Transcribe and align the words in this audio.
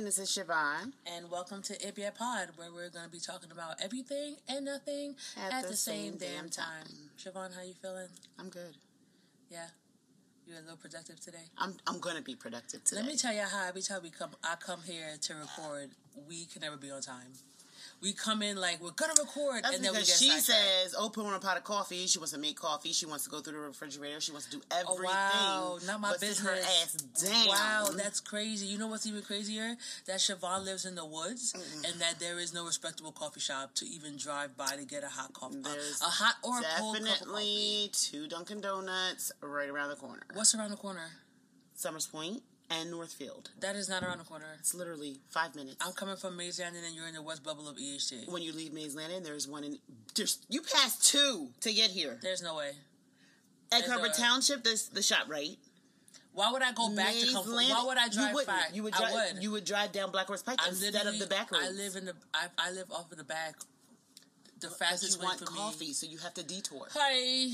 And 0.00 0.06
this 0.06 0.18
is 0.18 0.30
Schvonne. 0.30 0.94
And 1.04 1.30
welcome 1.30 1.60
to 1.60 1.74
Ibia 1.74 2.14
Pod, 2.14 2.48
where 2.56 2.72
we're 2.72 2.88
going 2.88 3.04
to 3.04 3.10
be 3.10 3.20
talking 3.20 3.50
about 3.52 3.74
everything 3.82 4.36
and 4.48 4.64
nothing 4.64 5.14
at, 5.36 5.52
at 5.52 5.62
the, 5.64 5.68
the, 5.72 5.76
same, 5.76 6.18
same 6.18 6.36
damn 6.36 6.48
time. 6.48 6.86
time. 6.86 7.10
Schvonne, 7.18 7.54
how 7.54 7.60
you 7.60 7.74
feeling? 7.74 8.08
I'm 8.38 8.48
good. 8.48 8.78
Yeah. 9.50 9.66
You're 10.46 10.56
a 10.56 10.62
little 10.62 10.78
productive 10.78 11.20
today. 11.20 11.44
I'm 11.58 11.74
I'm 11.86 12.00
gonna 12.00 12.22
be 12.22 12.34
productive 12.34 12.82
today. 12.82 13.02
Let 13.02 13.10
me 13.10 13.16
tell 13.18 13.34
you 13.34 13.42
how 13.42 13.68
every 13.68 13.82
time 13.82 14.00
we 14.02 14.08
come, 14.08 14.30
I 14.42 14.54
come 14.56 14.80
here 14.86 15.18
to 15.20 15.34
record, 15.34 15.90
we 16.26 16.46
can 16.46 16.62
never 16.62 16.78
be 16.78 16.90
on 16.90 17.02
time 17.02 17.34
we 18.02 18.12
come 18.12 18.42
in 18.42 18.56
like 18.56 18.82
we're 18.82 18.90
gonna 18.92 19.12
record, 19.18 19.62
That's 19.62 19.76
and 19.76 19.84
then 19.84 19.92
we 19.92 19.98
get 19.98 20.06
she 20.06 20.30
says, 20.30 20.94
"Open 20.98 21.24
oh, 21.26 21.34
a 21.34 21.38
pot 21.38 21.56
of 21.56 21.64
coffee." 21.64 22.06
She 22.06 22.18
wants 22.18 22.32
to 22.32 22.38
make 22.38 22.58
coffee. 22.58 22.92
She 22.92 23.06
wants 23.06 23.24
to 23.24 23.30
go 23.30 23.40
through 23.40 23.54
the 23.54 23.58
refrigerator. 23.58 24.20
She 24.20 24.32
wants 24.32 24.46
to 24.46 24.56
do 24.56 24.62
everything. 24.70 25.06
Oh, 25.06 25.78
wow, 25.78 25.86
not 25.86 26.00
my 26.00 26.12
business. 26.12 26.40
Her 26.40 26.52
ass 26.52 26.92
down. 26.94 27.48
Wow, 27.48 27.88
that's 27.94 28.20
crazy. 28.20 28.66
You 28.66 28.78
know 28.78 28.86
what's 28.86 29.06
even 29.06 29.22
crazier? 29.22 29.76
That 30.06 30.18
Schvonne 30.18 30.64
lives 30.64 30.84
in 30.84 30.94
the 30.94 31.04
woods, 31.04 31.52
mm 31.52 31.90
and 31.90 32.00
that 32.00 32.18
there 32.18 32.38
is 32.38 32.52
no 32.52 32.66
respectable 32.66 33.12
coffee 33.12 33.40
shop 33.40 33.74
to 33.74 33.86
even 33.86 34.16
drive 34.16 34.56
by 34.56 34.76
to 34.76 34.84
get 34.84 35.02
a 35.02 35.08
hot 35.08 35.32
coffee. 35.32 35.60
There's 35.62 36.00
a 36.00 36.04
hot 36.04 36.34
or 36.42 36.58
a 36.58 36.62
cold 36.78 36.98
cup 36.98 37.20
of 37.20 37.28
coffee. 37.28 37.90
two 37.92 38.28
Dunkin' 38.28 38.60
Donuts 38.60 39.32
right 39.42 39.68
around 39.68 39.88
the 39.90 39.96
corner. 39.96 40.22
What's 40.34 40.54
around 40.54 40.70
the 40.70 40.76
corner? 40.76 41.08
Somers 41.74 42.06
Point 42.06 42.42
and 42.70 42.90
Northfield. 42.90 43.50
That 43.60 43.76
is 43.76 43.88
not 43.88 44.02
around 44.02 44.18
the 44.18 44.24
corner. 44.24 44.46
It's 44.58 44.74
literally 44.74 45.18
five 45.28 45.54
minutes. 45.54 45.76
I'm 45.80 45.92
coming 45.92 46.16
from 46.16 46.36
Mays 46.36 46.60
Landing, 46.60 46.82
and 46.86 46.94
you're 46.94 47.08
in 47.08 47.14
the 47.14 47.22
west 47.22 47.42
bubble 47.42 47.68
of 47.68 47.76
EHT. 47.76 48.30
When 48.30 48.42
you 48.42 48.52
leave 48.52 48.72
Mays 48.72 48.94
Landing, 48.94 49.22
there's 49.22 49.48
one 49.48 49.64
in. 49.64 49.78
There's 50.14 50.38
you 50.48 50.62
pass 50.62 50.98
two 50.98 51.48
to 51.60 51.72
get 51.72 51.90
here. 51.90 52.18
There's 52.22 52.42
no 52.42 52.56
way. 52.56 52.72
Egg 53.72 53.84
Harbor 53.86 54.08
Township, 54.08 54.64
there's 54.64 54.88
the 54.88 55.02
shop 55.02 55.28
right. 55.28 55.56
Why 56.32 56.52
would 56.52 56.62
I 56.62 56.72
go 56.72 56.94
back 56.94 57.12
to 57.12 57.32
come? 57.32 57.46
Landing, 57.48 57.74
why 57.74 57.84
would 57.86 57.98
I 57.98 58.08
drive 58.08 58.34
you 58.34 58.46
back? 58.46 58.70
You 58.74 58.82
would 58.84 58.94
drive. 58.94 59.10
I 59.10 59.32
would. 59.32 59.42
You 59.42 59.50
would 59.50 59.64
drive 59.64 59.92
down 59.92 60.10
Black 60.12 60.26
Horse 60.26 60.42
Pike 60.42 60.58
I'm 60.62 60.70
instead 60.70 61.06
of 61.06 61.18
the 61.18 61.26
back 61.26 61.50
roads. 61.50 61.66
I 61.66 61.70
live 61.70 61.96
in 61.96 62.04
the. 62.04 62.14
I, 62.32 62.46
I 62.56 62.70
live 62.70 62.90
off 62.92 63.10
of 63.10 63.18
the 63.18 63.24
back. 63.24 63.56
The 64.60 64.68
fastest 64.68 65.18
but 65.18 65.22
you 65.22 65.26
way 65.26 65.26
want 65.26 65.38
for 65.40 65.46
coffee, 65.46 65.86
me. 65.86 65.92
so 65.92 66.06
you 66.06 66.18
have 66.18 66.34
to 66.34 66.42
detour. 66.42 66.86
Hi. 66.92 67.50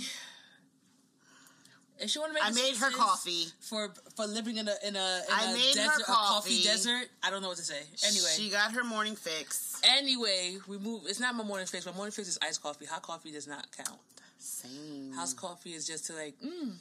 If 1.98 2.11
she 2.11 2.19
want 2.19 2.30
to 2.30 2.34
make, 2.34 2.44
I 2.44 2.50
made 2.50 2.77
her 2.77 2.91
coffee 2.91 3.47
for 3.61 3.89
for 4.14 4.27
living 4.27 4.58
in 4.58 4.69
a 4.69 4.75
in 4.86 4.97
a, 4.97 4.98
in 4.98 5.33
I 5.33 5.50
a 5.50 5.55
made 5.55 5.75
desert, 5.75 5.92
her 5.92 6.05
coffee. 6.05 6.50
coffee 6.50 6.62
desert. 6.62 7.08
I 7.22 7.30
don't 7.30 7.41
know 7.42 7.48
what 7.48 7.56
to 7.56 7.62
say. 7.64 7.80
Anyway, 8.06 8.28
she 8.36 8.50
got 8.50 8.72
her 8.72 8.84
morning 8.84 9.16
fix. 9.16 9.80
Anyway, 9.83 10.58
we 10.69 10.78
move. 10.78 11.03
It's 11.06 11.20
not 11.20 11.34
my 11.34 11.44
morning 11.44 11.66
fix. 11.66 11.86
My 11.86 11.92
morning 11.92 12.12
fix 12.12 12.28
is 12.28 12.38
iced 12.42 12.62
coffee. 12.62 12.84
Hot 12.86 13.03
coffee 13.03 13.33
does 13.33 13.47
not 13.48 13.66
count. 13.75 13.98
Same. 14.38 15.12
House 15.14 15.33
coffee 15.33 15.72
is 15.72 15.86
just 15.86 16.06
to 16.06 16.12
like. 16.12 16.34
Mm, 16.44 16.75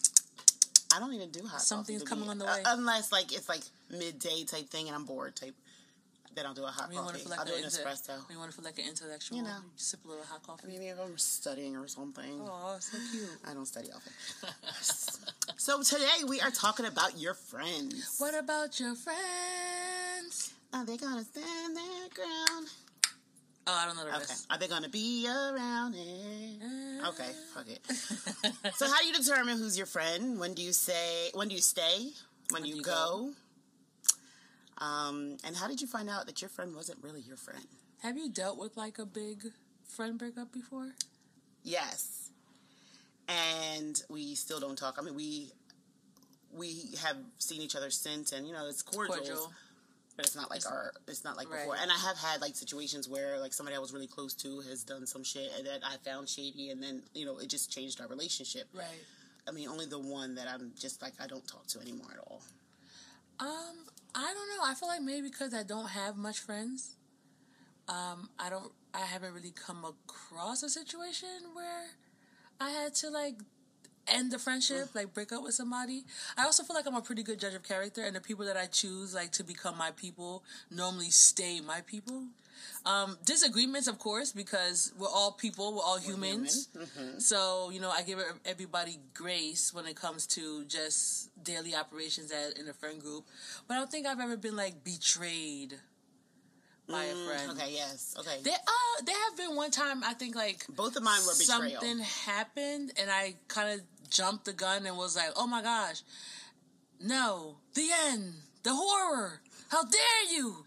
I 0.96 1.00
don't 1.00 1.14
even 1.14 1.30
do 1.30 1.46
hot. 1.46 1.62
Something's 1.62 2.04
coming 2.04 2.26
me. 2.26 2.32
on 2.32 2.38
the 2.38 2.46
way. 2.46 2.62
Uh, 2.66 2.76
unless 2.76 3.12
like 3.12 3.32
it's 3.34 3.48
like 3.48 3.62
midday 3.90 4.44
type 4.44 4.70
thing 4.70 4.88
and 4.88 4.96
I'm 4.96 5.06
bored 5.06 5.36
type 5.36 5.56
then 6.36 6.46
I'll 6.46 6.54
do 6.54 6.66
a 6.66 6.68
hot 6.68 6.92
coffee. 6.94 7.28
Like 7.30 7.40
I'll 7.40 7.46
do 7.46 7.54
an 7.54 7.64
espresso. 7.64 8.12
You 8.30 8.38
want 8.38 8.52
to 8.52 8.58
feel 8.58 8.66
like 8.66 8.78
an 8.78 8.86
intellectual? 8.90 9.38
You 9.38 9.44
know, 9.44 9.50
you 9.50 9.72
sip 9.78 10.04
a 10.06 10.08
little 10.08 10.24
hot 10.26 10.44
coffee. 10.44 10.68
Maybe 10.68 10.88
if 10.88 11.00
I'm 11.00 11.18
studying 11.18 11.76
or 11.78 11.88
something. 11.88 12.42
Oh, 12.42 12.76
so 12.80 12.98
cute. 13.12 13.30
I 13.48 13.54
don't 13.54 13.66
study 13.66 13.90
often. 13.96 14.12
so 15.58 15.82
today 15.82 16.28
we 16.28 16.42
are 16.42 16.52
talking 16.52 16.86
about 16.86 17.18
your 17.18 17.34
friends. 17.34 18.16
What 18.20 18.38
about 18.38 18.80
your 18.80 18.96
friends? 18.96 20.54
Are 20.74 20.86
they 20.86 20.98
gonna 20.98 21.24
stand 21.24 21.78
their 21.78 22.10
ground? 22.14 22.68
Oh, 23.68 23.74
I 23.74 23.86
don't 23.86 23.96
know 23.96 24.04
the 24.04 24.16
okay. 24.18 24.34
Are 24.52 24.58
they 24.60 24.68
gonna 24.68 24.90
be 24.90 25.28
around 25.28 25.96
it? 25.96 26.62
Uh, 26.62 27.10
okay, 27.10 27.32
fuck 27.54 27.68
it. 27.68 27.80
so, 28.76 28.88
how 28.88 29.00
do 29.00 29.08
you 29.08 29.14
determine 29.14 29.58
who's 29.58 29.78
your 29.78 29.88
friend? 29.88 30.38
When 30.38 30.54
do 30.54 30.62
you 30.62 30.74
say? 30.74 31.30
When 31.34 31.48
do 31.48 31.56
you 31.56 31.62
stay? 31.62 32.12
When, 32.52 32.62
when 32.62 32.64
do 32.64 32.70
you, 32.70 32.76
you 32.76 32.82
go? 32.84 32.92
go? 32.92 33.30
Um, 34.78 35.38
and 35.46 35.56
how 35.56 35.68
did 35.68 35.82
you 35.82 35.88
find 35.88 36.10
out 36.10 36.26
that 36.26 36.42
your 36.42 36.50
friend 36.50 36.76
wasn't 36.76 37.02
really 37.02 37.22
your 37.22 37.38
friend? 37.38 37.66
Have 38.02 38.18
you 38.18 38.30
dealt 38.30 38.60
with 38.60 38.76
like 38.76 39.00
a 39.00 39.06
big 39.06 39.44
friend 39.88 40.18
breakup 40.18 40.52
before? 40.52 40.94
Yes. 41.64 42.30
And 43.28 44.00
we 44.10 44.36
still 44.36 44.60
don't 44.60 44.78
talk. 44.78 44.98
I 45.00 45.02
mean, 45.02 45.16
we 45.16 45.52
we 46.54 46.76
have 47.04 47.18
seen 47.38 47.62
each 47.62 47.76
other 47.76 47.90
since, 47.90 48.32
and 48.32 48.48
you 48.48 48.54
know, 48.54 48.68
it's 48.68 48.82
cordial. 48.82 49.16
cordial. 49.16 49.54
But 50.16 50.26
it's 50.26 50.36
not 50.36 50.50
like 50.50 50.58
it's, 50.58 50.66
our, 50.66 50.94
it's 51.10 51.26
not 51.26 51.36
like 51.36 51.50
right. 51.50 51.60
before. 51.60 51.76
And 51.76 51.92
I 51.92 51.96
have 51.96 52.18
had 52.18 52.40
like 52.40 52.56
situations 52.56 53.10
where 53.10 53.38
like 53.38 53.52
somebody 53.52 53.76
I 53.76 53.80
was 53.80 53.92
really 53.92 54.08
close 54.08 54.34
to 54.36 54.62
has 54.62 54.84
done 54.84 55.06
some 55.06 55.26
shit 55.26 55.52
that 55.66 55.82
I 55.84 55.98
found 56.10 56.30
shady, 56.30 56.70
and 56.70 56.82
then 56.82 57.02
you 57.14 57.26
know 57.26 57.38
it 57.38 57.48
just 57.48 57.72
changed 57.72 58.00
our 58.00 58.08
relationship. 58.08 58.68
Right. 58.74 58.86
I 59.48 59.52
mean, 59.52 59.68
only 59.68 59.86
the 59.86 60.00
one 60.00 60.36
that 60.36 60.48
I'm 60.48 60.72
just 60.80 61.02
like 61.02 61.14
I 61.20 61.28
don't 61.28 61.46
talk 61.48 61.68
to 61.68 61.80
anymore 61.82 62.08
at 62.12 62.20
all. 62.20 62.42
Um, 63.40 63.76
I 64.16 64.34
don't 64.34 64.48
know. 64.50 64.64
I 64.64 64.74
feel 64.76 64.88
like 64.88 65.02
maybe 65.02 65.28
because 65.30 65.54
I 65.54 65.64
don't 65.64 65.90
have 65.90 66.16
much 66.16 66.40
friends, 66.40 66.96
um, 67.90 68.30
I 68.40 68.50
don't. 68.50 68.72
I 68.94 69.06
haven't 69.06 69.34
really 69.34 69.52
come 69.52 69.84
across 69.84 70.64
a 70.64 70.70
situation 70.70 71.28
where 71.54 71.88
I 72.62 72.70
had 72.70 72.96
to 72.96 73.10
like 73.10 73.36
end 74.08 74.32
the 74.32 74.40
friendship, 74.40 74.96
like 74.96 75.14
break 75.14 75.34
up 75.34 75.44
with 75.44 75.54
somebody. 75.54 76.06
I 76.38 76.46
also 76.46 76.64
feel 76.64 76.76
like 76.76 76.88
I'm 76.88 76.96
a 76.96 77.02
pretty 77.02 77.24
good 77.24 77.40
judge 77.40 77.54
of 77.56 77.64
character, 77.64 78.04
and 78.04 78.16
the 78.16 78.22
people 78.22 78.46
that 78.46 78.56
I 78.56 78.68
choose 78.68 79.14
like 79.14 79.32
to 79.34 79.44
become 79.44 79.78
my 79.78 79.92
people 79.92 80.44
normally 80.72 81.10
stay 81.10 81.60
my 81.60 81.82
people. 81.82 82.24
Um, 82.86 83.18
disagreements, 83.26 83.88
of 83.88 83.98
course, 83.98 84.32
because 84.32 84.94
we're 84.98 85.08
all 85.08 85.32
people, 85.32 85.74
we're 85.74 85.82
all 85.82 85.98
we're 85.98 86.12
humans. 86.12 86.68
Human. 86.72 86.88
Mm-hmm. 86.88 87.20
So, 87.20 87.72
you 87.72 87.80
know, 87.80 87.90
I 87.90 88.04
give 88.04 88.20
everybody 88.46 89.00
grace 89.14 89.74
when 89.74 89.88
it 89.88 89.96
comes 89.96 90.28
to 90.28 90.66
just 90.66 91.32
daily 91.44 91.76
operations 91.76 92.32
at, 92.32 92.58
in 92.60 92.68
a 92.68 92.74
friend 92.74 93.02
group. 93.02 93.26
But 93.68 93.76
I 93.76 93.78
don't 93.78 93.92
think 93.92 94.06
I've 94.06 94.20
ever 94.20 94.38
been 94.38 94.56
like 94.56 94.84
betrayed 94.84 95.76
by 96.88 97.06
mm, 97.06 97.12
a 97.12 97.28
friend. 97.28 97.52
Okay, 97.52 97.74
yes. 97.74 98.16
Okay. 98.20 98.38
There 98.44 98.54
uh 98.54 99.04
there 99.06 99.16
have 99.30 99.38
been 99.38 99.56
one 99.56 99.72
time 99.72 100.04
I 100.04 100.14
think 100.14 100.36
like 100.36 100.66
both 100.70 100.96
of 100.96 101.04
mine 101.04 101.20
were 101.26 101.34
betrayal. 101.38 101.82
Something 101.82 102.00
happened 102.00 102.92
and 103.00 103.10
I 103.10 103.36
kind 103.48 103.80
of 103.80 104.10
jumped 104.10 104.46
the 104.46 104.54
gun 104.54 104.86
and 104.86 104.98
was 104.98 105.16
like, 105.16 105.32
"Oh 105.36 105.48
my 105.48 105.62
gosh. 105.62 106.02
No. 107.02 107.58
The 107.74 107.90
end. 108.08 108.34
The 108.64 108.74
horror. 108.74 109.42
How 109.70 109.84
dare 109.84 110.32
you?" 110.32 110.65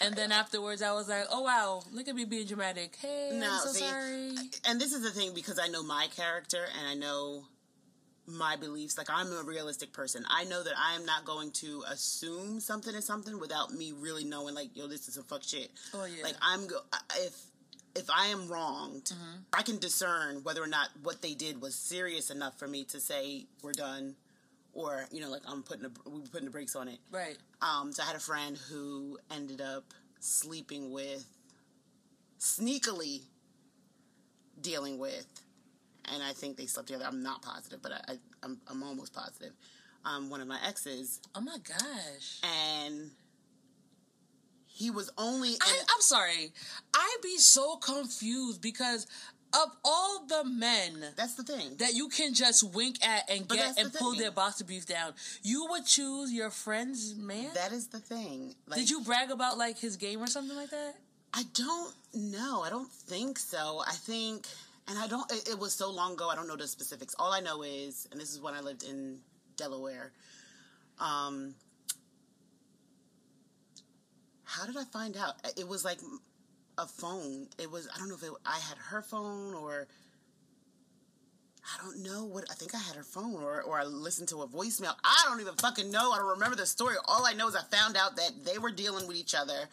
And 0.00 0.14
then 0.14 0.32
afterwards, 0.32 0.82
I 0.82 0.92
was 0.92 1.08
like, 1.08 1.26
"Oh 1.30 1.42
wow, 1.42 1.82
look 1.92 2.08
at 2.08 2.14
me 2.14 2.24
being 2.24 2.46
dramatic." 2.46 2.96
Hey, 3.00 3.30
no, 3.32 3.50
I'm 3.50 3.60
so 3.60 3.72
see, 3.72 3.84
sorry. 3.84 4.34
And 4.66 4.80
this 4.80 4.92
is 4.92 5.02
the 5.02 5.10
thing 5.10 5.34
because 5.34 5.58
I 5.58 5.68
know 5.68 5.82
my 5.82 6.08
character 6.14 6.64
and 6.78 6.86
I 6.86 6.94
know 6.94 7.44
my 8.26 8.56
beliefs. 8.56 8.96
Like 8.98 9.08
I'm 9.10 9.32
a 9.32 9.42
realistic 9.42 9.92
person. 9.92 10.24
I 10.28 10.44
know 10.44 10.62
that 10.62 10.74
I 10.76 10.94
am 10.94 11.04
not 11.04 11.24
going 11.24 11.50
to 11.52 11.84
assume 11.90 12.60
something 12.60 12.94
is 12.94 13.06
something 13.06 13.38
without 13.38 13.72
me 13.72 13.92
really 13.92 14.24
knowing. 14.24 14.54
Like, 14.54 14.76
yo, 14.76 14.86
this 14.86 15.08
is 15.08 15.14
some 15.14 15.24
fuck 15.24 15.42
shit. 15.42 15.70
Oh 15.94 16.04
yeah. 16.04 16.22
Like 16.22 16.36
I'm 16.40 16.66
go 16.66 16.78
if 17.18 17.36
if 17.94 18.08
I 18.10 18.26
am 18.26 18.48
wronged, 18.48 19.04
mm-hmm. 19.04 19.40
I 19.52 19.62
can 19.62 19.78
discern 19.78 20.42
whether 20.42 20.62
or 20.62 20.66
not 20.66 20.88
what 21.02 21.22
they 21.22 21.34
did 21.34 21.60
was 21.60 21.74
serious 21.74 22.30
enough 22.30 22.58
for 22.58 22.66
me 22.66 22.84
to 22.84 23.00
say 23.00 23.46
we're 23.62 23.72
done 23.72 24.16
or 24.72 25.06
you 25.10 25.20
know 25.20 25.30
like 25.30 25.42
i'm 25.46 25.62
putting 25.62 25.84
a, 25.84 25.90
we 26.08 26.20
were 26.20 26.26
putting 26.28 26.46
the 26.46 26.50
brakes 26.50 26.76
on 26.76 26.88
it. 26.88 26.98
Right. 27.10 27.36
Um 27.60 27.92
so 27.92 28.02
i 28.02 28.06
had 28.06 28.16
a 28.16 28.20
friend 28.20 28.56
who 28.70 29.18
ended 29.30 29.60
up 29.60 29.84
sleeping 30.20 30.90
with 30.90 31.24
sneakily 32.38 33.22
dealing 34.60 34.98
with 34.98 35.26
and 36.12 36.22
i 36.22 36.32
think 36.32 36.56
they 36.56 36.66
slept 36.66 36.88
together. 36.88 37.04
I'm 37.06 37.22
not 37.22 37.42
positive 37.42 37.80
but 37.82 37.92
i, 37.92 38.12
I 38.12 38.16
I'm, 38.42 38.60
I'm 38.68 38.82
almost 38.82 39.12
positive. 39.14 39.52
Um 40.04 40.30
one 40.30 40.40
of 40.40 40.48
my 40.48 40.58
exes. 40.66 41.20
Oh 41.34 41.40
my 41.40 41.56
gosh. 41.66 42.40
And 42.42 43.10
he 44.66 44.90
was 44.90 45.10
only 45.18 45.54
I, 45.60 45.78
i'm 45.94 46.00
sorry. 46.00 46.52
I'd 46.94 47.16
be 47.22 47.36
so 47.38 47.76
confused 47.76 48.60
because 48.62 49.06
of 49.54 49.68
all 49.84 50.24
the 50.26 50.44
men 50.44 51.04
that's 51.16 51.34
the 51.34 51.42
thing. 51.42 51.76
that 51.78 51.94
you 51.94 52.08
can 52.08 52.34
just 52.34 52.62
wink 52.74 52.96
at 53.06 53.28
and 53.30 53.46
but 53.46 53.56
get 53.56 53.78
and 53.78 53.92
the 53.92 53.98
pull 53.98 54.14
their 54.14 54.30
boxer 54.30 54.64
briefs 54.64 54.86
down. 54.86 55.12
You 55.42 55.66
would 55.70 55.86
choose 55.86 56.32
your 56.32 56.50
friend's 56.50 57.14
man? 57.14 57.50
That 57.54 57.72
is 57.72 57.88
the 57.88 58.00
thing. 58.00 58.54
Like, 58.66 58.78
did 58.78 58.90
you 58.90 59.02
brag 59.02 59.30
about 59.30 59.58
like 59.58 59.78
his 59.78 59.96
game 59.96 60.22
or 60.22 60.26
something 60.26 60.56
like 60.56 60.70
that? 60.70 60.94
I 61.34 61.44
don't 61.54 61.94
know. 62.14 62.62
I 62.62 62.70
don't 62.70 62.90
think 62.90 63.38
so. 63.38 63.82
I 63.86 63.92
think 63.92 64.46
and 64.88 64.98
i 64.98 65.06
don't 65.06 65.30
it, 65.30 65.50
it 65.50 65.58
was 65.58 65.72
so 65.72 65.92
long 65.92 66.14
ago 66.14 66.28
i 66.28 66.34
don't 66.34 66.48
know 66.48 66.56
the 66.56 66.66
specifics. 66.66 67.14
All 67.18 67.32
i 67.32 67.40
know 67.40 67.62
is 67.62 68.08
and 68.10 68.20
this 68.20 68.32
is 68.32 68.40
when 68.40 68.54
i 68.54 68.60
lived 68.60 68.82
in 68.82 69.18
delaware 69.56 70.10
um 70.98 71.54
how 74.44 74.66
did 74.66 74.76
i 74.76 74.84
find 74.84 75.16
out? 75.16 75.34
It 75.56 75.66
was 75.66 75.84
like 75.84 75.98
a 76.78 76.86
phone. 76.86 77.48
It 77.58 77.70
was 77.70 77.88
I 77.94 77.98
don't 77.98 78.08
know 78.08 78.14
if 78.14 78.22
it, 78.22 78.30
I 78.46 78.58
had 78.58 78.78
her 78.90 79.02
phone 79.02 79.54
or 79.54 79.86
I 81.64 81.84
don't 81.84 82.02
know 82.02 82.24
what 82.24 82.44
I 82.50 82.54
think 82.54 82.74
I 82.74 82.78
had 82.78 82.96
her 82.96 83.04
phone 83.04 83.42
or 83.42 83.62
or 83.62 83.78
I 83.78 83.84
listened 83.84 84.28
to 84.28 84.42
a 84.42 84.48
voicemail. 84.48 84.94
I 85.04 85.24
don't 85.28 85.40
even 85.40 85.54
fucking 85.54 85.90
know. 85.90 86.12
I 86.12 86.18
don't 86.18 86.30
remember 86.30 86.56
the 86.56 86.66
story. 86.66 86.96
All 87.06 87.26
I 87.26 87.32
know 87.32 87.48
is 87.48 87.56
I 87.56 87.62
found 87.62 87.96
out 87.96 88.16
that 88.16 88.44
they 88.44 88.58
were 88.58 88.70
dealing 88.70 89.06
with 89.06 89.16
each 89.16 89.34
other 89.34 89.68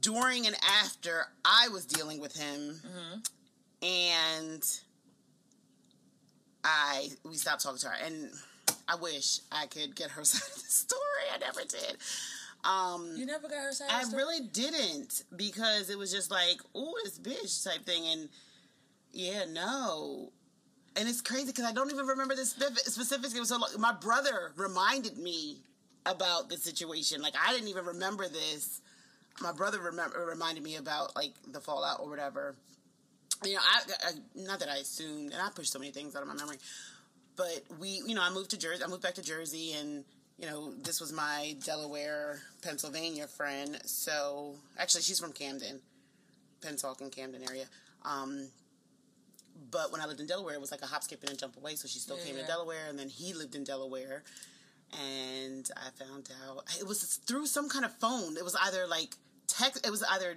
during 0.00 0.46
and 0.46 0.56
after 0.82 1.26
I 1.44 1.68
was 1.68 1.84
dealing 1.84 2.20
with 2.20 2.36
him, 2.36 2.80
mm-hmm. 2.86 3.20
and 3.82 4.80
I 6.64 7.08
we 7.24 7.34
stopped 7.34 7.62
talking 7.62 7.78
to 7.78 7.88
her 7.88 7.94
and. 8.04 8.30
I 8.88 8.96
wish 8.96 9.38
I 9.52 9.66
could 9.66 9.94
get 9.94 10.10
her 10.10 10.24
side 10.24 10.48
of 10.48 10.62
the 10.62 10.68
story. 10.68 11.00
I 11.32 11.38
never 11.38 11.60
did. 11.60 11.96
Um, 12.64 13.14
you 13.16 13.24
never 13.24 13.48
got 13.48 13.62
her 13.62 13.72
side. 13.72 13.88
I 13.90 14.02
really 14.14 14.40
didn't 14.40 15.24
because 15.34 15.88
it 15.88 15.98
was 15.98 16.12
just 16.12 16.30
like, 16.30 16.60
"Ooh, 16.76 16.94
this 17.04 17.18
bitch" 17.18 17.64
type 17.64 17.86
thing, 17.86 18.06
and 18.06 18.28
yeah, 19.12 19.44
no. 19.50 20.32
And 20.96 21.08
it's 21.08 21.20
crazy 21.20 21.46
because 21.46 21.64
I 21.64 21.72
don't 21.72 21.90
even 21.90 22.06
remember 22.06 22.34
the 22.34 22.44
specifics. 22.44 23.34
It 23.34 23.38
was 23.38 23.48
so 23.48 23.58
long. 23.58 23.70
my 23.78 23.92
brother 23.92 24.52
reminded 24.56 25.16
me 25.16 25.58
about 26.04 26.48
the 26.48 26.56
situation. 26.56 27.22
Like 27.22 27.34
I 27.40 27.52
didn't 27.52 27.68
even 27.68 27.84
remember 27.84 28.28
this. 28.28 28.80
My 29.40 29.52
brother 29.52 29.80
remember 29.80 30.24
reminded 30.26 30.62
me 30.62 30.76
about 30.76 31.16
like 31.16 31.32
the 31.50 31.60
fallout 31.60 32.00
or 32.00 32.10
whatever. 32.10 32.56
You 33.44 33.54
know, 33.54 33.60
I, 33.60 34.08
I 34.08 34.10
not 34.34 34.60
that 34.60 34.68
I 34.68 34.76
assumed, 34.76 35.32
and 35.32 35.40
I 35.40 35.48
pushed 35.54 35.72
so 35.72 35.78
many 35.78 35.92
things 35.92 36.14
out 36.14 36.22
of 36.22 36.28
my 36.28 36.34
memory. 36.34 36.58
But 37.36 37.62
we, 37.78 38.02
you 38.06 38.14
know, 38.14 38.22
I 38.22 38.30
moved 38.30 38.50
to 38.50 38.58
Jersey. 38.58 38.84
I 38.84 38.86
moved 38.86 39.02
back 39.02 39.14
to 39.14 39.22
Jersey, 39.22 39.72
and 39.72 40.04
you 40.40 40.46
know, 40.46 40.72
this 40.82 41.00
was 41.00 41.12
my 41.12 41.54
Delaware, 41.64 42.40
Pennsylvania 42.62 43.26
friend. 43.26 43.78
So 43.84 44.54
actually, 44.78 45.02
she's 45.02 45.20
from 45.20 45.32
Camden, 45.32 45.80
Pennsauken, 46.62 47.12
Camden 47.14 47.42
area. 47.46 47.66
Um, 48.04 48.48
but 49.70 49.92
when 49.92 50.00
I 50.00 50.06
lived 50.06 50.20
in 50.20 50.26
Delaware, 50.26 50.54
it 50.54 50.60
was 50.60 50.70
like 50.70 50.80
a 50.80 50.86
hop, 50.86 51.02
skip, 51.02 51.22
and 51.22 51.32
a 51.32 51.36
jump 51.36 51.58
away. 51.58 51.74
So 51.74 51.86
she 51.88 51.98
still 51.98 52.16
yeah, 52.18 52.24
came 52.24 52.36
yeah. 52.36 52.42
to 52.42 52.48
Delaware, 52.48 52.88
and 52.88 52.98
then 52.98 53.10
he 53.10 53.34
lived 53.34 53.54
in 53.54 53.64
Delaware. 53.64 54.22
And 54.92 55.68
I 55.76 55.90
found 56.02 56.30
out 56.48 56.64
it 56.80 56.86
was 56.86 57.20
through 57.26 57.46
some 57.46 57.68
kind 57.68 57.84
of 57.84 57.94
phone. 57.98 58.36
It 58.38 58.44
was 58.44 58.56
either 58.64 58.86
like 58.86 59.14
text. 59.46 59.86
It 59.86 59.90
was 59.90 60.02
either 60.02 60.36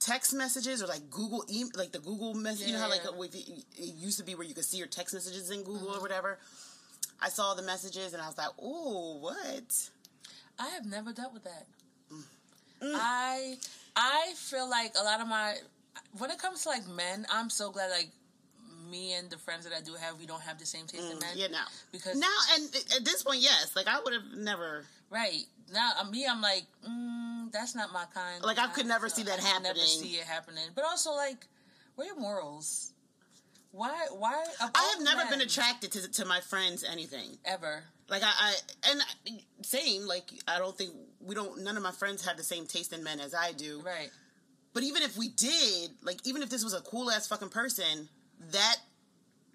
text 0.00 0.32
messages 0.32 0.82
or 0.82 0.86
like 0.86 1.10
Google, 1.10 1.44
e- 1.48 1.70
like 1.76 1.92
the 1.92 1.98
Google 1.98 2.32
message. 2.32 2.62
Yeah, 2.62 2.66
you 2.66 2.72
know 2.72 2.80
how 2.80 2.88
like 2.88 3.34
it 3.34 3.64
used 3.76 4.18
to 4.18 4.24
be 4.24 4.34
where 4.34 4.46
you 4.46 4.54
could 4.54 4.64
see 4.64 4.78
your 4.78 4.86
text 4.86 5.12
messages 5.12 5.50
in 5.50 5.62
Google 5.64 5.88
mm-hmm. 5.88 5.98
or 5.98 6.00
whatever. 6.00 6.38
I 7.20 7.28
saw 7.28 7.54
the 7.54 7.62
messages 7.62 8.12
and 8.12 8.22
I 8.22 8.26
was 8.26 8.38
like, 8.38 8.50
"Oh, 8.60 9.18
what?" 9.20 9.90
I 10.58 10.68
have 10.68 10.86
never 10.86 11.12
dealt 11.12 11.32
with 11.32 11.44
that. 11.44 11.66
Mm. 12.12 12.22
Mm. 12.82 12.92
I 12.94 13.56
I 13.96 14.32
feel 14.36 14.68
like 14.68 14.94
a 14.98 15.04
lot 15.04 15.20
of 15.20 15.28
my 15.28 15.56
when 16.18 16.30
it 16.30 16.38
comes 16.38 16.62
to 16.62 16.68
like 16.68 16.86
men, 16.88 17.26
I'm 17.32 17.50
so 17.50 17.70
glad 17.70 17.90
like 17.90 18.10
me 18.90 19.12
and 19.14 19.28
the 19.30 19.38
friends 19.38 19.64
that 19.64 19.74
I 19.74 19.80
do 19.80 19.94
have, 19.94 20.18
we 20.18 20.26
don't 20.26 20.42
have 20.42 20.58
the 20.58 20.66
same 20.66 20.86
taste 20.86 21.04
mm, 21.04 21.12
in 21.12 21.18
men. 21.18 21.30
Yeah, 21.34 21.48
now 21.48 21.66
because 21.92 22.18
now 22.18 22.26
and 22.54 22.74
at 22.96 23.04
this 23.04 23.22
point, 23.22 23.40
yes, 23.40 23.74
like 23.76 23.86
I 23.86 24.00
would 24.00 24.12
have 24.12 24.36
never. 24.36 24.84
Right 25.10 25.44
now, 25.72 25.92
uh, 26.00 26.04
me, 26.10 26.26
I'm 26.26 26.42
like, 26.42 26.64
mm, 26.86 27.50
that's 27.50 27.74
not 27.74 27.92
my 27.92 28.04
kind. 28.12 28.42
Like 28.44 28.58
I 28.58 28.66
could 28.68 28.86
never 28.86 29.08
so 29.08 29.16
see 29.16 29.22
that 29.24 29.40
I 29.40 29.42
happening. 29.42 29.72
Never 29.74 29.86
see 29.86 30.16
it 30.16 30.24
happening. 30.24 30.64
But 30.74 30.84
also, 30.84 31.12
like, 31.12 31.46
where 31.94 32.06
are 32.06 32.12
your 32.12 32.20
morals? 32.20 32.92
Why? 33.70 34.06
Why? 34.12 34.44
I 34.60 34.94
have 34.94 35.04
never 35.04 35.24
men, 35.24 35.30
been 35.30 35.40
attracted 35.40 35.92
to 35.92 36.10
to 36.10 36.24
my 36.24 36.40
friends 36.40 36.84
anything 36.84 37.38
ever. 37.44 37.84
Like 38.08 38.22
I, 38.22 38.30
I 38.38 38.54
and 38.90 39.00
same. 39.62 40.06
Like 40.06 40.30
I 40.46 40.58
don't 40.58 40.76
think 40.76 40.92
we 41.20 41.34
don't. 41.34 41.62
None 41.62 41.76
of 41.76 41.82
my 41.82 41.92
friends 41.92 42.26
have 42.26 42.36
the 42.36 42.42
same 42.42 42.66
taste 42.66 42.92
in 42.92 43.04
men 43.04 43.20
as 43.20 43.34
I 43.34 43.52
do. 43.52 43.82
Right. 43.84 44.10
But 44.72 44.82
even 44.84 45.02
if 45.02 45.16
we 45.16 45.28
did, 45.28 45.90
like 46.02 46.26
even 46.26 46.42
if 46.42 46.48
this 46.48 46.64
was 46.64 46.74
a 46.74 46.80
cool 46.80 47.10
ass 47.10 47.26
fucking 47.26 47.50
person, 47.50 48.08
that 48.52 48.76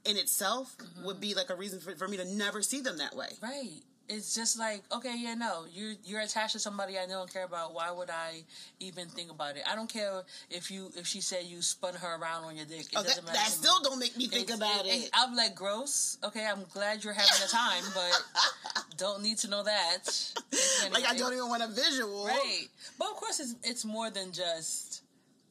in 0.06 0.18
itself 0.18 0.76
mm-hmm. 0.78 1.06
would 1.06 1.20
be 1.20 1.34
like 1.34 1.50
a 1.50 1.56
reason 1.56 1.80
for, 1.80 1.96
for 1.96 2.08
me 2.08 2.18
to 2.18 2.26
never 2.26 2.62
see 2.62 2.82
them 2.82 2.98
that 2.98 3.16
way. 3.16 3.30
Right. 3.42 3.82
It's 4.16 4.36
just 4.36 4.60
like, 4.60 4.84
okay, 4.92 5.16
yeah, 5.18 5.34
no, 5.34 5.66
you're 5.74 5.94
you're 6.04 6.22
attached 6.22 6.54
to 6.54 6.60
somebody 6.60 6.98
I 7.00 7.08
don't 7.08 7.32
care 7.32 7.46
about. 7.46 7.74
Why 7.74 7.90
would 7.90 8.10
I 8.10 8.44
even 8.80 9.08
think 9.08 9.32
about 9.32 9.58
it? 9.58 9.64
I 9.70 9.76
don't 9.76 9.90
care 9.90 10.22
if 10.50 10.70
you 10.70 10.92
if 10.96 11.08
she 11.08 11.20
said 11.20 11.46
you 11.46 11.62
spun 11.62 11.96
her 11.96 12.16
around 12.16 12.44
on 12.44 12.56
your 12.56 12.66
dick. 12.66 12.82
It 12.82 12.90
oh, 12.96 13.04
doesn't 13.04 13.26
that, 13.26 13.34
matter. 13.34 13.38
That 13.38 13.52
still 13.52 13.82
don't 13.82 14.00
make 14.00 14.16
me 14.16 14.28
think 14.28 14.50
it's, 14.50 14.58
about 14.58 14.86
it, 14.86 14.90
it. 14.90 15.10
I'm 15.14 15.36
like, 15.36 15.56
gross. 15.56 16.18
Okay, 16.24 16.46
I'm 16.46 16.64
glad 16.74 17.04
you're 17.04 17.14
having 17.14 17.42
a 17.44 17.50
time, 17.50 17.84
but 17.96 18.86
don't 18.98 19.24
need 19.24 19.40
to 19.40 19.50
know 19.50 19.64
that. 19.64 20.34
Anyway. 20.82 20.94
Like 20.94 21.10
I 21.10 21.18
don't 21.18 21.34
even 21.34 21.50
want 21.50 21.64
a 21.64 21.68
visual, 21.68 22.26
right? 22.28 22.68
But 23.00 23.10
of 23.10 23.16
course, 23.16 23.40
it's 23.40 23.56
it's 23.64 23.86
more 23.86 24.12
than 24.12 24.32
just 24.32 25.02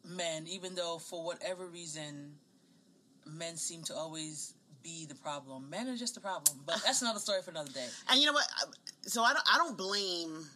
men. 0.08 0.46
Even 0.46 0.74
though 0.76 0.98
for 0.98 1.24
whatever 1.24 1.66
reason 1.66 2.34
men 3.26 3.56
seem 3.56 3.82
to 3.84 3.94
always 3.94 4.54
be 4.82 5.06
the 5.06 5.14
problem. 5.14 5.68
Men 5.70 5.88
are 5.88 5.96
just 5.96 6.14
the 6.14 6.20
problem. 6.20 6.60
But 6.66 6.82
that's 6.84 7.02
another 7.02 7.18
story 7.18 7.42
for 7.42 7.50
another 7.50 7.70
day. 7.70 7.86
And 8.08 8.20
you 8.20 8.26
know 8.26 8.32
what? 8.32 8.46
So 9.02 9.22
I 9.22 9.32
don't 9.32 9.44
I 9.52 9.58
don't 9.58 9.76
blame 9.76 10.46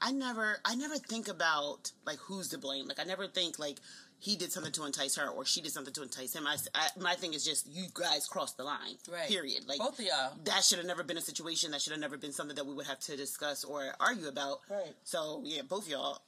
I 0.00 0.12
never 0.12 0.58
I 0.64 0.74
never 0.74 0.96
think 0.96 1.28
about 1.28 1.92
like 2.06 2.18
who's 2.18 2.48
to 2.48 2.58
blame. 2.58 2.86
Like 2.86 3.00
I 3.00 3.04
never 3.04 3.26
think 3.26 3.58
like 3.58 3.78
he 4.20 4.36
did 4.36 4.50
something 4.52 4.72
to 4.72 4.84
entice 4.84 5.16
her 5.16 5.28
or 5.28 5.44
she 5.44 5.60
did 5.60 5.72
something 5.72 5.94
to 5.94 6.02
entice 6.02 6.34
him. 6.34 6.46
I, 6.46 6.56
I 6.74 6.88
my 6.98 7.14
thing 7.14 7.34
is 7.34 7.44
just 7.44 7.68
you 7.68 7.86
guys 7.92 8.26
crossed 8.26 8.56
the 8.56 8.64
line. 8.64 8.96
Right. 9.10 9.28
Period. 9.28 9.66
Like 9.66 9.78
both 9.78 9.98
of 9.98 10.04
y'all. 10.04 10.32
That 10.44 10.64
should 10.64 10.78
have 10.78 10.86
never 10.86 11.02
been 11.02 11.16
a 11.16 11.22
situation. 11.22 11.72
That 11.72 11.80
should 11.80 11.92
have 11.92 12.00
never 12.00 12.16
been 12.16 12.32
something 12.32 12.56
that 12.56 12.66
we 12.66 12.74
would 12.74 12.86
have 12.86 13.00
to 13.00 13.16
discuss 13.16 13.64
or 13.64 13.94
argue 14.00 14.28
about. 14.28 14.60
Right. 14.70 14.94
So 15.04 15.42
yeah, 15.44 15.62
both 15.62 15.88
y'all 15.88 16.22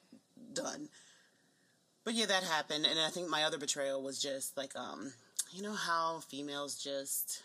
done. 0.52 0.88
But 2.02 2.14
yeah, 2.14 2.26
that 2.26 2.42
happened, 2.42 2.86
and 2.86 2.98
I 2.98 3.10
think 3.10 3.28
my 3.28 3.44
other 3.44 3.58
betrayal 3.58 4.02
was 4.02 4.20
just 4.20 4.56
like, 4.56 4.74
um, 4.74 5.12
you 5.52 5.62
know 5.62 5.74
how 5.74 6.20
females 6.20 6.82
just 6.82 7.42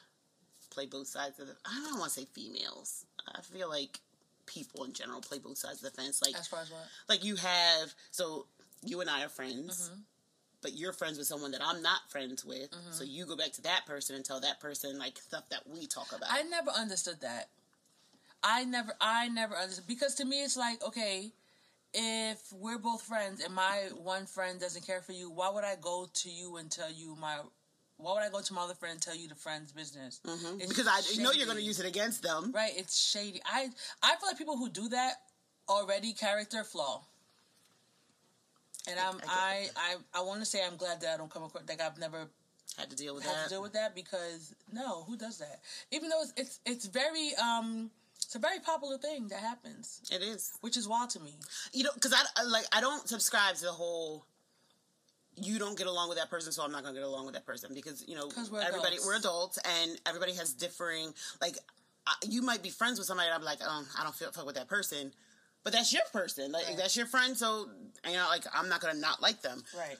play 0.69 0.85
both 0.85 1.07
sides 1.07 1.39
of 1.39 1.47
the. 1.47 1.55
I 1.65 1.87
don't 1.89 1.99
want 1.99 2.11
to 2.11 2.19
say 2.19 2.27
females. 2.33 3.05
I 3.27 3.41
feel 3.41 3.69
like 3.69 3.99
people 4.45 4.83
in 4.83 4.93
general 4.93 5.21
play 5.21 5.39
both 5.39 5.57
sides 5.57 5.83
of 5.83 5.91
the 5.91 6.01
fence. 6.01 6.21
Like 6.21 6.35
as 6.35 6.47
far 6.47 6.61
as 6.61 6.71
what? 6.71 6.85
Like 7.09 7.23
you 7.23 7.35
have 7.35 7.93
so 8.11 8.45
you 8.83 9.01
and 9.01 9.09
I 9.09 9.23
are 9.23 9.29
friends. 9.29 9.89
Mm-hmm. 9.89 10.01
But 10.61 10.73
you're 10.73 10.93
friends 10.93 11.19
with 11.19 11.27
someone 11.27 11.51
that 11.51 11.61
I'm 11.63 11.83
not 11.83 12.09
friends 12.09 12.43
with, 12.43 12.71
mm-hmm. 12.71 12.91
so 12.91 13.03
you 13.03 13.27
go 13.27 13.35
back 13.35 13.51
to 13.51 13.61
that 13.63 13.85
person 13.85 14.15
and 14.15 14.25
tell 14.25 14.39
that 14.39 14.59
person 14.59 14.97
like 14.97 15.19
stuff 15.19 15.47
that 15.49 15.59
we 15.67 15.85
talk 15.85 16.07
about. 16.07 16.27
I 16.31 16.41
never 16.41 16.71
understood 16.71 17.21
that. 17.21 17.49
I 18.41 18.63
never, 18.63 18.93
I 18.99 19.27
never 19.27 19.55
understood 19.55 19.85
because 19.85 20.15
to 20.15 20.25
me 20.25 20.43
it's 20.43 20.57
like 20.57 20.83
okay, 20.83 21.31
if 21.93 22.51
we're 22.51 22.79
both 22.79 23.03
friends 23.03 23.43
and 23.43 23.53
my 23.53 23.89
one 24.01 24.25
friend 24.25 24.59
doesn't 24.59 24.87
care 24.87 25.01
for 25.01 25.11
you, 25.11 25.29
why 25.29 25.51
would 25.51 25.63
I 25.63 25.75
go 25.79 26.09
to 26.11 26.29
you 26.31 26.57
and 26.57 26.71
tell 26.71 26.91
you 26.91 27.15
my 27.21 27.37
why 27.97 28.13
would 28.13 28.23
I 28.23 28.29
go 28.29 28.41
to 28.41 28.53
my 28.53 28.61
other 28.61 28.73
friend 28.73 28.93
and 28.93 29.01
tell 29.01 29.15
you 29.15 29.27
the 29.27 29.35
friend's 29.35 29.71
business? 29.71 30.19
Mm-hmm. 30.25 30.67
Because 30.67 30.87
I 30.87 31.01
shady. 31.01 31.23
know 31.23 31.31
you're 31.31 31.45
going 31.45 31.57
to 31.57 31.63
use 31.63 31.79
it 31.79 31.85
against 31.85 32.23
them. 32.23 32.51
Right, 32.53 32.73
it's 32.75 32.99
shady. 32.99 33.41
I 33.45 33.69
I 34.03 34.15
feel 34.15 34.27
like 34.27 34.37
people 34.37 34.57
who 34.57 34.69
do 34.69 34.89
that 34.89 35.13
already 35.69 36.13
character 36.13 36.63
flaw. 36.63 37.03
And 38.87 38.99
I'm 38.99 39.15
I 39.27 39.67
I, 39.75 39.95
I, 40.15 40.19
I 40.19 40.21
want 40.23 40.41
to 40.41 40.45
say 40.45 40.59
I'm 40.65 40.75
glad 40.75 41.01
that 41.01 41.13
I 41.13 41.17
don't 41.17 41.31
come 41.31 41.43
across 41.43 41.63
like 41.67 41.81
I've 41.81 41.97
never 41.97 42.27
had 42.77 42.89
to 42.89 42.95
deal 42.95 43.15
with 43.15 43.23
had 43.23 43.35
that. 43.35 43.43
to 43.45 43.49
deal 43.49 43.61
with 43.61 43.73
that 43.73 43.95
because 43.95 44.53
no, 44.71 45.03
who 45.03 45.17
does 45.17 45.37
that? 45.39 45.61
Even 45.91 46.09
though 46.09 46.21
it's 46.21 46.33
it's, 46.35 46.59
it's 46.65 46.85
very 46.85 47.31
um 47.41 47.89
it's 48.17 48.35
a 48.35 48.39
very 48.39 48.59
popular 48.59 48.97
thing 48.97 49.27
that 49.29 49.39
happens. 49.39 50.01
It 50.11 50.21
is, 50.21 50.53
which 50.61 50.77
is 50.77 50.87
wild 50.87 51.11
to 51.11 51.19
me. 51.19 51.35
You 51.73 51.83
know, 51.83 51.91
because 51.93 52.13
I 52.13 52.43
like 52.43 52.65
I 52.71 52.81
don't 52.81 53.07
subscribe 53.07 53.55
to 53.55 53.65
the 53.65 53.71
whole 53.71 54.25
you 55.41 55.59
don't 55.59 55.77
get 55.77 55.87
along 55.87 56.09
with 56.09 56.17
that 56.17 56.29
person, 56.29 56.51
so 56.51 56.63
I'm 56.63 56.71
not 56.71 56.83
going 56.83 56.95
to 56.95 57.01
get 57.01 57.07
along 57.07 57.25
with 57.25 57.35
that 57.35 57.45
person 57.45 57.71
because 57.73 58.03
you 58.07 58.15
know 58.15 58.29
we're 58.51 58.61
everybody 58.61 58.95
adults. 58.95 59.05
we're 59.05 59.15
adults 59.17 59.59
and 59.81 59.99
everybody 60.05 60.33
has 60.33 60.53
differing 60.53 61.13
like 61.41 61.55
you 62.27 62.41
might 62.41 62.61
be 62.61 62.69
friends 62.69 62.99
with 62.99 63.07
somebody. 63.07 63.29
I'm 63.33 63.43
like, 63.43 63.61
um, 63.61 63.85
I 63.99 64.03
don't 64.03 64.15
feel 64.15 64.31
fuck 64.31 64.45
with 64.45 64.55
that 64.55 64.67
person, 64.67 65.11
but 65.63 65.73
that's 65.73 65.91
your 65.91 66.03
person. 66.13 66.51
Like 66.51 66.67
right. 66.67 66.77
that's 66.77 66.95
your 66.95 67.07
friend, 67.07 67.35
so 67.35 67.67
you 68.05 68.13
know, 68.13 68.27
like 68.29 68.43
I'm 68.53 68.69
not 68.69 68.81
gonna 68.81 68.99
not 68.99 69.21
like 69.21 69.41
them, 69.41 69.63
right? 69.77 69.97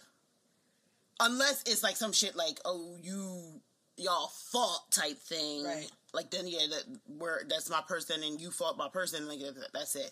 Unless 1.19 1.63
it's 1.63 1.83
like 1.83 1.95
some 1.95 2.11
shit 2.11 2.35
like, 2.35 2.59
oh, 2.65 2.97
you 3.01 3.61
y'all 3.97 4.27
fought 4.27 4.91
type 4.91 5.17
thing, 5.17 5.63
right? 5.63 5.89
Like 6.13 6.31
then 6.31 6.47
yeah, 6.47 6.67
that 6.69 6.99
where 7.17 7.41
that's 7.49 7.69
my 7.69 7.81
person 7.87 8.23
and 8.23 8.39
you 8.39 8.51
fought 8.51 8.77
my 8.77 8.89
person, 8.89 9.27
like 9.27 9.39
that's 9.73 9.95
it. 9.95 10.11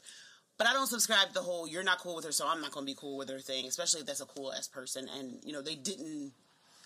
But 0.57 0.67
I 0.67 0.73
don't 0.73 0.87
subscribe 0.87 1.29
to 1.29 1.33
the 1.33 1.41
whole 1.41 1.67
"you're 1.67 1.83
not 1.83 1.99
cool 1.99 2.15
with 2.15 2.25
her, 2.25 2.31
so 2.31 2.47
I'm 2.47 2.61
not 2.61 2.71
going 2.71 2.85
to 2.85 2.91
be 2.91 2.97
cool 2.97 3.17
with 3.17 3.29
her" 3.29 3.39
thing. 3.39 3.65
Especially 3.65 4.01
if 4.01 4.05
that's 4.05 4.21
a 4.21 4.25
cool 4.25 4.53
ass 4.53 4.67
person, 4.67 5.09
and 5.17 5.39
you 5.43 5.53
know 5.53 5.61
they 5.61 5.75
didn't 5.75 6.33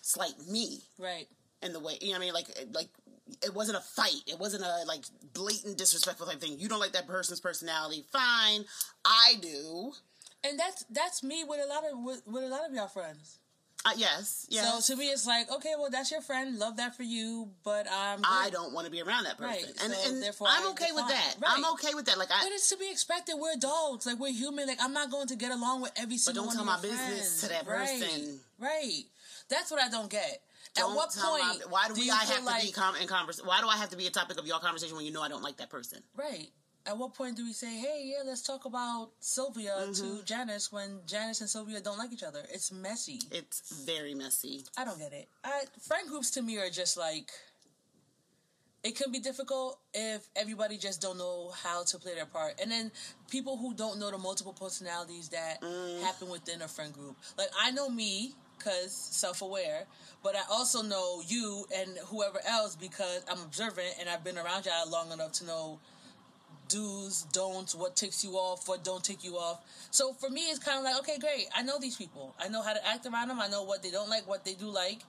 slight 0.02 0.34
me, 0.48 0.80
right? 0.98 1.26
In 1.62 1.72
the 1.72 1.80
way 1.80 1.98
you 2.00 2.10
know, 2.10 2.16
I 2.16 2.20
mean, 2.20 2.32
like 2.32 2.48
like 2.72 2.88
it 3.42 3.54
wasn't 3.54 3.78
a 3.78 3.80
fight. 3.80 4.22
It 4.26 4.38
wasn't 4.38 4.64
a 4.64 4.84
like 4.86 5.04
blatant 5.34 5.76
disrespectful 5.76 6.26
type 6.26 6.40
thing. 6.40 6.58
You 6.58 6.68
don't 6.68 6.80
like 6.80 6.92
that 6.92 7.06
person's 7.06 7.40
personality, 7.40 8.04
fine. 8.10 8.64
I 9.04 9.34
do, 9.40 9.92
and 10.44 10.58
that's 10.58 10.84
that's 10.90 11.22
me 11.22 11.44
with 11.46 11.60
a 11.62 11.68
lot 11.68 11.84
of 11.84 11.98
with, 12.02 12.22
with 12.26 12.44
a 12.44 12.48
lot 12.48 12.68
of 12.68 12.74
y'all 12.74 12.88
friends. 12.88 13.38
Uh, 13.84 13.90
yes, 13.96 14.46
yes. 14.50 14.86
So 14.86 14.94
to 14.94 14.98
me, 14.98 15.06
it's 15.06 15.26
like, 15.26 15.50
okay, 15.52 15.74
well, 15.78 15.88
that's 15.88 16.10
your 16.10 16.20
friend. 16.20 16.58
Love 16.58 16.76
that 16.78 16.96
for 16.96 17.04
you, 17.04 17.48
but 17.62 17.86
um, 17.86 18.22
I 18.24 18.50
don't 18.50 18.72
want 18.74 18.86
to 18.86 18.90
be 18.90 19.00
around 19.00 19.24
that 19.24 19.38
person, 19.38 19.68
right. 19.68 19.82
and, 19.84 19.92
so 19.92 20.10
and 20.10 20.22
therefore 20.22 20.48
I'm 20.50 20.70
okay 20.70 20.90
with 20.92 21.06
that. 21.06 21.36
Right. 21.40 21.52
I'm 21.56 21.64
okay 21.74 21.94
with 21.94 22.06
that. 22.06 22.18
Like, 22.18 22.30
I, 22.30 22.42
but 22.42 22.52
it's 22.52 22.68
to 22.70 22.76
be 22.76 22.90
expected. 22.90 23.36
We're 23.38 23.54
adults. 23.54 24.04
Like, 24.04 24.18
we're 24.18 24.32
human. 24.32 24.66
Like, 24.66 24.78
I'm 24.82 24.92
not 24.92 25.10
going 25.10 25.28
to 25.28 25.36
get 25.36 25.52
along 25.52 25.82
with 25.82 25.92
every 25.96 26.18
single. 26.18 26.44
But 26.44 26.48
don't 26.48 26.56
tell 26.56 26.64
my 26.64 26.78
friends. 26.78 26.98
business 26.98 27.40
to 27.42 27.48
that 27.50 27.66
person. 27.66 28.40
Right. 28.58 28.68
right. 28.68 29.02
That's 29.48 29.70
what 29.70 29.80
I 29.80 29.88
don't 29.88 30.10
get. 30.10 30.42
Don't 30.74 30.90
At 30.90 30.96
what 30.96 31.10
point? 31.16 31.42
My, 31.42 31.56
why 31.70 31.88
do, 31.88 31.94
do 31.94 32.00
we? 32.00 32.10
I 32.10 32.16
have 32.16 32.44
to 32.44 32.66
be 32.66 32.72
com- 32.72 32.96
in 32.96 33.06
conversation? 33.06 33.46
Why 33.46 33.60
do 33.60 33.68
I 33.68 33.76
have 33.76 33.90
to 33.90 33.96
be 33.96 34.06
a 34.08 34.10
topic 34.10 34.38
of 34.38 34.46
your 34.46 34.58
conversation 34.58 34.96
when 34.96 35.06
you 35.06 35.12
know 35.12 35.22
I 35.22 35.28
don't 35.28 35.42
like 35.42 35.58
that 35.58 35.70
person? 35.70 36.02
Right 36.16 36.48
at 36.88 36.96
what 36.96 37.14
point 37.14 37.36
do 37.36 37.44
we 37.44 37.52
say, 37.52 37.76
"Hey, 37.76 38.02
yeah, 38.06 38.22
let's 38.24 38.42
talk 38.42 38.64
about 38.64 39.10
Sylvia 39.20 39.74
mm-hmm. 39.78 40.18
to 40.18 40.24
Janice" 40.24 40.72
when 40.72 41.00
Janice 41.06 41.42
and 41.42 41.50
Sylvia 41.50 41.80
don't 41.80 41.98
like 41.98 42.12
each 42.12 42.22
other? 42.22 42.40
It's 42.50 42.72
messy. 42.72 43.20
It's 43.30 43.84
very 43.84 44.14
messy. 44.14 44.64
I 44.76 44.84
don't 44.84 44.98
get 44.98 45.12
it. 45.12 45.28
I, 45.44 45.64
friend 45.86 46.08
groups 46.08 46.30
to 46.32 46.42
me 46.42 46.58
are 46.58 46.70
just 46.70 46.96
like 46.96 47.30
it 48.84 48.96
can 48.96 49.10
be 49.10 49.18
difficult 49.18 49.78
if 49.92 50.26
everybody 50.36 50.78
just 50.78 51.02
don't 51.02 51.18
know 51.18 51.50
how 51.62 51.82
to 51.82 51.98
play 51.98 52.14
their 52.14 52.26
part 52.26 52.54
and 52.62 52.70
then 52.70 52.92
people 53.28 53.56
who 53.56 53.74
don't 53.74 53.98
know 53.98 54.10
the 54.10 54.18
multiple 54.18 54.52
personalities 54.52 55.28
that 55.30 55.60
mm. 55.60 56.00
happen 56.00 56.28
within 56.28 56.62
a 56.62 56.68
friend 56.68 56.92
group 56.92 57.16
like 57.36 57.48
i 57.60 57.72
know 57.72 57.88
me 57.88 58.32
because 58.56 58.92
self-aware 58.92 59.84
but 60.22 60.36
i 60.36 60.42
also 60.50 60.80
know 60.80 61.20
you 61.26 61.66
and 61.76 61.98
whoever 62.06 62.38
else 62.48 62.76
because 62.76 63.24
i'm 63.28 63.42
observant 63.42 63.94
and 63.98 64.08
i've 64.08 64.22
been 64.22 64.38
around 64.38 64.64
y'all 64.64 64.88
long 64.88 65.10
enough 65.10 65.32
to 65.32 65.44
know 65.44 65.80
do's 66.68 67.22
don'ts 67.32 67.74
what 67.74 67.96
ticks 67.96 68.24
you 68.24 68.32
off 68.32 68.68
what 68.68 68.84
don't 68.84 69.04
tick 69.04 69.24
you 69.24 69.36
off 69.36 69.60
so 69.90 70.12
for 70.12 70.30
me 70.30 70.42
it's 70.42 70.58
kind 70.58 70.78
of 70.78 70.84
like 70.84 70.98
okay 70.98 71.18
great 71.18 71.46
i 71.54 71.62
know 71.62 71.78
these 71.78 71.96
people 71.96 72.34
i 72.38 72.48
know 72.48 72.62
how 72.62 72.72
to 72.72 72.86
act 72.86 73.06
around 73.06 73.28
them 73.28 73.40
i 73.40 73.48
know 73.48 73.62
what 73.62 73.82
they 73.82 73.90
don't 73.90 74.10
like 74.10 74.26
what 74.28 74.44
they 74.44 74.54
do 74.54 74.66
like 74.66 75.00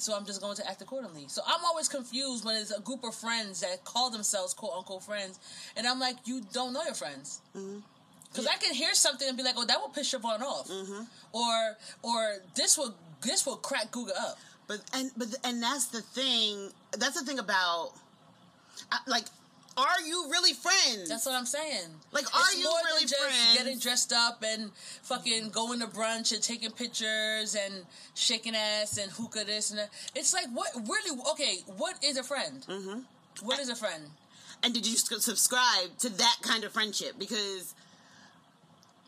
so 0.00 0.16
I'm 0.16 0.24
just 0.24 0.40
going 0.40 0.56
to 0.56 0.68
act 0.68 0.80
accordingly. 0.80 1.24
So 1.28 1.42
I'm 1.46 1.62
always 1.64 1.88
confused 1.88 2.44
when 2.44 2.56
it's 2.56 2.70
a 2.70 2.80
group 2.80 3.04
of 3.04 3.14
friends 3.14 3.60
that 3.60 3.84
call 3.84 4.10
themselves 4.10 4.54
quote 4.54 4.72
unquote 4.76 5.02
friends, 5.02 5.38
and 5.76 5.86
I'm 5.86 6.00
like, 6.00 6.16
you 6.24 6.42
don't 6.52 6.72
know 6.72 6.82
your 6.82 6.94
friends. 6.94 7.42
Mm-hmm. 7.56 7.80
Because 8.24 8.44
yeah. 8.44 8.52
I 8.54 8.56
can 8.58 8.74
hear 8.74 8.94
something 8.94 9.28
and 9.28 9.36
be 9.36 9.42
like, 9.42 9.56
"Oh, 9.58 9.66
that 9.66 9.80
will 9.80 9.88
piss 9.88 10.12
your 10.12 10.20
Schvonne 10.20 10.40
off," 10.40 10.68
mm-hmm. 10.68 11.02
or 11.32 11.76
or 12.02 12.36
this 12.54 12.78
will 12.78 12.94
this 13.22 13.44
will 13.44 13.56
crack 13.56 13.90
Guga 13.90 14.12
up. 14.18 14.38
But 14.68 14.80
and 14.94 15.10
but 15.16 15.28
and 15.42 15.60
that's 15.60 15.86
the 15.86 16.00
thing. 16.00 16.70
That's 16.96 17.18
the 17.18 17.26
thing 17.26 17.40
about 17.40 17.90
like 19.06 19.24
are 19.80 20.06
you 20.06 20.28
really 20.30 20.52
friends? 20.52 21.08
That's 21.08 21.26
what 21.26 21.34
I'm 21.34 21.46
saying. 21.46 21.88
Like, 22.12 22.26
are 22.34 22.40
it's 22.40 22.58
you 22.58 22.64
really 22.84 23.06
friends? 23.06 23.56
Getting 23.56 23.78
dressed 23.78 24.12
up 24.12 24.42
and 24.46 24.70
fucking 25.02 25.50
going 25.50 25.80
to 25.80 25.86
brunch 25.86 26.32
and 26.32 26.42
taking 26.42 26.70
pictures 26.70 27.54
and 27.54 27.84
shaking 28.14 28.54
ass 28.54 28.98
and 28.98 29.10
hookah 29.10 29.44
this 29.44 29.70
and 29.70 29.80
that. 29.80 29.90
It's 30.14 30.32
like, 30.32 30.46
what 30.52 30.68
really? 30.74 31.20
Okay, 31.32 31.58
what 31.76 32.02
is 32.04 32.16
a 32.16 32.22
friend? 32.22 32.64
Mm-hmm. 32.68 33.00
What 33.46 33.58
is 33.58 33.68
a 33.68 33.76
friend? 33.76 34.04
And 34.62 34.74
did 34.74 34.86
you 34.86 34.96
subscribe 34.96 35.96
to 35.98 36.08
that 36.10 36.36
kind 36.42 36.64
of 36.64 36.72
friendship? 36.72 37.18
Because 37.18 37.74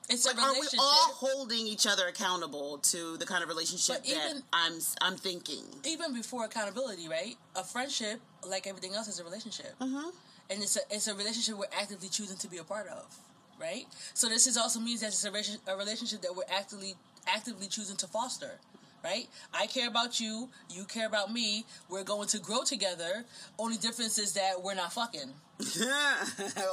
it's 0.09 0.27
like, 0.27 0.41
are 0.41 0.53
we 0.53 0.67
all 0.79 1.13
holding 1.15 1.67
each 1.67 1.87
other 1.87 2.07
accountable 2.09 2.79
to 2.79 3.17
the 3.19 3.27
kind 3.27 3.43
of 3.43 3.49
relationship 3.49 4.03
even, 4.05 4.19
that 4.19 4.43
I'm 4.53 4.75
I'm 5.01 5.17
thinking? 5.17 5.65
Even 5.85 6.15
before 6.15 6.45
accountability, 6.45 7.09
right? 7.09 7.37
A 7.57 7.65
friendship, 7.65 8.21
like 8.49 8.67
everything 8.67 8.95
else, 8.95 9.09
is 9.09 9.21
a 9.21 9.25
relationship. 9.25 9.79
Mm-hmm 9.81 10.11
and 10.53 10.63
it's 10.63 10.77
a 10.77 10.81
it's 10.91 11.09
a 11.09 11.15
relationship 11.15 11.57
we're 11.57 11.67
actively 11.79 12.09
choosing 12.09 12.37
to 12.39 12.49
be 12.49 12.59
a 12.59 12.65
part 12.65 12.87
of, 12.89 13.17
right? 13.61 13.87
So 14.15 14.29
this 14.29 14.47
is 14.47 14.57
also 14.57 14.81
means 14.81 15.01
that 15.01 15.09
it's 15.09 15.25
a, 15.25 15.73
a 15.73 15.77
relationship 15.77 16.23
that 16.23 16.37
we're 16.37 16.43
actively 16.55 16.95
actively 17.27 17.69
choosing 17.69 17.97
to 17.97 18.07
foster 18.07 18.59
right? 19.05 19.27
I 19.53 19.67
care 19.67 19.89
about 19.89 20.21
you, 20.21 20.49
you 20.71 20.85
care 20.85 21.07
about 21.07 21.33
me. 21.33 21.65
We're 21.89 22.05
going 22.05 22.29
to 22.29 22.39
grow 22.39 22.63
together. 22.63 23.25
Only 23.59 23.77
difference 23.77 24.19
is 24.19 24.33
that 24.35 24.63
we're 24.63 24.75
not 24.75 24.93
fucking. 24.93 25.33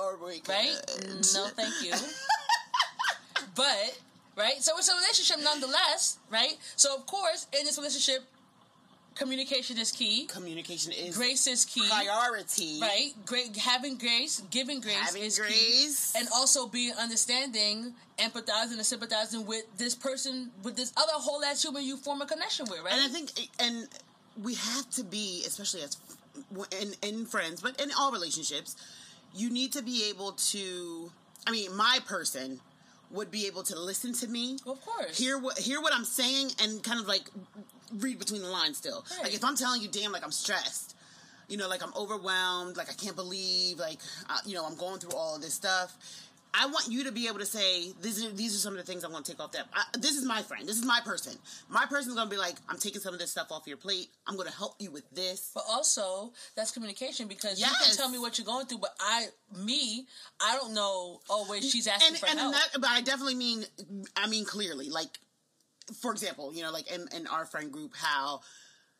or 0.02 0.18
we 0.24 0.40
could. 0.40 0.50
Right? 0.50 0.80
No, 1.34 1.48
thank 1.56 1.74
you. 1.84 1.92
but 3.56 4.00
right, 4.38 4.62
so 4.62 4.78
it's 4.78 4.90
a 4.90 4.96
relationship 4.96 5.38
nonetheless, 5.44 6.20
right? 6.30 6.54
So 6.76 6.96
of 6.96 7.06
course, 7.06 7.48
in 7.58 7.66
this 7.66 7.78
relationship, 7.78 8.24
Communication 9.20 9.78
is 9.78 9.92
key. 9.92 10.28
Communication 10.28 10.94
is 10.94 11.18
grace 11.18 11.46
is 11.46 11.66
key. 11.66 11.86
Priority. 11.90 12.80
Right. 12.82 13.12
Great 13.26 13.58
having 13.58 13.98
grace, 13.98 14.42
giving 14.50 14.80
grace 14.80 14.96
having 14.96 15.24
is 15.24 15.38
grace. 15.38 16.14
key. 16.14 16.20
And 16.20 16.30
also 16.34 16.68
being 16.68 16.94
understanding, 16.94 17.94
empathizing 18.18 18.78
and 18.78 18.86
sympathizing 18.86 19.46
with 19.46 19.66
this 19.78 19.94
person, 19.94 20.52
with 20.64 20.78
this 20.78 20.94
other 20.96 21.12
whole 21.16 21.44
ass 21.44 21.62
human 21.62 21.84
you 21.84 21.98
form 21.98 22.22
a 22.22 22.26
connection 22.26 22.66
with, 22.70 22.82
right? 22.82 22.94
And 22.94 23.02
I 23.02 23.10
think 23.10 23.32
and 23.60 23.90
we 24.42 24.56
have 24.56 24.90
to 24.92 25.04
be, 25.04 25.44
especially 25.46 25.82
as 25.82 25.98
in, 26.80 26.94
in 27.02 27.26
friends, 27.26 27.60
but 27.60 27.78
in 27.82 27.90
all 28.00 28.14
relationships, 28.14 28.78
you 29.36 29.50
need 29.50 29.74
to 29.74 29.82
be 29.82 30.10
able 30.10 30.32
to 30.32 31.12
I 31.46 31.52
mean, 31.52 31.76
my 31.76 32.00
person 32.06 32.62
would 33.12 33.32
be 33.32 33.48
able 33.48 33.64
to 33.64 33.78
listen 33.78 34.14
to 34.14 34.28
me. 34.28 34.58
Of 34.66 34.86
course. 34.86 35.18
Hear 35.18 35.38
what 35.38 35.60
hear 35.60 35.82
what 35.82 35.94
I'm 35.94 36.06
saying 36.06 36.52
and 36.62 36.82
kind 36.82 37.02
of 37.02 37.08
like 37.08 37.30
read 37.98 38.20
between 38.20 38.42
the 38.42 38.50
lines 38.50 38.78
still. 38.78 39.06
Right. 39.12 39.26
Like 39.26 39.34
if 39.34 39.44
I'm 39.44 39.56
telling 39.56 39.82
you, 39.82 39.88
damn, 39.88 40.12
like 40.12 40.24
I'm 40.24 40.32
stressed, 40.32 40.96
you 41.48 41.58
know, 41.58 41.68
like 41.68 41.84
I'm 41.84 41.94
overwhelmed, 41.96 42.78
like 42.78 42.90
I 42.90 42.94
can't 42.94 43.16
believe, 43.16 43.80
like 43.80 44.00
uh, 44.30 44.38
you 44.46 44.56
know, 44.56 44.66
I'm 44.66 44.76
going 44.76 45.00
through 45.00 45.18
all 45.18 45.36
of 45.36 45.42
this 45.42 45.54
stuff. 45.54 45.98
I 46.54 46.66
want 46.66 46.88
you 46.90 47.04
to 47.04 47.12
be 47.12 47.28
able 47.28 47.40
to 47.40 47.46
say 47.46 47.92
these 48.02 48.26
are 48.26 48.32
these 48.32 48.56
are 48.56 48.58
some 48.58 48.74
of 48.74 48.80
the 48.80 48.84
things 48.84 49.04
I'm 49.04 49.12
going 49.12 49.24
to 49.24 49.32
take 49.32 49.40
off 49.40 49.52
that. 49.52 49.68
I, 49.74 49.84
this 50.00 50.16
is 50.16 50.26
my 50.26 50.42
friend. 50.42 50.68
This 50.68 50.78
is 50.78 50.86
my 50.86 51.00
person. 51.06 51.34
My 51.70 51.86
person's 51.86 52.16
going 52.16 52.28
to 52.28 52.32
be 52.32 52.40
like, 52.40 52.56
I'm 52.68 52.78
taking 52.78 53.02
some 53.02 53.14
of 53.14 53.20
this 53.20 53.32
stuff 53.32 53.52
off 53.52 53.68
your 53.68 53.78
plate. 53.78 54.08
I'm 54.28 54.36
going 54.36 54.48
to 54.48 54.56
help 54.56 54.74
you 54.80 54.90
with 54.90 55.10
this. 55.12 55.52
But 55.54 55.66
also, 55.70 56.32
that's 56.56 56.72
communication 56.72 57.28
because 57.28 57.60
yes. 57.60 57.70
you 57.70 57.86
can 57.86 57.96
tell 57.98 58.10
me 58.10 58.18
what 58.18 58.38
you're 58.38 58.46
going 58.46 58.66
through, 58.66 58.80
but 58.80 58.96
I, 59.00 59.28
me, 59.64 60.08
I 60.42 60.56
don't 60.56 60.74
know. 60.74 61.20
Oh 61.30 61.46
wait, 61.50 61.64
she's 61.64 61.88
asking 61.88 62.10
and, 62.10 62.18
for 62.18 62.28
and 62.28 62.40
help. 62.40 62.54
That, 62.54 62.82
but 62.82 62.90
I 62.90 63.02
definitely 63.02 63.36
mean, 63.36 63.66
I 64.16 64.28
mean 64.28 64.46
clearly, 64.46 64.90
like 64.90 65.20
for 66.02 66.12
example, 66.12 66.54
you 66.54 66.64
know, 66.64 66.72
like 66.72 66.92
in, 66.92 67.08
in 67.16 67.28
our 67.28 67.46
friend 67.46 67.72
group, 67.72 67.94
how 67.96 68.42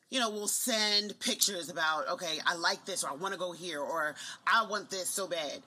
you 0.10 0.20
know, 0.20 0.30
we'll 0.30 0.48
send 0.48 1.20
pictures 1.20 1.70
about, 1.70 2.08
okay, 2.10 2.40
I 2.46 2.56
like 2.56 2.84
this, 2.86 3.04
or 3.04 3.12
I 3.12 3.14
want 3.14 3.34
to 3.34 3.40
go 3.40 3.52
here, 3.52 3.80
or 3.80 4.16
I 4.48 4.66
want 4.66 4.90
this 4.90 5.08
so 5.08 5.28
bad. 5.28 5.62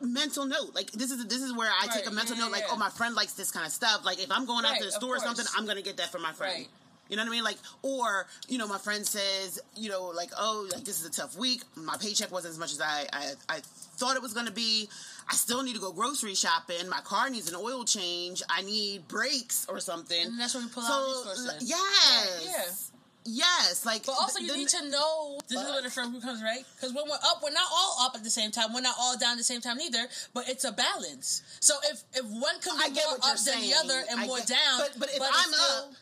Mental 0.00 0.44
note, 0.44 0.74
like 0.74 0.90
this 0.90 1.12
is 1.12 1.24
this 1.28 1.42
is 1.42 1.56
where 1.56 1.70
I 1.70 1.86
right. 1.86 1.96
take 1.96 2.08
a 2.08 2.10
mental 2.10 2.36
yeah, 2.36 2.42
note, 2.42 2.52
like, 2.52 2.62
yeah. 2.62 2.72
oh, 2.72 2.76
my 2.76 2.90
friend 2.90 3.14
likes 3.14 3.34
this 3.34 3.52
kind 3.52 3.64
of 3.64 3.70
stuff. 3.70 4.04
Like, 4.04 4.20
if 4.20 4.32
I'm 4.32 4.46
going 4.46 4.64
right, 4.64 4.72
out 4.72 4.78
to 4.78 4.84
the 4.84 4.90
store 4.90 5.14
or 5.16 5.20
something, 5.20 5.44
I'm 5.56 5.64
gonna 5.64 5.80
get 5.80 5.96
that 5.98 6.10
from 6.10 6.22
my 6.22 6.32
friend. 6.32 6.54
Right. 6.58 6.68
You 7.12 7.18
know 7.18 7.24
what 7.24 7.28
I 7.28 7.32
mean? 7.32 7.44
Like, 7.44 7.58
or 7.82 8.26
you 8.48 8.56
know, 8.56 8.66
my 8.66 8.78
friend 8.78 9.06
says, 9.06 9.60
you 9.76 9.90
know, 9.90 10.06
like, 10.16 10.30
oh, 10.38 10.66
like 10.72 10.82
this 10.84 10.98
is 10.98 11.06
a 11.06 11.10
tough 11.10 11.36
week. 11.36 11.60
My 11.76 11.98
paycheck 11.98 12.32
wasn't 12.32 12.52
as 12.52 12.58
much 12.58 12.72
as 12.72 12.80
I 12.80 13.04
I, 13.12 13.32
I 13.50 13.60
thought 13.98 14.16
it 14.16 14.22
was 14.22 14.32
gonna 14.32 14.50
be. 14.50 14.88
I 15.28 15.34
still 15.34 15.62
need 15.62 15.74
to 15.74 15.80
go 15.80 15.92
grocery 15.92 16.34
shopping. 16.34 16.88
My 16.88 17.02
car 17.04 17.28
needs 17.28 17.50
an 17.50 17.54
oil 17.54 17.84
change. 17.84 18.42
I 18.48 18.62
need 18.62 19.08
brakes 19.08 19.66
or 19.68 19.78
something. 19.78 20.24
And 20.24 20.40
that's 20.40 20.54
when 20.54 20.64
we 20.64 20.70
pull 20.70 20.84
so, 20.84 20.92
out 20.94 21.26
resources. 21.26 21.68
Yes. 21.68 22.46
Yeah. 22.46 22.92
Yes, 23.24 23.86
like. 23.86 24.04
But 24.04 24.12
also, 24.12 24.40
you 24.40 24.48
the, 24.48 24.56
need 24.56 24.68
to 24.68 24.88
know 24.88 25.38
this 25.48 25.60
is 25.60 25.68
where 25.68 25.82
the 25.82 25.90
friend 25.90 26.10
group 26.10 26.24
comes, 26.24 26.42
right? 26.42 26.64
Because 26.74 26.92
when 26.94 27.04
we're 27.06 27.22
up, 27.22 27.40
we're 27.42 27.50
not 27.50 27.66
all 27.70 28.06
up 28.06 28.16
at 28.16 28.24
the 28.24 28.30
same 28.30 28.50
time. 28.50 28.72
We're 28.74 28.80
not 28.80 28.96
all 28.98 29.16
down 29.16 29.32
at 29.32 29.38
the 29.38 29.44
same 29.44 29.60
time 29.60 29.80
either. 29.80 30.06
But 30.34 30.48
it's 30.48 30.64
a 30.64 30.72
balance. 30.72 31.42
So 31.60 31.74
if 31.90 32.02
if 32.14 32.24
one 32.24 32.56
be 32.62 32.70
more 32.70 33.14
up 33.22 33.38
than 33.44 33.60
the 33.60 33.74
other 33.84 34.02
and 34.10 34.20
I 34.20 34.26
more 34.26 34.38
get, 34.38 34.48
down, 34.48 34.78
but 34.78 34.96
but 34.98 35.08
if 35.10 35.18
but 35.18 35.28
I'm 35.32 35.52
still, 35.52 35.88
up, 35.88 35.92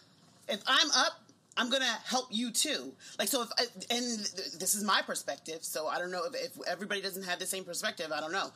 if 0.50 0.62
I'm 0.66 0.90
up, 0.90 1.20
I'm 1.56 1.70
gonna 1.70 1.98
help 2.04 2.26
you 2.30 2.50
too. 2.50 2.92
Like 3.18 3.28
so, 3.28 3.42
if 3.42 3.48
I, 3.58 3.64
and 3.90 4.18
this 4.58 4.74
is 4.74 4.84
my 4.84 5.02
perspective, 5.02 5.58
so 5.62 5.88
I 5.88 5.98
don't 5.98 6.10
know 6.10 6.24
if, 6.24 6.34
if 6.34 6.68
everybody 6.68 7.00
doesn't 7.00 7.24
have 7.24 7.38
the 7.38 7.46
same 7.46 7.64
perspective. 7.64 8.12
I 8.14 8.20
don't 8.20 8.32
know. 8.32 8.50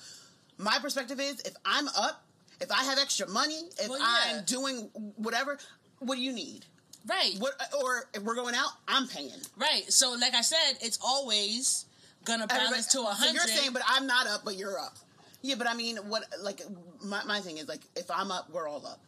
My 0.58 0.78
perspective 0.80 1.20
is 1.20 1.40
if 1.40 1.54
I'm 1.64 1.88
up, 1.88 2.24
if 2.60 2.70
I 2.70 2.84
have 2.84 2.98
extra 2.98 3.28
money, 3.28 3.62
if 3.78 3.88
well, 3.88 3.98
yeah. 3.98 4.38
I'm 4.38 4.44
doing 4.44 4.88
whatever, 5.16 5.58
what 5.98 6.16
do 6.16 6.22
you 6.22 6.32
need? 6.32 6.64
Right. 7.06 7.34
What 7.38 7.52
or 7.82 8.08
if 8.14 8.22
we're 8.22 8.36
going 8.36 8.54
out, 8.54 8.70
I'm 8.88 9.06
paying. 9.08 9.32
Right. 9.56 9.84
So 9.92 10.16
like 10.18 10.34
I 10.34 10.40
said, 10.40 10.78
it's 10.80 10.98
always 11.04 11.86
gonna 12.24 12.46
balance 12.46 12.86
to 12.88 13.00
a 13.00 13.04
hundred. 13.04 13.40
So 13.40 13.48
you're 13.48 13.56
saying, 13.56 13.72
but 13.72 13.82
I'm 13.86 14.06
not 14.06 14.26
up, 14.26 14.42
but 14.44 14.56
you're 14.56 14.78
up. 14.78 14.96
Yeah, 15.42 15.56
but 15.58 15.68
I 15.68 15.74
mean, 15.74 15.96
what 16.08 16.24
like 16.42 16.62
my 17.02 17.22
my 17.24 17.40
thing 17.40 17.58
is 17.58 17.68
like 17.68 17.82
if 17.96 18.10
I'm 18.10 18.30
up, 18.30 18.48
we're 18.50 18.66
all 18.66 18.86
up. 18.86 19.00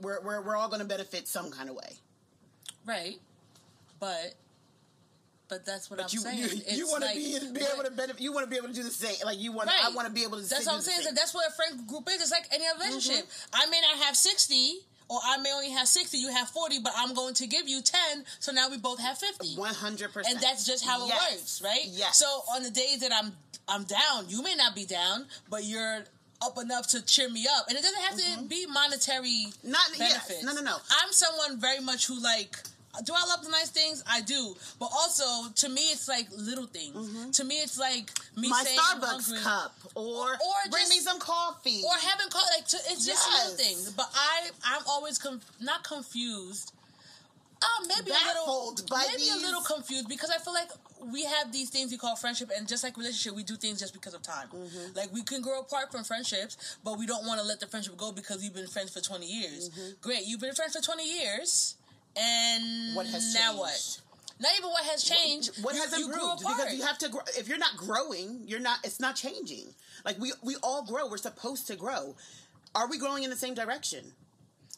We're 0.00 0.20
we're 0.22 0.40
we're 0.42 0.56
all 0.56 0.68
gonna 0.68 0.84
benefit 0.84 1.28
some 1.28 1.52
kind 1.52 1.68
of 1.68 1.76
way. 1.76 1.92
Right. 2.88 3.18
But 4.00 4.34
but 5.48 5.64
that's 5.64 5.90
what 5.90 5.98
but 5.98 6.04
I'm 6.04 6.10
you, 6.12 6.20
saying. 6.20 6.38
You, 6.38 6.76
you 6.76 6.86
want 6.88 7.02
like, 7.02 7.14
to 7.14 7.18
be, 7.18 7.60
be 7.60 7.66
able 7.72 7.84
to 7.84 7.90
benefit. 7.90 8.20
You 8.20 8.32
want 8.32 8.44
to 8.44 8.50
be 8.50 8.56
able 8.56 8.68
to 8.68 8.74
do 8.74 8.82
the 8.82 8.90
same. 8.90 9.16
Like 9.24 9.38
you 9.38 9.52
want. 9.52 9.68
Right. 9.68 9.84
I 9.84 9.90
want 9.90 10.08
to 10.08 10.12
be 10.12 10.22
able 10.22 10.40
to. 10.40 10.48
That's 10.48 10.66
what 10.66 10.76
I'm 10.76 10.80
saying. 10.80 11.02
So 11.02 11.10
that's 11.14 11.34
what 11.34 11.48
a 11.48 11.52
friend 11.52 11.86
group 11.86 12.08
is. 12.08 12.22
It's 12.22 12.30
like 12.30 12.46
any 12.52 12.64
other 12.66 12.84
relationship. 12.84 13.26
Mm-hmm. 13.26 13.62
I 13.62 13.66
may 13.70 13.80
not 13.80 14.04
have 14.04 14.16
sixty, 14.16 14.80
or 15.08 15.18
I 15.22 15.38
may 15.38 15.52
only 15.52 15.70
have 15.70 15.88
sixty. 15.88 16.18
You 16.18 16.32
have 16.32 16.48
forty, 16.48 16.80
but 16.80 16.92
I'm 16.96 17.14
going 17.14 17.34
to 17.34 17.46
give 17.46 17.68
you 17.68 17.82
ten. 17.82 18.24
So 18.40 18.52
now 18.52 18.70
we 18.70 18.78
both 18.78 19.00
have 19.00 19.18
fifty. 19.18 19.54
One 19.56 19.74
hundred 19.74 20.12
percent. 20.12 20.34
And 20.34 20.42
that's 20.42 20.64
just 20.66 20.84
how 20.86 21.04
it 21.04 21.08
yes. 21.08 21.32
works, 21.32 21.62
right? 21.62 21.84
Yes. 21.86 22.18
So 22.18 22.26
on 22.54 22.62
the 22.62 22.70
days 22.70 23.00
that 23.00 23.12
I'm 23.12 23.32
I'm 23.68 23.84
down, 23.84 24.28
you 24.28 24.42
may 24.42 24.54
not 24.54 24.74
be 24.74 24.86
down, 24.86 25.26
but 25.50 25.64
you're 25.64 26.04
up 26.40 26.56
enough 26.56 26.86
to 26.88 27.04
cheer 27.04 27.28
me 27.28 27.46
up, 27.58 27.66
and 27.68 27.76
it 27.76 27.82
doesn't 27.82 28.02
have 28.02 28.18
mm-hmm. 28.18 28.42
to 28.42 28.48
be 28.48 28.66
monetary. 28.66 29.46
Not 29.64 29.88
benefits. 29.98 30.42
Yes. 30.42 30.44
No, 30.44 30.52
no, 30.52 30.62
no. 30.62 30.76
I'm 31.02 31.10
someone 31.10 31.58
very 31.60 31.80
much 31.80 32.06
who 32.06 32.20
like 32.22 32.56
do 33.04 33.12
I 33.14 33.26
love 33.28 33.44
the 33.44 33.50
nice 33.50 33.70
things? 33.70 34.02
I 34.06 34.20
do, 34.20 34.54
but 34.78 34.90
also 34.92 35.50
to 35.54 35.68
me, 35.68 35.82
it's 35.82 36.08
like 36.08 36.28
little 36.36 36.66
things. 36.66 36.96
Mm-hmm. 36.96 37.30
To 37.30 37.44
me, 37.44 37.56
it's 37.56 37.78
like 37.78 38.10
me 38.36 38.48
my 38.48 38.62
saying 38.64 38.78
Starbucks 38.78 39.42
cup, 39.42 39.74
or, 39.94 40.32
or 40.32 40.70
bring 40.70 40.84
just, 40.84 40.94
me 40.94 41.00
some 41.00 41.18
coffee, 41.20 41.82
or 41.84 41.94
having 41.94 42.28
coffee. 42.28 42.46
Like 42.56 42.66
to, 42.68 42.76
it's 42.76 43.06
just 43.06 43.28
yes. 43.28 43.44
little 43.44 43.56
things. 43.56 43.90
But 43.92 44.08
I, 44.14 44.50
I'm 44.64 44.82
always 44.88 45.18
com- 45.18 45.40
not 45.60 45.84
confused. 45.84 46.72
Uh, 47.60 47.86
maybe 47.88 48.10
Baffled 48.10 48.78
a 48.78 48.82
little, 48.84 48.98
maybe 49.08 49.16
these... 49.18 49.34
a 49.34 49.44
little 49.44 49.62
confused 49.62 50.08
because 50.08 50.30
I 50.30 50.38
feel 50.38 50.54
like 50.54 50.68
we 51.10 51.24
have 51.24 51.50
these 51.50 51.70
things 51.70 51.90
we 51.90 51.98
call 51.98 52.14
friendship, 52.14 52.50
and 52.56 52.68
just 52.68 52.84
like 52.84 52.96
relationship, 52.96 53.34
we 53.34 53.42
do 53.42 53.56
things 53.56 53.80
just 53.80 53.92
because 53.92 54.14
of 54.14 54.22
time. 54.22 54.46
Mm-hmm. 54.54 54.96
Like 54.96 55.12
we 55.12 55.22
can 55.22 55.42
grow 55.42 55.58
apart 55.58 55.90
from 55.90 56.04
friendships, 56.04 56.78
but 56.84 56.98
we 56.98 57.06
don't 57.06 57.26
want 57.26 57.40
to 57.40 57.46
let 57.46 57.58
the 57.58 57.66
friendship 57.66 57.96
go 57.96 58.12
because 58.12 58.42
we've 58.42 58.54
been 58.54 58.68
friends 58.68 58.92
for 58.92 59.00
twenty 59.00 59.26
years. 59.26 59.70
Mm-hmm. 59.70 59.88
Great, 60.00 60.26
you've 60.26 60.40
been 60.40 60.54
friends 60.54 60.76
for 60.76 60.82
twenty 60.82 61.10
years 61.10 61.74
and 62.18 62.96
what 62.96 63.06
has 63.06 63.34
now 63.34 63.50
changed? 63.50 63.58
what? 63.58 64.00
Not 64.40 64.52
even 64.56 64.70
what 64.70 64.84
has 64.84 65.02
changed. 65.02 65.62
What, 65.62 65.74
what 65.74 65.90
has 65.90 65.98
you, 65.98 66.06
improved? 66.06 66.40
Because 66.40 66.74
you 66.74 66.82
have 66.84 66.98
to. 66.98 67.08
Grow. 67.08 67.20
If 67.36 67.48
you're 67.48 67.58
not 67.58 67.76
growing, 67.76 68.42
you're 68.46 68.60
not. 68.60 68.78
It's 68.84 69.00
not 69.00 69.16
changing. 69.16 69.74
Like 70.04 70.18
we 70.18 70.32
we 70.42 70.56
all 70.62 70.84
grow. 70.84 71.08
We're 71.08 71.16
supposed 71.16 71.66
to 71.68 71.76
grow. 71.76 72.14
Are 72.74 72.88
we 72.88 72.98
growing 72.98 73.24
in 73.24 73.30
the 73.30 73.36
same 73.36 73.54
direction? 73.54 74.12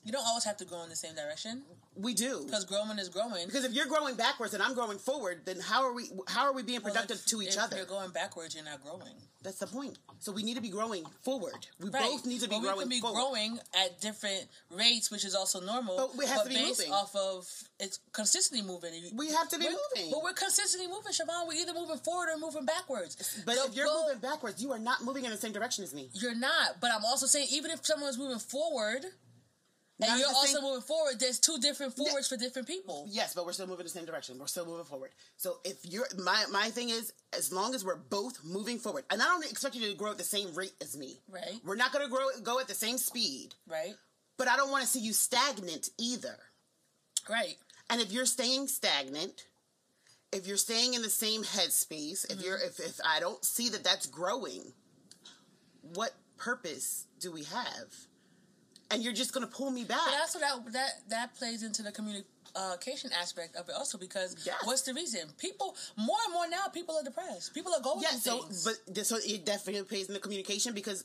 You 0.05 0.13
don't 0.13 0.27
always 0.27 0.45
have 0.45 0.57
to 0.59 0.65
go 0.65 0.83
in 0.83 0.89
the 0.89 0.97
same 0.97 1.15
direction. 1.15 1.63
We 2.00 2.14
do 2.14 2.42
because 2.47 2.64
growing 2.64 2.99
is 2.99 3.09
growing. 3.09 3.47
Because 3.47 3.64
if 3.64 3.73
you're 3.73 3.87
growing 3.87 4.14
backwards 4.14 4.54
and 4.54 4.62
I'm 4.62 4.75
growing 4.75 4.99
forward, 4.99 5.42
then 5.45 5.61
how 5.61 5.83
are 5.85 5.92
we? 5.92 6.11
How 6.28 6.45
are 6.45 6.52
we 6.52 6.62
being 6.62 6.80
productive 6.80 7.16
well, 7.16 7.25
if, 7.25 7.26
to 7.26 7.42
each 7.42 7.57
if 7.57 7.59
other? 7.59 7.76
If 7.76 7.88
you're 7.88 7.99
going 7.99 8.11
backwards, 8.11 8.54
you're 8.54 8.64
not 8.64 8.83
growing. 8.83 9.14
That's 9.42 9.59
the 9.59 9.66
point. 9.66 9.99
So 10.19 10.33
we 10.33 10.42
need 10.42 10.57
to 10.57 10.61
be 10.61 10.69
growing 10.69 11.04
forward. 11.23 11.66
We 11.78 11.88
right. 11.88 12.02
both 12.02 12.26
need 12.26 12.42
to 12.42 12.49
be 12.49 12.61
growing. 12.61 12.76
We 12.76 12.83
can 12.83 12.88
be 12.90 13.00
forward. 13.00 13.16
growing 13.16 13.59
at 13.75 14.00
different 14.00 14.47
rates, 14.71 15.11
which 15.11 15.25
is 15.25 15.35
also 15.35 15.61
normal. 15.61 15.97
But 15.97 16.16
we 16.19 16.26
have 16.26 16.38
but 16.38 16.42
to 16.45 16.49
be 16.50 16.57
based 16.57 16.80
moving. 16.80 16.92
off 16.92 17.16
of 17.16 17.47
it's 17.78 18.00
consistently 18.12 18.66
moving. 18.66 18.92
We 19.16 19.30
have 19.30 19.49
to 19.49 19.59
be 19.59 19.64
we're, 19.64 19.71
moving. 19.97 20.12
But 20.12 20.23
we're 20.23 20.35
consistently 20.35 20.88
moving, 20.88 21.12
Schvonne. 21.12 21.49
We're 21.49 21.54
either 21.54 21.73
moving 21.73 21.97
forward 21.99 22.28
or 22.35 22.38
moving 22.38 22.66
backwards. 22.66 23.42
But 23.47 23.57
the 23.57 23.64
if 23.64 23.75
you're 23.75 23.87
goal, 23.87 24.04
moving 24.09 24.21
backwards, 24.21 24.62
you 24.62 24.73
are 24.73 24.78
not 24.78 25.04
moving 25.04 25.25
in 25.25 25.30
the 25.30 25.38
same 25.38 25.52
direction 25.52 25.85
as 25.85 25.95
me. 25.95 26.11
You're 26.12 26.35
not. 26.35 26.80
But 26.80 26.90
I'm 26.92 27.04
also 27.04 27.26
saying, 27.26 27.49
even 27.50 27.71
if 27.71 27.85
someone's 27.85 28.19
moving 28.19 28.38
forward 28.38 29.07
and 30.02 30.19
you're 30.19 30.28
also 30.28 30.54
same... 30.54 30.62
moving 30.62 30.80
forward. 30.83 31.21
There's 31.21 31.38
two 31.38 31.59
different 31.59 31.97
forwards 31.97 32.30
yeah. 32.30 32.37
for 32.37 32.42
different 32.42 32.69
people. 32.69 33.07
Yes, 33.09 33.35
but 33.35 33.45
we're 33.45 33.52
still 33.52 33.66
moving 33.66 33.85
the 33.85 33.90
same 33.90 34.04
direction. 34.04 34.38
We're 34.38 34.47
still 34.47 34.66
moving 34.66 34.85
forward. 34.85 35.11
So 35.37 35.59
if 35.64 35.78
you're 35.85 36.07
my 36.19 36.45
my 36.50 36.69
thing 36.71 36.90
is 36.90 37.12
as 37.37 37.52
long 37.52 37.75
as 37.75 37.85
we're 37.85 37.97
both 37.97 38.40
moving 38.45 38.78
forward, 38.78 39.04
and 39.11 39.21
I 39.21 39.26
don't 39.26 39.45
expect 39.50 39.75
you 39.75 39.90
to 39.90 39.97
grow 39.97 40.12
at 40.12 40.19
the 40.19 40.25
same 40.25 40.54
rate 40.54 40.75
as 40.80 40.97
me. 40.97 41.21
Right. 41.28 41.61
We're 41.64 41.76
not 41.76 41.92
going 41.92 42.04
to 42.04 42.11
grow 42.11 42.26
go 42.42 42.61
at 42.61 42.69
the 42.69 42.75
same 42.75 42.99
speed. 42.99 43.54
Right. 43.69 43.95
But 44.37 44.49
I 44.49 44.57
don't 44.57 44.71
want 44.71 44.83
to 44.83 44.88
see 44.88 45.00
you 45.00 45.12
stagnant 45.12 45.90
either. 45.99 46.37
Right. 47.28 47.57
And 47.90 48.00
if 48.00 48.12
you're 48.12 48.26
staying 48.26 48.69
stagnant, 48.69 49.47
if 50.33 50.47
you're 50.47 50.57
staying 50.57 50.95
in 50.95 51.02
the 51.02 51.11
same 51.11 51.42
headspace, 51.42 52.26
mm-hmm. 52.26 52.38
if 52.38 52.45
you're 52.45 52.57
if 52.57 52.78
if 52.78 53.00
I 53.04 53.21
don't 53.21 53.45
see 53.45 53.69
that 53.71 53.85
that's 53.85 54.07
growing, 54.07 54.73
what 55.83 56.14
purpose 56.37 57.07
do 57.19 57.30
we 57.33 57.45
have? 57.45 57.95
And 58.91 59.03
you're 59.03 59.13
just 59.13 59.33
going 59.33 59.47
to 59.47 59.53
pull 59.53 59.71
me 59.71 59.85
back. 59.85 60.01
But 60.05 60.15
also 60.21 60.39
that 60.41 60.73
that 60.73 60.91
that 61.09 61.35
plays 61.35 61.63
into 61.63 61.83
the 61.83 61.93
communication 61.93 63.11
aspect 63.21 63.57
of 63.57 63.69
it 63.69 63.75
also 63.77 63.99
because 63.99 64.37
yes. 64.45 64.57
what's 64.65 64.83
the 64.83 64.95
reason? 64.95 65.23
People 65.39 65.77
more 65.97 66.17
and 66.25 66.35
more 66.35 66.49
now 66.49 66.67
people 66.73 66.97
are 66.97 67.05
depressed. 67.05 67.55
People 67.55 67.73
are 67.75 67.83
going 67.83 68.03
yeah, 68.03 68.11
so, 68.11 68.43
things. 68.43 68.65
But 68.87 69.07
so 69.07 69.17
it 69.25 69.45
definitely 69.45 69.83
plays 69.85 70.09
in 70.09 70.15
the 70.15 70.21
communication 70.21 70.75
because 70.75 71.05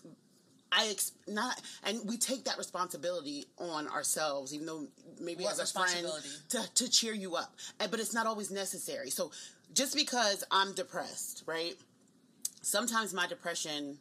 I 0.71 0.87
ex- 0.89 1.13
not 1.27 1.61
and 1.83 2.01
we 2.05 2.17
take 2.17 2.45
that 2.45 2.57
responsibility 2.57 3.45
on 3.57 3.87
ourselves, 3.87 4.53
even 4.53 4.65
though 4.65 4.87
maybe 5.21 5.43
what 5.43 5.53
as 5.53 5.75
a 5.75 5.79
friend 5.79 6.07
to 6.49 6.73
to 6.73 6.89
cheer 6.89 7.13
you 7.13 7.35
up, 7.35 7.55
but 7.77 7.99
it's 7.99 8.13
not 8.13 8.25
always 8.25 8.51
necessary. 8.51 9.09
So 9.09 9.31
just 9.73 9.95
because 9.95 10.43
I'm 10.51 10.73
depressed, 10.73 11.43
right? 11.45 11.75
Sometimes 12.61 13.13
my 13.13 13.27
depression 13.27 13.99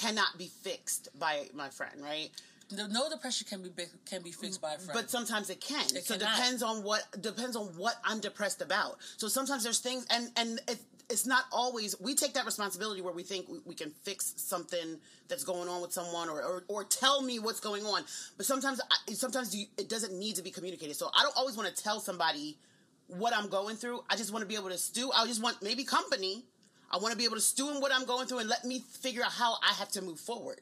cannot 0.00 0.38
be 0.38 0.46
fixed 0.62 1.08
by 1.18 1.48
my 1.54 1.68
friend, 1.68 2.02
right? 2.02 2.30
No 2.70 3.08
depression 3.08 3.46
can 3.48 3.62
be 3.62 3.84
can 4.04 4.22
be 4.22 4.30
fixed 4.30 4.60
by 4.60 4.74
a 4.74 4.78
friend, 4.78 4.90
but 4.92 5.10
sometimes 5.10 5.48
it 5.48 5.60
can. 5.60 5.84
It 5.96 6.04
so 6.04 6.14
it 6.14 6.20
depends 6.20 6.62
on 6.62 6.82
what 6.82 7.02
depends 7.20 7.56
on 7.56 7.66
what 7.78 7.94
I'm 8.04 8.20
depressed 8.20 8.60
about. 8.60 8.98
So 9.16 9.26
sometimes 9.26 9.64
there's 9.64 9.78
things, 9.78 10.06
and 10.10 10.30
and 10.36 10.60
it, 10.68 10.78
it's 11.10 11.26
not 11.26 11.44
always 11.50 11.98
we 12.00 12.14
take 12.14 12.34
that 12.34 12.44
responsibility 12.44 13.00
where 13.00 13.14
we 13.14 13.22
think 13.22 13.48
we, 13.48 13.58
we 13.64 13.74
can 13.74 13.90
fix 14.02 14.34
something 14.36 14.98
that's 15.28 15.44
going 15.44 15.68
on 15.68 15.80
with 15.80 15.92
someone 15.92 16.28
or, 16.28 16.42
or, 16.42 16.64
or 16.68 16.84
tell 16.84 17.22
me 17.22 17.38
what's 17.38 17.60
going 17.60 17.84
on 17.84 18.02
but 18.36 18.46
sometimes 18.46 18.80
I, 18.80 19.12
sometimes 19.12 19.54
you, 19.54 19.66
it 19.76 19.88
doesn't 19.88 20.12
need 20.12 20.36
to 20.36 20.42
be 20.42 20.50
communicated 20.50 20.96
so 20.96 21.10
i 21.18 21.22
don't 21.22 21.36
always 21.36 21.56
want 21.56 21.74
to 21.74 21.82
tell 21.82 22.00
somebody 22.00 22.58
what 23.06 23.34
i'm 23.34 23.48
going 23.48 23.76
through 23.76 24.02
i 24.10 24.16
just 24.16 24.32
want 24.32 24.42
to 24.42 24.46
be 24.46 24.54
able 24.54 24.68
to 24.68 24.78
stew 24.78 25.10
i 25.16 25.26
just 25.26 25.42
want 25.42 25.62
maybe 25.62 25.84
company 25.84 26.44
I 26.90 26.96
want 26.98 27.12
to 27.12 27.18
be 27.18 27.24
able 27.24 27.36
to 27.36 27.42
stew 27.42 27.70
in 27.70 27.80
what 27.80 27.92
I'm 27.92 28.04
going 28.06 28.26
through 28.26 28.38
and 28.38 28.48
let 28.48 28.64
me 28.64 28.80
figure 28.80 29.22
out 29.22 29.32
how 29.32 29.56
I 29.62 29.74
have 29.74 29.90
to 29.90 30.02
move 30.02 30.18
forward. 30.18 30.60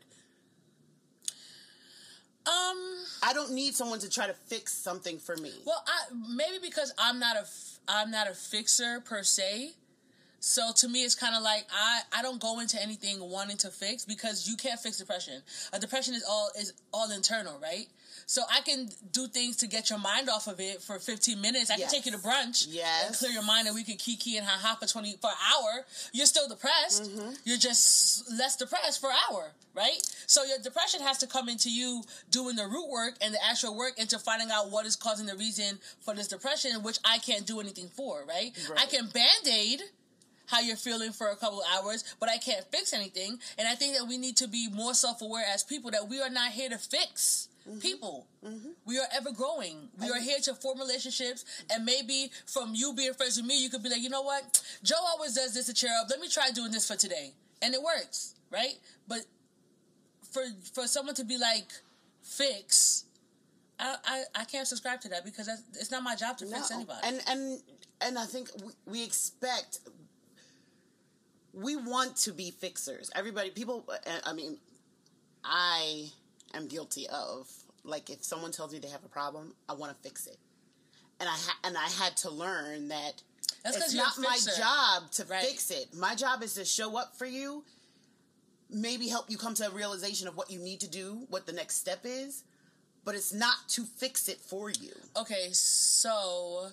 Um, 2.47 2.79
I 3.25 3.33
don't 3.33 3.53
need 3.53 3.75
someone 3.75 3.99
to 4.01 4.11
try 4.11 4.29
to 4.29 4.35
fix 4.35 4.73
something 4.73 5.19
for 5.19 5.37
me. 5.37 5.53
Well, 5.65 5.83
I, 5.87 6.15
maybe 6.33 6.59
because 6.62 6.93
I'm 6.97 7.19
not 7.19 7.37
a 7.37 7.45
I'm 7.89 8.11
not 8.11 8.29
a 8.29 8.35
fixer 8.35 9.01
per 9.01 9.23
se. 9.25 9.73
So 10.39 10.71
to 10.77 10.89
me, 10.89 11.03
it's 11.03 11.17
kind 11.17 11.35
of 11.35 11.43
like 11.43 11.67
I, 11.75 12.03
I 12.17 12.23
don't 12.23 12.41
go 12.41 12.61
into 12.61 12.81
anything 12.81 13.19
wanting 13.21 13.57
to 13.59 13.69
fix 13.69 14.05
because 14.05 14.49
you 14.49 14.57
can't 14.57 14.79
fix 14.79 14.99
depression. 14.99 15.43
A 15.73 15.81
depression 15.81 16.15
is 16.15 16.25
all 16.29 16.51
is 16.57 16.73
all 16.93 17.11
internal, 17.11 17.59
right? 17.61 17.89
So 18.29 18.43
I 18.53 18.61
can 18.61 18.89
do 19.12 19.29
things 19.29 19.57
to 19.59 19.69
get 19.69 19.89
your 19.89 20.01
mind 20.01 20.29
off 20.29 20.49
of 20.49 20.59
it 20.59 20.83
for 20.83 20.99
15 20.99 21.41
minutes. 21.41 21.71
I 21.71 21.77
yes. 21.77 21.91
can 21.91 22.03
take 22.03 22.07
you 22.07 22.12
to 22.12 22.19
brunch 22.19 22.67
yes. 22.69 23.07
and 23.07 23.17
clear 23.17 23.31
your 23.31 23.45
mind 23.45 23.69
and 23.69 23.75
we 23.77 23.85
can 23.85 23.97
kiki 23.97 24.37
and 24.37 24.45
ha 24.45 24.59
ha 24.61 24.77
for 24.81 24.89
20 24.89 25.17
for 25.21 25.31
an 25.31 25.37
hour. 25.55 25.85
You're 26.12 26.27
still 26.27 26.49
depressed. 26.49 27.05
Mm-hmm. 27.05 27.31
You're 27.45 27.57
just 27.57 28.29
less 28.33 28.57
depressed 28.57 29.01
for 29.01 29.11
an 29.11 29.17
hour, 29.31 29.53
right? 29.75 30.03
So 30.27 30.43
your 30.43 30.59
depression 30.59 31.03
has 31.03 31.19
to 31.19 31.29
come 31.29 31.49
into 31.49 31.71
you 31.71 32.03
doing 32.31 32.57
the 32.57 32.67
root 32.67 32.91
work 32.91 33.15
and 33.21 33.33
the 33.33 33.39
actual 33.49 33.77
work 33.77 33.97
into 33.97 34.19
finding 34.19 34.51
out 34.51 34.73
what 34.73 34.87
is 34.87 34.97
causing 34.97 35.27
the 35.27 35.37
reason 35.37 35.79
for 36.01 36.12
this 36.12 36.27
depression, 36.27 36.83
which 36.83 36.99
I 37.05 37.19
can't 37.19 37.47
do 37.47 37.61
anything 37.61 37.87
for, 37.87 38.25
right? 38.29 38.51
right. 38.69 38.81
I 38.81 38.87
can 38.87 39.07
band-aid 39.07 39.83
how 40.47 40.61
you're 40.61 40.77
feeling 40.77 41.12
for 41.12 41.29
a 41.29 41.37
couple 41.37 41.62
hours, 41.77 42.03
but 42.19 42.29
I 42.29 42.39
can't 42.39 42.65
fix 42.73 42.93
anything. 42.93 43.39
And 43.57 43.69
I 43.69 43.77
think 43.77 43.97
that 43.97 44.09
we 44.09 44.19
need 44.19 44.37
to 44.39 44.49
be 44.49 44.69
more 44.69 44.95
self-aware 44.95 45.45
as 45.53 45.62
people 45.62 45.93
that 45.93 46.09
we 46.09 46.21
are 46.21 46.31
not 46.31 46.51
here 46.51 46.69
to 46.71 46.79
fix 46.79 47.49
mm-hmm. 47.68 47.79
people. 47.79 48.26
Mm-hmm. 48.44 48.70
We 48.85 48.98
are 48.98 49.07
ever 49.14 49.33
growing. 49.33 49.88
We 49.98 50.11
are 50.11 50.20
here 50.20 50.38
to 50.44 50.55
form 50.55 50.79
relationships, 50.79 51.44
and 51.70 51.85
maybe 51.85 52.31
from 52.46 52.72
you 52.74 52.94
being 52.94 53.14
friends 53.14 53.37
with 53.37 53.46
me, 53.46 53.62
you 53.62 53.70
could 53.70 53.83
be 53.83 53.88
like, 53.88 54.02
you 54.02 54.11
know 54.11 54.22
what, 54.22 54.62
Joe 54.83 54.96
always 55.09 55.35
does 55.35 55.55
this 55.55 55.66
to 55.66 55.74
cheer 55.74 55.90
up. 56.00 56.09
Let 56.11 56.20
me 56.20 56.29
try 56.29 56.50
doing 56.50 56.72
this 56.72 56.87
for 56.87 56.96
today, 56.96 57.33
and 57.62 57.74
it 57.74 57.83
works, 57.83 58.35
right? 58.50 58.74
But 59.09 59.20
for 60.33 60.42
for 60.74 60.87
someone 60.87 61.14
to 61.16 61.24
be 61.24 61.38
like, 61.38 61.70
fix. 62.22 63.05
I, 63.79 63.96
I, 64.07 64.22
I 64.35 64.44
can't 64.44 64.66
subscribe 64.66 65.02
to 65.02 65.09
that 65.11 65.22
because 65.22 65.48
it's 65.74 65.90
not 65.90 66.02
my 66.02 66.14
job 66.14 66.38
to 66.38 66.46
no. 66.46 66.57
fix 66.57 66.70
anybody. 66.70 66.98
And 67.05 67.20
and 67.29 67.61
and 68.00 68.18
I 68.18 68.24
think 68.24 68.48
we, 68.64 68.72
we 68.87 69.05
expect 69.05 69.81
we 71.52 71.76
want 71.76 72.16
to 72.18 72.33
be 72.33 72.50
fixers. 72.50 73.11
Everybody, 73.14 73.50
people. 73.50 73.85
I 74.24 74.33
mean, 74.33 74.59
I 75.42 76.11
am 76.55 76.69
guilty 76.69 77.07
of. 77.09 77.49
Like 77.85 78.11
if 78.11 78.25
someone 78.25 78.51
tells 78.51 78.73
me 78.73 78.79
they 78.79 78.89
have 78.89 79.05
a 79.05 79.09
problem, 79.09 79.55
I 79.69 79.75
want 79.75 79.95
to 79.95 80.03
fix 80.03 80.27
it, 80.27 80.39
and 81.21 81.29
I 81.29 81.33
ha- 81.33 81.59
and 81.65 81.77
I 81.77 81.89
had 82.03 82.17
to 82.19 82.31
learn 82.31 82.89
that 82.89 83.23
That's 83.63 83.77
it's 83.77 83.95
not 83.95 84.19
my 84.19 84.39
job 84.59 85.11
to 85.13 85.25
right. 85.27 85.45
fix 85.45 85.71
it. 85.71 85.95
My 85.95 86.15
job 86.15 86.43
is 86.43 86.55
to 86.55 86.65
show 86.65 86.99
up 86.99 87.17
for 87.17 87.27
you, 87.27 87.63
maybe 88.69 89.09
help 89.09 89.31
you 89.31 89.39
come 89.39 89.55
to 89.55 89.69
a 89.69 89.71
realization 89.71 90.27
of 90.27 90.37
what 90.37 90.51
you 90.51 90.59
need 90.59 90.81
to 90.81 90.91
do, 90.91 91.27
what 91.31 91.47
the 91.47 91.53
next 91.53 91.77
step 91.77 92.01
is, 92.05 92.43
but 93.05 93.15
it's 93.15 93.33
not 93.33 93.69
to 93.69 93.85
fix 93.85 94.29
it 94.29 94.41
for 94.41 94.69
you. 94.69 94.91
Okay, 95.17 95.49
so 95.53 96.71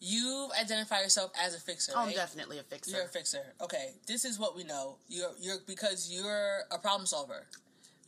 you 0.00 0.48
identify 0.60 1.00
yourself 1.00 1.30
as 1.40 1.54
a 1.54 1.60
fixer. 1.60 1.92
I'm 1.94 2.10
definitely 2.12 2.58
a 2.58 2.62
fixer. 2.62 2.96
You're 2.96 3.04
a 3.04 3.08
fixer. 3.08 3.54
Okay, 3.60 3.90
this 4.06 4.24
is 4.24 4.38
what 4.38 4.56
we 4.56 4.64
know. 4.64 4.96
You're 5.08 5.30
you're 5.40 5.58
because 5.66 6.10
you're 6.10 6.60
a 6.70 6.78
problem 6.78 7.06
solver. 7.06 7.46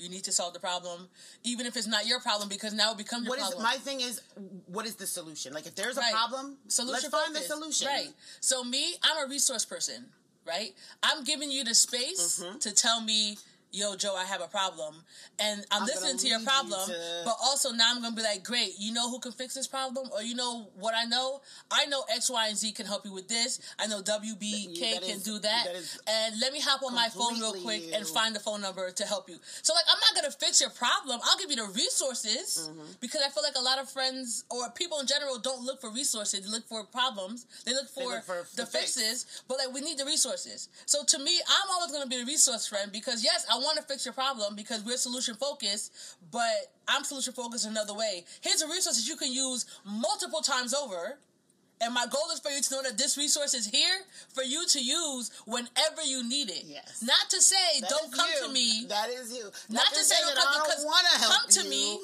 You 0.03 0.09
need 0.09 0.25
to 0.25 0.33
solve 0.33 0.53
the 0.53 0.59
problem, 0.59 1.09
even 1.45 1.65
if 1.65 1.77
it's 1.77 1.87
not 1.87 2.07
your 2.07 2.19
problem, 2.19 2.49
because 2.49 2.75
now 2.75 2.91
it 2.91 2.99
becomes 2.99 3.25
your 3.25 3.31
what 3.31 3.39
problem. 3.39 3.59
Is, 3.59 3.65
my 3.65 3.77
thing 3.77 4.01
is, 4.01 4.21
what 4.67 4.85
is 4.85 4.97
the 4.97 5.07
solution? 5.07 5.53
Like, 5.53 5.67
if 5.67 5.77
there's 5.77 5.97
a 5.97 6.01
right. 6.01 6.13
problem, 6.13 6.57
solution 6.67 6.93
let's 6.93 7.09
find 7.09 7.33
focus. 7.33 7.47
the 7.47 7.55
solution. 7.55 7.87
Right. 7.87 8.09
So 8.41 8.65
me, 8.65 8.95
I'm 9.05 9.25
a 9.25 9.31
resource 9.31 9.65
person. 9.65 10.07
Right. 10.45 10.75
I'm 11.05 11.23
giving 11.23 11.53
you 11.53 11.63
the 11.63 11.75
space 11.75 12.43
mm-hmm. 12.43 12.59
to 12.59 12.73
tell 12.73 13.01
me 13.01 13.39
yo, 13.73 13.97
Joe, 13.97 14.15
I 14.15 14.25
have 14.25 14.43
a 14.43 14.47
problem. 14.47 14.95
And 15.41 15.65
I'm, 15.71 15.83
I'm 15.83 15.87
listening 15.87 16.19
to 16.19 16.29
your 16.29 16.41
problem, 16.41 16.81
you 16.89 16.95
to... 16.95 17.23
but 17.25 17.37
also 17.43 17.73
now 17.73 17.91
I'm 17.91 18.01
going 18.01 18.13
to 18.13 18.17
be 18.17 18.23
like, 18.23 18.45
great, 18.45 18.75
you 18.79 18.93
know 18.93 19.11
who 19.11 19.19
can 19.19 19.33
fix 19.33 19.55
this 19.55 19.67
problem? 19.67 20.09
Or 20.15 20.23
you 20.23 20.35
know 20.35 20.69
what 20.79 20.95
I 20.95 21.05
know? 21.05 21.41
I 21.71 21.87
know 21.87 22.05
X, 22.15 22.31
Y, 22.31 22.49
and 22.49 22.57
Z 22.57 22.73
can 22.73 22.87
help 22.87 23.05
you 23.05 23.13
with 23.13 23.29
this. 23.29 23.61
I 23.79 23.87
know 23.87 24.03
WBK 24.03 24.79
yeah, 24.79 25.01
can 25.01 25.17
is, 25.17 25.23
do 25.23 25.39
that. 25.39 25.65
that 25.65 25.99
and 26.07 26.41
let 26.41 26.53
me 26.53 26.61
hop 26.61 26.83
on 26.83 26.95
my 26.95 27.09
phone 27.09 27.41
real 27.41 27.55
quick 27.55 27.87
you. 27.87 27.95
and 27.95 28.07
find 28.07 28.37
the 28.37 28.41
phone 28.41 28.61
number 28.61 28.91
to 28.91 29.05
help 29.05 29.29
you. 29.29 29.37
So, 29.63 29.73
like, 29.75 29.85
I'm 29.89 29.99
not 30.01 30.21
going 30.21 30.31
to 30.31 30.39
fix 30.39 30.61
your 30.61 30.71
problem. 30.71 31.21
I'll 31.25 31.39
give 31.39 31.51
you 31.51 31.57
the 31.57 31.73
resources 31.75 32.69
mm-hmm. 32.71 32.93
because 33.01 33.23
I 33.27 33.31
feel 33.31 33.43
like 33.43 33.57
a 33.57 33.63
lot 33.65 33.79
of 33.79 33.89
friends 33.89 34.45
or 34.51 34.71
people 34.71 35.01
in 35.01 35.07
general 35.07 35.39
don't 35.39 35.65
look 35.65 35.81
for 35.81 35.91
resources. 35.91 36.41
They 36.45 36.51
look 36.51 36.69
for 36.69 36.85
problems. 36.85 37.47
They 37.65 37.73
look 37.73 37.89
for, 37.89 38.01
they 38.01 38.07
look 38.07 38.25
for 38.25 38.47
the 38.55 38.67
fixes, 38.67 39.25
fix. 39.25 39.43
but 39.49 39.59
like, 39.59 39.73
we 39.73 39.81
need 39.81 39.99
the 39.99 40.05
resources. 40.05 40.69
So 40.85 41.05
to 41.05 41.19
me, 41.19 41.41
I'm 41.49 41.71
always 41.73 41.91
going 41.91 42.03
to 42.03 42.09
be 42.09 42.21
a 42.21 42.27
resource 42.27 42.67
friend 42.67 42.93
because 42.93 43.25
yes, 43.25 43.47
I 43.51 43.62
want 43.63 43.77
to 43.79 43.83
fix 43.83 44.05
your 44.05 44.15
problem 44.15 44.55
because 44.57 44.85
we're 44.85 44.97
solution 44.97 45.35
focused, 45.35 45.93
but 46.31 46.73
I'm 46.89 47.05
solution 47.05 47.33
focused 47.33 47.67
another 47.67 47.95
way. 47.95 48.25
Here's 48.41 48.63
a 48.63 48.69
resource 48.69 49.03
that 49.03 49.09
you 49.09 49.17
can 49.17 49.33
use 49.33 49.67
multiple 49.85 50.41
times 50.41 50.75
over. 50.75 51.19
And 51.81 51.93
my 51.93 52.07
goal 52.07 52.31
is 52.33 52.39
for 52.39 52.51
you 52.51 52.63
to 52.63 52.75
know 52.75 52.83
that 52.85 52.97
this 52.97 53.19
resource 53.19 53.55
is 53.55 53.67
here 53.67 54.07
for 54.33 54.45
you 54.45 54.65
to 54.69 54.81
use 54.81 55.33
whenever 55.47 56.03
you 56.07 56.23
need 56.29 56.49
it. 56.49 56.63
Yes. 56.65 57.03
Not 57.05 57.29
to 57.31 57.41
say 57.41 57.81
that 57.81 57.91
don't 57.91 58.13
come 58.13 58.29
you. 58.41 58.47
to 58.47 58.53
me. 58.53 58.87
That 58.89 59.09
is 59.11 59.37
you. 59.37 59.45
Not, 59.69 59.83
Not 59.83 59.87
to, 59.89 60.05
say, 60.05 60.15
say 60.15 60.23
don't 60.25 60.37
come, 60.37 60.63
I 60.63 60.69
don't 60.69 60.85
want 60.87 61.07
to 61.13 61.19
help 61.19 61.33
come 61.33 61.51
to 61.51 61.63
you. 61.65 61.71
me 61.71 61.99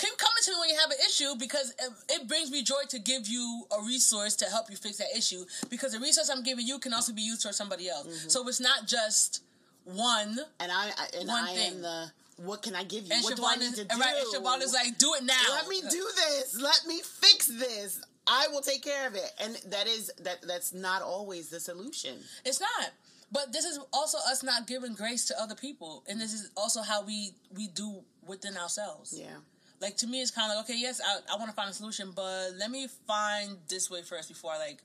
keep 0.00 0.16
coming 0.16 0.42
to 0.42 0.50
me 0.52 0.56
when 0.60 0.68
you 0.70 0.76
have 0.80 0.90
an 0.90 0.96
issue 1.06 1.34
because 1.38 1.70
it, 1.78 1.92
it, 2.08 2.28
brings 2.28 2.50
me 2.50 2.62
joy 2.62 2.82
to 2.88 2.98
give 2.98 3.28
you 3.28 3.64
a 3.78 3.84
resource 3.84 4.34
to 4.36 4.46
help 4.46 4.70
you 4.70 4.76
fix 4.76 4.96
that 4.96 5.08
issue. 5.16 5.44
Because 5.68 5.92
the 5.92 6.00
resource 6.00 6.30
I'm 6.30 6.42
giving 6.42 6.66
you 6.66 6.78
can 6.78 6.94
also 6.94 7.12
be 7.12 7.22
used 7.22 7.42
for 7.42 7.52
somebody 7.52 7.88
else. 7.88 8.06
Mm-hmm. 8.06 8.28
So 8.28 8.48
it's 8.48 8.60
not 8.60 8.86
just 8.86 9.42
one. 9.84 10.38
And 10.58 10.72
I, 10.72 10.88
I 10.88 11.06
and 11.18 11.30
I 11.30 11.54
thing. 11.54 11.74
am 11.74 11.82
the 11.82 12.12
what 12.36 12.62
can 12.62 12.74
I 12.74 12.84
give 12.84 13.04
you? 13.06 13.12
And 13.12 13.22
what 13.22 13.34
Schvonne 13.34 13.36
do 13.36 13.44
I 13.44 13.56
need 13.56 13.74
to 13.74 13.84
do? 13.84 13.98
Right, 13.98 14.14
and 14.16 14.44
Schvonne 14.44 14.62
is 14.62 14.72
like, 14.72 14.96
do 14.98 15.12
it 15.14 15.24
now. 15.24 15.34
Let 15.50 15.68
me 15.68 15.80
do 15.90 16.08
this. 16.16 16.58
Let 16.60 16.86
me 16.86 17.00
fix 17.02 17.46
this. 17.46 18.00
I 18.26 18.48
will 18.50 18.62
take 18.62 18.82
care 18.82 19.06
of 19.06 19.14
it. 19.14 19.30
And 19.42 19.56
that 19.68 19.86
is 19.86 20.10
that 20.22 20.42
that's 20.46 20.72
not 20.72 21.02
always 21.02 21.50
the 21.50 21.60
solution. 21.60 22.18
It's 22.44 22.60
not. 22.60 22.90
But 23.32 23.52
this 23.52 23.64
is 23.64 23.78
also 23.92 24.18
us 24.28 24.42
not 24.42 24.66
giving 24.66 24.94
grace 24.94 25.26
to 25.26 25.40
other 25.40 25.54
people. 25.54 26.02
And 26.08 26.20
this 26.20 26.32
is 26.32 26.50
also 26.56 26.82
how 26.82 27.04
we 27.04 27.32
we 27.54 27.68
do 27.68 28.02
within 28.26 28.56
ourselves. 28.56 29.14
Yeah. 29.16 29.36
Like 29.80 29.96
to 29.98 30.06
me 30.06 30.20
it's 30.20 30.30
kinda 30.30 30.54
like, 30.54 30.64
okay, 30.64 30.78
yes, 30.78 31.00
I, 31.00 31.34
I 31.34 31.38
wanna 31.38 31.52
find 31.52 31.70
a 31.70 31.72
solution, 31.72 32.12
but 32.14 32.50
let 32.58 32.70
me 32.70 32.88
find 33.06 33.58
this 33.68 33.90
way 33.90 34.02
first 34.02 34.28
before 34.28 34.52
I 34.52 34.58
like 34.58 34.78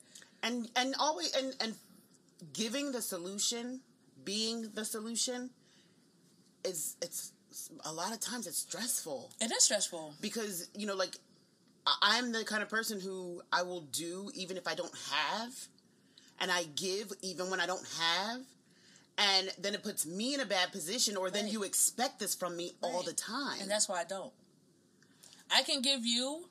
and 0.46 0.70
and 0.76 0.96
always 1.00 1.34
and 1.36 1.56
and 1.60 1.76
giving 2.54 2.92
the 2.92 3.02
solution, 3.02 3.82
being 4.26 4.70
the 4.74 4.84
solution 4.84 5.52
is 6.64 6.98
it's 7.02 7.32
a 7.86 7.94
lot 7.94 8.12
of 8.12 8.20
times 8.20 8.48
it's 8.48 8.58
stressful. 8.58 9.32
It 9.40 9.52
is 9.52 9.64
stressful 9.64 10.16
because 10.22 10.70
you 10.76 10.86
know, 10.86 10.96
like 10.96 11.16
I'm 12.02 12.32
the 12.32 12.44
kind 12.44 12.64
of 12.64 12.70
person 12.70 13.00
who 13.00 13.42
I 13.54 13.62
will 13.62 13.82
do 13.82 14.32
even 14.34 14.58
if 14.58 14.68
I 14.68 14.76
don't 14.76 14.94
have, 15.12 15.54
and 16.40 16.52
I 16.52 16.64
give 16.76 17.14
even 17.22 17.50
when 17.50 17.60
I 17.60 17.66
don't 17.66 17.88
have, 18.00 18.42
and 19.18 19.52
then 19.60 19.74
it 19.74 19.84
puts 19.84 20.06
me 20.06 20.34
in 20.34 20.42
a 20.42 20.46
bad 20.46 20.72
position. 20.72 21.16
Or 21.16 21.26
right. 21.26 21.34
then 21.34 21.48
you 21.48 21.64
expect 21.64 22.20
this 22.20 22.36
from 22.36 22.58
me 22.58 22.74
right. 22.84 22.92
all 22.92 23.04
the 23.04 23.14
time, 23.14 23.62
and 23.62 23.70
that's 23.70 23.88
why 23.88 24.02
I 24.02 24.04
don't. 24.04 24.34
I 25.54 25.62
can 25.62 25.82
give 25.82 26.06
you, 26.06 26.46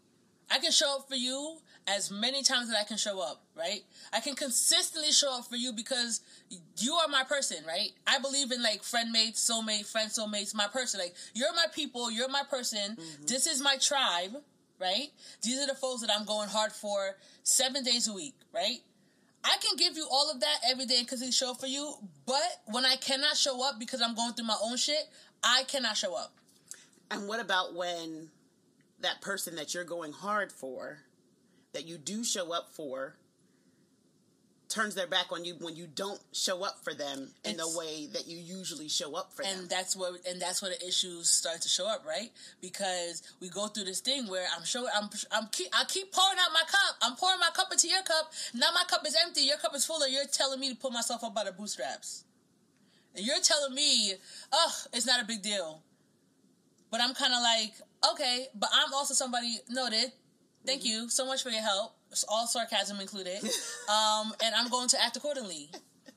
I 0.50 0.58
can 0.58 0.70
show 0.70 0.98
up 0.98 1.08
for 1.08 1.16
you 1.16 1.58
as 1.86 2.10
many 2.10 2.42
times 2.42 2.70
that 2.70 2.78
I 2.78 2.84
can 2.84 2.96
show 2.96 3.20
up, 3.20 3.42
right? 3.56 3.82
I 4.12 4.20
can 4.20 4.34
consistently 4.34 5.12
show 5.12 5.38
up 5.38 5.46
for 5.46 5.56
you 5.56 5.72
because 5.72 6.20
you 6.78 6.94
are 6.94 7.08
my 7.08 7.24
person, 7.24 7.58
right? 7.66 7.90
I 8.06 8.18
believe 8.18 8.52
in 8.52 8.62
like 8.62 8.82
friend 8.82 9.12
mates, 9.12 9.50
soulmate, 9.50 9.86
friend 9.86 10.10
soulmates, 10.10 10.54
my 10.54 10.66
person. 10.66 11.00
Like 11.00 11.14
you're 11.34 11.52
my 11.54 11.66
people, 11.74 12.10
you're 12.10 12.28
my 12.28 12.42
person. 12.48 12.96
Mm-hmm. 12.96 13.26
This 13.26 13.46
is 13.46 13.60
my 13.60 13.76
tribe, 13.76 14.36
right? 14.80 15.08
These 15.42 15.60
are 15.60 15.66
the 15.66 15.74
folks 15.74 16.00
that 16.00 16.10
I'm 16.10 16.24
going 16.24 16.48
hard 16.48 16.72
for 16.72 17.16
seven 17.42 17.84
days 17.84 18.08
a 18.08 18.14
week, 18.14 18.34
right? 18.54 18.78
I 19.44 19.56
can 19.60 19.76
give 19.76 19.96
you 19.96 20.06
all 20.10 20.30
of 20.30 20.40
that 20.40 20.56
every 20.66 20.86
day 20.86 20.98
and 20.98 21.06
consistently 21.06 21.32
show 21.32 21.50
up 21.50 21.60
for 21.60 21.66
you, 21.66 21.96
but 22.24 22.62
when 22.64 22.86
I 22.86 22.96
cannot 22.96 23.36
show 23.36 23.62
up 23.68 23.78
because 23.78 24.00
I'm 24.00 24.14
going 24.14 24.32
through 24.32 24.46
my 24.46 24.56
own 24.62 24.78
shit, 24.78 25.06
I 25.42 25.64
cannot 25.68 25.98
show 25.98 26.16
up. 26.16 26.32
And 27.10 27.28
what 27.28 27.40
about 27.40 27.74
when 27.74 28.30
that 29.00 29.20
person 29.20 29.56
that 29.56 29.74
you're 29.74 29.84
going 29.84 30.12
hard 30.12 30.50
for 30.50 31.00
that 31.74 31.86
you 31.86 31.98
do 31.98 32.24
show 32.24 32.52
up 32.52 32.70
for 32.74 33.16
turns 34.74 34.94
their 34.94 35.06
back 35.06 35.26
on 35.30 35.44
you 35.44 35.54
when 35.60 35.76
you 35.76 35.86
don't 35.86 36.20
show 36.32 36.64
up 36.64 36.82
for 36.82 36.94
them 36.94 37.30
in 37.44 37.52
it's, 37.52 37.62
the 37.62 37.78
way 37.78 38.06
that 38.12 38.26
you 38.26 38.38
usually 38.38 38.88
show 38.88 39.14
up 39.14 39.32
for 39.32 39.42
and 39.42 39.52
them. 39.52 39.60
And 39.60 39.70
that's 39.70 39.96
where 39.96 40.12
and 40.28 40.40
that's 40.40 40.62
where 40.62 40.70
the 40.70 40.86
issues 40.86 41.30
start 41.30 41.62
to 41.62 41.68
show 41.68 41.86
up, 41.86 42.04
right? 42.06 42.30
Because 42.60 43.22
we 43.40 43.48
go 43.48 43.68
through 43.68 43.84
this 43.84 44.00
thing 44.00 44.26
where 44.26 44.46
I'm 44.56 44.64
showing 44.64 44.88
I'm 44.94 45.08
I'm 45.30 45.46
keep 45.52 45.68
I 45.72 45.84
keep 45.84 46.12
pouring 46.12 46.38
out 46.40 46.52
my 46.52 46.62
cup. 46.66 46.96
I'm 47.02 47.16
pouring 47.16 47.38
my 47.38 47.50
cup 47.54 47.68
into 47.70 47.88
your 47.88 48.02
cup. 48.02 48.32
Now 48.54 48.70
my 48.74 48.84
cup 48.88 49.06
is 49.06 49.16
empty. 49.24 49.42
Your 49.42 49.58
cup 49.58 49.74
is 49.74 49.86
full, 49.86 50.02
and 50.02 50.12
you're 50.12 50.24
telling 50.32 50.58
me 50.58 50.70
to 50.70 50.76
pull 50.76 50.90
myself 50.90 51.22
up 51.22 51.34
by 51.34 51.44
the 51.44 51.52
bootstraps. 51.52 52.24
And 53.14 53.24
you're 53.24 53.40
telling 53.40 53.74
me, 53.74 54.14
oh, 54.52 54.72
it's 54.92 55.06
not 55.06 55.22
a 55.22 55.24
big 55.24 55.42
deal. 55.42 55.82
But 56.90 57.00
I'm 57.00 57.14
kind 57.14 57.32
of 57.32 57.42
like, 57.42 57.74
okay, 58.12 58.46
but 58.54 58.70
I'm 58.72 58.92
also 58.92 59.14
somebody 59.14 59.58
noted 59.68 60.12
Thank 60.66 60.84
you 60.84 61.08
so 61.08 61.26
much 61.26 61.42
for 61.42 61.50
your 61.50 61.62
help. 61.62 61.94
All 62.28 62.46
sarcasm 62.46 63.00
included. 63.00 63.38
um, 63.88 64.32
and 64.42 64.54
I'm 64.54 64.68
going 64.68 64.88
to 64.88 65.02
act 65.02 65.16
accordingly. 65.16 65.70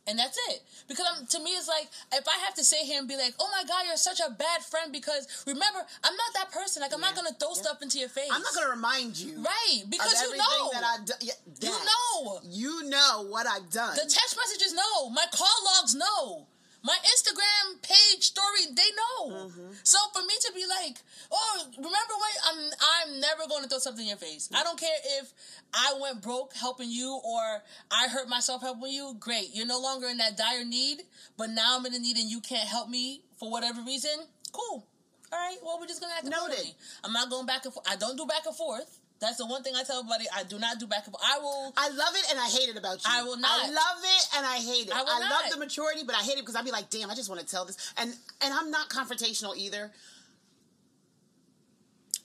And 0.08 0.18
that's 0.18 0.38
it. 0.50 0.64
Because 0.88 1.06
I'm, 1.12 1.28
to 1.28 1.40
me, 1.44 1.52
it's 1.52 1.68
like 1.68 1.90
if 2.14 2.26
I 2.26 2.38
have 2.46 2.54
to 2.56 2.64
sit 2.64 2.80
here 2.80 2.98
and 2.98 3.10
be 3.10 3.18
like, 3.18 3.34
"Oh 3.42 3.50
my 3.52 3.68
God, 3.68 3.84
you're 3.86 3.98
such 3.98 4.22
a 4.22 4.32
bad 4.32 4.64
friend," 4.64 4.94
because 4.94 5.28
remember, 5.46 5.80
I'm 6.02 6.16
not 6.16 6.32
that 6.36 6.50
person. 6.50 6.82
Like 6.82 6.94
I'm 6.94 7.02
yeah. 7.02 7.08
not 7.08 7.16
gonna 7.16 7.36
throw 7.38 7.50
yeah. 7.50 7.62
stuff 7.62 7.82
into 7.82 8.00
your 8.00 8.08
face. 8.08 8.30
I'm 8.32 8.42
not 8.42 8.56
gonna 8.56 8.70
remind 8.70 9.18
you, 9.18 9.44
right? 9.44 9.84
Because 9.90 10.14
you 10.22 10.38
know 10.38 10.70
that 10.72 10.84
I've 10.86 11.06
done. 11.06 11.18
Yeah, 11.20 11.34
you 11.60 11.72
know, 11.72 12.40
you 12.46 12.90
know 12.90 13.26
what 13.28 13.48
I've 13.48 13.70
done. 13.70 13.96
The 13.96 14.08
text 14.08 14.38
messages 14.38 14.74
know. 14.74 15.10
My 15.10 15.26
call 15.34 15.58
logs 15.76 15.94
know. 15.94 16.48
My 16.84 16.96
Instagram 16.96 17.82
page 17.82 18.24
story, 18.24 18.66
they 18.74 18.90
know. 18.96 19.48
Mm-hmm. 19.48 19.72
So 19.84 19.98
for 20.14 20.22
me 20.22 20.34
to 20.42 20.52
be 20.54 20.64
like, 20.68 20.98
oh, 21.32 21.66
remember 21.76 22.14
when 22.16 22.36
I'm 22.50 22.72
I'm 23.10 23.20
never 23.20 23.48
going 23.50 23.64
to 23.64 23.70
throw 23.70 23.80
something 23.80 24.04
in 24.04 24.10
your 24.10 24.18
face. 24.18 24.50
I 24.56 24.64
don't 24.64 24.80
care 24.80 24.98
if 25.20 25.34
I 25.74 25.94
went 26.00 26.22
broke 26.22 26.54
helping 26.54 26.90
you 26.90 27.20
or 27.26 27.62
I 27.92 28.08
hurt 28.08 28.30
myself 28.30 28.62
helping 28.62 28.92
you. 28.92 29.16
Great, 29.20 29.50
you're 29.54 29.66
no 29.66 29.80
longer 29.80 30.08
in 30.08 30.18
that 30.18 30.38
dire 30.38 30.64
need, 30.64 31.02
but 31.38 31.50
now 31.50 31.78
I'm 31.78 31.86
in 31.86 31.94
a 31.94 32.00
need 32.00 32.18
and 32.18 32.30
you 32.30 32.40
can't 32.40 32.68
help 32.68 32.90
me 32.90 33.22
for 33.38 33.52
whatever 33.52 33.82
reason. 33.82 34.12
Cool. 34.52 34.86
All 35.32 35.40
right. 35.40 35.58
Well, 35.64 35.78
we're 35.80 35.88
just 35.88 36.00
gonna 36.00 36.14
act 36.16 36.26
Noted. 36.26 36.74
I'm 37.04 37.12
not 37.12 37.30
going 37.30 37.46
back 37.46 37.66
and 37.66 37.74
forth. 37.74 37.88
I 37.90 37.96
don't 37.96 38.16
do 38.18 38.26
back 38.26 38.46
and 38.46 38.56
forth. 38.56 39.00
That's 39.20 39.38
the 39.38 39.46
one 39.46 39.64
thing 39.64 39.74
I 39.76 39.84
tell 39.84 40.00
everybody. 40.00 40.26
I 40.36 40.44
do 40.44 40.60
not 40.60 40.80
do 40.80 40.88
forth. 40.88 41.16
I 41.24 41.40
will. 41.40 41.74
I 41.76 41.90
love 41.90 42.14
it 42.14 42.26
and 42.30 42.40
I 42.40 42.46
hate 42.46 42.70
it 42.70 42.78
about 42.78 42.98
you. 42.98 43.10
I 43.10 43.24
will 43.24 43.38
not. 43.38 43.52
I 43.52 43.68
love 43.68 44.00
it 44.04 44.28
and 44.38 44.46
I 44.46 44.58
hate 44.58 44.88
it. 44.88 44.94
I, 44.94 45.00
I 45.00 45.20
love 45.20 45.52
the 45.52 45.58
maturity, 45.58 46.02
but 46.06 46.16
I 46.16 46.20
hate 46.20 46.38
it 46.38 46.42
because 46.42 46.56
I'd 46.56 46.66
be 46.66 46.72
like, 46.72 46.90
damn, 46.90 47.10
I 47.10 47.16
just 47.16 47.30
want 47.30 47.42
to 47.42 47.48
tell 47.48 47.66
this. 47.66 47.94
And 47.98 48.14
and 48.42 48.54
I'm 48.54 48.70
not 48.70 48.90
confrontational 48.90 49.56
either. 49.58 49.92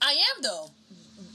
I 0.01 0.13
am 0.13 0.43
though. 0.43 0.71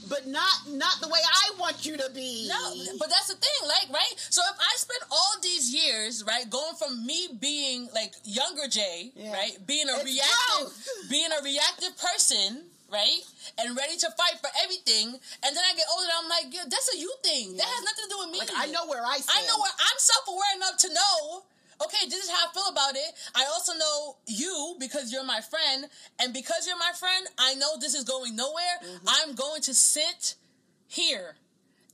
But 0.08 0.26
not 0.26 0.68
not 0.70 1.00
the 1.00 1.08
way 1.08 1.18
I 1.22 1.58
want 1.58 1.84
you 1.84 1.96
to 1.96 2.10
be. 2.14 2.48
No, 2.48 2.74
but 2.98 3.08
that's 3.10 3.28
the 3.28 3.34
thing, 3.34 3.68
like, 3.68 3.92
right? 3.92 4.14
So 4.30 4.40
if 4.50 4.58
I 4.58 4.76
spend 4.76 5.00
all 5.10 5.34
these 5.42 5.74
years, 5.74 6.24
right, 6.26 6.48
going 6.48 6.76
from 6.78 7.04
me 7.04 7.28
being 7.38 7.88
like 7.94 8.14
younger 8.24 8.68
Jae, 8.68 9.12
yeah. 9.14 9.32
right, 9.32 9.52
being 9.66 9.88
a 9.88 9.96
it's 9.96 10.04
reactive, 10.04 11.10
being 11.10 11.28
a 11.38 11.42
reactive 11.44 11.98
person, 11.98 12.64
right? 12.88 13.20
And 13.60 13.76
ready 13.76 13.96
to 14.00 14.08
fight 14.16 14.40
for 14.40 14.50
everything. 14.64 15.12
And 15.14 15.50
then 15.52 15.64
I 15.64 15.76
get 15.76 15.86
older 15.92 16.08
I'm 16.16 16.28
like, 16.28 16.52
yeah, 16.52 16.64
that's 16.68 16.92
a 16.94 16.98
you 16.98 17.12
thing. 17.22 17.52
Yeah. 17.52 17.64
That 17.64 17.68
has 17.68 17.84
nothing 17.84 18.04
to 18.08 18.10
do 18.10 18.18
with 18.24 18.30
me. 18.32 18.38
Like, 18.40 18.56
I 18.56 18.66
know 18.72 18.88
where 18.88 19.04
I 19.04 19.20
stand. 19.20 19.38
I 19.38 19.46
know 19.46 19.58
where 19.60 19.72
I'm 19.72 19.98
self 19.98 20.24
aware 20.28 20.52
enough 20.56 20.76
to 20.84 20.88
know. 20.92 21.44
Okay, 21.78 22.10
this 22.10 22.24
is 22.24 22.30
how 22.30 22.48
I 22.48 22.52
feel 22.52 22.66
about 22.72 22.96
it. 22.96 23.14
I 23.36 23.44
also 23.54 23.72
know 23.78 24.16
you 24.26 24.74
because 24.80 25.12
you're 25.12 25.24
my 25.24 25.40
friend, 25.40 25.86
and 26.18 26.34
because 26.34 26.66
you're 26.66 26.78
my 26.78 26.90
friend, 26.98 27.28
I 27.38 27.54
know 27.54 27.78
this 27.78 27.94
is 27.94 28.02
going 28.02 28.34
nowhere. 28.34 28.78
Mm-hmm. 28.82 29.06
I'm 29.06 29.34
going 29.36 29.62
to 29.62 29.74
sit 29.74 30.34
here 30.88 31.36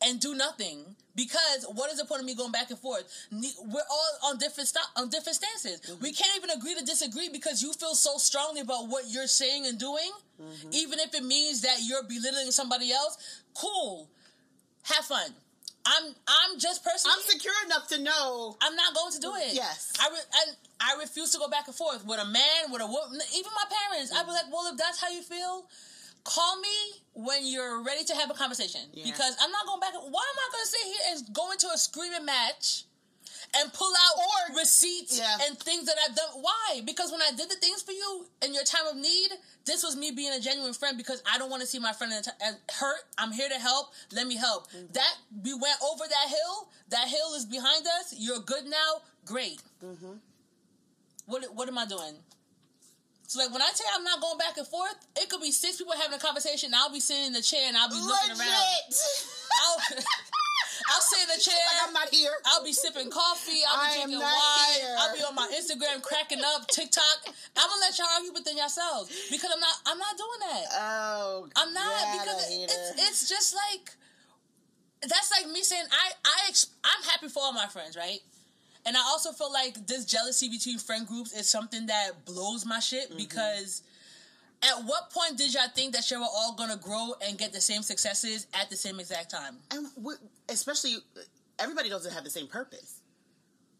and 0.02 0.20
do 0.20 0.34
nothing 0.34 0.96
because 1.14 1.66
what 1.74 1.90
is 1.90 1.98
the 1.98 2.04
point 2.04 2.20
of 2.20 2.26
me 2.26 2.34
going 2.34 2.52
back 2.52 2.70
and 2.70 2.78
forth? 2.78 3.04
We're 3.32 3.88
all 3.90 4.30
on 4.30 4.38
different 4.38 4.68
st- 4.68 4.86
on 4.96 5.08
different 5.08 5.36
stances. 5.36 5.80
Mm-hmm. 5.80 6.02
We 6.02 6.12
can't 6.12 6.36
even 6.36 6.50
agree 6.50 6.74
to 6.74 6.84
disagree 6.84 7.28
because 7.28 7.62
you 7.62 7.72
feel 7.72 7.94
so 7.94 8.16
strongly 8.18 8.60
about 8.60 8.88
what 8.88 9.04
you're 9.08 9.26
saying 9.26 9.66
and 9.66 9.78
doing, 9.78 10.10
mm-hmm. 10.40 10.70
even 10.72 10.98
if 10.98 11.14
it 11.14 11.24
means 11.24 11.62
that 11.62 11.78
you're 11.82 12.02
belittling 12.02 12.50
somebody 12.50 12.92
else. 12.92 13.42
Cool, 13.54 14.08
have 14.84 15.04
fun. 15.04 15.30
I'm 15.86 16.14
I'm 16.26 16.58
just 16.58 16.82
personally. 16.82 17.14
I'm 17.16 17.22
secure 17.22 17.54
enough 17.66 17.88
to 17.88 18.02
know 18.02 18.56
I'm 18.60 18.74
not 18.74 18.94
going 18.94 19.12
to 19.12 19.20
do 19.20 19.32
it. 19.36 19.54
Yes, 19.54 19.92
I 20.00 20.08
re- 20.08 20.30
and 20.48 20.56
I 20.80 20.96
refuse 21.00 21.30
to 21.32 21.38
go 21.38 21.48
back 21.48 21.66
and 21.68 21.76
forth 21.76 22.04
with 22.06 22.18
a 22.18 22.24
man, 22.24 22.72
with 22.72 22.82
a 22.82 22.86
woman, 22.86 23.20
even 23.36 23.50
my 23.54 23.68
parents. 23.70 24.10
Mm-hmm. 24.10 24.20
I'd 24.20 24.26
be 24.26 24.32
like, 24.32 24.52
well, 24.52 24.72
if 24.72 24.78
that's 24.78 25.00
how 25.00 25.10
you 25.10 25.22
feel, 25.22 25.66
call 26.24 26.60
me 26.60 27.02
when 27.14 27.46
you're 27.46 27.82
ready 27.82 28.04
to 28.04 28.14
have 28.14 28.30
a 28.30 28.34
conversation 28.34 28.80
yeah. 28.92 29.04
because 29.04 29.36
I'm 29.40 29.52
not 29.52 29.66
going 29.66 29.80
back. 29.80 29.92
Why 29.94 30.02
am 30.02 30.38
I 30.38 30.46
going 30.52 30.64
to 30.64 30.68
sit 30.68 30.86
here 30.86 31.04
and 31.12 31.34
go 31.34 31.52
into 31.52 31.68
a 31.68 31.78
screaming 31.78 32.24
match 32.24 32.84
and 33.56 33.72
pull 33.72 33.92
out 33.92 34.18
or 34.18 34.58
receipts 34.58 35.18
yeah. 35.18 35.38
and 35.46 35.58
things 35.58 35.86
that 35.86 35.96
I've 36.02 36.16
done? 36.16 36.28
Why? 36.40 36.80
Because 36.84 37.12
when 37.12 37.20
I 37.22 37.30
did 37.36 37.48
the 37.48 37.56
things 37.56 37.82
for 37.82 37.92
you 37.92 38.26
in 38.42 38.52
your 38.52 38.64
time 38.64 38.86
of 38.90 38.96
need, 38.96 39.30
this 39.64 39.84
was 39.84 39.96
me 39.96 40.10
being 40.10 40.32
a 40.32 40.40
genuine 40.40 40.72
friend 40.72 40.96
because 40.96 41.22
I 41.30 41.38
don't 41.38 41.50
want 41.50 41.60
to 41.60 41.68
see 41.68 41.78
my 41.78 41.92
friend 41.92 42.12
hurt. 42.12 43.00
I'm 43.16 43.30
here 43.30 43.48
to 43.48 43.60
help. 43.60 43.92
Let 44.12 44.26
me 44.26 44.36
help. 44.36 44.70
Mm-hmm. 44.72 44.92
That 44.94 45.14
we 45.44 45.52
went 45.54 45.78
over 45.84 46.04
that 46.08 46.28
hill. 46.28 46.68
That 46.88 47.06
hill 47.06 47.34
is 47.36 47.44
behind 47.44 47.86
us. 48.00 48.14
You're 48.16 48.40
good 48.40 48.64
now. 48.64 49.02
Great. 49.24 49.62
Mm-hmm. 49.84 50.14
What 51.26 51.44
what 51.54 51.68
am 51.68 51.78
I 51.78 51.86
doing? 51.86 52.14
So 53.26 53.40
like 53.40 53.52
when 53.52 53.62
I 53.62 53.70
tell 53.74 53.86
you 53.86 53.94
I'm 53.96 54.04
not 54.04 54.20
going 54.20 54.38
back 54.38 54.56
and 54.58 54.66
forth, 54.66 54.94
it 55.16 55.28
could 55.28 55.40
be 55.40 55.50
six 55.50 55.78
people 55.78 55.94
having 55.94 56.14
a 56.14 56.20
conversation. 56.20 56.72
I'll 56.74 56.92
be 56.92 57.00
sitting 57.00 57.26
in 57.26 57.32
the 57.32 57.42
chair 57.42 57.68
and 57.68 57.76
I'll 57.76 57.88
be 57.88 57.96
looking 57.96 58.36
around. 58.36 58.92
I'll, 59.64 59.78
I'll 60.92 61.00
sit 61.00 61.24
in 61.24 61.30
the 61.32 61.40
chair. 61.40 61.56
Like 61.56 61.80
I'm 61.88 61.94
not 61.94 62.08
here. 62.12 62.32
I'll 62.44 62.64
be 62.64 62.72
sipping 62.72 63.10
coffee. 63.10 63.64
I'll 63.64 63.80
be 63.80 63.88
I 63.88 63.94
drinking 63.96 64.20
wine. 64.20 64.76
Here. 64.76 64.96
I'll 64.98 65.14
be 65.16 65.22
on 65.24 65.34
my 65.34 65.48
Instagram 65.56 66.02
cracking 66.02 66.42
up 66.44 66.68
TikTok. 66.68 67.32
I'm 67.56 67.68
gonna 67.68 67.80
let 67.80 67.96
y'all 67.98 68.12
argue 68.12 68.32
within 68.32 68.56
yourselves 68.56 69.08
because 69.30 69.50
I'm 69.52 69.60
not. 69.60 69.76
I'm 69.86 69.98
not 69.98 70.14
doing 70.20 70.40
that. 70.44 70.64
Oh, 70.76 71.48
I'm 71.56 71.72
not 71.72 72.20
because 72.20 72.44
it's, 72.50 72.92
it's 73.00 73.28
just 73.28 73.54
like 73.56 73.96
that's 75.02 75.30
like 75.32 75.50
me 75.50 75.62
saying 75.62 75.86
I 75.90 76.12
I 76.24 76.52
I'm 76.84 77.02
happy 77.08 77.28
for 77.28 77.40
all 77.42 77.52
my 77.52 77.66
friends, 77.66 77.96
right? 77.96 78.20
And 78.86 78.96
I 78.96 79.00
also 79.00 79.32
feel 79.32 79.52
like 79.52 79.86
this 79.86 80.04
jealousy 80.04 80.48
between 80.48 80.78
friend 80.78 81.06
groups 81.06 81.32
is 81.32 81.48
something 81.48 81.86
that 81.86 82.24
blows 82.26 82.66
my 82.66 82.80
shit 82.80 83.08
mm-hmm. 83.08 83.16
because 83.18 83.82
At 84.64 84.84
what 84.84 85.10
point 85.10 85.36
did 85.36 85.52
y'all 85.52 85.68
think 85.74 85.92
that 85.94 86.10
you 86.10 86.18
were 86.18 86.24
all 86.24 86.54
gonna 86.56 86.76
grow 86.76 87.14
and 87.26 87.36
get 87.36 87.52
the 87.52 87.60
same 87.60 87.82
successes 87.82 88.46
at 88.54 88.70
the 88.70 88.76
same 88.76 88.98
exact 88.98 89.30
time? 89.30 89.58
And 89.70 89.86
especially, 90.48 90.96
everybody 91.58 91.90
doesn't 91.90 92.12
have 92.12 92.24
the 92.24 92.30
same 92.30 92.46
purpose. 92.46 93.00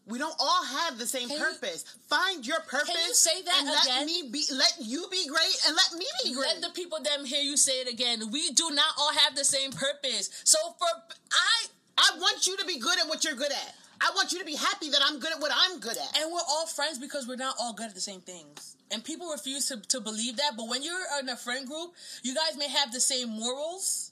We 0.07 0.19
don't 0.19 0.35
all 0.39 0.63
have 0.63 0.99
the 0.99 1.07
same 1.07 1.27
can 1.27 1.39
purpose. 1.39 1.83
You, 1.87 2.01
Find 2.07 2.45
your 2.45 2.59
purpose. 2.59 2.89
Can 2.93 3.07
you 3.07 3.13
say 3.15 3.41
that 3.41 3.57
and 3.61 3.69
again? 3.69 3.97
Let 3.97 4.05
me 4.05 4.29
be. 4.31 4.43
Let 4.51 4.75
you 4.79 5.07
be 5.09 5.25
great, 5.27 5.57
and 5.65 5.75
let 5.75 5.97
me 5.97 6.05
be 6.23 6.33
great. 6.35 6.45
Let 6.45 6.61
the 6.61 6.69
people 6.75 6.99
them 7.01 7.25
hear 7.25 7.41
you 7.41 7.57
say 7.57 7.81
it 7.81 7.91
again. 7.91 8.29
We 8.31 8.51
do 8.51 8.69
not 8.69 8.93
all 8.99 9.11
have 9.13 9.35
the 9.35 9.45
same 9.45 9.71
purpose. 9.71 10.29
So 10.43 10.59
for 10.77 10.85
I, 11.31 11.65
I 11.97 12.19
want 12.19 12.45
you 12.45 12.55
to 12.57 12.65
be 12.65 12.77
good 12.77 12.99
at 12.99 13.07
what 13.07 13.23
you're 13.23 13.33
good 13.33 13.51
at. 13.51 13.75
I 14.01 14.11
want 14.15 14.31
you 14.31 14.39
to 14.39 14.45
be 14.45 14.55
happy 14.55 14.89
that 14.89 15.01
I'm 15.03 15.19
good 15.19 15.31
at 15.31 15.39
what 15.39 15.51
I'm 15.53 15.79
good 15.79 15.97
at. 15.97 16.21
And 16.21 16.31
we're 16.31 16.39
all 16.47 16.67
friends 16.67 16.99
because 16.99 17.27
we're 17.27 17.35
not 17.35 17.55
all 17.59 17.73
good 17.73 17.87
at 17.87 17.95
the 17.95 18.01
same 18.01 18.21
things. 18.21 18.75
And 18.91 19.03
people 19.03 19.29
refuse 19.31 19.67
to, 19.69 19.81
to 19.81 19.99
believe 19.99 20.37
that. 20.37 20.51
But 20.57 20.67
when 20.69 20.83
you're 20.83 20.99
in 21.19 21.29
a 21.29 21.35
friend 21.35 21.67
group, 21.67 21.93
you 22.23 22.35
guys 22.35 22.57
may 22.57 22.69
have 22.69 22.91
the 22.91 22.99
same 22.99 23.29
morals 23.29 24.11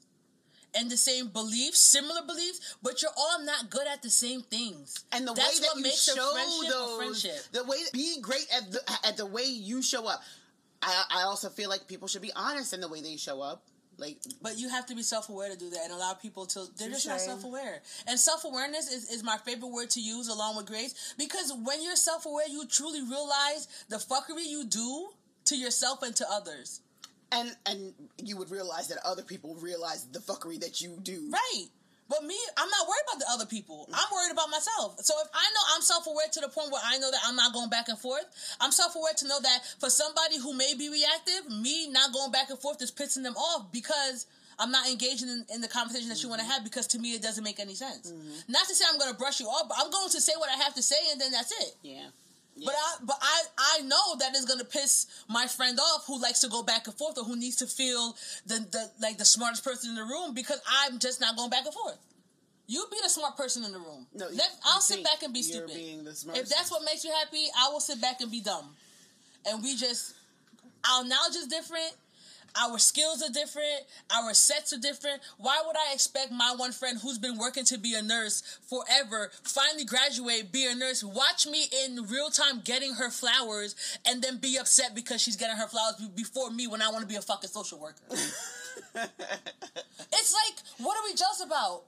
and 0.76 0.90
the 0.90 0.98
same 0.98 1.28
beliefs, 1.28 1.80
similar 1.80 2.22
beliefs, 2.26 2.76
but 2.82 3.02
you're 3.02 3.12
all 3.16 3.44
not 3.46 3.70
good 3.70 3.88
at 3.88 4.02
the 4.02 4.10
same 4.10 4.42
things. 4.42 5.06
And 5.12 5.28
the 5.28 5.34
That's 5.34 5.62
way 5.62 5.68
that 5.68 5.78
you 5.78 5.92
show 5.92 6.16
those, 6.16 7.24
the 7.52 7.64
way 7.64 7.78
be 7.94 8.20
great 8.22 8.48
at 8.56 8.72
the 8.72 8.82
at 9.06 9.18
the 9.18 9.26
way 9.26 9.44
you 9.44 9.82
show 9.82 10.08
up. 10.08 10.22
I, 10.82 11.04
I 11.12 11.22
also 11.24 11.50
feel 11.50 11.70
like 11.70 11.88
people 11.88 12.08
should 12.08 12.22
be 12.22 12.32
honest 12.36 12.74
in 12.74 12.82
the 12.82 12.88
way 12.88 13.02
they 13.02 13.18
show 13.18 13.42
up. 13.42 13.64
Like, 14.04 14.18
but 14.42 14.58
you 14.58 14.70
have 14.70 14.86
to 14.88 14.96
be 14.96 15.02
self 15.02 15.30
aware 15.30 15.50
to 15.50 15.58
do 15.58 15.70
that, 15.70 15.86
and 15.86 15.94
allow 15.94 16.14
people 16.14 16.46
to. 16.48 16.66
They're 16.78 16.90
just 16.90 17.08
not 17.08 17.22
self 17.22 17.44
aware, 17.44 17.82
and 18.08 18.20
self 18.20 18.44
awareness 18.44 18.92
is, 18.92 19.10
is 19.10 19.24
my 19.24 19.38
favorite 19.38 19.70
word 19.70 19.90
to 19.92 20.02
use 20.02 20.28
along 20.28 20.58
with 20.58 20.66
grace 20.66 21.16
because 21.18 21.54
when 21.64 21.82
you're 21.82 21.96
self 21.96 22.26
aware, 22.26 22.48
you 22.50 22.66
truly 22.68 23.02
realize 23.02 23.68
the 23.90 23.98
fuckery 23.98 24.46
you 24.46 24.66
do 24.66 25.10
to 25.46 25.56
yourself 25.58 26.04
and 26.04 26.16
to 26.18 26.26
others 26.30 26.82
and 27.34 27.56
and 27.66 27.94
you 28.22 28.38
would 28.38 28.52
realize 28.52 28.88
that 28.88 29.00
other 29.06 29.24
people 29.24 29.56
realize 29.56 30.06
the 30.12 30.20
fuckery 30.20 30.60
that 30.60 30.82
you 30.82 30.98
do. 31.02 31.30
Right. 31.32 31.68
But 32.10 32.24
me, 32.24 32.36
I'm 32.58 32.70
not 32.70 32.88
worried 32.88 33.06
about 33.08 33.20
the 33.20 33.30
other 33.32 33.46
people. 33.46 33.88
I'm 33.94 34.10
worried 34.14 34.32
about 34.32 34.50
myself. 34.50 35.00
So 35.02 35.14
if 35.24 35.28
I 35.34 35.44
know 35.44 35.64
I'm 35.76 35.82
self 35.82 36.08
aware 36.08 36.28
to 36.32 36.40
the 36.42 36.50
point 36.50 36.72
where 36.72 36.82
I 36.84 36.98
know 36.98 37.12
that 37.12 37.22
I'm 37.26 37.36
not 37.36 37.54
going 37.54 37.70
back 37.70 37.90
and 37.90 37.98
forth, 37.98 38.26
I'm 38.60 38.72
self 38.72 38.96
aware 38.96 39.14
to 39.18 39.28
know 39.28 39.40
that 39.42 39.60
for 39.80 39.90
somebody 39.90 40.40
who 40.40 40.54
may 40.54 40.74
be 40.78 40.90
reactive, 40.90 41.50
me 41.50 41.90
not 41.90 42.14
going 42.14 42.32
back 42.32 42.50
and 42.50 42.60
forth 42.60 42.82
is 42.82 42.92
pissing 42.92 43.24
them 43.24 43.36
off 43.36 43.72
because 43.72 44.28
I'm 44.60 44.72
not 44.72 44.88
engaging 44.88 45.30
in, 45.30 45.46
in 45.54 45.62
the 45.62 45.68
conversation 45.68 46.10
that 46.10 46.16
mm-hmm. 46.16 46.28
you 46.28 46.30
want 46.30 46.42
to 46.42 46.48
have 46.48 46.64
because 46.64 46.88
to 46.88 47.00
me 47.00 47.14
it 47.14 47.22
doesn't 47.22 47.44
make 47.44 47.60
any 47.60 47.76
sense. 47.76 48.12
Mm-hmm. 48.12 48.52
Not 48.52 48.68
to 48.68 48.76
say 48.76 48.86
I'm 48.88 49.00
going 49.00 49.12
to 49.12 49.18
brush 49.18 49.40
you 49.40 49.48
off, 49.48 49.68
but 49.68 49.78
I'm 49.80 49.92
going 49.92 50.10
to 50.10 50.22
say 50.22 50.34
what 50.38 50.50
I 50.50 50.62
have 50.64 50.76
to 50.76 50.84
say 50.84 50.98
and 51.12 51.20
then 51.20 51.32
that's 51.32 51.52
it. 51.52 51.76
Yeah. 51.82 52.08
But 52.56 52.76
I 52.76 52.96
but 53.04 53.18
I 53.22 53.42
I 53.58 53.82
know 53.82 54.16
that 54.20 54.36
is 54.36 54.46
gonna 54.46 54.64
piss 54.64 55.08
my 55.28 55.48
friend 55.48 55.80
off 55.80 56.06
who 56.06 56.22
likes 56.22 56.40
to 56.42 56.50
go 56.50 56.62
back 56.62 56.86
and 56.88 56.96
forth 56.96 57.18
or 57.18 57.24
who 57.24 57.36
needs 57.36 57.56
to 57.58 57.68
feel 57.68 58.16
the, 58.46 58.60
the 58.72 58.92
like 59.02 59.18
the 59.18 59.26
smartest 59.26 59.64
person 59.64 59.90
in 59.90 59.96
the 59.96 60.04
room 60.04 60.34
because 60.34 60.62
I'm 60.68 61.00
just 61.00 61.20
not 61.20 61.36
going 61.36 61.50
back 61.50 61.66
and 61.66 61.74
forth. 61.74 61.98
You 62.68 62.86
be 62.92 62.98
the 63.04 63.10
smart 63.10 63.36
person 63.36 63.64
in 63.66 63.72
the 63.72 63.80
room. 63.80 64.08
No, 64.14 64.28
Let, 64.32 64.50
I'll 64.66 64.82
sit 64.82 65.04
back 65.04 65.22
and 65.24 65.34
be 65.34 65.42
stupid. 65.42 65.76
if 65.76 66.48
that's 66.48 66.72
what 66.72 66.84
makes 66.86 67.04
you 67.04 67.12
happy, 67.12 67.46
I 67.60 67.70
will 67.70 67.82
sit 67.82 68.00
back 68.00 68.22
and 68.22 68.32
be 68.32 68.40
dumb. 68.40 68.70
And 69.46 69.62
we 69.62 69.76
just 69.76 70.14
our 70.90 71.04
knowledge 71.04 71.36
is 71.36 71.48
different. 71.48 71.92
Our 72.56 72.78
skills 72.78 73.24
are 73.24 73.32
different. 73.32 73.84
Our 74.12 74.34
sets 74.34 74.74
are 74.74 74.80
different. 74.80 75.22
Why 75.38 75.62
would 75.66 75.76
I 75.76 75.94
expect 75.94 76.32
my 76.32 76.54
one 76.56 76.72
friend 76.72 77.00
who's 77.02 77.18
been 77.18 77.38
working 77.38 77.66
to 77.66 77.78
be 77.78 77.96
a 77.96 78.02
nurse 78.02 78.42
forever 78.70 79.32
finally 79.44 79.86
graduate, 79.86 80.52
be 80.52 80.68
a 80.68 80.76
nurse, 80.76 81.04
watch 81.04 81.48
me 81.48 81.66
in 81.86 82.06
real 82.08 82.30
time 82.30 82.62
getting 82.64 82.94
her 82.94 83.10
flowers, 83.10 83.76
and 84.06 84.22
then 84.22 84.38
be 84.38 84.58
upset 84.58 84.94
because 84.94 85.22
she's 85.22 85.36
getting 85.36 85.58
her 85.58 85.68
flowers 85.68 85.96
before 86.16 86.52
me 86.52 86.68
when 86.68 86.82
I 86.82 86.90
want 86.90 87.02
to 87.02 87.08
be 87.08 87.16
a 87.16 87.22
fucking 87.22 87.50
social 87.50 87.80
worker? 87.80 88.04
it's 88.12 88.34
like, 88.96 90.56
what 90.78 90.98
are 90.98 91.04
we 91.04 91.16
jealous 91.16 91.44
about? 91.46 91.84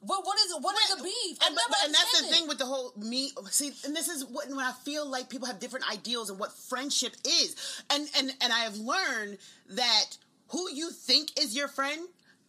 What 0.00 0.24
what 0.24 0.38
is? 0.38 0.54
What 0.60 0.74
is 0.76 0.96
the 0.96 1.02
beef? 1.02 1.38
And, 1.46 1.56
and 1.84 1.94
that's 1.94 2.20
the 2.22 2.26
thing 2.28 2.48
with 2.48 2.58
the 2.58 2.64
whole 2.64 2.92
me. 2.96 3.32
See, 3.50 3.72
and 3.84 3.94
this 3.94 4.08
is 4.08 4.24
what, 4.24 4.48
when 4.48 4.58
I 4.58 4.72
feel 4.82 5.06
like 5.06 5.28
people 5.28 5.46
have 5.46 5.60
different 5.60 5.90
ideals 5.90 6.30
and 6.30 6.38
what 6.38 6.52
friendship 6.52 7.12
is, 7.24 7.82
and 7.90 8.08
and 8.16 8.32
and 8.40 8.52
I 8.52 8.60
have 8.60 8.76
learned 8.78 9.38
that 9.70 10.16
who 10.48 10.70
you 10.70 10.90
think 10.90 11.38
is 11.38 11.54
your 11.54 11.68
friend 11.68 12.00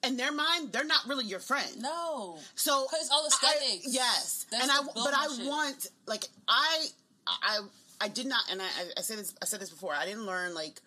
in 0.03 0.17
their 0.17 0.31
mind, 0.31 0.71
they're 0.71 0.85
not 0.85 1.05
really 1.07 1.25
your 1.25 1.39
friend. 1.39 1.81
No. 1.81 2.37
So 2.55 2.87
because 2.89 3.09
all 3.11 3.23
the 3.23 3.27
aesthetics. 3.27 3.93
yes, 3.93 4.45
That's 4.49 4.63
and 4.63 4.71
I 4.71 4.81
but 4.95 5.13
I 5.13 5.27
want 5.47 5.87
like 6.05 6.25
I 6.47 6.85
I 7.27 7.59
I 7.99 8.07
did 8.07 8.27
not, 8.27 8.43
and 8.49 8.61
I 8.61 8.65
I 8.97 9.01
said 9.01 9.19
this 9.19 9.35
I 9.41 9.45
said 9.45 9.59
this 9.59 9.69
before. 9.69 9.93
I 9.93 10.05
didn't 10.05 10.25
learn 10.25 10.53
like 10.53 10.81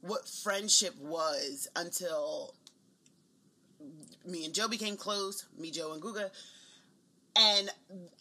what 0.00 0.28
friendship 0.28 0.94
was 1.00 1.68
until 1.76 2.54
me 4.26 4.44
and 4.44 4.54
Joe 4.54 4.68
became 4.68 4.96
close, 4.96 5.46
me, 5.58 5.70
Joe, 5.70 5.92
and 5.92 6.02
Guga. 6.02 6.30
And 7.38 7.68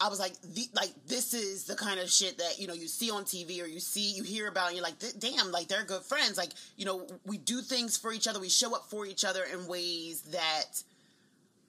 I 0.01 0.09
was 0.09 0.19
like, 0.19 0.33
the, 0.41 0.67
like 0.73 0.89
this 1.07 1.33
is 1.33 1.63
the 1.63 1.75
kind 1.75 2.01
of 2.01 2.09
shit 2.11 2.37
that 2.37 2.59
you 2.59 2.67
know 2.67 2.73
you 2.73 2.87
see 2.87 3.09
on 3.11 3.23
TV 3.23 3.63
or 3.63 3.65
you 3.65 3.79
see 3.79 4.11
you 4.11 4.23
hear 4.23 4.49
about, 4.49 4.67
and 4.67 4.75
you're 4.75 4.83
like, 4.83 4.95
damn, 5.19 5.51
like 5.51 5.69
they're 5.69 5.85
good 5.85 6.01
friends. 6.01 6.37
Like 6.37 6.51
you 6.75 6.85
know, 6.85 7.07
we 7.25 7.37
do 7.37 7.61
things 7.61 7.97
for 7.97 8.11
each 8.11 8.27
other, 8.27 8.41
we 8.41 8.49
show 8.49 8.75
up 8.75 8.89
for 8.89 9.05
each 9.05 9.23
other 9.23 9.43
in 9.53 9.67
ways 9.67 10.21
that 10.33 10.83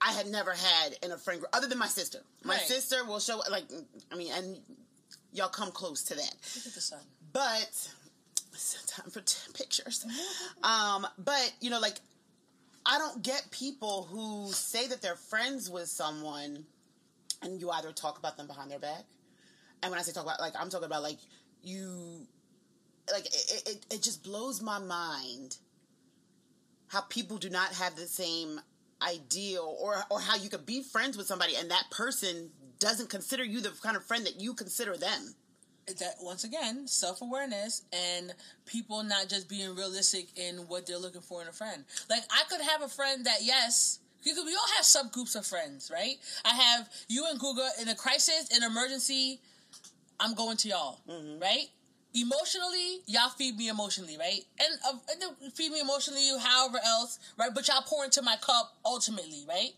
I 0.01 0.11
had 0.11 0.27
never 0.27 0.51
had 0.51 0.97
in 1.01 1.11
a 1.11 1.17
friend 1.17 1.39
group, 1.39 1.49
other 1.53 1.67
than 1.67 1.77
my 1.77 1.87
sister. 1.87 2.19
My 2.43 2.55
right. 2.55 2.63
sister 2.63 3.03
will 3.05 3.19
show 3.19 3.41
like, 3.49 3.65
I 4.11 4.15
mean, 4.15 4.31
and 4.33 4.57
y'all 5.31 5.47
come 5.47 5.71
close 5.71 6.03
to 6.03 6.15
that. 6.15 6.35
Look 6.55 6.67
at 6.67 6.73
the 6.73 6.81
sun. 6.81 6.99
But 7.33 7.89
time 8.87 9.09
for 9.09 9.21
t- 9.21 9.51
pictures. 9.53 10.05
um, 10.63 11.07
but 11.17 11.53
you 11.61 11.69
know, 11.69 11.79
like 11.79 11.99
I 12.89 12.97
don't 12.99 13.21
get 13.21 13.51
people 13.51 14.07
who 14.09 14.49
say 14.53 14.87
that 14.87 15.01
they're 15.01 15.17
friends 15.17 15.69
with 15.69 15.89
someone 15.89 16.65
and 17.41 17.59
you 17.59 17.69
either 17.69 17.91
talk 17.91 18.17
about 18.17 18.37
them 18.37 18.47
behind 18.47 18.71
their 18.71 18.79
back. 18.79 19.03
And 19.83 19.91
when 19.91 19.99
I 19.99 20.03
say 20.03 20.13
talk 20.13 20.23
about, 20.23 20.39
like, 20.39 20.53
I'm 20.57 20.69
talking 20.69 20.85
about, 20.85 21.03
like, 21.03 21.19
you, 21.61 22.25
like, 23.11 23.25
it, 23.25 23.63
it, 23.67 23.85
it 23.95 24.01
just 24.01 24.23
blows 24.23 24.61
my 24.61 24.79
mind 24.79 25.57
how 26.87 27.01
people 27.01 27.37
do 27.37 27.49
not 27.49 27.73
have 27.73 27.97
the 27.97 28.07
same 28.07 28.61
ideal 29.01 29.77
or, 29.79 29.97
or 30.09 30.21
how 30.21 30.37
you 30.37 30.49
could 30.49 30.65
be 30.65 30.81
friends 30.81 31.17
with 31.17 31.27
somebody 31.27 31.55
and 31.55 31.69
that 31.69 31.83
person 31.91 32.49
doesn't 32.79 33.09
consider 33.09 33.43
you 33.43 33.59
the 33.59 33.69
kind 33.83 33.97
of 33.97 34.03
friend 34.03 34.25
that 34.25 34.39
you 34.39 34.53
consider 34.53 34.95
them 34.95 35.35
that 35.99 36.15
once 36.21 36.43
again 36.43 36.87
self-awareness 36.87 37.83
and 37.93 38.33
people 38.65 39.03
not 39.03 39.29
just 39.29 39.47
being 39.47 39.73
realistic 39.75 40.27
in 40.35 40.57
what 40.67 40.85
they're 40.85 40.97
looking 40.97 41.21
for 41.21 41.41
in 41.41 41.47
a 41.47 41.51
friend. 41.51 41.83
Like 42.09 42.23
i 42.31 42.43
could 42.49 42.61
have 42.61 42.81
a 42.81 42.87
friend 42.87 43.25
that 43.25 43.39
yes 43.41 43.99
because 44.23 44.43
we 44.43 44.53
all 44.53 44.67
have 44.75 44.85
subgroups 44.85 45.35
of 45.35 45.45
friends 45.45 45.89
right? 45.93 46.15
I 46.43 46.53
have 46.53 46.89
you 47.07 47.25
and 47.29 47.39
Guga 47.39 47.81
in 47.81 47.87
a 47.87 47.95
crisis 47.95 48.55
in 48.55 48.63
emergency 48.63 49.39
i'm 50.19 50.33
going 50.33 50.57
to 50.57 50.67
y'all 50.67 50.99
mm-hmm. 51.09 51.39
right? 51.41 51.67
Emotionally 52.13 53.01
y'all 53.05 53.29
feed 53.29 53.55
me 53.57 53.69
emotionally 53.69 54.17
right? 54.17 54.41
And, 54.59 54.79
uh, 54.87 54.97
and 55.41 55.53
feed 55.53 55.71
me 55.71 55.79
emotionally 55.79 56.27
however 56.39 56.79
else 56.85 57.19
right? 57.37 57.51
But 57.53 57.67
y'all 57.67 57.83
pour 57.85 58.03
into 58.03 58.21
my 58.21 58.35
cup 58.41 58.73
ultimately 58.85 59.45
right? 59.47 59.71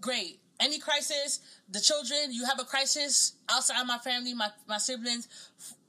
Great 0.00 0.40
any 0.60 0.78
crisis, 0.78 1.40
the 1.68 1.80
children, 1.80 2.32
you 2.32 2.44
have 2.44 2.58
a 2.60 2.64
crisis 2.64 3.34
outside 3.50 3.84
my 3.84 3.98
family, 3.98 4.34
my, 4.34 4.48
my 4.66 4.78
siblings, 4.78 5.28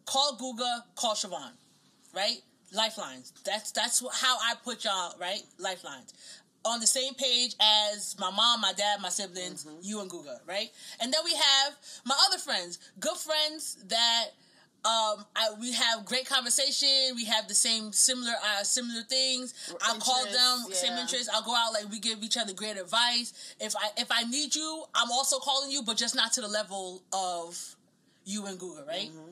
call 0.06 0.38
Guga, 0.38 0.84
call 0.96 1.14
Schvonne, 1.16 1.54
right? 2.16 2.38
Lifelines. 2.74 3.34
That's 3.46 3.72
that's 3.72 4.04
how 4.22 4.38
I 4.38 4.54
put 4.64 4.84
y'all, 4.84 5.16
right? 5.20 5.42
Lifelines. 5.58 6.14
On 6.66 6.80
the 6.80 6.88
same 6.88 7.14
page 7.16 7.56
as 7.60 8.16
my 8.20 8.30
mom, 8.30 8.62
my 8.62 8.74
dad, 8.74 9.02
my 9.02 9.10
siblings, 9.10 9.66
mm-hmm. 9.66 9.78
you 9.82 10.02
and 10.02 10.12
Guga, 10.12 10.40
right? 10.46 10.70
And 11.02 11.12
then 11.12 11.22
we 11.24 11.34
have 11.34 11.76
my 12.06 12.16
other 12.28 12.38
friends, 12.38 12.78
good 13.00 13.18
friends 13.18 13.78
that 13.88 14.26
um, 14.86 15.26
I, 15.36 15.50
we 15.60 15.74
have 15.74 16.06
great 16.06 16.26
conversation. 16.26 16.88
We 17.16 17.26
have 17.26 17.48
the 17.50 17.54
same 17.54 17.92
similar 17.92 18.32
uh, 18.32 18.64
similar 18.64 19.04
things. 19.04 19.54
I'll 19.82 20.00
call 20.00 20.24
them 20.24 20.66
yeah. 20.70 20.76
same 20.76 20.94
interests. 20.94 21.30
I'll 21.34 21.44
go 21.44 21.54
out 21.54 21.74
like 21.74 21.92
we 21.92 22.00
give 22.00 22.24
each 22.24 22.38
other 22.38 22.54
great 22.54 22.78
advice. 22.78 23.56
If 23.60 23.76
I 23.76 23.90
if 23.98 24.08
I 24.10 24.24
need 24.24 24.56
you, 24.56 24.86
I'm 24.96 25.12
also 25.12 25.40
calling 25.40 25.70
you, 25.70 25.84
but 25.84 25.98
just 25.98 26.16
not 26.16 26.32
to 26.34 26.42
the 26.42 26.48
level 26.48 27.04
of 27.12 27.76
you 28.24 28.46
and 28.46 28.58
Guga, 28.58 28.88
right? 28.88 29.10
Mm-hmm. 29.10 29.32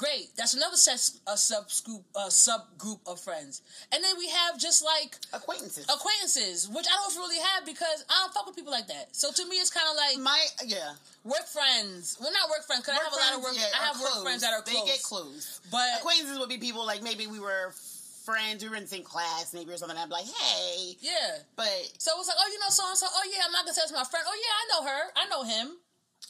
Great. 0.00 0.32
That's 0.34 0.54
another 0.54 0.80
set, 0.80 0.96
a 1.28 1.36
subgroup, 1.36 2.00
a 2.16 2.32
subgroup 2.32 3.00
of 3.06 3.20
friends. 3.20 3.60
And 3.92 4.02
then 4.02 4.16
we 4.16 4.30
have 4.30 4.58
just 4.58 4.82
like 4.82 5.20
acquaintances, 5.34 5.84
acquaintances, 5.92 6.70
which 6.72 6.86
I 6.88 6.96
don't 6.96 7.20
really 7.20 7.36
have 7.36 7.66
because 7.66 8.08
I 8.08 8.24
don't 8.24 8.32
fuck 8.32 8.46
with 8.46 8.56
people 8.56 8.72
like 8.72 8.88
that. 8.88 9.12
So 9.12 9.28
to 9.30 9.44
me, 9.44 9.56
it's 9.60 9.68
kind 9.68 9.84
of 9.92 9.96
like 10.00 10.16
my 10.24 10.40
yeah 10.64 10.96
work 11.22 11.44
friends. 11.44 12.16
Well, 12.16 12.32
not 12.32 12.48
work 12.48 12.64
friends 12.64 12.80
because 12.80 12.96
I 12.96 13.04
have 13.04 13.12
friends, 13.12 13.28
a 13.28 13.36
lot 13.36 13.36
of 13.36 13.44
work. 13.44 13.52
Yeah, 13.60 13.76
I 13.76 13.92
have 13.92 13.96
close. 14.00 14.16
work 14.16 14.24
friends 14.24 14.40
that 14.40 14.56
are 14.56 14.64
close. 14.64 14.72
They 14.72 14.88
get 14.88 15.02
close, 15.04 15.60
but 15.68 15.84
acquaintances 16.00 16.40
would 16.40 16.48
be 16.48 16.56
people 16.56 16.88
like 16.88 17.04
maybe 17.04 17.28
we 17.28 17.36
were 17.36 17.76
friends, 18.24 18.64
we 18.64 18.72
were 18.72 18.80
in 18.80 18.88
the 18.88 18.94
same 18.96 19.04
class, 19.04 19.52
maybe 19.52 19.68
or 19.68 19.76
something. 19.76 20.00
I'd 20.00 20.08
be 20.08 20.16
like, 20.16 20.32
hey, 20.32 20.96
yeah. 21.04 21.44
But 21.60 21.68
so 22.00 22.16
it's 22.16 22.28
like, 22.32 22.40
oh, 22.40 22.48
you 22.48 22.56
know, 22.56 22.72
so 22.72 22.88
and 22.88 22.96
so. 22.96 23.04
Oh 23.04 23.24
yeah, 23.28 23.44
I'm 23.44 23.52
not 23.52 23.68
gonna 23.68 23.76
tell 23.76 23.84
my 23.92 24.08
friend. 24.08 24.24
Oh 24.24 24.32
yeah, 24.32 24.54
I 24.56 24.64
know 24.72 24.80
her. 24.88 25.02
I 25.12 25.24
know 25.28 25.44
him. 25.44 25.76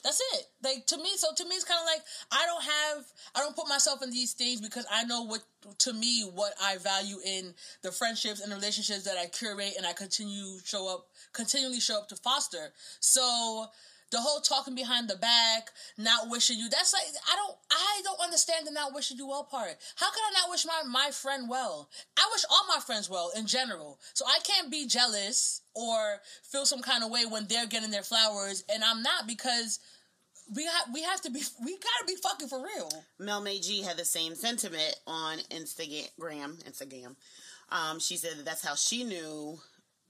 That's 0.02 0.20
it. 0.34 0.46
Like 0.62 0.86
to 0.86 0.96
me, 0.96 1.10
so 1.16 1.28
to 1.36 1.44
me, 1.44 1.56
it's 1.56 1.64
kind 1.64 1.80
of 1.80 1.86
like 1.86 2.02
I 2.32 2.46
don't 2.46 2.62
have, 2.62 3.04
I 3.34 3.40
don't 3.40 3.54
put 3.54 3.68
myself 3.68 4.02
in 4.02 4.10
these 4.10 4.32
things 4.32 4.60
because 4.60 4.86
I 4.90 5.04
know 5.04 5.22
what, 5.22 5.42
to 5.78 5.92
me, 5.92 6.22
what 6.34 6.54
I 6.62 6.78
value 6.78 7.18
in 7.24 7.54
the 7.82 7.92
friendships 7.92 8.40
and 8.40 8.50
the 8.50 8.56
relationships 8.56 9.04
that 9.04 9.18
I 9.18 9.26
curate 9.26 9.74
and 9.76 9.86
I 9.86 9.92
continue 9.92 10.58
show 10.64 10.88
up, 10.92 11.06
continually 11.32 11.80
show 11.80 11.98
up 11.98 12.08
to 12.08 12.16
foster. 12.16 12.72
So 13.00 13.66
the 14.10 14.20
whole 14.20 14.40
talking 14.40 14.74
behind 14.74 15.08
the 15.08 15.16
back, 15.16 15.70
not 15.96 16.28
wishing 16.28 16.58
you. 16.58 16.68
That's 16.68 16.92
like 16.92 17.02
I 17.30 17.36
don't 17.36 17.56
I 17.70 18.00
don't 18.04 18.20
understand 18.20 18.66
the 18.66 18.72
not 18.72 18.94
wishing 18.94 19.16
you 19.16 19.28
well 19.28 19.44
part. 19.44 19.76
How 19.96 20.10
can 20.10 20.22
I 20.28 20.40
not 20.40 20.50
wish 20.50 20.66
my 20.66 20.82
my 20.88 21.10
friend 21.10 21.48
well? 21.48 21.88
I 22.16 22.28
wish 22.32 22.44
all 22.50 22.66
my 22.68 22.80
friends 22.80 23.08
well 23.08 23.30
in 23.36 23.46
general. 23.46 23.98
So 24.14 24.24
I 24.26 24.38
can't 24.44 24.70
be 24.70 24.86
jealous 24.86 25.62
or 25.74 26.20
feel 26.42 26.66
some 26.66 26.82
kind 26.82 27.04
of 27.04 27.10
way 27.10 27.24
when 27.26 27.46
they're 27.46 27.66
getting 27.66 27.90
their 27.90 28.02
flowers 28.02 28.64
and 28.72 28.82
I'm 28.82 29.02
not 29.02 29.26
because 29.26 29.78
we 30.54 30.64
have 30.64 30.92
we 30.92 31.02
have 31.02 31.20
to 31.22 31.30
be 31.30 31.42
we 31.64 31.72
gotta 31.72 32.04
be 32.06 32.16
fucking 32.16 32.48
for 32.48 32.62
real. 32.62 32.90
Mel 33.18 33.40
May 33.40 33.60
G 33.60 33.82
had 33.82 33.96
the 33.96 34.04
same 34.04 34.34
sentiment 34.34 34.96
on 35.06 35.38
Instagram. 35.50 36.62
Instagram. 36.68 37.16
Um, 37.72 38.00
she 38.00 38.16
said 38.16 38.36
that 38.38 38.44
that's 38.44 38.66
how 38.66 38.74
she 38.74 39.04
knew 39.04 39.58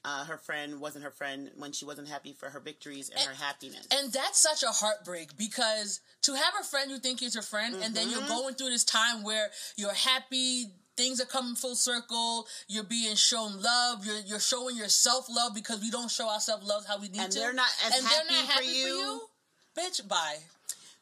uh, 0.04 0.24
her 0.24 0.38
friend 0.38 0.80
wasn't 0.80 1.04
her 1.04 1.10
friend 1.10 1.50
when 1.56 1.72
she 1.72 1.84
wasn't 1.84 2.08
happy 2.08 2.32
for 2.32 2.48
her 2.48 2.60
victories 2.60 3.10
and, 3.10 3.18
and, 3.20 3.28
her 3.28 3.34
happiness. 3.34 3.86
And 3.90 4.12
that's 4.12 4.38
such 4.38 4.62
a 4.62 4.72
heartbreak 4.72 5.36
because 5.36 6.00
to 6.22 6.34
have 6.34 6.54
a 6.60 6.64
friend 6.64 6.90
you 6.90 6.98
think 6.98 7.22
is 7.22 7.34
your 7.34 7.42
friend 7.42 7.74
mm-hmm. 7.74 7.84
and 7.84 7.94
then 7.94 8.08
you're 8.08 8.20
mm-hmm. 8.20 8.28
going 8.28 8.54
through 8.54 8.70
this 8.70 8.84
time 8.84 9.22
where 9.22 9.48
you're 9.76 9.92
happy, 9.92 10.66
things 10.96 11.20
are 11.20 11.26
coming 11.26 11.54
full 11.54 11.74
circle, 11.74 12.46
you're 12.66 12.84
being 12.84 13.14
shown 13.14 13.60
love, 13.60 14.06
you're 14.06 14.20
you're 14.20 14.40
showing 14.40 14.76
yourself 14.76 15.26
love 15.28 15.54
because 15.54 15.80
we 15.80 15.90
don't 15.90 16.10
show 16.10 16.28
ourselves 16.28 16.66
love 16.66 16.86
how 16.86 16.98
we 16.98 17.08
need 17.08 17.20
and 17.20 17.32
to. 17.32 17.38
They're 17.38 17.52
not 17.52 17.70
as 17.86 17.96
and 17.98 18.06
happy, 18.06 18.26
they're 18.28 18.36
not 18.36 18.50
happy 18.50 18.66
for, 18.66 18.72
you. 18.72 19.20
for 19.74 19.82
you. 19.82 19.88
Bitch, 19.90 20.08
bye. 20.08 20.36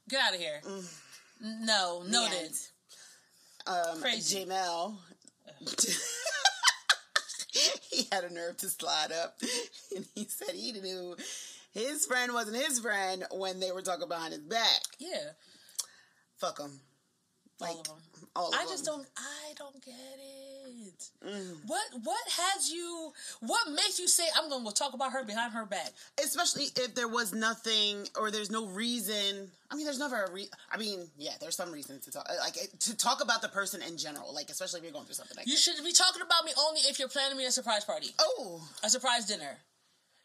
Get 0.09 0.21
out 0.21 0.35
of 0.35 0.41
here. 0.41 0.61
Mm. 0.65 1.67
No, 1.67 2.03
noted. 2.09 2.53
Um, 3.67 4.01
Crazy. 4.01 4.45
Jamel. 4.45 4.97
he 7.91 8.07
had 8.13 8.25
a 8.25 8.33
nerve 8.33 8.57
to 8.59 8.69
slide 8.69 9.13
up, 9.13 9.39
and 9.97 10.07
he 10.15 10.25
said 10.25 10.55
he 10.55 10.73
knew 10.73 11.17
his 11.73 12.07
friend 12.07 12.33
wasn't 12.33 12.57
his 12.57 12.81
friend 12.81 13.25
when 13.33 13.61
they 13.61 13.73
were 13.73 13.83
talking 13.83 14.09
behind 14.09 14.33
his 14.33 14.43
back. 14.43 14.83
Yeah, 14.99 15.33
fuck 16.37 16.59
him. 16.59 16.81
Like, 17.61 17.71
all 17.71 17.81
of 17.81 17.87
them. 17.87 17.97
All 18.37 18.49
of 18.49 18.55
I 18.55 18.59
them. 18.59 18.69
just 18.69 18.85
don't. 18.85 19.07
I 19.17 19.53
don't 19.57 19.85
get 19.85 19.95
it. 19.95 20.48
Mm. 21.27 21.57
What 21.67 21.83
What 22.03 22.25
has 22.29 22.71
you? 22.71 23.13
What 23.41 23.71
makes 23.71 23.99
you 23.99 24.09
say 24.09 24.25
I'm 24.37 24.49
going 24.49 24.63
to 24.63 24.65
go 24.65 24.71
talk 24.71 24.95
about 24.95 25.13
her 25.13 25.25
behind 25.25 25.53
her 25.53 25.67
back? 25.67 25.93
Especially 26.23 26.65
if 26.77 26.95
there 26.95 27.09
was 27.09 27.33
nothing 27.33 28.07
or 28.19 28.31
there's 28.31 28.51
no 28.51 28.67
reason. 28.67 29.51
I 29.71 29.77
mean, 29.77 29.85
there's 29.85 29.99
never 29.99 30.25
a 30.25 30.33
re. 30.33 30.49
I 30.73 30.79
mean, 30.79 31.07
yeah, 31.17 31.33
there's 31.41 31.57
some 31.57 31.73
reason 31.73 32.01
to 32.01 32.11
talk. 32.11 32.29
Like 32.41 32.57
to 32.81 32.97
talk 32.97 33.23
about 33.23 33.43
the 33.43 33.49
person 33.49 33.83
in 33.83 33.97
general. 33.97 34.35
Like 34.35 34.51
especially 34.51 34.81
if 34.81 34.85
you're 34.85 34.93
going 34.93 35.07
through 35.07 35.15
something. 35.15 35.37
like 35.37 35.47
You 35.47 35.55
that. 35.55 35.61
should 35.61 35.85
be 35.85 35.93
talking 35.93 36.23
about 36.23 36.45
me 36.45 36.53
only 36.59 36.81
if 36.83 36.99
you're 36.99 37.09
planning 37.09 37.37
me 37.37 37.47
a 37.47 37.51
surprise 37.51 37.85
party. 37.85 38.09
Oh, 38.19 38.67
a 38.83 38.91
surprise 38.91 39.27
dinner. 39.27 39.59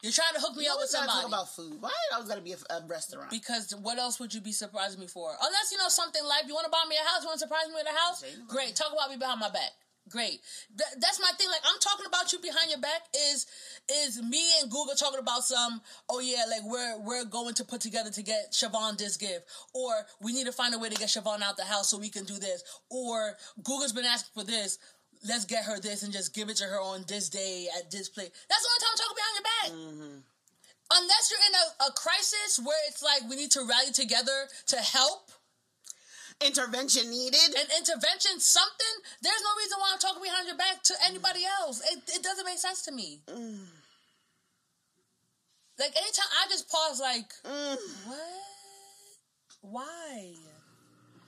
You're 0.04 0.12
trying 0.12 0.34
to 0.34 0.40
hook 0.40 0.54
me 0.54 0.64
you 0.64 0.70
up 0.70 0.76
with 0.76 0.90
somebody. 0.90 1.16
Talk 1.16 1.28
about 1.28 1.48
food. 1.48 1.80
Why 1.80 1.88
I 2.12 2.20
was 2.20 2.28
gonna 2.28 2.42
be 2.44 2.52
a, 2.52 2.60
a, 2.68 2.84
restaurant? 2.86 3.30
Because 3.30 3.72
what 3.80 3.96
else 3.96 4.20
would 4.20 4.34
you 4.34 4.42
be 4.42 4.52
surprising 4.52 5.00
me 5.00 5.06
for? 5.06 5.32
Unless 5.32 5.72
you 5.72 5.78
know 5.78 5.88
something 5.88 6.22
like 6.28 6.44
you 6.46 6.52
want 6.52 6.66
to 6.66 6.70
buy 6.70 6.84
me 6.86 6.96
a 7.00 7.08
house, 7.08 7.22
you 7.22 7.28
want 7.28 7.40
to 7.40 7.46
surprise 7.48 7.68
me 7.68 7.74
with 7.74 7.88
a 7.88 7.96
house. 7.96 8.22
Great. 8.46 8.76
Talk 8.76 8.92
about 8.92 9.08
me 9.08 9.16
behind 9.16 9.40
my 9.40 9.48
back. 9.48 9.72
Great. 10.10 10.40
Th- 10.76 11.00
that's 11.00 11.18
my 11.20 11.30
thing. 11.38 11.48
Like 11.48 11.62
I'm 11.64 11.80
talking 11.80 12.04
about 12.06 12.32
you 12.32 12.38
behind 12.38 12.70
your 12.70 12.80
back 12.80 13.02
is 13.32 13.46
is 13.90 14.22
me 14.22 14.44
and 14.60 14.70
Guga 14.70 14.98
talking 14.98 15.18
about 15.18 15.44
some. 15.44 15.80
Oh 16.10 16.20
yeah, 16.20 16.44
like 16.48 16.62
we're 16.64 17.00
we're 17.00 17.24
going 17.24 17.54
to 17.54 17.64
put 17.64 17.80
together 17.80 18.10
to 18.10 18.22
get 18.22 18.52
Schvonne 18.52 18.98
this 18.98 19.16
gift, 19.16 19.48
or 19.72 19.92
we 20.20 20.34
need 20.34 20.44
to 20.44 20.52
find 20.52 20.74
a 20.74 20.78
way 20.78 20.90
to 20.90 20.96
get 20.96 21.08
Schvonne 21.08 21.42
out 21.42 21.56
the 21.56 21.64
house 21.64 21.88
so 21.88 21.98
we 21.98 22.10
can 22.10 22.24
do 22.24 22.38
this, 22.38 22.62
or 22.90 23.34
Guga's 23.62 23.92
been 23.92 24.04
asking 24.04 24.42
for 24.42 24.46
this 24.46 24.78
let's 25.26 25.44
get 25.44 25.64
her 25.64 25.80
this 25.80 26.02
and 26.02 26.12
just 26.12 26.34
give 26.34 26.48
it 26.48 26.56
to 26.56 26.64
her 26.64 26.80
on 26.80 27.04
this 27.08 27.28
day 27.28 27.66
at 27.78 27.90
this 27.90 28.08
place. 28.08 28.30
That's 28.48 28.62
the 28.62 28.68
only 28.68 28.80
time 28.80 28.90
I'm 28.92 28.98
talking 29.00 29.16
behind 29.16 29.34
your 29.34 29.48
back. 29.48 29.70
Mm-hmm. 29.72 30.18
Unless 30.92 31.30
you're 31.30 31.40
in 31.48 31.54
a, 31.56 31.90
a 31.90 31.92
crisis 31.96 32.60
where 32.62 32.76
it's 32.88 33.02
like 33.02 33.28
we 33.28 33.36
need 33.36 33.50
to 33.52 33.60
rally 33.60 33.92
together 33.92 34.48
to 34.68 34.76
help. 34.76 35.30
Intervention 36.40 37.10
needed. 37.10 37.54
An 37.56 37.66
intervention, 37.78 38.40
something. 38.40 38.94
There's 39.22 39.42
no 39.42 39.52
reason 39.58 39.78
why 39.78 39.90
I'm 39.92 39.98
talking 39.98 40.22
behind 40.22 40.46
your 40.46 40.56
back 40.56 40.82
to 40.84 40.94
anybody 41.06 41.40
else. 41.60 41.80
It, 41.92 41.98
it 42.16 42.22
doesn't 42.22 42.44
make 42.44 42.58
sense 42.58 42.82
to 42.82 42.92
me. 42.92 43.20
Mm. 43.26 43.58
Like 45.76 45.90
anytime 45.96 46.26
I 46.40 46.46
just 46.48 46.70
pause, 46.70 47.00
like, 47.00 47.32
mm. 47.44 47.76
what? 48.06 48.20
Why? 49.60 50.34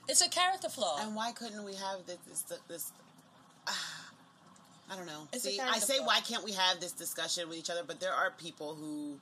It's 0.09 0.25
a 0.25 0.29
character 0.29 0.69
flaw. 0.69 0.99
And 1.01 1.17
why 1.17 1.33
couldn't 1.33 1.65
we 1.65 1.75
have 1.75 2.07
this 2.07 2.43
this, 2.43 2.61
this 2.69 2.93
I 3.67 4.95
don't 4.97 5.07
know. 5.07 5.27
It's 5.33 5.43
See, 5.43 5.59
I 5.59 5.79
say, 5.79 5.99
why 5.99 6.21
can't 6.21 6.45
we 6.45 6.53
have 6.53 6.79
this 6.79 6.93
discussion 6.93 7.49
with 7.49 7.59
each 7.59 7.71
other? 7.71 7.83
But 7.85 7.99
there 7.99 8.13
are 8.13 8.31
people 8.39 8.77
who 8.77 9.19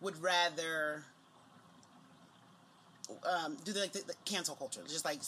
would 0.00 0.20
rather 0.22 1.04
um, 3.24 3.56
do 3.64 3.72
the, 3.72 3.80
like 3.80 3.92
the, 3.92 4.00
the, 4.06 4.14
cancel 4.24 4.54
culture, 4.54 4.80
just 4.88 5.04
like 5.04 5.20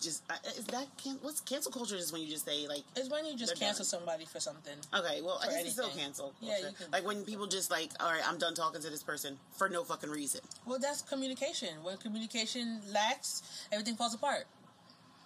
just 0.00 0.22
uh, 0.30 0.34
is 0.56 0.64
that 0.66 0.86
can, 1.02 1.18
what's 1.22 1.40
cancel 1.40 1.72
culture? 1.72 1.96
Is 1.96 2.12
when 2.12 2.22
you 2.22 2.28
just 2.28 2.44
say 2.44 2.66
like 2.68 2.82
it's 2.96 3.08
when 3.08 3.24
you 3.26 3.36
just 3.36 3.58
cancel 3.58 3.84
done. 3.84 4.00
somebody 4.00 4.24
for 4.24 4.40
something. 4.40 4.74
Okay, 4.94 5.20
well 5.22 5.40
I 5.42 5.48
guess 5.48 5.62
it's 5.62 5.72
still 5.72 5.90
cancel. 5.90 6.34
Culture. 6.40 6.54
Yeah, 6.60 6.68
you 6.68 6.74
can, 6.74 6.90
like 6.92 7.06
when 7.06 7.24
people 7.24 7.46
just 7.46 7.70
like, 7.70 7.90
all 8.00 8.10
right, 8.10 8.22
I'm 8.26 8.38
done 8.38 8.54
talking 8.54 8.80
to 8.80 8.90
this 8.90 9.02
person 9.02 9.38
for 9.56 9.68
no 9.68 9.84
fucking 9.84 10.10
reason. 10.10 10.40
Well, 10.66 10.78
that's 10.78 11.02
communication. 11.02 11.70
When 11.82 11.96
communication 11.96 12.80
lacks, 12.92 13.42
everything 13.72 13.96
falls 13.96 14.14
apart. 14.14 14.46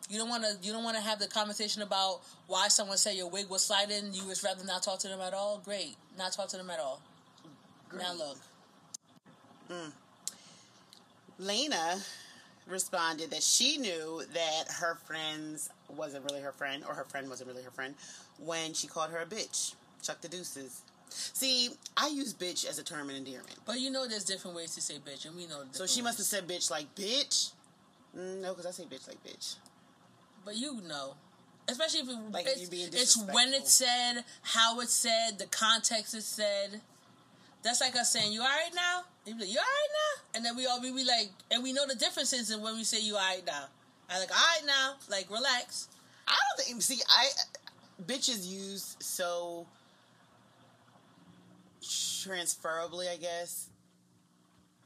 You 0.08 0.18
don't 0.18 0.28
want 0.28 0.44
to. 0.44 0.56
You 0.62 0.72
don't 0.72 0.84
want 0.84 0.96
to 0.96 1.02
have 1.02 1.18
the 1.18 1.28
conversation 1.28 1.82
about 1.82 2.20
why 2.46 2.68
someone 2.68 2.98
said 2.98 3.14
your 3.14 3.30
wig 3.30 3.48
was 3.48 3.62
sliding. 3.64 4.12
You 4.12 4.26
would 4.26 4.42
rather 4.44 4.64
not 4.64 4.82
talk 4.82 4.98
to 5.00 5.08
them 5.08 5.20
at 5.20 5.32
all. 5.32 5.62
Great, 5.64 5.96
not 6.18 6.32
talk 6.32 6.48
to 6.48 6.56
them 6.56 6.68
at 6.70 6.80
all. 6.80 7.00
Great. 7.88 8.02
Now 8.02 8.14
look. 8.14 8.38
Mm. 9.70 9.92
Lena 11.38 11.98
responded 12.66 13.30
that 13.30 13.42
she 13.42 13.76
knew 13.78 14.22
that 14.32 14.64
her 14.80 14.96
friends 15.06 15.70
wasn't 15.88 16.24
really 16.24 16.40
her 16.40 16.52
friend, 16.52 16.84
or 16.86 16.94
her 16.94 17.04
friend 17.04 17.28
wasn't 17.28 17.48
really 17.48 17.62
her 17.62 17.70
friend, 17.70 17.94
when 18.38 18.72
she 18.72 18.86
called 18.86 19.10
her 19.10 19.18
a 19.18 19.26
bitch. 19.26 19.74
Chuck 20.02 20.20
the 20.20 20.28
deuces. 20.28 20.82
See, 21.08 21.70
I 21.96 22.08
use 22.08 22.32
bitch 22.32 22.68
as 22.68 22.78
a 22.78 22.84
term 22.84 23.10
of 23.10 23.16
endearment. 23.16 23.58
But 23.66 23.80
you 23.80 23.90
know, 23.90 24.06
there's 24.06 24.24
different 24.24 24.56
ways 24.56 24.74
to 24.74 24.80
say 24.80 24.94
bitch, 24.94 25.26
and 25.26 25.36
we 25.36 25.46
know. 25.46 25.64
So 25.72 25.86
she 25.86 26.02
must 26.02 26.18
have 26.18 26.26
said 26.26 26.48
bitch 26.48 26.70
like 26.70 26.94
bitch. 26.94 27.52
Mm, 28.16 28.40
no, 28.40 28.50
because 28.50 28.66
I 28.66 28.70
say 28.70 28.84
bitch 28.84 29.06
like 29.08 29.22
bitch. 29.24 29.56
But 30.44 30.56
you 30.56 30.80
know. 30.82 31.14
Especially 31.68 32.00
if 32.00 32.08
it, 32.08 32.16
like 32.32 32.46
it's, 32.48 32.68
it's 32.72 33.22
when 33.32 33.54
it's 33.54 33.72
said, 33.72 34.24
how 34.42 34.80
it's 34.80 34.92
said, 34.92 35.38
the 35.38 35.46
context 35.46 36.12
is 36.12 36.24
said. 36.24 36.80
That's 37.62 37.80
like 37.80 37.94
us 37.96 38.12
saying, 38.12 38.32
"You 38.32 38.40
all 38.40 38.48
right 38.48 38.74
now?" 38.74 39.02
You 39.24 39.34
be 39.34 39.42
like, 39.42 39.50
"You 39.50 39.58
all 39.58 39.64
right 39.64 39.88
now?" 39.92 40.36
And 40.36 40.44
then 40.44 40.56
we 40.56 40.66
all 40.66 40.80
be, 40.80 40.90
be 40.90 41.04
like, 41.04 41.30
and 41.50 41.62
we 41.62 41.72
know 41.72 41.86
the 41.86 41.94
differences 41.94 42.50
in 42.50 42.60
when 42.60 42.74
we 42.74 42.84
say, 42.84 43.00
"You 43.00 43.14
all 43.14 43.20
right 43.20 43.44
now." 43.46 43.66
I 44.10 44.18
like, 44.18 44.30
"All 44.30 44.36
right 44.36 44.66
now," 44.66 44.94
like 45.08 45.30
relax. 45.30 45.88
I 46.26 46.32
don't 46.32 46.66
think. 46.66 46.82
See, 46.82 47.00
I 47.08 47.28
bitches 48.04 48.46
use 48.46 48.96
so 49.00 49.66
transferably, 51.80 53.12
I 53.12 53.16
guess 53.16 53.68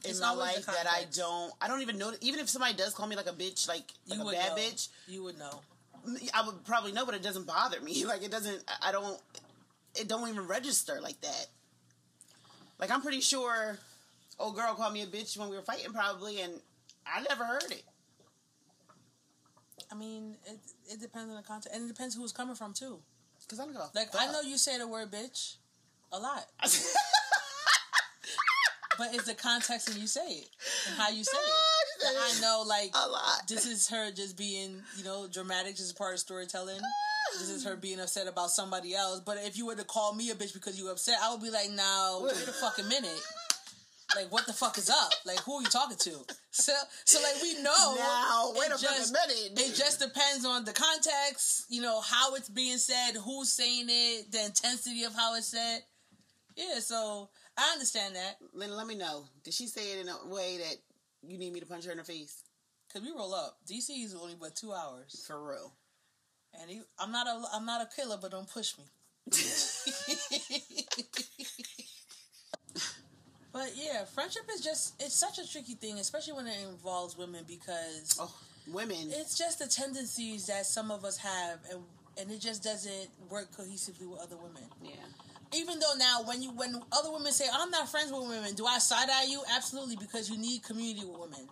in 0.07 0.11
it's 0.11 0.21
my 0.21 0.33
life 0.33 0.67
that 0.67 0.87
I 0.87 1.05
don't. 1.15 1.53
I 1.61 1.69
don't 1.69 1.83
even 1.83 1.99
know. 1.99 2.13
Even 2.21 2.41
if 2.41 2.49
somebody 2.49 2.75
does 2.75 2.95
call 2.95 3.07
me 3.07 3.17
like 3.17 3.27
a 3.27 3.33
bitch, 3.33 3.69
like, 3.69 3.85
like 4.09 4.21
a 4.21 4.25
bad 4.25 4.51
know. 4.51 4.63
bitch, 4.63 4.89
you 5.09 5.23
would 5.25 5.39
know. 5.39 5.61
I 6.33 6.47
would 6.47 6.65
probably 6.65 6.93
know, 6.93 7.05
but 7.05 7.15
it 7.15 7.23
doesn't 7.23 7.47
bother 7.47 7.81
me. 7.81 8.05
Like 8.07 8.23
it 8.23 8.31
doesn't. 8.31 8.63
I 8.83 8.93
don't. 8.93 9.21
It 9.95 10.09
don't 10.09 10.29
even 10.29 10.47
register 10.47 11.01
like 11.01 11.21
that. 11.23 11.47
Like 12.79 12.91
I'm 12.91 13.03
pretty 13.03 13.21
sure, 13.21 13.79
old 14.39 14.55
girl 14.55 14.75
called 14.75 14.93
me 14.93 15.03
a 15.03 15.07
bitch 15.07 15.37
when 15.39 15.49
we 15.49 15.57
were 15.57 15.63
fighting, 15.63 15.93
probably, 15.93 16.41
and 16.41 16.53
I 17.07 17.23
never 17.29 17.45
heard 17.45 17.71
it. 17.71 17.85
I 19.91 19.95
mean, 19.95 20.37
it 20.47 20.59
it 20.93 21.01
depends 21.01 21.31
on 21.31 21.37
the 21.37 21.43
context, 21.43 21.75
and 21.75 21.85
it 21.85 21.89
depends 21.89 22.15
who 22.15 22.23
it's 22.25 22.33
coming 22.33 22.55
from 22.55 22.73
too. 22.73 22.99
Because 23.43 23.61
I 23.61 23.65
don't 23.65 23.75
know. 23.75 23.87
Like 23.95 24.09
I 24.19 24.31
know 24.33 24.41
you 24.41 24.59
say 24.59 24.79
the 24.79 24.89
word 24.89 25.11
bitch 25.11 25.57
a 26.13 26.19
lot. 26.19 26.47
but 28.99 29.15
it's 29.15 29.27
the 29.27 29.35
context 29.35 29.89
and 29.89 29.99
you 29.99 30.07
say 30.07 30.27
it 30.27 30.49
and 30.89 30.97
how 30.97 31.11
you 31.11 31.23
say 31.23 31.39
it. 31.39 32.03
That 32.03 32.15
I 32.15 32.41
know, 32.41 32.65
like 32.67 32.91
a 32.95 33.09
lot. 33.09 33.49
This 33.49 33.67
is 33.67 33.89
her 33.89 34.11
just 34.11 34.37
being, 34.37 34.83
you 34.97 35.05
know, 35.05 35.29
dramatic. 35.29 35.75
Is 35.75 35.93
part 35.93 36.15
of 36.15 36.21
storytelling. 36.21 36.81
This 37.33 37.51
is 37.51 37.65
her 37.65 37.77
being 37.77 38.01
upset 38.01 38.27
about 38.27 38.51
somebody 38.51 38.95
else. 38.95 39.21
But 39.21 39.39
if 39.43 39.57
you 39.57 39.67
were 39.67 39.75
to 39.75 39.85
call 39.85 40.15
me 40.15 40.31
a 40.31 40.35
bitch 40.35 40.55
because 40.55 40.79
you 40.79 40.87
were 40.87 40.93
upset, 40.93 41.17
I 41.23 41.33
would 41.33 41.43
be 41.43 41.51
like, 41.51 41.71
now 41.71 42.21
wait 42.23 42.33
a 42.33 42.53
fucking 42.53 42.89
minute." 42.89 43.21
Like 44.15 44.31
what 44.31 44.47
the 44.47 44.53
fuck 44.53 44.79
is 44.79 44.89
up? 44.89 45.13
Like 45.25 45.41
who 45.41 45.55
are 45.55 45.63
you 45.63 45.69
talking 45.69 45.97
to? 45.97 46.25
So 46.51 46.73
so 47.05 47.21
like 47.21 47.43
we 47.43 47.61
know 47.63 47.95
now. 47.99 48.53
Wait 48.55 48.69
a 48.69 48.81
just, 48.81 49.13
minute. 49.13 49.61
It 49.61 49.75
just 49.75 50.01
depends 50.01 50.45
on 50.45 50.65
the 50.65 50.73
context, 50.73 51.67
you 51.69 51.83
know, 51.83 52.01
how 52.01 52.35
it's 52.35 52.49
being 52.49 52.79
said, 52.79 53.13
who's 53.17 53.51
saying 53.51 53.87
it, 53.89 54.33
the 54.33 54.45
intensity 54.45 55.05
of 55.05 55.15
how 55.15 55.35
it's 55.35 55.49
said. 55.49 55.81
Yeah, 56.57 56.79
so 56.79 57.29
I 57.59 57.73
understand 57.73 58.17
that. 58.17 58.37
Then 58.55 58.75
let 58.75 58.87
me 58.87 58.95
know. 58.95 59.27
Did 59.45 59.55
she 59.55 59.67
say 59.67 59.93
it 59.93 60.01
in 60.01 60.09
a 60.09 60.27
way 60.27 60.59
that 60.59 60.77
you 61.23 61.37
need 61.37 61.53
me 61.53 61.61
to 61.61 61.67
punch 61.67 61.85
her 61.85 61.91
in 61.91 61.99
the 61.99 62.05
face? 62.05 62.43
Cause 62.93 63.03
we 63.03 63.11
roll 63.11 63.35
up. 63.35 63.59
DC 63.71 63.91
is 64.05 64.15
only 64.15 64.37
but 64.41 64.57
two 64.57 64.73
hours 64.73 65.25
for 65.27 65.43
real. 65.47 65.73
And 66.61 66.71
he, 66.71 66.81
I'm 66.99 67.13
not 67.13 67.27
a 67.27 67.43
I'm 67.53 67.67
not 67.67 67.83
a 67.83 67.89
killer, 67.95 68.19
but 68.21 68.31
don't 68.31 68.49
push 68.49 68.75
me. 68.79 68.85
but 73.53 73.73
yeah, 73.75 74.05
friendship 74.05 74.43
is 74.55 74.61
just 74.61 75.01
it's 75.01 75.15
such 75.15 75.39
a 75.39 75.51
tricky 75.51 75.75
thing, 75.75 75.99
especially 75.99 76.35
when 76.35 76.47
it 76.47 76.57
involves 76.69 77.17
women 77.17 77.45
because 77.47 78.17
oh, 78.21 78.35
women. 78.73 79.11
It's 79.11 79.37
just 79.37 79.59
the 79.59 79.67
tendencies 79.67 80.47
that 80.47 80.67
some 80.67 80.91
of 80.91 81.05
us 81.05 81.17
have, 81.19 81.59
and 81.71 81.81
and 82.19 82.31
it 82.31 82.41
just 82.41 82.63
doesn't 82.63 83.11
work 83.29 83.51
cohesively 83.57 84.09
with 84.09 84.21
other 84.21 84.37
women. 84.37 84.65
Yeah 84.83 84.93
even 85.55 85.79
though 85.79 85.95
now 85.99 86.23
when 86.25 86.43
you 86.43 86.51
when 86.53 86.81
other 86.93 87.13
women 87.13 87.33
say 87.33 87.45
I'm 87.53 87.71
not 87.71 87.89
friends 87.89 88.13
with 88.13 88.29
women, 88.29 88.55
do 88.55 88.67
I 88.67 88.79
side 88.79 89.09
eye 89.11 89.27
you? 89.29 89.43
Absolutely, 89.55 89.97
because 89.97 90.31
you 90.31 90.39
need 90.39 90.63
community 90.63 91.07
with 91.07 91.19
women. 91.19 91.49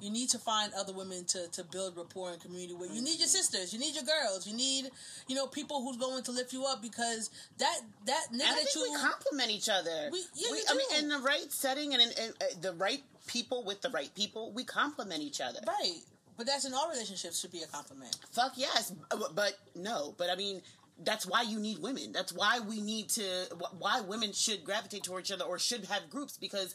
You 0.00 0.10
need 0.10 0.30
to 0.30 0.38
find 0.38 0.72
other 0.74 0.92
women 0.92 1.24
to, 1.26 1.48
to 1.52 1.64
build 1.64 1.96
rapport 1.96 2.30
and 2.30 2.40
community 2.40 2.74
with. 2.74 2.92
You 2.92 3.02
need 3.02 3.18
your 3.18 3.28
sisters. 3.28 3.72
You 3.72 3.78
need 3.78 3.94
your 3.94 4.04
girls. 4.04 4.46
You 4.46 4.56
need, 4.56 4.90
you 5.28 5.36
know, 5.36 5.46
people 5.46 5.82
who's 5.82 5.96
going 5.96 6.22
to 6.24 6.32
lift 6.32 6.52
you 6.52 6.64
up 6.64 6.82
because 6.82 7.30
that 7.58 7.80
that 8.06 8.26
nigga 8.32 8.48
I 8.48 8.54
that 8.54 8.74
you 8.74 8.82
we 8.90 8.98
complement 8.98 9.50
each 9.50 9.68
other. 9.68 10.08
We, 10.10 10.22
yeah, 10.34 10.48
we, 10.50 10.62
I 10.68 10.74
mean, 10.74 11.04
in 11.04 11.08
the 11.08 11.18
right 11.18 11.50
setting 11.50 11.92
and 11.92 12.02
in, 12.02 12.08
in 12.08 12.30
uh, 12.40 12.44
the 12.60 12.72
right 12.72 13.02
people 13.26 13.64
with 13.64 13.82
the 13.82 13.90
right 13.90 14.12
people, 14.14 14.52
we 14.52 14.64
complement 14.64 15.20
each 15.22 15.40
other. 15.40 15.60
Right. 15.66 16.00
But 16.36 16.46
that's 16.46 16.64
in 16.64 16.72
all 16.72 16.88
relationships 16.88 17.38
should 17.38 17.52
be 17.52 17.62
a 17.62 17.66
compliment. 17.66 18.16
Fuck 18.32 18.52
yes, 18.56 18.94
but 19.34 19.58
no. 19.74 20.14
But 20.16 20.30
I 20.30 20.36
mean, 20.36 20.62
that's 21.04 21.26
why 21.26 21.42
you 21.42 21.60
need 21.60 21.78
women. 21.80 22.12
That's 22.12 22.32
why 22.32 22.60
we 22.60 22.80
need 22.80 23.10
to. 23.10 23.22
Why 23.78 24.00
women 24.00 24.32
should 24.32 24.64
gravitate 24.64 25.04
toward 25.04 25.24
each 25.24 25.32
other 25.32 25.44
or 25.44 25.58
should 25.58 25.84
have 25.86 26.08
groups 26.08 26.38
because 26.38 26.74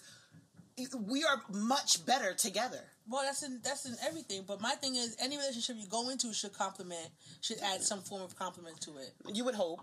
we 1.07 1.23
are 1.23 1.41
much 1.51 2.05
better 2.05 2.33
together. 2.33 2.81
Well, 3.07 3.23
that's 3.23 3.43
in 3.43 3.59
that's 3.63 3.85
in 3.85 3.95
everything. 4.05 4.43
But 4.47 4.61
my 4.61 4.71
thing 4.71 4.95
is, 4.95 5.15
any 5.19 5.37
relationship 5.37 5.75
you 5.79 5.87
go 5.87 6.09
into 6.09 6.33
should 6.33 6.53
complement, 6.53 7.09
should 7.41 7.59
add 7.59 7.81
some 7.81 8.01
form 8.01 8.21
of 8.21 8.35
compliment 8.35 8.79
to 8.81 8.91
it. 8.97 9.13
You 9.33 9.45
would 9.45 9.55
hope. 9.55 9.81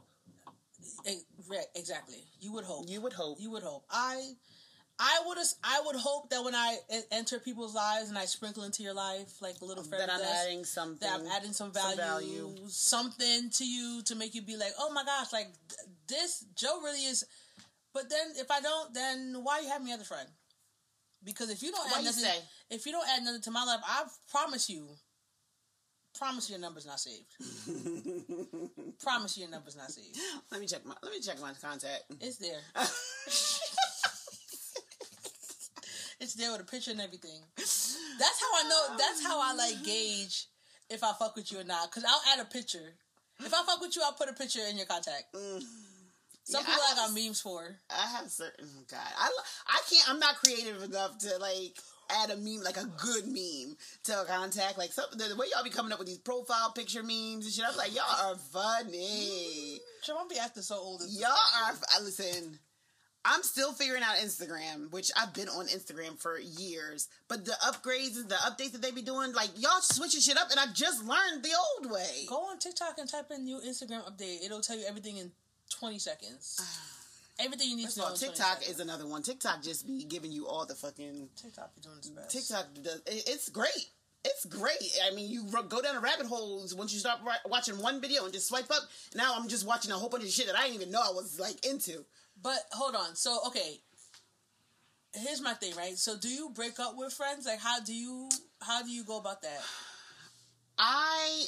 Eh, 1.07 1.15
exactly. 1.77 2.25
You 2.41 2.53
would 2.55 2.65
hope. 2.65 2.89
You 2.89 3.01
would 3.01 3.13
hope. 3.13 3.39
You 3.41 3.51
would 3.53 3.63
hope. 3.63 3.85
I 3.91 4.33
I 4.99 5.21
would 5.27 5.39
I 5.65 5.83
would 5.87 5.97
hope 5.97 6.31
that 6.31 6.45
when 6.45 6.55
I 6.55 6.77
enter 7.11 7.39
people's 7.39 7.75
lives 7.75 8.09
and 8.09 8.19
I 8.19 8.25
sprinkle 8.25 8.65
into 8.65 8.83
your 8.83 8.95
life 8.95 9.41
like 9.41 9.61
a 9.61 9.65
little 9.65 9.85
fairy 9.85 10.03
that 10.07 10.13
I'm 10.13 10.21
dust, 10.21 10.45
adding 10.45 10.65
something, 10.65 11.09
that 11.09 11.21
I'm 11.21 11.27
adding 11.27 11.53
some 11.53 11.73
value, 11.73 11.97
some 11.97 12.07
value, 12.07 12.55
something 12.69 13.51
to 13.51 13.65
you 13.65 14.03
to 14.03 14.15
make 14.15 14.35
you 14.35 14.43
be 14.43 14.57
like, 14.57 14.73
oh 14.79 14.93
my 14.93 15.05
gosh, 15.05 15.33
like 15.33 15.49
this 16.09 16.45
Jae 16.57 16.83
really 16.83 17.05
is. 17.05 17.25
But 17.95 18.11
then 18.11 18.33
if 18.37 18.51
I 18.51 18.61
don't, 18.61 18.95
then 18.95 19.39
why 19.43 19.61
you 19.61 19.69
have 19.69 19.83
me 19.83 19.93
as 19.93 20.01
a 20.01 20.05
friend? 20.05 20.29
Because 21.25 21.51
if 21.51 21.63
you 21.63 21.71
don't 21.71 21.85
what 21.87 21.99
add 21.99 22.05
nothing, 22.05 22.25
say? 22.25 22.39
if 22.71 22.87
you 22.87 22.93
don't 22.93 23.07
add 23.09 23.23
nothing 23.23 23.43
to 23.43 23.51
my 23.51 23.65
life, 23.65 23.81
I 23.87 24.05
promise 24.31 24.69
you, 24.69 24.89
promise 26.19 26.51
your 26.51 26.59
number's 26.59 26.87
not 26.87 26.99
saved. 27.01 27.31
promise 29.03 29.39
your 29.39 29.49
number's 29.49 29.77
not 29.77 29.91
saved. 29.91 30.19
Let 30.51 30.61
me 30.61 30.67
check 30.67 30.85
my 30.85 30.95
let 31.03 31.13
me 31.13 31.21
check 31.21 31.41
my 31.41 31.53
contact. 31.61 32.05
It's 32.21 32.39
there. 32.39 32.61
It's 36.23 36.35
there 36.35 36.53
with 36.53 36.61
a 36.61 36.65
picture 36.65 36.93
and 36.93 37.01
everything. 37.01 37.41
That's 37.57 38.41
how 38.41 38.47
I 38.55 38.69
know. 38.69 38.97
That's 38.97 39.27
how 39.27 39.41
I 39.43 39.55
like 39.55 39.83
gauge 39.83 40.47
if 40.89 41.03
I 41.03 41.13
fuck 41.19 41.35
with 41.35 41.51
you 41.51 41.59
or 41.59 41.65
not. 41.65 41.91
Cause 41.91 42.05
I'll 42.07 42.23
add 42.33 42.41
a 42.41 42.45
picture. 42.45 42.95
If 43.41 43.53
I 43.53 43.65
fuck 43.65 43.81
with 43.81 43.97
you, 43.97 44.03
I'll 44.05 44.13
put 44.13 44.29
a 44.29 44.33
picture 44.33 44.61
in 44.71 44.77
your 44.77 44.87
contact. 44.87 45.35
Mm. 45.35 45.65
Mm. 46.43 46.53
Some 46.53 46.65
yeah, 46.67 46.75
people 46.75 46.89
I, 46.91 46.95
got 46.97 47.15
memes 47.15 47.41
for. 47.41 47.77
I 47.91 48.07
have 48.17 48.31
certain 48.31 48.69
God. 48.91 49.01
I 49.19 49.31
I 49.69 49.81
can't. 49.89 50.11
I'm 50.11 50.19
not 50.19 50.37
creative 50.37 50.83
enough 50.83 51.19
to 51.19 51.39
like 51.39 51.79
add 52.11 52.31
a 52.31 52.37
meme 52.37 52.63
like 52.63 52.77
a 52.77 52.87
good 52.99 53.27
meme 53.27 53.77
to 54.05 54.21
a 54.21 54.25
contact. 54.25 54.79
Like 54.79 54.93
some 54.93 55.07
the 55.13 55.37
way 55.37 55.47
y'all 55.55 55.65
be 55.65 55.71
coming 55.71 55.93
up 55.93 55.99
with 55.99 56.09
these 56.09 56.19
profile 56.19 56.73
picture 56.73 57.03
memes 57.03 57.45
and 57.45 57.53
shit. 57.53 57.65
I'm 57.67 57.77
like, 57.77 57.95
y'all 57.95 58.33
are 58.33 58.37
funny. 58.37 59.81
Sure, 60.03 60.17
I'm 60.21 60.29
be 60.29 60.39
acting 60.39 60.63
so 60.63 60.77
old. 60.77 61.03
Y'all 61.09 61.31
are. 61.31 61.75
I 61.97 62.03
Listen. 62.03 62.59
I'm 63.25 63.45
still 63.45 63.73
figuring 63.73 64.03
out 64.03 64.17
Instagram, 64.17 64.91
which 64.91 65.13
I've 65.17 65.33
been 65.33 65.49
on 65.49 65.69
Instagram 65.69 66.21
for 66.21 66.41
years. 66.41 67.09
But 67.29 67.45
the 67.45 67.53
upgrades 67.65 68.17
and 68.17 68.29
the 68.29 68.35
updates 68.35 68.73
that 68.73 68.83
they 68.83 68.91
be 68.91 69.01
doing, 69.01 69.33
like 69.33 69.51
y'all 69.57 69.81
switching 69.81 70.21
shit 70.21 70.37
up, 70.37 70.51
and 70.51 70.59
I 70.59 70.67
just 70.73 71.05
learned 71.05 71.45
the 71.45 71.55
old 71.79 71.93
way. 71.93 72.25
Go 72.29 72.49
on 72.51 72.59
TikTok 72.59 72.99
and 72.99 73.09
type 73.09 73.31
in 73.31 73.45
new 73.45 73.61
Instagram 73.61 74.03
update. 74.11 74.45
It'll 74.45 74.61
tell 74.61 74.77
you 74.77 74.85
everything 74.89 75.19
in 75.19 75.31
20 75.71 75.99
seconds. 75.99 76.59
Ah. 76.61 77.45
everything 77.45 77.71
you 77.71 77.77
need 77.77 77.85
First 77.85 77.97
to 77.97 78.01
know. 78.03 78.07
All, 78.09 78.17
TikTok 78.17 78.69
is 78.69 78.81
another 78.81 79.07
one. 79.07 79.23
TikTok 79.23 79.63
just 79.63 79.87
be 79.87 80.05
giving 80.05 80.33
you 80.33 80.47
all 80.47 80.67
the 80.67 80.75
fucking. 80.75 81.29
TikTok 81.37 81.75
be 81.75 81.81
doing 81.81 81.99
its 81.99 82.09
best. 82.09 82.31
TikTok 82.31 82.67
does. 82.83 83.03
It's 83.07 83.49
great. 83.49 83.91
It's 84.25 84.45
great. 84.45 84.77
I 85.05 85.15
mean, 85.15 85.29
you 85.29 85.47
go 85.69 85.83
down 85.83 85.97
a 85.97 86.01
rabbit 86.01 86.27
holes 86.27 86.75
once 86.75 86.93
you 86.93 87.01
start 87.01 87.19
watching 87.47 87.79
one 87.79 88.01
video 88.01 88.25
and 88.25 88.33
just 88.33 88.49
swipe 88.49 88.71
up. 88.71 88.83
Now 89.17 89.35
I'm 89.37 89.49
just 89.49 89.67
watching 89.67 89.91
a 89.91 89.95
whole 89.95 90.09
bunch 90.09 90.23
of 90.23 90.31
shit 90.31 90.47
that 90.47 90.57
I 90.57 90.63
didn't 90.63 90.77
even 90.77 90.93
know 90.93 91.01
I 91.01 91.11
was 91.13 91.41
like 91.41 91.67
into. 91.67 92.05
But 92.41 92.61
hold 92.71 92.95
on. 92.95 93.17
So 93.17 93.41
okay, 93.49 93.81
here's 95.15 95.41
my 95.41 95.55
thing, 95.55 95.75
right? 95.77 95.97
So 95.99 96.17
do 96.17 96.29
you 96.29 96.51
break 96.55 96.79
up 96.79 96.95
with 96.97 97.13
friends? 97.13 97.47
Like 97.47 97.61
how 97.61 97.81
do 97.81 97.93
you 97.93 98.29
how 98.61 98.83
do 98.83 98.91
you 98.91 99.05
go 99.05 99.19
about 99.19 99.43
that? 99.43 99.61
I 100.79 101.45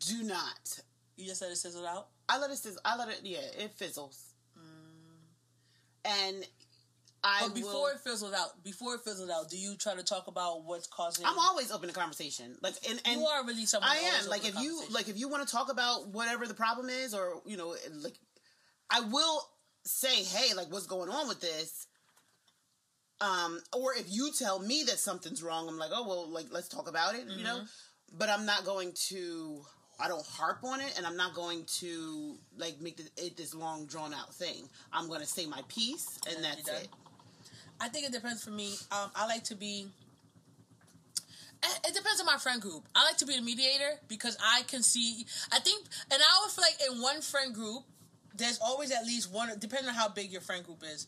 do 0.00 0.22
not. 0.22 0.80
You 1.16 1.26
just 1.26 1.42
let 1.42 1.50
it 1.50 1.56
sizzle 1.56 1.86
out. 1.86 2.08
I 2.28 2.38
let 2.38 2.50
it 2.50 2.56
sizzle. 2.56 2.80
I 2.84 2.96
let 2.96 3.08
it. 3.08 3.20
Yeah, 3.22 3.38
it 3.58 3.72
fizzles. 3.76 4.34
Mm. 4.58 6.04
And 6.04 6.46
I. 7.22 7.42
But 7.42 7.54
before 7.54 7.72
will, 7.72 7.86
it 7.86 8.00
fizzles 8.00 8.34
out, 8.34 8.62
before 8.62 8.94
it 8.94 9.00
fizzles 9.02 9.30
out, 9.30 9.50
do 9.50 9.56
you 9.56 9.76
try 9.76 9.94
to 9.94 10.02
talk 10.02 10.26
about 10.26 10.64
what's 10.64 10.86
causing? 10.86 11.24
I'm 11.24 11.38
always 11.38 11.70
open 11.70 11.88
to 11.88 11.94
conversation. 11.94 12.56
Like, 12.62 12.74
and, 12.88 13.00
and 13.04 13.20
you 13.20 13.26
are 13.26 13.44
really 13.44 13.66
someone. 13.66 13.90
I 13.90 13.96
am. 13.96 14.28
Like, 14.28 14.46
if 14.46 14.58
you 14.60 14.82
like, 14.90 15.08
if 15.08 15.18
you 15.18 15.28
want 15.28 15.46
to 15.46 15.52
talk 15.52 15.70
about 15.70 16.08
whatever 16.08 16.46
the 16.46 16.54
problem 16.54 16.88
is, 16.88 17.14
or 17.14 17.42
you 17.46 17.56
know, 17.56 17.74
like, 18.02 18.18
I 18.90 19.00
will 19.00 19.48
say, 19.84 20.24
hey, 20.24 20.54
like, 20.54 20.72
what's 20.72 20.86
going 20.86 21.10
on 21.10 21.28
with 21.28 21.40
this? 21.40 21.86
Um, 23.20 23.62
or 23.72 23.94
if 23.94 24.06
you 24.10 24.30
tell 24.38 24.58
me 24.58 24.82
that 24.88 24.98
something's 24.98 25.42
wrong, 25.42 25.68
I'm 25.68 25.78
like, 25.78 25.90
oh, 25.92 26.06
well, 26.06 26.28
like, 26.28 26.46
let's 26.50 26.68
talk 26.68 26.88
about 26.88 27.14
it, 27.14 27.26
mm-hmm. 27.26 27.38
you 27.38 27.44
know? 27.44 27.56
Mm-hmm. 27.56 28.18
But 28.18 28.28
I'm 28.28 28.44
not 28.44 28.64
going 28.66 28.92
to, 29.08 29.62
I 29.98 30.08
don't 30.08 30.26
harp 30.26 30.62
on 30.62 30.80
it, 30.80 30.94
and 30.96 31.06
I'm 31.06 31.16
not 31.16 31.34
going 31.34 31.64
to, 31.78 32.36
like, 32.58 32.80
make 32.80 33.00
it 33.16 33.36
this 33.36 33.54
long, 33.54 33.86
drawn 33.86 34.12
out 34.12 34.34
thing. 34.34 34.68
I'm 34.92 35.08
going 35.08 35.20
to 35.20 35.26
say 35.26 35.46
my 35.46 35.62
piece, 35.68 36.18
and 36.28 36.44
that's 36.44 36.68
it. 36.68 36.88
I 37.80 37.88
think 37.88 38.06
it 38.06 38.12
depends 38.12 38.44
for 38.44 38.50
me. 38.50 38.74
Um, 38.92 39.10
I 39.14 39.26
like 39.26 39.44
to 39.44 39.54
be. 39.54 39.86
It 41.84 41.94
depends 41.94 42.20
on 42.20 42.26
my 42.26 42.36
friend 42.36 42.60
group. 42.60 42.86
I 42.94 43.04
like 43.04 43.16
to 43.18 43.26
be 43.26 43.34
a 43.34 43.42
mediator 43.42 43.98
because 44.08 44.36
I 44.40 44.62
can 44.68 44.82
see. 44.82 45.26
I 45.50 45.58
think, 45.58 45.84
and 46.10 46.20
I 46.22 46.36
always 46.36 46.54
feel 46.54 46.62
like 46.62 46.78
in 46.90 47.02
one 47.02 47.22
friend 47.22 47.54
group, 47.54 47.82
there's 48.36 48.58
always 48.60 48.92
at 48.92 49.04
least 49.04 49.32
one, 49.32 49.50
depending 49.58 49.88
on 49.88 49.94
how 49.94 50.08
big 50.08 50.30
your 50.30 50.42
friend 50.42 50.64
group 50.64 50.82
is. 50.84 51.06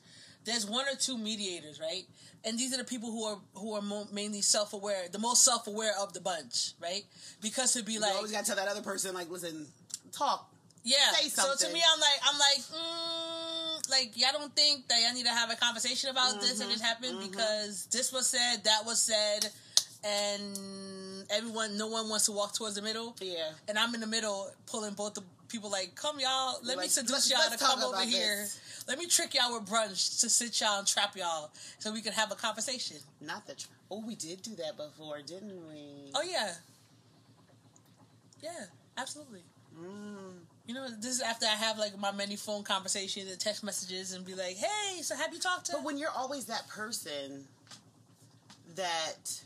There's 0.49 0.67
one 0.67 0.87
or 0.87 0.97
two 0.97 1.19
mediators, 1.19 1.81
right? 1.81 2.05
And 2.45 2.59
these 2.59 2.73
are 2.73 2.79
the 2.79 2.85
people 2.85 3.11
who 3.11 3.25
are 3.25 3.39
who 3.55 3.75
are 3.75 3.83
mo- 3.83 4.09
mainly 4.13 4.41
self 4.41 4.73
aware, 4.73 5.09
the 5.11 5.19
most 5.19 5.45
self 5.45 5.67
aware 5.67 5.93
of 6.01 6.13
the 6.13 6.21
bunch, 6.21 6.73
right? 6.81 7.05
Because 7.41 7.73
to 7.75 7.83
be 7.83 7.99
like, 7.99 8.11
you 8.11 8.17
always 8.17 8.33
gotta 8.33 8.47
tell 8.47 8.57
that 8.57 8.69
other 8.69 8.83
person, 8.83 9.15
like, 9.15 9.31
listen, 9.31 9.67
talk, 10.13 10.51
yeah. 10.85 11.13
So 11.29 11.55
to 11.55 11.73
me, 11.73 11.83
I'm 11.93 12.01
like, 12.01 12.21
I'm 12.25 12.39
like, 12.39 12.59
mm, 12.59 13.91
like, 13.91 14.11
y'all 14.17 14.31
don't 14.33 14.55
think 14.55 14.89
that 14.89 15.01
y'all 15.03 15.15
need 15.15 15.27
to 15.27 15.33
have 15.33 15.51
a 15.51 15.57
conversation 15.57 16.11
about 16.11 16.33
mm-hmm, 16.33 16.41
this 16.41 16.61
and 16.61 16.71
it 16.71 16.81
happened 16.81 17.19
mm-hmm. 17.19 17.31
because 17.31 17.87
this 17.87 18.13
was 18.13 18.27
said, 18.29 18.65
that 18.65 18.83
was 18.87 19.01
said, 19.01 19.51
and 20.05 21.27
everyone, 21.31 21.77
no 21.77 21.89
one 21.89 22.09
wants 22.09 22.27
to 22.27 22.33
walk 22.33 22.55
towards 22.55 22.77
the 22.77 22.83
middle. 22.83 23.17
Yeah. 23.21 23.51
And 23.69 23.79
I'm 23.79 23.95
in 23.95 24.01
the 24.01 24.07
middle, 24.07 24.51
pulling 24.67 24.95
both 24.95 25.15
the 25.15 25.23
people 25.49 25.71
like, 25.71 25.95
come 25.95 26.21
y'all, 26.21 26.59
let 26.63 26.77
like, 26.77 26.87
me 26.87 26.89
seduce 26.89 27.31
y'all 27.31 27.51
to 27.51 27.59
come 27.59 27.83
over 27.83 28.03
here. 28.03 28.47
Let 28.87 28.99
me 28.99 29.07
trick 29.07 29.35
y'all 29.35 29.59
with 29.59 29.69
brunch 29.69 30.21
to 30.21 30.31
sit 30.31 30.61
y'all 30.61 30.79
and 30.79 30.87
trap 30.87 31.17
y'all 31.17 31.51
so 31.79 31.93
we 31.93 32.01
can 32.01 32.13
have 32.13 32.31
a 32.33 32.35
conversation. 32.35 32.97
Not 33.21 33.47
that. 33.47 33.67
Oh, 33.91 34.03
we 34.07 34.15
did 34.15 34.43
do 34.43 34.55
that 34.57 34.77
before, 34.77 35.21
didn't 35.23 35.67
we? 35.69 36.11
Oh 36.15 36.23
yeah. 36.23 36.53
Yeah, 38.43 38.67
absolutely. 38.97 39.43
Mm. 39.79 40.39
You 40.67 40.75
know, 40.75 40.89
this 41.01 41.17
is 41.17 41.21
after 41.23 41.47
I 41.47 41.57
have 41.57 41.79
like 41.79 41.99
my 41.99 42.13
many 42.13 42.37
phone 42.37 42.63
conversations 42.63 43.31
and 43.31 43.41
text 43.41 43.65
messages 43.65 44.13
and 44.13 44.25
be 44.25 44.35
like, 44.35 44.57
"Hey, 44.57 45.03
so 45.03 45.17
have 45.17 45.33
you 45.33 45.41
talked 45.41 45.67
to?" 45.67 45.73
But 45.73 45.85
when 45.85 45.99
you're 45.99 46.11
always 46.11 46.45
that 46.47 46.69
person 46.69 47.47
that 48.75 49.41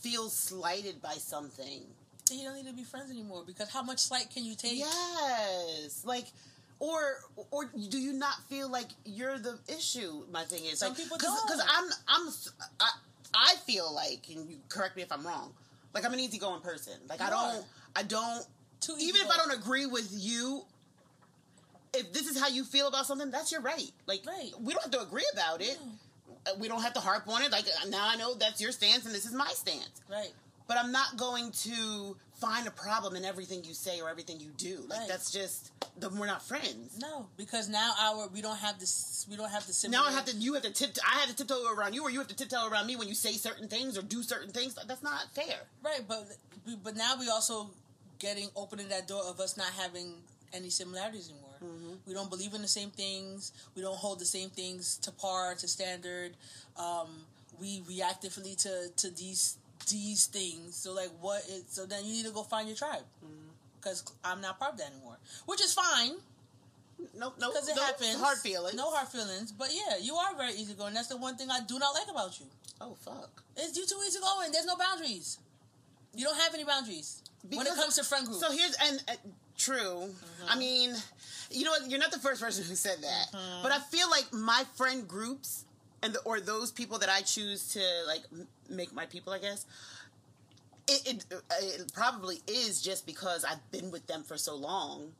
feels 0.00 0.36
slighted 0.36 1.00
by 1.00 1.14
something, 1.14 1.82
you 2.30 2.44
don't 2.44 2.54
need 2.54 2.66
to 2.66 2.72
be 2.72 2.84
friends 2.84 3.10
anymore 3.10 3.42
because 3.46 3.70
how 3.70 3.82
much 3.82 3.98
slight 3.98 4.30
can 4.30 4.44
you 4.44 4.54
take? 4.54 4.78
Yes, 4.78 6.02
like. 6.04 6.26
Or, 6.80 7.20
or 7.52 7.70
do 7.88 7.98
you 7.98 8.12
not 8.12 8.34
feel 8.50 8.68
like 8.68 8.88
you're 9.04 9.38
the 9.38 9.58
issue? 9.68 10.24
My 10.30 10.42
thing 10.42 10.64
is, 10.64 10.82
like, 10.82 10.96
people. 10.96 11.16
Because 11.16 11.60
I'm, 11.60 11.84
I'm, 12.08 12.28
I, 12.80 12.90
I 13.34 13.54
feel 13.64 13.94
like, 13.94 14.26
and 14.28 14.50
you 14.50 14.56
correct 14.68 14.96
me 14.96 15.02
if 15.02 15.12
I'm 15.12 15.26
wrong. 15.26 15.52
Like 15.94 16.04
I'm 16.04 16.12
an 16.12 16.20
easygoing 16.20 16.60
person. 16.60 16.94
Like 17.08 17.20
you 17.20 17.26
I 17.26 17.30
don't, 17.30 17.56
are. 17.56 17.64
I 17.96 18.02
don't. 18.02 18.46
Too 18.80 18.96
even 19.00 19.20
if 19.22 19.30
I 19.30 19.36
don't 19.36 19.52
agree 19.56 19.86
with 19.86 20.08
you, 20.12 20.64
if 21.94 22.12
this 22.12 22.26
is 22.26 22.38
how 22.38 22.48
you 22.48 22.64
feel 22.64 22.88
about 22.88 23.06
something, 23.06 23.30
that's 23.30 23.52
your 23.52 23.60
right. 23.60 23.90
Like, 24.06 24.24
right. 24.26 24.50
we 24.60 24.74
don't 24.74 24.82
have 24.82 24.92
to 24.92 25.00
agree 25.00 25.26
about 25.32 25.62
it. 25.62 25.78
No. 26.46 26.54
We 26.58 26.68
don't 26.68 26.82
have 26.82 26.92
to 26.94 27.00
harp 27.00 27.26
on 27.28 27.42
it. 27.42 27.52
Like, 27.52 27.64
now 27.88 28.06
I 28.06 28.16
know 28.16 28.34
that's 28.34 28.60
your 28.60 28.72
stance 28.72 29.06
and 29.06 29.14
this 29.14 29.24
is 29.24 29.32
my 29.32 29.48
stance. 29.48 30.02
Right. 30.10 30.32
But 30.66 30.78
I'm 30.78 30.92
not 30.92 31.16
going 31.16 31.50
to 31.50 32.16
find 32.34 32.66
a 32.66 32.70
problem 32.70 33.16
in 33.16 33.24
everything 33.24 33.64
you 33.64 33.74
say 33.74 34.00
or 34.00 34.08
everything 34.08 34.40
you 34.40 34.50
do. 34.56 34.84
Like 34.88 35.00
right. 35.00 35.08
that's 35.08 35.30
just 35.30 35.72
then 35.98 36.16
we're 36.18 36.26
not 36.26 36.42
friends. 36.42 36.98
No, 37.00 37.26
because 37.36 37.68
now 37.68 37.92
our 38.00 38.28
we 38.28 38.40
don't 38.42 38.58
have 38.58 38.78
this 38.80 39.26
we 39.30 39.36
don't 39.36 39.50
have 39.50 39.66
the 39.66 39.72
similar. 39.72 40.02
Now 40.02 40.08
I 40.08 40.12
have 40.12 40.24
to 40.26 40.36
you 40.36 40.54
have 40.54 40.62
to 40.62 40.72
tip 40.72 40.96
I 41.06 41.20
have 41.20 41.28
to 41.28 41.36
tiptoe 41.36 41.72
around 41.74 41.94
you 41.94 42.02
or 42.02 42.10
you 42.10 42.18
have 42.18 42.28
to 42.28 42.36
tiptoe 42.36 42.68
around 42.68 42.86
me 42.86 42.96
when 42.96 43.08
you 43.08 43.14
say 43.14 43.32
certain 43.32 43.68
things 43.68 43.96
or 43.96 44.02
do 44.02 44.22
certain 44.22 44.50
things. 44.50 44.76
That's 44.86 45.02
not 45.02 45.30
fair. 45.32 45.60
Right, 45.82 46.02
but 46.06 46.26
but 46.82 46.96
now 46.96 47.14
we 47.18 47.28
also 47.28 47.70
getting 48.18 48.48
opening 48.56 48.88
that 48.88 49.06
door 49.06 49.22
of 49.28 49.40
us 49.40 49.56
not 49.56 49.72
having 49.78 50.14
any 50.52 50.70
similarities 50.70 51.30
anymore. 51.30 51.50
Mm-hmm. 51.62 51.94
We 52.06 52.14
don't 52.14 52.30
believe 52.30 52.54
in 52.54 52.62
the 52.62 52.68
same 52.68 52.90
things. 52.90 53.52
We 53.74 53.82
don't 53.82 53.96
hold 53.96 54.18
the 54.20 54.24
same 54.24 54.50
things 54.50 54.96
to 54.98 55.12
par 55.12 55.54
to 55.56 55.68
standard. 55.68 56.32
Um, 56.78 57.08
we 57.60 57.82
react 57.88 58.22
differently 58.22 58.54
to 58.56 58.88
to 58.96 59.10
these 59.10 59.58
these 59.88 60.26
things. 60.26 60.74
So 60.76 60.92
like, 60.92 61.10
what 61.20 61.42
is 61.48 61.64
so 61.68 61.86
then 61.86 62.04
you 62.04 62.12
need 62.12 62.26
to 62.26 62.32
go 62.32 62.42
find 62.42 62.68
your 62.68 62.76
tribe 62.76 63.04
because 63.80 64.02
mm-hmm. 64.02 64.32
I'm 64.32 64.40
not 64.40 64.58
part 64.58 64.72
of 64.72 64.78
that 64.78 64.90
anymore, 64.92 65.18
which 65.46 65.62
is 65.62 65.74
fine. 65.74 66.12
No, 67.18 67.32
no, 67.40 67.50
because 67.50 67.68
it 67.68 67.76
no 67.76 67.82
happens. 67.82 68.16
Hard 68.16 68.38
feelings. 68.38 68.74
No 68.74 68.90
hard 68.90 69.08
feelings. 69.08 69.52
But 69.52 69.68
yeah, 69.72 69.96
you 70.00 70.14
are 70.14 70.34
very 70.36 70.52
easygoing. 70.52 70.94
That's 70.94 71.08
the 71.08 71.16
one 71.16 71.36
thing 71.36 71.50
I 71.50 71.60
do 71.66 71.78
not 71.78 71.94
like 71.94 72.08
about 72.10 72.38
you. 72.40 72.46
Oh 72.80 72.96
fuck! 73.00 73.42
It's 73.56 73.76
you 73.76 73.86
too 73.86 74.00
easygoing. 74.06 74.52
There's 74.52 74.66
no 74.66 74.76
boundaries. 74.76 75.38
You 76.14 76.24
don't 76.24 76.38
have 76.38 76.54
any 76.54 76.64
boundaries 76.64 77.22
because, 77.42 77.58
when 77.58 77.66
it 77.66 77.74
comes 77.74 77.96
to 77.96 78.04
friend 78.04 78.26
groups. 78.26 78.40
So 78.40 78.52
here's 78.52 78.76
and 78.82 79.02
uh, 79.08 79.12
true. 79.58 80.08
Mm-hmm. 80.08 80.46
I 80.48 80.58
mean, 80.58 80.94
you 81.50 81.64
know, 81.64 81.74
you're 81.86 82.00
not 82.00 82.12
the 82.12 82.18
first 82.18 82.40
person 82.40 82.64
who 82.64 82.74
said 82.74 82.98
that, 83.02 83.26
mm-hmm. 83.32 83.62
but 83.62 83.72
I 83.72 83.80
feel 83.80 84.08
like 84.10 84.32
my 84.32 84.64
friend 84.76 85.06
groups 85.06 85.64
and 86.04 86.14
the, 86.14 86.20
or 86.20 86.38
those 86.38 86.70
people 86.70 86.98
that 86.98 87.08
I 87.08 87.22
choose 87.22 87.72
to 87.72 87.80
like 88.06 88.22
make 88.68 88.94
my 88.94 89.06
people, 89.06 89.32
I 89.32 89.38
guess. 89.38 89.64
It, 90.86 91.24
it, 91.30 91.42
it 91.62 91.92
probably 91.94 92.42
is 92.46 92.82
just 92.82 93.06
because 93.06 93.42
I've 93.42 93.70
been 93.72 93.90
with 93.90 94.06
them 94.06 94.22
for 94.22 94.36
so 94.36 94.54
long. 94.54 95.12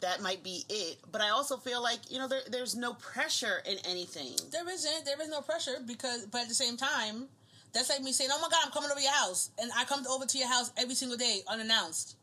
That 0.00 0.20
might 0.20 0.42
be 0.44 0.64
it, 0.68 0.98
but 1.10 1.20
I 1.20 1.30
also 1.30 1.56
feel 1.56 1.82
like 1.82 1.98
you 2.08 2.18
know 2.18 2.28
there, 2.28 2.42
there's 2.48 2.76
no 2.76 2.94
pressure 2.94 3.62
in 3.68 3.78
anything. 3.88 4.36
There 4.52 4.68
isn't. 4.68 5.04
There 5.04 5.20
is 5.20 5.28
no 5.28 5.40
pressure 5.40 5.78
because, 5.84 6.24
but 6.26 6.42
at 6.42 6.48
the 6.48 6.54
same 6.54 6.76
time, 6.76 7.26
that's 7.72 7.90
like 7.90 8.02
me 8.02 8.12
saying, 8.12 8.30
"Oh 8.32 8.40
my 8.40 8.48
God, 8.48 8.60
I'm 8.64 8.70
coming 8.70 8.90
over 8.92 9.00
your 9.00 9.12
house," 9.12 9.50
and 9.60 9.72
I 9.76 9.84
come 9.86 10.06
over 10.08 10.24
to 10.24 10.38
your 10.38 10.46
house 10.46 10.70
every 10.76 10.94
single 10.94 11.18
day 11.18 11.42
unannounced 11.48 12.14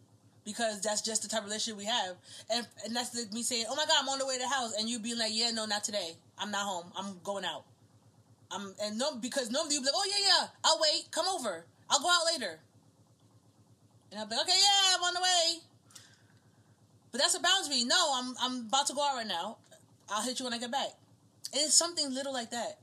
because 0.46 0.80
that's 0.80 1.02
just 1.02 1.24
the 1.24 1.28
type 1.28 1.42
of 1.42 1.48
relationship 1.48 1.78
we 1.78 1.86
have. 1.86 2.16
And, 2.50 2.66
and 2.86 2.96
that's 2.96 3.14
like 3.14 3.34
me 3.34 3.44
saying, 3.44 3.66
"Oh 3.70 3.76
my 3.76 3.86
God, 3.86 3.98
I'm 4.00 4.08
on 4.08 4.20
the 4.20 4.26
way 4.26 4.36
to 4.36 4.42
the 4.44 4.48
house," 4.48 4.74
and 4.80 4.90
you 4.90 5.00
being 5.00 5.20
like, 5.20 5.32
"Yeah, 5.34 5.52
no, 5.52 5.66
not 5.66 5.84
today. 5.84 6.16
I'm 6.38 6.52
not 6.52 6.64
home. 6.66 6.94
I'm 6.96 7.20
going 7.26 7.44
out." 7.44 7.66
I'm 8.52 8.74
and 8.82 8.98
no 8.98 9.16
because 9.16 9.50
nobody 9.50 9.76
will 9.76 9.84
be 9.84 9.86
like, 9.88 9.96
oh 9.96 10.08
yeah, 10.10 10.26
yeah, 10.26 10.48
I'll 10.64 10.80
wait, 10.82 11.12
come 11.12 11.26
over, 11.28 11.66
I'll 11.90 12.00
go 12.00 12.10
out 12.10 12.26
later. 12.32 12.60
And 14.12 14.20
I'll 14.20 14.28
be 14.28 14.36
like, 14.36 14.46
okay, 14.46 14.58
yeah, 14.58 14.96
I'm 14.98 15.04
on 15.04 15.14
the 15.14 15.22
way. 15.22 15.62
But 17.12 17.22
that's 17.22 17.36
a 17.36 17.40
boundary. 17.40 17.84
No, 17.84 18.12
I'm 18.16 18.36
I'm 18.40 18.68
about 18.68 18.88
to 18.88 18.94
go 18.94 19.02
out 19.02 19.16
right 19.16 19.28
now. 19.28 19.58
I'll 20.10 20.24
hit 20.24 20.40
you 20.40 20.46
when 20.46 20.54
I 20.54 20.60
get 20.60 20.72
back. 20.72 20.90
And 21.54 21.64
it's 21.64 21.74
something 21.74 22.14
little 22.14 22.34
like 22.34 22.52
that. 22.52 22.80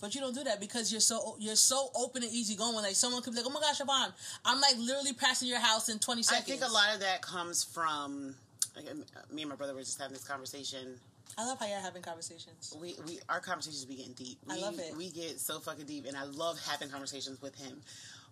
But 0.00 0.14
you 0.14 0.20
don't 0.20 0.34
do 0.34 0.44
that 0.44 0.60
because 0.60 0.90
you're 0.90 1.00
so 1.00 1.36
you're 1.38 1.56
so 1.56 1.90
open 1.94 2.22
and 2.22 2.32
easy 2.32 2.56
going. 2.56 2.74
Like 2.76 2.94
someone 2.94 3.22
could 3.22 3.34
be 3.34 3.38
like, 3.38 3.46
"Oh 3.46 3.52
my 3.52 3.60
gosh, 3.60 3.80
Schvonne, 3.80 4.12
I'm 4.44 4.60
like 4.60 4.76
literally 4.78 5.12
passing 5.12 5.48
your 5.48 5.58
house 5.58 5.88
in 5.88 5.98
20 5.98 6.22
seconds." 6.22 6.48
I 6.48 6.50
think 6.50 6.62
a 6.62 6.72
lot 6.72 6.94
of 6.94 7.00
that 7.00 7.20
comes 7.20 7.64
from 7.64 8.34
like, 8.74 8.86
me 9.30 9.42
and 9.42 9.50
my 9.50 9.56
brother 9.56 9.74
were 9.74 9.80
just 9.80 9.98
having 9.98 10.14
this 10.14 10.24
conversation 10.24 10.98
I 11.38 11.46
love 11.46 11.58
how 11.58 11.66
y'all 11.66 11.80
having 11.80 12.02
conversations. 12.02 12.76
We 12.80 12.96
we 13.06 13.20
our 13.28 13.40
conversations 13.40 13.84
be 13.84 13.96
getting 13.96 14.12
deep. 14.12 14.38
We, 14.46 14.54
I 14.54 14.58
love 14.58 14.78
it. 14.78 14.96
We 14.96 15.10
get 15.10 15.40
so 15.40 15.58
fucking 15.60 15.86
deep, 15.86 16.06
and 16.06 16.16
I 16.16 16.24
love 16.24 16.58
having 16.66 16.88
conversations 16.88 17.40
with 17.40 17.54
him. 17.56 17.80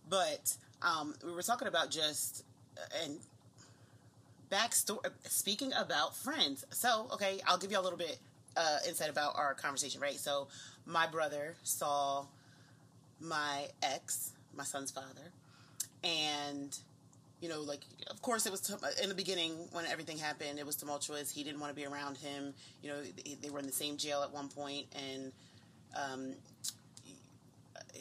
But 0.08 0.56
um, 0.82 1.14
we 1.24 1.32
were 1.32 1.42
talking 1.42 1.68
about 1.68 1.90
just 1.90 2.44
uh, 2.76 3.04
and 3.04 3.18
backstory. 4.50 4.98
Speaking 5.24 5.72
about 5.76 6.16
friends, 6.16 6.64
so 6.70 7.08
okay, 7.12 7.40
I'll 7.46 7.58
give 7.58 7.70
you 7.70 7.78
a 7.78 7.82
little 7.82 7.98
bit 7.98 8.18
uh, 8.56 8.78
insight 8.86 9.10
about 9.10 9.36
our 9.36 9.54
conversation. 9.54 10.00
Right, 10.00 10.16
so 10.16 10.48
my 10.86 11.06
brother 11.06 11.56
saw 11.62 12.26
my 13.20 13.66
ex, 13.82 14.32
my 14.56 14.64
son's 14.64 14.90
father, 14.90 15.32
and 16.04 16.78
you 17.40 17.48
know, 17.48 17.60
like 17.60 17.80
of 18.10 18.20
course 18.22 18.46
it 18.46 18.50
was 18.50 18.74
in 19.02 19.08
the 19.08 19.14
beginning 19.14 19.52
when 19.72 19.86
everything 19.86 20.18
happened. 20.18 20.58
It 20.58 20.66
was 20.66 20.76
tumultuous. 20.76 21.30
He 21.30 21.44
didn't 21.44 21.60
want 21.60 21.70
to 21.70 21.76
be 21.76 21.86
around 21.86 22.16
him. 22.16 22.54
You 22.82 22.90
know, 22.90 22.96
they 23.42 23.50
were 23.50 23.58
in 23.58 23.66
the 23.66 23.72
same 23.72 23.96
jail 23.96 24.22
at 24.22 24.32
one 24.32 24.48
point, 24.48 24.86
and 24.96 25.32
um, 25.96 26.34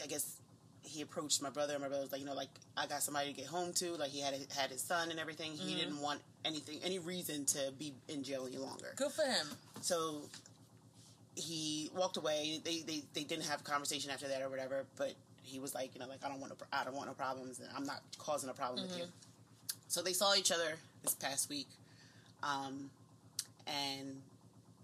I 0.03 0.07
guess 0.07 0.37
he 0.83 1.01
approached 1.01 1.41
my 1.41 1.49
brother. 1.49 1.73
And 1.73 1.81
my 1.81 1.87
brother 1.87 2.03
was 2.03 2.11
like, 2.11 2.21
you 2.21 2.27
know, 2.27 2.33
like 2.33 2.49
I 2.75 2.87
got 2.87 3.03
somebody 3.03 3.27
to 3.27 3.33
get 3.33 3.45
home 3.45 3.73
to. 3.73 3.91
Like 3.95 4.09
he 4.09 4.21
had 4.21 4.33
had 4.55 4.71
his 4.71 4.81
son 4.81 5.11
and 5.11 5.19
everything. 5.19 5.51
He 5.51 5.71
mm-hmm. 5.71 5.79
didn't 5.79 6.01
want 6.01 6.21
anything, 6.45 6.79
any 6.83 6.99
reason 6.99 7.45
to 7.45 7.71
be 7.77 7.93
in 8.07 8.23
jail 8.23 8.47
any 8.47 8.57
longer. 8.57 8.93
Good 8.95 9.11
for 9.11 9.23
him. 9.23 9.47
So 9.81 10.21
he 11.35 11.91
walked 11.95 12.17
away. 12.17 12.59
They 12.63 12.81
they 12.81 13.03
they 13.13 13.23
didn't 13.23 13.45
have 13.45 13.61
a 13.61 13.63
conversation 13.63 14.11
after 14.11 14.27
that 14.27 14.41
or 14.41 14.49
whatever. 14.49 14.85
But 14.97 15.13
he 15.47 15.59
was 15.59 15.73
like, 15.73 15.93
you 15.93 15.99
know, 15.99 16.07
like 16.07 16.23
I 16.23 16.29
don't 16.29 16.39
want 16.39 16.51
no, 16.51 16.65
I 16.73 16.83
don't 16.83 16.95
want 16.95 17.07
no 17.07 17.13
problems, 17.13 17.59
and 17.59 17.69
I'm 17.75 17.85
not 17.85 18.01
causing 18.17 18.49
a 18.49 18.53
problem 18.53 18.85
mm-hmm. 18.85 18.93
with 18.93 18.99
you. 18.99 19.05
So 19.87 20.01
they 20.01 20.13
saw 20.13 20.35
each 20.35 20.51
other 20.51 20.75
this 21.03 21.13
past 21.13 21.49
week, 21.49 21.67
um, 22.43 22.89
and 23.65 24.21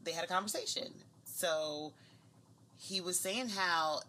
they 0.04 0.12
had 0.12 0.24
a 0.24 0.28
conversation. 0.28 0.88
So 1.26 1.92
he 2.78 3.02
was 3.02 3.20
saying 3.20 3.50
how 3.50 4.00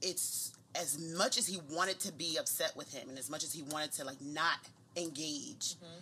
it's 0.00 0.52
as 0.74 0.98
much 1.16 1.38
as 1.38 1.46
he 1.46 1.60
wanted 1.70 2.00
to 2.00 2.12
be 2.12 2.38
upset 2.38 2.76
with 2.76 2.92
him, 2.94 3.08
and 3.08 3.18
as 3.18 3.28
much 3.30 3.44
as 3.44 3.52
he 3.52 3.62
wanted 3.62 3.92
to 3.92 4.04
like 4.04 4.20
not 4.22 4.58
engage. 4.96 5.74
Mm-hmm. 5.74 6.00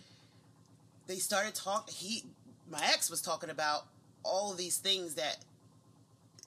They 1.07 1.15
started 1.15 1.55
talking. 1.55 1.93
He, 1.93 2.23
my 2.69 2.81
ex, 2.83 3.09
was 3.09 3.21
talking 3.21 3.49
about 3.49 3.85
all 4.23 4.53
these 4.53 4.77
things 4.77 5.15
that 5.15 5.37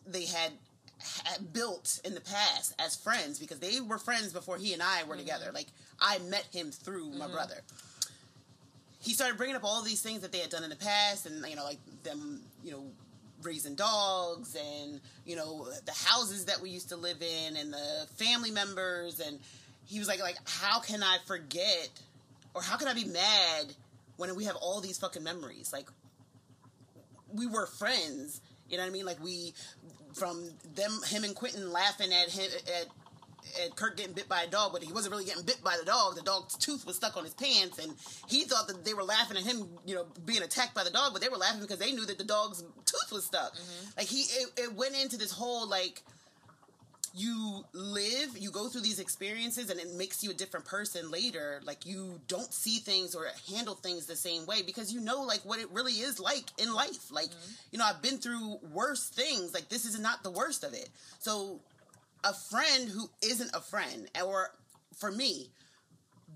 they 0.06 0.24
had 0.24 0.52
built 1.52 2.00
in 2.04 2.14
the 2.14 2.20
past 2.20 2.74
as 2.78 2.96
friends 2.96 3.38
because 3.38 3.58
they 3.58 3.80
were 3.80 3.98
friends 3.98 4.32
before 4.32 4.56
he 4.56 4.72
and 4.72 4.82
I 4.82 5.04
were 5.04 5.14
mm-hmm. 5.14 5.24
together. 5.24 5.50
Like 5.52 5.68
I 6.00 6.18
met 6.18 6.46
him 6.52 6.70
through 6.70 7.10
mm-hmm. 7.10 7.18
my 7.18 7.28
brother. 7.28 7.62
He 9.02 9.14
started 9.14 9.38
bringing 9.38 9.56
up 9.56 9.64
all 9.64 9.82
these 9.82 10.02
things 10.02 10.20
that 10.20 10.32
they 10.32 10.38
had 10.38 10.50
done 10.50 10.62
in 10.62 10.70
the 10.70 10.76
past, 10.76 11.24
and 11.24 11.44
you 11.48 11.56
know, 11.56 11.64
like 11.64 11.78
them, 12.02 12.42
you 12.62 12.70
know, 12.70 12.84
raising 13.42 13.74
dogs, 13.74 14.54
and 14.54 15.00
you 15.24 15.36
know, 15.36 15.66
the 15.86 15.92
houses 15.92 16.44
that 16.46 16.60
we 16.60 16.68
used 16.68 16.90
to 16.90 16.96
live 16.96 17.22
in, 17.22 17.56
and 17.56 17.72
the 17.72 18.06
family 18.16 18.50
members, 18.50 19.18
and 19.20 19.38
he 19.86 19.98
was 19.98 20.06
like, 20.06 20.20
like, 20.20 20.36
how 20.44 20.80
can 20.80 21.02
I 21.02 21.16
forget, 21.26 21.88
or 22.52 22.60
how 22.60 22.76
can 22.76 22.88
I 22.88 22.94
be 22.94 23.06
mad 23.06 23.74
when 24.18 24.34
we 24.36 24.44
have 24.44 24.56
all 24.56 24.82
these 24.82 24.98
fucking 24.98 25.22
memories? 25.22 25.72
Like, 25.72 25.88
we 27.32 27.46
were 27.46 27.66
friends. 27.66 28.42
You 28.68 28.76
know 28.76 28.84
what 28.84 28.90
I 28.90 28.92
mean? 28.92 29.06
Like 29.06 29.22
we 29.22 29.54
from 30.14 30.50
them, 30.74 30.98
him 31.06 31.24
and 31.24 31.34
Quentin 31.34 31.72
laughing 31.72 32.12
at 32.12 32.30
him 32.30 32.50
at 32.80 32.86
at 33.62 33.74
Kirk 33.76 33.96
getting 33.96 34.12
bit 34.12 34.28
by 34.28 34.42
a 34.42 34.46
dog, 34.46 34.72
but 34.72 34.82
he 34.82 34.92
wasn't 34.92 35.12
really 35.12 35.24
getting 35.24 35.44
bit 35.44 35.62
by 35.62 35.76
the 35.78 35.84
dog. 35.84 36.16
The 36.16 36.22
dog's 36.22 36.56
tooth 36.56 36.86
was 36.86 36.96
stuck 36.96 37.16
on 37.16 37.24
his 37.24 37.34
pants, 37.34 37.78
and 37.78 37.94
he 38.28 38.44
thought 38.44 38.68
that 38.68 38.84
they 38.84 38.94
were 38.94 39.02
laughing 39.02 39.36
at 39.36 39.44
him, 39.44 39.68
you 39.86 39.94
know, 39.94 40.06
being 40.24 40.42
attacked 40.42 40.74
by 40.74 40.84
the 40.84 40.90
dog, 40.90 41.12
but 41.12 41.22
they 41.22 41.28
were 41.28 41.36
laughing 41.36 41.60
because 41.60 41.78
they 41.78 41.92
knew 41.92 42.06
that 42.06 42.18
the 42.18 42.24
dog's 42.24 42.62
tooth 42.84 43.12
was 43.12 43.24
stuck. 43.24 43.54
Mm-hmm. 43.54 43.90
Like 43.96 44.06
he, 44.06 44.20
it, 44.20 44.48
it 44.56 44.74
went 44.74 45.00
into 45.00 45.16
this 45.16 45.32
whole 45.32 45.68
like 45.68 46.02
you 47.14 47.64
live, 47.72 48.36
you 48.38 48.50
go 48.50 48.68
through 48.68 48.82
these 48.82 49.00
experiences, 49.00 49.70
and 49.70 49.80
it 49.80 49.92
makes 49.94 50.22
you 50.22 50.30
a 50.30 50.34
different 50.34 50.66
person 50.66 51.10
later. 51.10 51.60
Like 51.64 51.86
you 51.86 52.20
don't 52.28 52.52
see 52.52 52.78
things 52.78 53.14
or 53.14 53.26
handle 53.52 53.74
things 53.74 54.06
the 54.06 54.16
same 54.16 54.46
way 54.46 54.62
because 54.62 54.92
you 54.92 55.00
know 55.00 55.22
like 55.22 55.40
what 55.40 55.58
it 55.58 55.70
really 55.72 55.92
is 55.92 56.20
like 56.20 56.44
in 56.58 56.72
life. 56.74 57.10
Like 57.10 57.30
mm-hmm. 57.30 57.52
you 57.72 57.78
know, 57.78 57.84
I've 57.84 58.02
been 58.02 58.18
through 58.18 58.58
worse 58.72 59.08
things. 59.08 59.54
Like 59.54 59.68
this 59.68 59.84
is 59.84 59.98
not 59.98 60.22
the 60.22 60.30
worst 60.30 60.64
of 60.64 60.72
it. 60.72 60.88
So 61.18 61.60
a 62.24 62.34
friend 62.34 62.88
who 62.88 63.08
isn't 63.22 63.50
a 63.54 63.60
friend, 63.60 64.08
or 64.24 64.50
for 64.96 65.10
me, 65.10 65.50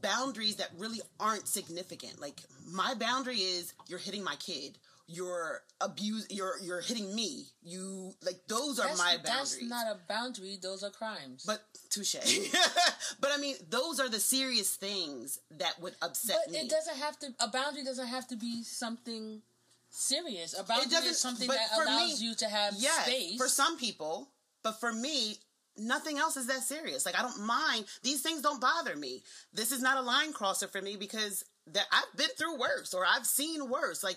boundaries 0.03 0.57
that 0.57 0.71
really 0.79 1.01
aren't 1.21 1.49
significant. 1.49 2.21
Like 2.21 2.41
my 2.71 2.95
boundary 2.95 3.39
is 3.39 3.75
you're 3.89 3.99
hitting 3.99 4.25
my 4.25 4.37
kid 4.37 4.79
you're 5.07 5.61
abuse 5.81 6.27
you're 6.31 6.55
you're 6.63 6.81
hitting 6.81 7.15
me. 7.15 7.47
You 7.63 8.13
like 8.23 8.41
those 8.49 8.79
are 8.79 8.87
that's, 8.87 8.99
my 8.99 9.17
boundaries 9.17 9.59
that's 9.59 9.63
not 9.63 9.87
a 9.87 9.99
boundary 10.09 10.59
those 10.61 10.83
are 10.83 10.91
crimes. 10.91 11.45
But 11.47 11.63
touche. 11.91 12.17
But 13.21 13.31
i 13.33 13.37
mean 13.37 13.57
those 13.69 14.01
are 14.01 14.09
the 14.09 14.21
serious 14.21 14.77
things 14.77 15.39
that 15.59 15.81
would 15.81 15.95
upset 16.01 16.39
but 16.47 16.53
me. 16.53 16.61
it 16.61 16.71
doesn't 16.71 16.97
have 16.97 17.19
to 17.21 17.29
a 17.41 17.49
boundary 17.49 17.85
doesn't 17.85 18.07
have 18.07 18.27
to 18.29 18.37
be 18.37 18.63
something 18.63 19.43
serious. 19.91 20.59
A 20.59 20.65
boundary 20.65 20.99
is 21.09 21.21
something 21.21 21.49
that 21.49 21.69
allows 21.77 22.21
me, 22.21 22.27
you 22.27 22.35
to 22.37 22.49
have 22.49 22.75
yes, 22.77 23.07
space. 23.07 23.37
for 23.37 23.49
some 23.49 23.77
people 23.77 24.31
but 24.63 24.81
for 24.81 24.93
me 24.93 25.37
nothing 25.77 26.19
else 26.19 26.37
is 26.37 26.47
that 26.47 26.63
serious. 26.63 27.05
Like 27.05 27.19
i 27.19 27.23
don't 27.23 27.45
mind. 27.45 27.85
These 28.03 28.23
things 28.23 28.41
don't 28.41 28.61
bother 28.61 28.97
me. 28.97 29.23
This 29.53 29.71
is 29.71 29.83
not 29.83 29.99
a 29.99 30.03
line 30.03 30.33
crosser 30.33 30.69
for 30.69 30.81
me 30.81 30.97
because 30.97 31.45
that 31.73 31.87
i've 31.93 32.19
been 32.19 32.29
through 32.39 32.59
worse 32.59 32.95
or 32.95 33.05
i've 33.07 33.27
seen 33.27 33.69
worse. 33.69 34.03
Like 34.03 34.17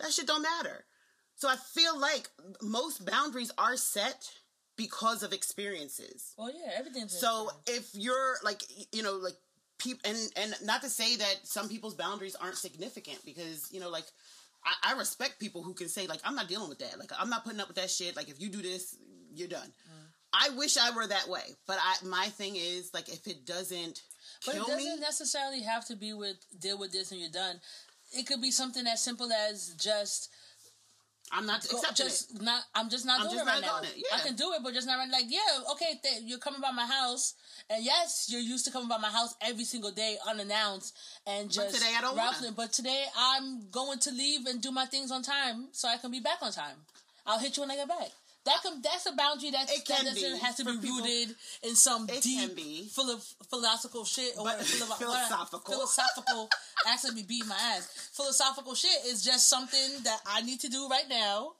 that 0.00 0.12
shit 0.12 0.26
don't 0.26 0.42
matter. 0.42 0.84
So 1.36 1.48
I 1.48 1.56
feel 1.56 1.98
like 1.98 2.28
most 2.62 3.06
boundaries 3.06 3.50
are 3.56 3.76
set 3.76 4.30
because 4.76 5.22
of 5.22 5.32
experiences. 5.32 6.34
Well, 6.36 6.50
yeah, 6.50 6.72
everything's. 6.76 7.18
So 7.18 7.50
if 7.66 7.90
you're 7.94 8.36
like, 8.42 8.62
you 8.92 9.02
know, 9.02 9.14
like 9.14 9.36
people, 9.78 10.00
and 10.10 10.18
and 10.36 10.54
not 10.64 10.82
to 10.82 10.88
say 10.88 11.16
that 11.16 11.36
some 11.44 11.68
people's 11.68 11.94
boundaries 11.94 12.36
aren't 12.36 12.56
significant, 12.56 13.24
because 13.24 13.68
you 13.72 13.80
know, 13.80 13.88
like 13.88 14.06
I, 14.64 14.92
I, 14.92 14.98
respect 14.98 15.38
people 15.38 15.62
who 15.62 15.74
can 15.74 15.88
say 15.88 16.06
like, 16.06 16.20
I'm 16.24 16.34
not 16.34 16.48
dealing 16.48 16.68
with 16.68 16.78
that. 16.80 16.98
Like 16.98 17.10
I'm 17.18 17.30
not 17.30 17.44
putting 17.44 17.60
up 17.60 17.68
with 17.68 17.76
that 17.76 17.90
shit. 17.90 18.16
Like 18.16 18.28
if 18.28 18.40
you 18.40 18.48
do 18.48 18.62
this, 18.62 18.96
you're 19.34 19.48
done. 19.48 19.68
Mm. 19.68 20.06
I 20.32 20.50
wish 20.56 20.76
I 20.76 20.94
were 20.94 21.06
that 21.06 21.28
way, 21.28 21.42
but 21.66 21.78
I 21.80 22.04
my 22.06 22.26
thing 22.26 22.56
is 22.56 22.92
like 22.94 23.08
if 23.08 23.26
it 23.26 23.46
doesn't. 23.46 24.02
But 24.46 24.56
it 24.56 24.58
doesn't 24.60 24.76
me, 24.76 24.96
necessarily 25.00 25.62
have 25.62 25.86
to 25.88 25.96
be 25.96 26.12
with 26.12 26.36
deal 26.58 26.78
with 26.78 26.92
this 26.92 27.10
and 27.10 27.20
you're 27.20 27.30
done. 27.30 27.60
It 28.12 28.26
could 28.26 28.40
be 28.40 28.50
something 28.50 28.86
as 28.86 29.00
simple 29.02 29.30
as 29.32 29.74
just 29.78 30.30
I'm 31.32 31.46
not 31.46 31.66
Go, 31.70 31.80
just 31.94 32.32
it. 32.32 32.42
not. 32.42 32.62
I'm 32.74 32.90
just 32.90 33.06
not 33.06 33.20
I'm 33.20 33.26
doing 33.26 33.38
just 33.38 33.48
it 33.48 33.52
right 33.52 33.62
now. 33.62 33.80
Yeah. 33.94 34.16
I 34.16 34.18
can 34.18 34.34
do 34.34 34.52
it, 34.52 34.62
but 34.64 34.74
just 34.74 34.86
not 34.86 34.98
right. 34.98 35.08
Like, 35.08 35.26
yeah, 35.28 35.38
okay, 35.72 36.00
th- 36.02 36.22
you're 36.24 36.40
coming 36.40 36.60
by 36.60 36.72
my 36.72 36.86
house, 36.86 37.34
and 37.68 37.84
yes, 37.84 38.26
you're 38.28 38.40
used 38.40 38.64
to 38.64 38.72
coming 38.72 38.88
by 38.88 38.98
my 38.98 39.10
house 39.10 39.36
every 39.40 39.62
single 39.62 39.92
day 39.92 40.16
unannounced, 40.28 40.96
and 41.26 41.48
just 41.48 41.68
but 41.68 41.78
today 41.78 41.92
I 41.96 42.00
don't 42.00 42.16
want. 42.16 42.56
But 42.56 42.72
today 42.72 43.04
I'm 43.16 43.70
going 43.70 44.00
to 44.00 44.10
leave 44.10 44.46
and 44.46 44.60
do 44.60 44.72
my 44.72 44.86
things 44.86 45.12
on 45.12 45.22
time, 45.22 45.68
so 45.70 45.88
I 45.88 45.98
can 45.98 46.10
be 46.10 46.20
back 46.20 46.38
on 46.42 46.50
time. 46.50 46.76
I'll 47.24 47.38
hit 47.38 47.56
you 47.56 47.62
when 47.62 47.70
I 47.70 47.76
get 47.76 47.88
back. 47.88 48.10
That 48.50 48.62
can, 48.62 48.82
that's 48.82 49.06
a 49.06 49.12
boundary 49.12 49.52
that's, 49.52 49.70
it 49.70 49.86
that 49.86 50.04
doesn't 50.04 50.40
have 50.40 50.56
to 50.56 50.64
be 50.64 50.78
people, 50.78 50.96
rooted 50.96 51.36
in 51.62 51.76
some 51.76 52.06
deep, 52.06 52.90
full 52.90 53.08
of 53.08 53.22
philosophical 53.48 54.04
shit 54.04 54.32
or 54.36 54.44
but, 54.44 54.60
philosophical. 54.60 55.72
Philosophical. 55.72 56.50
actually, 56.88 57.14
be 57.14 57.22
beating 57.22 57.48
my 57.48 57.54
ass. 57.54 58.10
Philosophical 58.12 58.74
shit 58.74 59.06
is 59.06 59.22
just 59.22 59.48
something 59.48 60.02
that 60.02 60.18
I 60.26 60.42
need 60.42 60.58
to 60.60 60.68
do 60.68 60.88
right 60.88 61.08
now. 61.08 61.52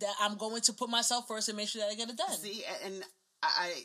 That 0.00 0.14
I'm 0.20 0.36
going 0.36 0.60
to 0.62 0.72
put 0.72 0.90
myself 0.90 1.28
first 1.28 1.48
and 1.48 1.56
make 1.56 1.68
sure 1.68 1.80
that 1.80 1.90
I 1.90 1.94
get 1.94 2.10
it 2.10 2.16
done. 2.16 2.36
See, 2.36 2.64
and 2.84 3.02
I, 3.42 3.84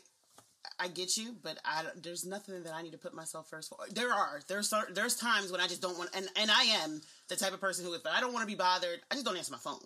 I 0.78 0.88
get 0.88 1.16
you, 1.16 1.36
but 1.42 1.58
I 1.64 1.84
there's 2.02 2.26
nothing 2.26 2.62
that 2.64 2.74
I 2.74 2.82
need 2.82 2.92
to 2.92 2.98
put 2.98 3.14
myself 3.14 3.48
first 3.48 3.70
for. 3.70 3.78
There 3.94 4.12
are 4.12 4.40
there's 4.48 4.74
there's 4.92 5.16
times 5.16 5.52
when 5.52 5.60
I 5.60 5.68
just 5.68 5.80
don't 5.80 5.96
want, 5.96 6.10
and 6.14 6.28
and 6.36 6.50
I 6.50 6.64
am 6.82 7.00
the 7.28 7.36
type 7.36 7.54
of 7.54 7.60
person 7.60 7.86
who 7.86 7.94
if 7.94 8.02
I 8.04 8.20
don't 8.20 8.32
want 8.32 8.42
to 8.42 8.52
be 8.52 8.58
bothered, 8.58 9.00
I 9.10 9.14
just 9.14 9.24
don't 9.24 9.36
answer 9.36 9.52
my 9.52 9.58
phone. 9.58 9.78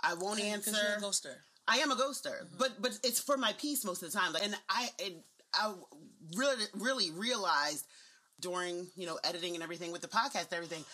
I 0.00 0.14
won't 0.14 0.40
answer. 0.40 0.70
You're 0.70 0.98
a 0.98 1.00
ghoster. 1.00 1.34
I 1.66 1.78
am 1.78 1.90
a 1.90 1.96
ghoster, 1.96 2.42
mm-hmm. 2.42 2.56
but 2.58 2.80
but 2.80 2.98
it's 3.02 3.20
for 3.20 3.36
my 3.36 3.52
peace 3.54 3.84
most 3.84 4.02
of 4.02 4.12
the 4.12 4.18
time. 4.18 4.32
Like, 4.32 4.44
and 4.44 4.54
I 4.68 4.88
and 5.04 5.14
I 5.54 5.72
really 6.36 6.64
really 6.74 7.10
realized 7.10 7.86
during 8.40 8.86
you 8.96 9.06
know 9.06 9.18
editing 9.24 9.54
and 9.54 9.62
everything 9.62 9.92
with 9.92 10.02
the 10.02 10.08
podcast 10.08 10.46
and 10.46 10.54
everything, 10.54 10.84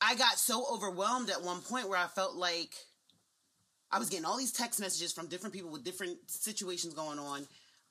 I 0.00 0.14
got 0.16 0.38
so 0.38 0.66
overwhelmed 0.72 1.30
at 1.30 1.42
one 1.42 1.60
point 1.60 1.88
where 1.88 1.98
I 1.98 2.06
felt 2.06 2.34
like 2.34 2.74
I 3.90 3.98
was 3.98 4.08
getting 4.08 4.24
all 4.24 4.36
these 4.36 4.52
text 4.52 4.80
messages 4.80 5.12
from 5.12 5.28
different 5.28 5.54
people 5.54 5.70
with 5.70 5.84
different 5.84 6.18
situations 6.26 6.94
going 6.94 7.18
on. 7.18 7.46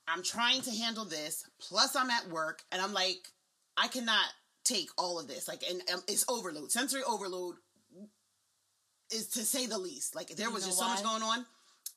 I'm 0.06 0.22
trying 0.22 0.62
to 0.62 0.70
handle 0.70 1.04
this, 1.04 1.44
plus 1.60 1.94
I'm 1.94 2.10
at 2.10 2.28
work, 2.28 2.62
and 2.72 2.80
I'm 2.80 2.94
like, 2.94 3.28
I 3.76 3.88
cannot 3.88 4.24
take 4.64 4.88
all 4.96 5.18
of 5.18 5.28
this. 5.28 5.48
Like, 5.48 5.62
and 5.68 5.82
um, 5.92 6.00
it's 6.08 6.24
overload, 6.28 6.72
sensory 6.72 7.02
overload 7.06 7.56
is 9.12 9.28
to 9.28 9.40
say 9.40 9.66
the 9.66 9.78
least. 9.78 10.14
Like, 10.14 10.28
there 10.28 10.50
was 10.50 10.64
just 10.64 10.80
why? 10.80 10.86
so 10.86 10.94
much 10.94 11.02
going 11.02 11.22
on 11.22 11.44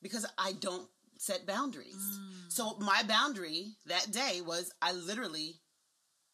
because 0.02 0.26
I 0.36 0.52
don't 0.52 0.88
set 1.18 1.46
boundaries. 1.46 1.94
Mm. 1.94 2.52
So 2.52 2.76
my 2.80 3.02
boundary 3.06 3.76
that 3.86 4.10
day 4.10 4.40
was 4.44 4.72
I 4.82 4.92
literally 4.92 5.60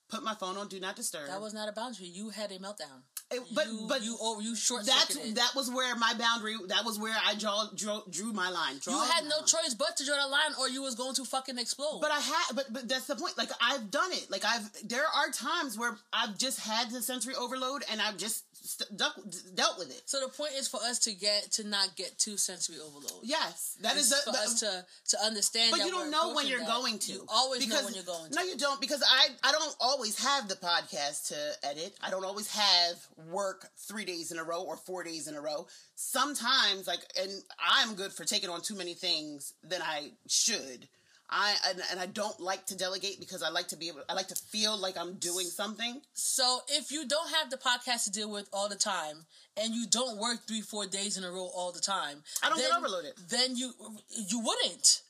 put 0.08 0.24
my 0.24 0.34
phone 0.34 0.56
on 0.56 0.68
do 0.68 0.80
not 0.80 0.96
disturb. 0.96 1.28
That 1.28 1.40
was 1.40 1.54
not 1.54 1.68
a 1.68 1.72
boundary. 1.72 2.06
You 2.06 2.30
had 2.30 2.50
a 2.50 2.58
meltdown. 2.58 3.02
It, 3.30 3.42
but 3.54 3.66
you, 3.66 3.84
but 3.86 4.02
you 4.02 4.16
oh 4.18 4.40
you 4.40 4.56
short 4.56 4.86
that's 4.86 5.14
that 5.34 5.52
was 5.54 5.70
where 5.70 5.94
my 5.96 6.14
boundary 6.18 6.56
that 6.68 6.86
was 6.86 6.98
where 6.98 7.14
I 7.26 7.34
draw, 7.34 7.68
drew, 7.74 8.00
drew 8.08 8.32
my 8.32 8.48
line. 8.48 8.78
Draw 8.80 8.94
you 8.94 9.12
had 9.12 9.24
no 9.24 9.36
line. 9.36 9.46
choice 9.46 9.74
but 9.78 9.98
to 9.98 10.06
draw 10.06 10.16
the 10.16 10.28
line, 10.28 10.52
or 10.58 10.66
you 10.70 10.80
was 10.80 10.94
going 10.94 11.14
to 11.16 11.26
fucking 11.26 11.58
explode. 11.58 11.98
But 12.00 12.10
I 12.10 12.20
had, 12.20 12.56
but 12.56 12.72
but 12.72 12.88
that's 12.88 13.06
the 13.06 13.16
point. 13.16 13.36
Like 13.36 13.50
I've 13.60 13.90
done 13.90 14.12
it. 14.12 14.30
Like 14.30 14.46
I've 14.46 14.70
there 14.88 15.04
are 15.04 15.28
times 15.30 15.76
where 15.76 15.98
I've 16.10 16.38
just 16.38 16.60
had 16.60 16.90
the 16.90 17.02
sensory 17.02 17.34
overload, 17.34 17.84
and 17.92 18.00
I've 18.00 18.16
just 18.16 18.44
st- 18.68 18.96
dealt 18.96 19.78
with 19.78 19.90
it. 19.90 20.02
So 20.06 20.20
the 20.20 20.28
point 20.28 20.52
is 20.56 20.68
for 20.68 20.80
us 20.82 20.98
to 21.00 21.14
get 21.14 21.50
to 21.52 21.66
not 21.66 21.96
get 21.96 22.18
too 22.18 22.36
sensory 22.36 22.76
overload. 22.78 23.22
Yes, 23.22 23.76
that 23.80 23.96
is 23.96 24.12
for 24.22 24.30
us 24.30 24.60
to 24.60 24.84
to 25.08 25.24
understand. 25.24 25.72
But 25.76 25.84
you 25.84 25.90
don't 25.90 26.10
know 26.10 26.34
when 26.34 26.46
you're 26.46 26.64
going 26.64 26.98
to. 26.98 27.12
You 27.12 27.26
always 27.28 27.64
because, 27.64 27.80
know 27.80 27.86
when 27.86 27.94
you're 27.94 28.04
going. 28.04 28.30
to. 28.30 28.36
No, 28.36 28.42
you 28.42 28.56
don't 28.56 28.80
because 28.80 29.02
I 29.02 29.28
I 29.42 29.52
don't 29.52 29.76
always 29.80 30.22
have 30.24 30.48
the 30.48 30.56
podcast 30.56 31.28
to 31.28 31.66
edit. 31.66 31.94
I 32.02 32.10
don't 32.10 32.24
always 32.24 32.50
have 32.52 32.96
work 33.30 33.68
three 33.78 34.04
days 34.04 34.32
in 34.32 34.38
a 34.38 34.44
row 34.44 34.62
or 34.62 34.76
four 34.76 35.04
days 35.04 35.28
in 35.28 35.34
a 35.34 35.40
row. 35.40 35.66
Sometimes 35.94 36.86
like, 36.86 37.00
and 37.20 37.30
I'm 37.58 37.94
good 37.94 38.12
for 38.12 38.24
taking 38.24 38.50
on 38.50 38.60
too 38.60 38.76
many 38.76 38.94
things 38.94 39.54
than 39.62 39.82
I 39.82 40.12
should. 40.28 40.88
I 41.30 41.54
and, 41.68 41.80
and, 41.90 42.00
I 42.00 42.06
don't 42.06 42.40
like 42.40 42.66
to 42.66 42.76
delegate 42.76 43.20
because 43.20 43.42
I 43.42 43.50
like 43.50 43.68
to 43.68 43.76
be 43.76 43.88
able 43.88 44.00
I 44.08 44.14
like 44.14 44.28
to 44.28 44.34
feel 44.34 44.78
like 44.78 44.96
I'm 44.96 45.14
doing 45.14 45.46
something. 45.46 46.00
So 46.14 46.60
if 46.68 46.90
you 46.90 47.06
don't 47.06 47.30
have 47.34 47.50
the 47.50 47.58
podcast 47.58 48.04
to 48.04 48.10
deal 48.10 48.30
with 48.30 48.48
all 48.52 48.68
the 48.68 48.76
time 48.76 49.26
and 49.60 49.74
you 49.74 49.86
don't 49.88 50.18
work 50.18 50.46
3 50.46 50.62
4 50.62 50.86
days 50.86 51.18
in 51.18 51.24
a 51.24 51.30
row 51.30 51.50
all 51.54 51.72
the 51.72 51.80
time, 51.80 52.22
I 52.42 52.48
don't 52.48 52.58
then, 52.58 52.68
get 52.70 52.78
overloaded. 52.78 53.12
Then 53.28 53.56
you 53.56 53.72
you 54.08 54.40
wouldn't. 54.40 55.02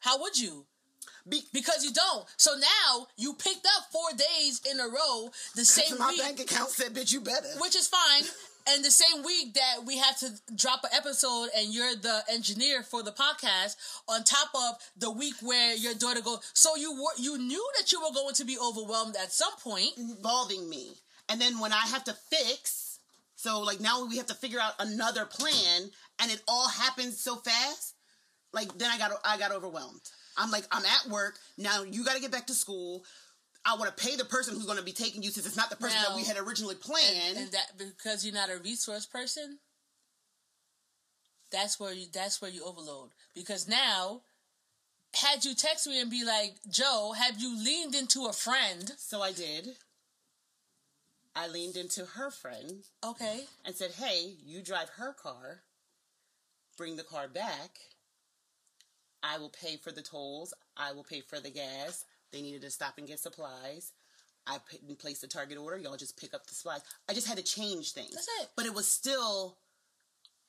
How 0.00 0.20
would 0.20 0.38
you? 0.38 0.66
Be- 1.28 1.44
because 1.52 1.84
you 1.84 1.92
don't. 1.92 2.26
So 2.36 2.54
now 2.54 3.06
you 3.16 3.34
picked 3.34 3.66
up 3.76 3.84
four 3.92 4.10
days 4.16 4.62
in 4.70 4.80
a 4.80 4.84
row 4.84 5.30
the 5.54 5.64
same 5.64 5.98
my 5.98 6.08
week. 6.08 6.20
bank 6.20 6.40
account 6.40 6.70
said, 6.70 6.94
"Bitch, 6.94 7.12
you 7.12 7.20
better." 7.20 7.48
Which 7.58 7.76
is 7.76 7.86
fine 7.86 8.22
and 8.66 8.84
the 8.84 8.90
same 8.90 9.22
week 9.24 9.54
that 9.54 9.84
we 9.86 9.98
have 9.98 10.18
to 10.18 10.30
drop 10.54 10.84
an 10.84 10.90
episode 10.94 11.48
and 11.56 11.72
you're 11.72 11.94
the 11.96 12.22
engineer 12.30 12.82
for 12.82 13.02
the 13.02 13.12
podcast 13.12 13.76
on 14.08 14.24
top 14.24 14.48
of 14.54 14.90
the 14.98 15.10
week 15.10 15.34
where 15.42 15.74
your 15.74 15.94
daughter 15.94 16.20
goes 16.20 16.40
so 16.54 16.76
you 16.76 16.92
were 16.92 17.22
you 17.22 17.38
knew 17.38 17.70
that 17.78 17.92
you 17.92 18.00
were 18.00 18.12
going 18.14 18.34
to 18.34 18.44
be 18.44 18.58
overwhelmed 18.58 19.16
at 19.16 19.32
some 19.32 19.52
point. 19.62 19.90
Involving 19.96 20.68
me. 20.68 20.92
And 21.28 21.40
then 21.40 21.58
when 21.58 21.72
i 21.72 21.86
have 21.86 22.04
to 22.04 22.12
fix 22.12 22.98
so 23.36 23.60
like 23.60 23.80
now 23.80 24.04
we 24.06 24.16
have 24.16 24.26
to 24.26 24.34
figure 24.34 24.60
out 24.60 24.74
another 24.78 25.24
plan 25.24 25.90
and 26.20 26.30
it 26.30 26.42
all 26.48 26.68
happens 26.68 27.20
so 27.20 27.36
fast 27.36 27.94
like 28.52 28.76
then 28.78 28.90
i 28.90 28.98
got 28.98 29.12
i 29.24 29.38
got 29.38 29.52
overwhelmed. 29.52 30.00
I'm 30.36 30.50
like 30.50 30.64
i'm 30.70 30.84
at 30.84 31.10
work. 31.10 31.38
Now 31.56 31.82
you 31.82 32.04
got 32.04 32.14
to 32.16 32.20
get 32.20 32.32
back 32.32 32.46
to 32.48 32.54
school 32.54 33.04
I 33.64 33.76
want 33.76 33.94
to 33.94 34.04
pay 34.04 34.16
the 34.16 34.24
person 34.24 34.54
who's 34.54 34.64
going 34.64 34.78
to 34.78 34.84
be 34.84 34.92
taking 34.92 35.22
you 35.22 35.30
since 35.30 35.46
it's 35.46 35.56
not 35.56 35.70
the 35.70 35.76
person 35.76 35.98
now, 36.00 36.08
that 36.08 36.16
we 36.16 36.24
had 36.24 36.36
originally 36.38 36.74
planned. 36.74 37.36
And, 37.36 37.38
and, 37.38 37.52
that 37.52 37.72
because 37.76 38.24
you're 38.24 38.34
not 38.34 38.50
a 38.50 38.58
resource 38.58 39.04
person, 39.04 39.58
that's 41.50 41.78
where 41.78 41.92
you 41.92 42.06
that's 42.12 42.40
where 42.40 42.50
you 42.50 42.64
overload. 42.64 43.10
Because 43.34 43.68
now, 43.68 44.22
had 45.14 45.44
you 45.44 45.54
text 45.54 45.86
me 45.86 46.00
and 46.00 46.10
be 46.10 46.24
like, 46.24 46.54
Jae, 46.70 47.16
have 47.16 47.38
you 47.38 47.62
leaned 47.62 47.94
into 47.94 48.26
a 48.26 48.32
friend? 48.32 48.92
So 48.96 49.22
I 49.22 49.32
did. 49.32 49.68
I 51.34 51.46
leaned 51.46 51.76
into 51.76 52.04
her 52.04 52.30
friend. 52.30 52.84
Okay. 53.04 53.44
And 53.64 53.74
said, 53.74 53.92
Hey, 53.92 54.34
you 54.44 54.62
drive 54.62 54.90
her 54.96 55.12
car. 55.12 55.60
Bring 56.76 56.96
the 56.96 57.04
car 57.04 57.28
back. 57.28 57.78
I 59.22 59.38
will 59.38 59.50
pay 59.50 59.76
for 59.76 59.92
the 59.92 60.02
tolls. 60.02 60.54
I 60.76 60.92
will 60.92 61.04
pay 61.04 61.20
for 61.20 61.40
the 61.40 61.50
gas. 61.50 62.04
They 62.32 62.42
needed 62.42 62.62
to 62.62 62.70
stop 62.70 62.94
and 62.98 63.06
get 63.06 63.20
supplies. 63.20 63.92
I 64.46 64.58
put 64.70 64.80
in 64.88 64.96
place 64.96 65.20
the 65.20 65.26
target 65.26 65.58
order. 65.58 65.76
Y'all 65.76 65.96
just 65.96 66.18
pick 66.18 66.34
up 66.34 66.46
the 66.46 66.54
supplies. 66.54 66.80
I 67.08 67.14
just 67.14 67.26
had 67.26 67.36
to 67.36 67.44
change 67.44 67.92
things. 67.92 68.14
That's 68.14 68.28
it. 68.40 68.48
But 68.56 68.66
it 68.66 68.74
was 68.74 68.86
still 68.86 69.58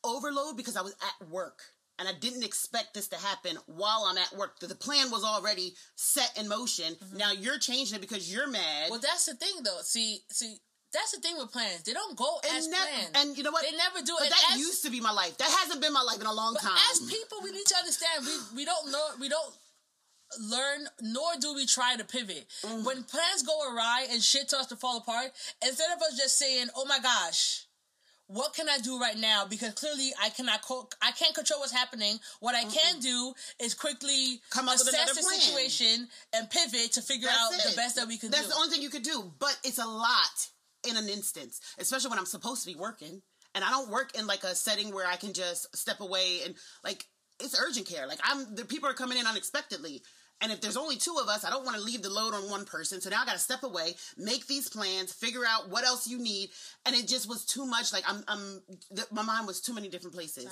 overload 0.04 0.58
because 0.58 0.78
I 0.78 0.82
was 0.82 0.94
at 0.94 1.30
work. 1.30 1.62
And 1.98 2.08
I 2.08 2.14
didn't 2.14 2.46
expect 2.46 2.94
this 2.94 3.10
to 3.10 3.18
happen 3.18 3.58
while 3.66 4.06
I'm 4.08 4.18
at 4.18 4.34
work. 4.38 4.58
The 4.60 4.74
plan 4.74 5.12
was 5.12 5.26
already 5.26 5.74
set 5.96 6.32
in 6.40 6.48
motion. 6.48 6.96
Mm-hmm. 6.96 7.18
Now 7.18 7.34
you're 7.34 7.60
changing 7.60 7.98
it 7.98 8.02
because 8.02 8.34
you're 8.34 8.48
mad. 8.48 8.90
Well, 8.90 9.02
that's 9.02 9.26
the 9.26 9.34
thing, 9.34 9.64
though. 9.66 9.80
See, 9.82 10.20
see, 10.32 10.60
that's 10.94 11.12
the 11.12 11.20
thing 11.20 11.38
with 11.38 11.52
plans. 11.52 11.84
They 11.84 11.92
don't 11.92 12.18
go 12.18 12.40
and 12.48 12.58
as 12.58 12.70
never, 12.70 12.86
planned. 12.86 13.16
And 13.16 13.38
you 13.38 13.44
know 13.44 13.52
what? 13.52 13.64
They 13.64 13.76
never 13.76 14.00
do 14.00 14.16
but 14.18 14.28
it. 14.28 14.30
That 14.30 14.54
as, 14.54 14.60
used 14.60 14.84
to 14.86 14.90
be 14.92 15.02
my 15.02 15.12
life. 15.12 15.38
That 15.38 15.52
hasn't 15.62 15.82
been 15.82 15.92
my 15.92 16.02
life 16.02 16.22
in 16.22 16.26
a 16.26 16.34
long 16.34 16.56
time. 16.56 16.78
As 16.92 17.00
people, 17.02 17.40
we 17.44 17.52
need 17.52 17.66
to 17.66 17.76
understand 17.76 18.26
we 18.26 18.64
we 18.64 18.66
don't 18.66 18.92
know 18.92 19.06
we 19.20 19.28
don't 19.30 19.54
learn 20.40 20.88
nor 21.02 21.32
do 21.40 21.54
we 21.56 21.66
try 21.66 21.96
to 21.96 22.04
pivot. 22.04 22.46
Mm. 22.64 22.86
When 22.86 23.04
plans 23.04 23.44
go 23.44 23.58
awry 23.74 24.08
and 24.12 24.22
shit 24.22 24.50
starts 24.50 24.68
to 24.68 24.76
fall 24.76 24.98
apart, 24.98 25.32
instead 25.66 25.90
of 25.96 26.02
us 26.02 26.18
just 26.18 26.38
saying, 26.38 26.68
"Oh 26.76 26.86
my 26.86 27.00
gosh, 27.00 27.66
what 28.28 28.54
can 28.54 28.70
I 28.70 28.78
do 28.78 29.00
right 29.00 29.18
now?" 29.18 29.46
Because 29.46 29.74
clearly 29.74 30.12
I 30.22 30.30
cannot 30.30 30.62
co- 30.62 30.90
I 31.02 31.12
can't 31.12 31.34
control 31.34 31.60
what's 31.62 31.72
happening. 31.72 32.20
What 32.40 32.54
I 32.56 32.66
Mm-mm. 32.66 32.74
can 32.74 33.00
do 33.00 33.34
is 33.60 33.74
quickly 33.74 34.42
Come 34.52 34.70
up 34.70 34.76
assess 34.76 35.16
the 35.16 35.22
plan. 35.22 35.40
situation 35.40 36.08
and 36.34 36.50
pivot 36.50 36.94
to 36.94 37.02
figure 37.02 37.28
That's 37.28 37.40
out 37.42 37.66
it. 37.66 37.70
the 37.72 37.76
best 37.76 37.96
that 37.96 38.08
we 38.08 38.18
can 38.18 38.30
do. 38.30 38.36
That's 38.36 38.48
do. 38.48 38.54
the 38.54 38.60
only 38.60 38.70
thing 38.70 38.82
you 38.84 38.90
could 38.90 39.04
do, 39.04 39.34
but 39.40 39.58
it's 39.64 39.80
a 39.80 39.86
lot 39.88 40.50
in 40.88 40.96
an 40.96 41.10
instance, 41.10 41.60
especially 41.80 42.10
when 42.12 42.20
I'm 42.20 42.26
supposed 42.26 42.62
to 42.64 42.68
be 42.72 42.76
working. 42.80 43.22
And 43.56 43.64
I 43.66 43.72
don't 43.72 43.90
work 43.90 44.16
in 44.16 44.28
like 44.28 44.44
a 44.44 44.54
setting 44.54 44.94
where 44.94 45.08
I 45.08 45.16
can 45.16 45.34
just 45.34 45.76
step 45.76 46.02
away 46.02 46.42
and 46.46 46.56
like 46.84 47.08
it's 47.40 47.60
urgent 47.60 47.88
care. 47.88 48.06
Like 48.06 48.20
I'm 48.24 48.54
the 48.54 48.64
people 48.64 48.88
are 48.88 48.94
coming 48.94 49.18
in 49.18 49.26
unexpectedly 49.26 50.04
And 50.42 50.52
if 50.52 50.62
there's 50.62 50.78
only 50.78 50.96
two 50.96 51.18
of 51.22 51.28
us, 51.28 51.44
I 51.44 51.50
don't 51.50 51.66
want 51.66 51.76
to 51.76 51.84
leave 51.84 52.02
the 52.02 52.10
load 52.10 52.34
on 52.34 52.50
one 52.50 52.64
person. 52.66 53.02
So 53.02 53.10
now 53.10 53.22
I 53.22 53.26
got 53.26 53.34
to 53.34 53.40
step 53.40 53.64
away, 53.64 53.96
make 54.18 54.48
these 54.48 54.70
plans, 54.70 55.12
figure 55.12 55.44
out 55.46 55.70
what 55.70 55.84
else 55.84 56.08
you 56.08 56.18
need. 56.18 56.50
And 56.86 56.96
it 56.96 57.08
just 57.08 57.28
was 57.28 57.46
too 57.46 57.66
much. 57.66 57.92
Like 57.92 58.04
I'm, 58.08 58.24
I'm, 58.28 58.62
the, 58.92 59.06
my 59.12 59.22
mind 59.22 59.48
was 59.48 59.60
too 59.60 59.74
many 59.74 59.90
different 59.90 60.16
places. 60.16 60.46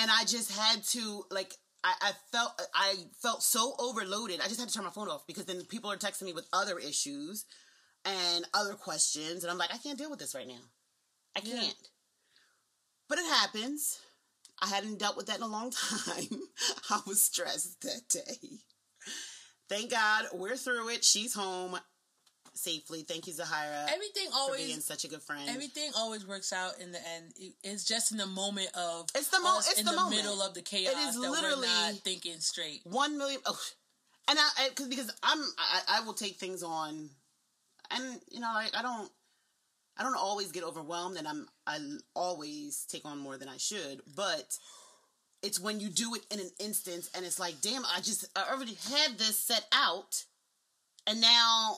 And 0.00 0.10
I 0.10 0.24
just 0.24 0.50
had 0.58 0.82
to 0.84 1.24
like, 1.30 1.54
I, 1.84 1.94
I, 2.00 2.12
felt, 2.32 2.60
I 2.74 2.94
felt 3.22 3.42
so 3.42 3.74
overloaded. 3.78 4.40
I 4.40 4.48
just 4.48 4.58
had 4.58 4.68
to 4.68 4.74
turn 4.74 4.84
my 4.84 4.90
phone 4.90 5.08
off 5.08 5.26
because 5.26 5.44
then 5.44 5.62
people 5.64 5.92
are 5.92 5.96
texting 5.96 6.22
me 6.22 6.32
with 6.32 6.48
other 6.52 6.78
issues 6.78 7.44
and 8.04 8.44
other 8.52 8.74
questions. 8.74 9.44
And 9.44 9.50
I'm 9.50 9.58
like, 9.58 9.72
I 9.72 9.78
can't 9.78 9.98
deal 9.98 10.10
with 10.10 10.18
this 10.18 10.34
right 10.34 10.48
now. 10.48 10.62
I 11.36 11.40
can't. 11.40 11.62
Yeah. 11.62 11.88
But 13.08 13.18
it 13.18 13.26
happens. 13.26 14.00
I 14.60 14.68
hadn't 14.68 14.98
dealt 14.98 15.16
with 15.16 15.26
that 15.26 15.36
in 15.36 15.42
a 15.42 15.48
long 15.48 15.70
time. 16.04 16.40
I 16.90 17.00
was 17.06 17.22
stressed 17.22 17.80
that 17.82 18.08
day. 18.08 18.58
Thank 19.68 19.90
God 19.90 20.26
we're 20.34 20.56
through 20.56 20.90
it. 20.90 21.04
She's 21.04 21.34
home 21.34 21.78
safely. 22.54 23.02
Thank 23.02 23.26
you, 23.26 23.32
Zahira. 23.32 23.88
Everything 23.92 24.28
always 24.34 24.66
being 24.66 24.80
such 24.80 25.04
a 25.04 25.08
good 25.08 25.22
friend. 25.22 25.48
Everything 25.48 25.90
always 25.96 26.26
works 26.26 26.52
out 26.52 26.80
in 26.80 26.92
the 26.92 26.98
end. 27.14 27.32
It's 27.62 27.84
just 27.84 28.12
in 28.12 28.18
the 28.18 28.26
moment 28.26 28.68
of 28.74 29.06
it's 29.14 29.28
the 29.28 29.40
moment. 29.40 29.66
It's 29.70 29.80
in 29.80 29.86
the, 29.86 29.92
the 29.92 30.10
middle 30.10 30.40
of 30.42 30.54
the 30.54 30.62
chaos. 30.62 30.92
It 30.92 30.98
is 31.08 31.16
literally 31.18 31.66
not 31.66 31.94
thinking 31.96 32.38
straight. 32.40 32.80
One 32.84 33.18
million. 33.18 33.40
Oh, 33.46 33.58
and 34.28 34.38
I 34.38 34.68
because 34.68 34.88
because 34.88 35.12
I'm 35.22 35.38
I, 35.58 35.80
I 35.88 36.00
will 36.04 36.14
take 36.14 36.36
things 36.36 36.62
on, 36.62 37.10
and 37.90 38.20
you 38.30 38.40
know 38.40 38.52
like 38.54 38.74
I 38.74 38.82
don't 38.82 39.10
I 39.96 40.02
don't 40.02 40.16
always 40.16 40.52
get 40.52 40.64
overwhelmed, 40.64 41.16
and 41.16 41.28
I'm 41.28 41.46
I 41.66 41.78
always 42.14 42.86
take 42.88 43.04
on 43.04 43.18
more 43.18 43.36
than 43.36 43.48
I 43.48 43.56
should, 43.56 44.00
but 44.16 44.56
it's 45.44 45.60
when 45.60 45.78
you 45.78 45.90
do 45.90 46.14
it 46.14 46.22
in 46.30 46.40
an 46.40 46.50
instance 46.58 47.10
and 47.14 47.24
it's 47.24 47.38
like, 47.38 47.60
damn, 47.60 47.84
I 47.84 47.98
just 47.98 48.26
I 48.34 48.50
already 48.50 48.76
had 48.90 49.18
this 49.18 49.38
set 49.38 49.66
out, 49.72 50.24
and 51.06 51.20
now 51.20 51.76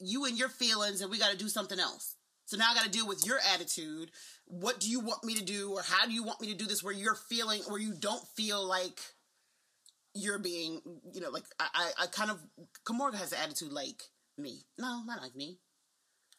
you 0.00 0.24
and 0.24 0.36
your 0.36 0.48
feelings, 0.48 1.00
and 1.00 1.10
we 1.10 1.18
got 1.18 1.30
to 1.30 1.36
do 1.36 1.48
something 1.48 1.78
else. 1.78 2.16
So 2.46 2.56
now 2.56 2.70
I 2.70 2.74
got 2.74 2.84
to 2.84 2.90
deal 2.90 3.08
with 3.08 3.24
your 3.24 3.38
attitude. 3.54 4.10
What 4.46 4.80
do 4.80 4.90
you 4.90 5.00
want 5.00 5.24
me 5.24 5.34
to 5.36 5.44
do, 5.44 5.72
or 5.72 5.82
how 5.82 6.06
do 6.06 6.12
you 6.12 6.24
want 6.24 6.40
me 6.40 6.48
to 6.48 6.58
do 6.58 6.66
this? 6.66 6.82
Where 6.82 6.92
you're 6.92 7.14
feeling, 7.14 7.62
where 7.68 7.80
you 7.80 7.94
don't 7.94 8.26
feel 8.36 8.66
like 8.66 9.00
you're 10.14 10.38
being, 10.38 10.80
you 11.12 11.20
know, 11.20 11.30
like 11.30 11.44
I, 11.58 11.68
I, 11.74 12.04
I 12.04 12.06
kind 12.06 12.30
of 12.30 12.40
Kamorga 12.84 13.14
has 13.14 13.32
an 13.32 13.38
attitude 13.42 13.72
like 13.72 14.02
me. 14.36 14.66
No, 14.78 15.02
not 15.06 15.22
like 15.22 15.34
me. 15.34 15.58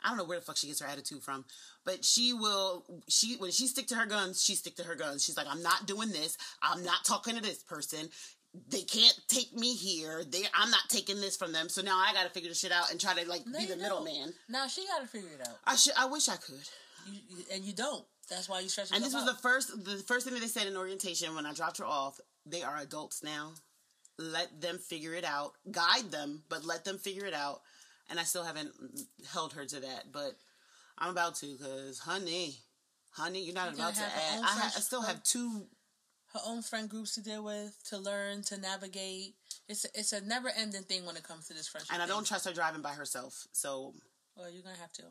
I 0.05 0.09
don't 0.09 0.17
know 0.17 0.23
where 0.23 0.39
the 0.39 0.45
fuck 0.45 0.57
she 0.57 0.67
gets 0.67 0.81
her 0.81 0.87
attitude 0.87 1.23
from, 1.23 1.45
but 1.83 2.05
she 2.05 2.31
will. 2.31 2.85
She 3.09 3.37
when 3.37 3.51
she 3.51 3.65
stick 3.65 3.87
to 3.87 3.95
her 3.95 4.05
guns, 4.05 4.43
she 4.43 4.53
stick 4.53 4.75
to 4.75 4.83
her 4.83 4.95
guns. 4.95 5.25
She's 5.25 5.35
like, 5.35 5.47
I'm 5.49 5.63
not 5.63 5.87
doing 5.87 6.09
this. 6.09 6.37
I'm 6.61 6.83
not 6.83 7.03
talking 7.03 7.35
to 7.35 7.41
this 7.41 7.63
person. 7.63 8.09
They 8.69 8.81
can't 8.81 9.19
take 9.27 9.53
me 9.53 9.73
here. 9.75 10.23
They, 10.23 10.43
I'm 10.53 10.71
not 10.71 10.87
taking 10.87 11.19
this 11.19 11.35
from 11.35 11.51
them. 11.51 11.67
So 11.67 11.81
now 11.81 11.97
I 11.97 12.13
got 12.13 12.23
to 12.23 12.29
figure 12.29 12.49
this 12.49 12.59
shit 12.59 12.71
out 12.71 12.89
and 12.91 13.01
try 13.01 13.13
to 13.13 13.27
like 13.27 13.45
no, 13.47 13.59
be 13.59 13.65
the 13.65 13.75
middleman. 13.75 14.33
Now 14.47 14.67
she 14.67 14.85
got 14.85 15.01
to 15.01 15.07
figure 15.07 15.29
it 15.33 15.45
out. 15.45 15.57
I 15.65 15.75
should. 15.75 15.93
I 15.97 16.05
wish 16.05 16.29
I 16.29 16.35
could. 16.35 16.61
You, 17.11 17.19
you, 17.29 17.43
and 17.53 17.63
you 17.63 17.73
don't. 17.73 18.05
That's 18.29 18.47
why 18.47 18.59
you 18.59 18.69
stress. 18.69 18.91
And 18.91 19.03
this 19.03 19.13
was 19.13 19.23
out. 19.23 19.35
the 19.35 19.41
first. 19.41 19.83
The 19.83 19.97
first 20.07 20.25
thing 20.25 20.35
that 20.35 20.39
they 20.39 20.47
said 20.47 20.67
in 20.67 20.77
orientation 20.77 21.33
when 21.33 21.47
I 21.47 21.53
dropped 21.53 21.79
her 21.79 21.85
off. 21.85 22.19
They 22.45 22.61
are 22.61 22.77
adults 22.77 23.23
now. 23.23 23.53
Let 24.19 24.61
them 24.61 24.77
figure 24.77 25.15
it 25.15 25.25
out. 25.25 25.53
Guide 25.71 26.11
them, 26.11 26.43
but 26.47 26.63
let 26.63 26.85
them 26.85 26.99
figure 26.99 27.25
it 27.25 27.33
out 27.33 27.61
and 28.09 28.19
I 28.19 28.23
still 28.23 28.43
haven't 28.43 28.71
held 29.33 29.53
her 29.53 29.65
to 29.65 29.79
that, 29.81 30.11
but 30.11 30.35
I'm 30.97 31.11
about 31.11 31.35
to 31.35 31.47
because, 31.57 31.99
honey, 31.99 32.55
honey, 33.11 33.43
you're 33.43 33.55
not 33.55 33.73
about 33.73 33.95
to 33.95 34.01
add. 34.01 34.41
I, 34.41 34.45
ha- 34.45 34.73
I, 34.75 34.79
still 34.79 35.01
have 35.01 35.23
two. 35.23 35.63
Her 36.33 36.39
own 36.45 36.61
friend 36.61 36.89
groups 36.89 37.15
to 37.15 37.21
deal 37.21 37.43
with, 37.43 37.77
to 37.89 37.97
learn, 37.97 38.43
to 38.43 38.57
navigate. 38.59 39.35
It's 39.67 39.85
a, 39.85 39.87
it's 39.93 40.13
a 40.13 40.21
never 40.21 40.49
ending 40.57 40.83
thing 40.83 41.05
when 41.05 41.15
it 41.15 41.23
comes 41.23 41.47
to 41.47 41.53
this 41.53 41.67
friendship. 41.67 41.93
And 41.93 42.03
I 42.03 42.05
don't 42.07 42.19
thing. 42.19 42.25
trust 42.25 42.45
her 42.45 42.53
driving 42.53 42.81
by 42.81 42.91
herself, 42.91 43.47
so. 43.51 43.93
Well, 44.35 44.49
you're 44.51 44.63
gonna 44.63 44.75
have 44.79 44.91
to. 44.93 45.03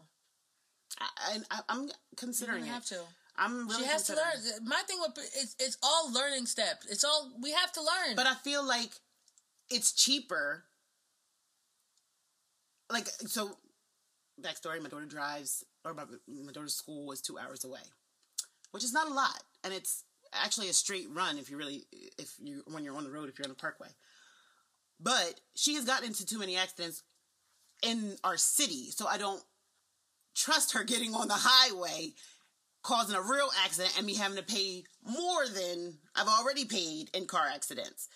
I, 1.01 1.39
I 1.51 1.61
am 1.75 1.91
considering 2.17 2.65
you 2.65 2.71
have 2.71 2.85
to. 2.87 3.01
I'm 3.37 3.67
really 3.67 3.83
she 3.83 3.89
has 3.89 4.05
to 4.05 4.13
learn. 4.13 4.65
My 4.65 4.81
thing 4.87 4.99
with 5.01 5.19
it's 5.35 5.57
it's 5.59 5.77
all 5.83 6.13
learning 6.13 6.47
steps. 6.47 6.87
It's 6.89 7.05
all 7.05 7.33
we 7.43 7.51
have 7.51 7.73
to 7.73 7.81
learn. 7.81 8.17
But 8.17 8.27
I 8.27 8.35
feel 8.35 8.65
like 8.65 8.91
it's 9.71 9.93
cheaper 9.93 10.63
like 12.91 13.09
so 13.09 13.51
backstory 14.41 14.83
my 14.83 14.89
daughter 14.89 15.07
drives 15.07 15.65
or 15.85 15.95
my, 15.95 16.05
my 16.29 16.53
daughter's 16.53 16.75
school 16.75 17.13
is 17.13 17.21
two 17.21 17.39
hours 17.39 17.65
away 17.65 17.81
which 18.75 18.83
is 18.83 18.93
not 18.93 19.09
a 19.09 19.15
lot. 19.15 19.41
And 19.63 19.73
it's 19.73 20.03
actually 20.33 20.69
a 20.69 20.73
straight 20.73 21.07
run 21.09 21.39
if 21.39 21.49
you 21.49 21.57
really 21.57 21.85
if 22.19 22.35
you 22.43 22.65
when 22.67 22.83
you're 22.83 22.97
on 22.97 23.05
the 23.05 23.11
road 23.11 23.29
if 23.29 23.39
you're 23.39 23.47
on 23.47 23.51
the 23.51 23.55
parkway. 23.55 23.87
But 25.01 25.41
she 25.55 25.77
has 25.77 25.85
gotten 25.85 26.09
into 26.09 26.27
too 26.27 26.41
many 26.41 26.57
accidents 26.57 27.05
in 27.83 28.17
our 28.25 28.37
city 28.37 28.91
so 28.91 29.07
i 29.07 29.19
don't 29.19 29.43
trust 30.35 30.73
her 30.73 30.85
getting 30.93 31.13
on 31.13 31.29
the 31.29 31.35
highway 31.37 32.13
causing 32.83 33.17
a 33.17 33.21
real 33.21 33.51
accident 33.65 33.93
and 33.99 34.07
me 34.07 34.15
having 34.15 34.39
to 34.39 34.43
pay 34.43 34.85
more 35.05 35.47
than 35.47 35.99
i've 36.17 36.29
already 36.29 36.65
paid 36.65 37.11
in 37.15 37.27
car 37.27 37.47
accidents. 37.53 38.09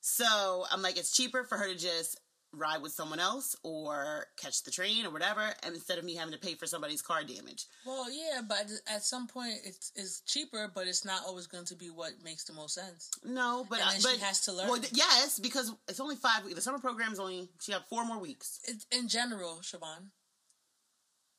So 0.00 0.64
i'm 0.70 0.82
like 0.82 0.96
it's 0.96 1.16
cheaper 1.16 1.42
for 1.42 1.56
her 1.58 1.68
to 1.68 1.76
just 1.76 2.20
ride 2.58 2.82
with 2.82 2.92
someone 2.92 3.20
else 3.20 3.56
or 3.62 4.26
catch 4.40 4.62
the 4.62 4.70
train 4.70 5.06
or 5.06 5.10
whatever, 5.10 5.42
and 5.62 5.74
instead 5.74 5.98
of 5.98 6.04
me 6.04 6.14
having 6.14 6.32
to 6.32 6.38
pay 6.38 6.54
for 6.54 6.66
somebody's 6.66 7.02
car 7.02 7.22
damage. 7.24 7.66
Well, 7.86 8.10
yeah, 8.10 8.40
but 8.46 8.70
at 8.86 9.02
some 9.02 9.26
point 9.26 9.54
it's, 9.64 9.92
it's 9.96 10.20
cheaper, 10.20 10.70
but 10.74 10.86
it's 10.86 11.04
not 11.04 11.22
always 11.26 11.46
going 11.46 11.64
to 11.66 11.74
be 11.74 11.86
what 11.86 12.12
makes 12.22 12.44
the 12.44 12.52
most 12.52 12.74
sense. 12.74 13.10
No, 13.24 13.66
but 13.68 13.80
and 13.80 14.02
but 14.02 14.12
she 14.12 14.20
has 14.20 14.40
to 14.42 14.52
learn. 14.52 14.68
Well, 14.68 14.80
yes, 14.92 15.38
because 15.38 15.72
it's 15.88 16.00
only 16.00 16.16
five. 16.16 16.44
weeks. 16.44 16.56
The 16.56 16.62
summer 16.62 16.78
program 16.78 17.12
is 17.12 17.20
only 17.20 17.48
she 17.60 17.72
got 17.72 17.88
four 17.88 18.04
more 18.04 18.18
weeks. 18.18 18.60
It, 18.64 18.84
in 18.96 19.08
general, 19.08 19.58
Schvonne. 19.62 20.10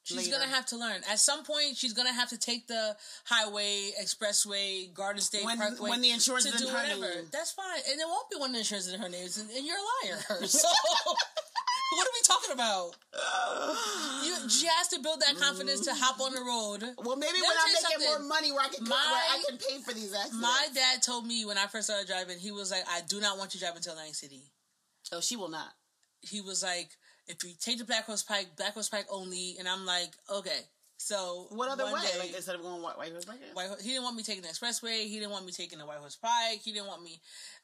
She's 0.06 0.18
Later. 0.18 0.38
gonna 0.38 0.52
have 0.54 0.68
to 0.68 0.78
learn. 0.78 1.02
At 1.10 1.18
some 1.18 1.44
point, 1.44 1.76
she's 1.78 1.94
gonna 1.94 2.14
have 2.14 2.30
to 2.30 2.38
take 2.38 2.68
the 2.68 2.96
highway, 3.24 3.90
expressway, 4.00 4.94
Garden 4.94 5.20
State 5.20 5.44
when, 5.44 5.58
Parkway 5.58 5.90
when 5.90 6.02
the 6.02 6.12
insurance 6.12 6.46
to 6.46 6.56
do 6.56 6.68
whatever. 6.68 7.02
Name. 7.02 7.26
That's 7.32 7.52
fine, 7.52 7.82
and 7.90 8.00
it 8.00 8.06
won't 8.06 8.30
be 8.30 8.38
when 8.38 8.52
the 8.52 8.60
insurance 8.60 8.86
is 8.86 8.94
in 8.94 9.00
her 9.00 9.10
name, 9.10 9.26
and, 9.26 9.50
and 9.50 9.66
you're 9.66 9.76
a 9.76 10.06
liar. 10.06 10.22
So, 10.46 10.70
what 11.10 12.06
are 12.06 12.14
we 12.14 12.22
talking 12.22 12.54
about? 12.54 12.96
You, 14.24 14.48
she 14.48 14.68
has 14.68 14.90
to 14.90 15.00
build 15.00 15.22
that 15.22 15.38
confidence 15.42 15.82
to 15.86 15.94
hop 15.96 16.20
on 16.22 16.36
the 16.36 16.42
road. 16.42 16.86
Well, 17.04 17.16
maybe 17.16 17.42
when 17.42 17.58
I'm 17.58 17.74
making 17.74 18.08
more 18.08 18.30
money, 18.30 18.52
where 18.52 18.62
I 18.62 18.70
can 18.70 18.84
my, 18.84 18.90
where 18.90 19.40
I 19.40 19.44
can 19.50 19.58
pay 19.58 19.82
for 19.82 19.92
these 19.92 20.14
accidents. 20.14 20.40
My 20.40 20.68
dad 20.76 21.02
told 21.02 21.26
me 21.26 21.46
when 21.46 21.58
I 21.58 21.66
first 21.66 21.88
started 21.88 22.06
driving, 22.06 22.38
he 22.38 22.52
was 22.52 22.70
like, 22.70 22.84
"I 22.88 23.02
do 23.10 23.20
not 23.20 23.40
want 23.40 23.56
you 23.56 23.60
driving 23.60 23.82
to 23.82 23.90
Atlantic 23.90 24.14
City." 24.14 24.52
Oh, 25.12 25.20
she 25.20 25.36
will 25.36 25.50
not. 25.50 25.74
He 26.22 26.42
was 26.42 26.62
like, 26.62 26.90
if 27.28 27.44
you 27.44 27.52
take 27.60 27.78
the 27.78 27.86
Black 27.86 28.06
Horse 28.06 28.24
Pike, 28.24 28.50
Black 28.58 28.74
Horse 28.74 28.90
Pike 28.90 29.08
only, 29.10 29.56
and 29.60 29.68
I'm 29.68 29.86
like, 29.86 30.12
okay. 30.32 30.60
So 30.98 31.48
what 31.50 31.70
other 31.70 31.86
way? 31.86 32.02
Day, 32.02 32.20
like 32.20 32.36
instead 32.36 32.56
of 32.56 32.62
going 32.62 32.82
White, 32.82 32.98
White 32.98 33.12
Horse 33.12 33.26
Pike? 33.26 33.40
White, 33.54 33.70
he 33.82 33.90
didn't 33.90 34.04
want 34.04 34.16
me 34.16 34.24
taking 34.24 34.44
the 34.44 34.48
expressway. 34.48 35.06
He 35.08 35.20
didn't 35.20 35.32
want 35.32 35.46
me 35.46 35.52
taking 35.52 35.78
the 35.80 35.86
White 35.86 35.98
Horse 35.98 36.16
Pike. 36.16 36.62
He 36.64 36.72
didn't 36.72 36.88
want 36.88 37.04
me. 37.04 37.20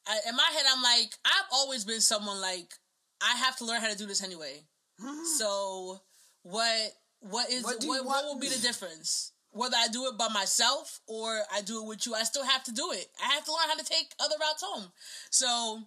I, 0.07 0.19
in 0.27 0.35
my 0.35 0.49
head, 0.53 0.65
I'm 0.69 0.83
like, 0.83 1.15
I've 1.25 1.47
always 1.53 1.85
been 1.85 2.01
someone 2.01 2.41
like 2.41 2.73
I 3.21 3.37
have 3.37 3.55
to 3.57 3.65
learn 3.65 3.81
how 3.81 3.89
to 3.89 3.97
do 3.97 4.05
this 4.05 4.23
anyway. 4.23 4.63
so 5.37 6.01
what? 6.43 6.91
What 7.21 7.51
is 7.51 7.63
what, 7.63 7.83
what, 7.83 8.05
what 8.05 8.25
will 8.25 8.39
be 8.39 8.49
the 8.49 8.59
difference? 8.59 9.31
Whether 9.51 9.75
I 9.77 9.87
do 9.89 10.07
it 10.07 10.17
by 10.17 10.29
myself 10.29 11.01
or 11.07 11.41
I 11.53 11.61
do 11.61 11.83
it 11.83 11.87
with 11.87 12.05
you, 12.07 12.15
I 12.15 12.23
still 12.23 12.43
have 12.43 12.63
to 12.63 12.71
do 12.71 12.91
it. 12.93 13.05
I 13.23 13.33
have 13.33 13.45
to 13.45 13.51
learn 13.51 13.67
how 13.67 13.75
to 13.75 13.85
take 13.85 14.11
other 14.19 14.35
routes 14.39 14.63
home. 14.65 14.91
So 15.29 15.81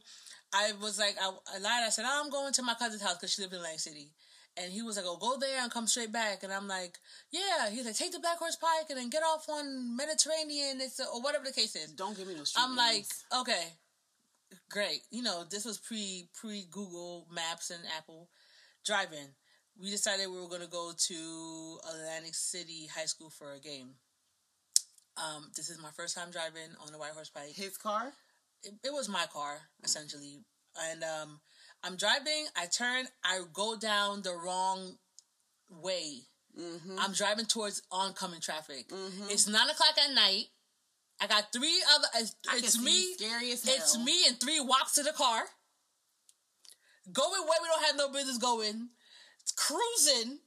I 0.55 0.73
was 0.81 0.99
like, 0.99 1.17
I, 1.21 1.31
I 1.55 1.59
lied. 1.59 1.83
I 1.85 1.91
said, 1.91 2.05
oh, 2.07 2.23
I'm 2.23 2.31
going 2.31 2.53
to 2.53 2.63
my 2.63 2.75
cousin's 2.75 3.03
house 3.03 3.15
because 3.15 3.33
she 3.33 3.43
lived 3.43 3.55
in 3.55 3.63
Lang 3.63 3.79
City. 3.79 4.13
And 4.57 4.73
he 4.73 4.83
was 4.83 4.97
like, 4.97 5.05
oh, 5.09 5.17
go 5.17 5.37
there 5.37 5.61
and 5.61 5.71
come 5.71 5.89
straight 5.89 6.13
back. 6.13 6.45
And 6.45 6.53
I'm 6.53 6.69
like, 6.69 6.97
yeah. 7.33 7.71
He's 7.71 7.85
like, 7.85 7.97
take 7.97 8.13
the 8.13 8.21
Black 8.21 8.39
Horse 8.39 8.55
Pike 8.55 8.87
and 8.89 8.99
then 8.99 9.11
get 9.11 9.25
off 9.25 9.49
on 9.49 9.97
Mediterranean. 9.97 10.81
It's 10.81 11.01
a, 11.01 11.07
or 11.13 11.21
whatever 11.23 11.45
the 11.45 11.53
case 11.53 11.75
is. 11.75 11.91
Don't 11.91 12.17
give 12.17 12.29
me 12.29 12.35
no 12.35 12.45
I'm 12.57 12.77
like, 12.77 13.05
okay, 13.41 13.65
great. 14.71 15.01
You 15.11 15.25
know, 15.25 15.43
this 15.51 15.65
was 15.65 15.79
pre 15.79 16.29
pre 16.41 16.67
Google 16.71 17.27
Maps 17.33 17.71
and 17.71 17.81
Apple 17.99 18.29
driving. 18.87 19.35
We 19.81 19.91
decided 19.91 20.29
we 20.29 20.41
were 20.41 20.49
going 20.49 20.61
to 20.61 20.69
go 20.69 20.93
to 20.97 21.79
Atlantic 21.93 22.37
City 22.37 22.89
High 22.95 23.07
School 23.07 23.31
for 23.31 23.55
a 23.55 23.59
game. 23.59 23.89
Um, 25.17 25.51
this 25.57 25.69
is 25.69 25.83
my 25.83 25.91
first 25.97 26.17
time 26.17 26.31
driving 26.31 26.71
on 26.85 26.93
the 26.93 26.99
White 26.99 27.13
Horse 27.13 27.31
Pike. 27.31 27.55
His 27.55 27.77
car? 27.77 28.13
It, 28.65 28.89
it 28.89 28.93
was 28.93 29.09
my 29.09 29.27
car 29.33 29.59
essentially, 29.83 30.41
and 30.91 31.03
um, 31.03 31.41
I'm 31.83 31.97
driving. 31.97 32.47
I 32.57 32.67
turn. 32.67 33.07
I 33.25 33.41
go 33.53 33.77
down 33.79 34.23
the 34.23 34.35
wrong 34.35 34.97
way. 35.71 36.21
Mm-hmm. 36.59 36.97
I'm 36.99 37.13
driving 37.13 37.47
towards 37.47 37.83
oncoming 37.91 38.41
traffic. 38.41 38.89
Mm-hmm. 38.89 39.31
It's 39.31 39.49
nine 39.49 39.69
o'clock 39.69 39.95
at 40.03 40.15
night. 40.15 40.47
I 41.21 41.27
got 41.27 41.53
three 41.53 41.83
other. 41.95 42.09
It's, 42.17 42.35
it's 42.55 42.81
me. 42.81 43.15
It's 43.21 43.99
me 43.99 44.27
and 44.27 44.39
three 44.41 44.61
walks 44.61 44.95
to 44.95 45.03
the 45.03 45.13
car. 45.13 45.43
Going 47.13 47.43
where 47.43 47.59
we 47.61 47.69
don't 47.69 47.85
have 47.85 47.97
no 47.97 48.09
business 48.09 48.39
going. 48.39 48.89
It's 49.43 49.53
cruising. 49.53 50.39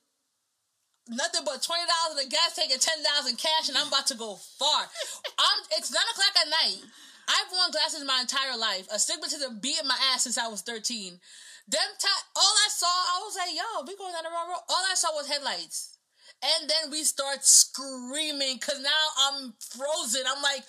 Nothing 1.09 1.41
but 1.45 1.61
twenty 1.61 1.85
dollars 1.87 2.19
in 2.19 2.29
the 2.29 2.35
gas 2.35 2.55
tank 2.55 2.71
and 2.71 2.81
ten 2.81 2.97
dollars 3.03 3.29
in 3.29 3.37
cash, 3.37 3.69
and 3.69 3.77
I'm 3.77 3.87
about 3.87 4.07
to 4.07 4.15
go 4.15 4.35
far. 4.57 4.81
I'm, 5.39 5.59
it's 5.77 5.93
nine 5.93 6.03
o'clock 6.11 6.35
at 6.35 6.49
night. 6.49 6.81
I've 7.27 7.51
worn 7.51 7.71
glasses 7.71 8.03
my 8.05 8.21
entire 8.21 8.57
life. 8.57 8.87
Astigmatism 8.91 9.59
beat 9.59 9.79
in 9.81 9.87
my 9.87 9.97
ass 10.13 10.23
since 10.23 10.37
I 10.37 10.47
was 10.47 10.61
13. 10.61 11.19
Them 11.67 11.89
t- 11.99 12.07
all 12.35 12.55
I 12.65 12.69
saw, 12.69 12.87
I 12.87 13.19
was 13.25 13.35
like, 13.35 13.51
yo, 13.51 13.83
we 13.85 13.97
going 13.97 14.13
down 14.13 14.23
the 14.23 14.31
wrong 14.31 14.47
road. 14.47 14.63
All 14.69 14.85
I 14.89 14.95
saw 14.95 15.11
was 15.13 15.27
headlights. 15.27 15.97
And 16.41 16.69
then 16.69 16.91
we 16.91 17.03
start 17.03 17.43
screaming 17.43 18.55
because 18.59 18.79
now 18.81 19.03
I'm 19.27 19.53
frozen. 19.59 20.21
I'm 20.27 20.41
like, 20.41 20.63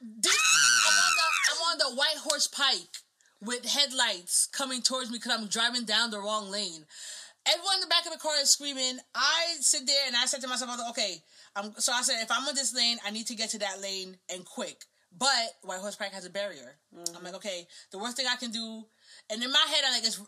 this, 0.00 0.36
I'm, 0.88 0.98
on 0.98 1.12
the, 1.16 1.28
I'm 1.50 1.62
on 1.72 1.78
the 1.78 1.96
White 1.96 2.18
Horse 2.18 2.48
Pike 2.48 3.00
with 3.40 3.64
headlights 3.64 4.48
coming 4.52 4.82
towards 4.82 5.10
me 5.10 5.18
because 5.18 5.38
I'm 5.38 5.46
driving 5.46 5.84
down 5.84 6.10
the 6.10 6.18
wrong 6.18 6.50
lane. 6.50 6.84
Everyone 7.46 7.74
in 7.76 7.80
the 7.80 7.86
back 7.86 8.06
of 8.06 8.12
the 8.12 8.18
car 8.18 8.34
is 8.40 8.50
screaming. 8.50 8.98
I 9.14 9.56
sit 9.60 9.86
there 9.86 10.06
and 10.06 10.16
I 10.16 10.26
said 10.26 10.42
to 10.42 10.48
myself, 10.48 10.70
okay, 10.90 11.22
I'm, 11.56 11.72
so 11.78 11.92
I 11.92 12.02
said, 12.02 12.22
if 12.22 12.30
I'm 12.30 12.46
on 12.46 12.54
this 12.54 12.74
lane, 12.74 12.98
I 13.04 13.10
need 13.10 13.26
to 13.28 13.34
get 13.34 13.50
to 13.50 13.58
that 13.60 13.80
lane 13.80 14.18
and 14.32 14.44
quick. 14.44 14.84
But 15.18 15.54
White 15.62 15.80
Horse 15.80 15.96
Pike 15.96 16.12
has 16.12 16.24
a 16.24 16.30
barrier. 16.30 16.76
Mm-hmm. 16.96 17.16
I'm 17.16 17.24
like, 17.24 17.34
okay, 17.34 17.66
the 17.90 17.98
worst 17.98 18.16
thing 18.16 18.26
I 18.30 18.36
can 18.36 18.50
do 18.50 18.84
and 19.30 19.42
in 19.42 19.50
my 19.50 19.64
head, 19.68 19.82
I'm 19.86 19.92
like, 19.92 20.04
it's, 20.04 20.20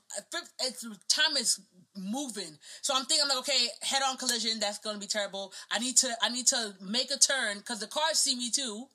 it's 0.60 0.86
time 1.08 1.36
is 1.36 1.60
moving. 1.96 2.58
So 2.82 2.94
I'm 2.94 3.04
thinking, 3.04 3.22
I'm 3.22 3.28
like, 3.28 3.38
okay, 3.48 3.66
head 3.82 4.02
on 4.06 4.16
collision, 4.16 4.60
that's 4.60 4.78
gonna 4.78 4.98
be 4.98 5.06
terrible. 5.06 5.52
I 5.70 5.78
need 5.78 5.96
to, 5.98 6.08
I 6.22 6.28
need 6.28 6.46
to 6.48 6.74
make 6.80 7.10
a 7.10 7.18
turn 7.18 7.58
because 7.58 7.80
the 7.80 7.86
cars 7.86 8.18
see 8.18 8.36
me 8.36 8.50
too. 8.50 8.86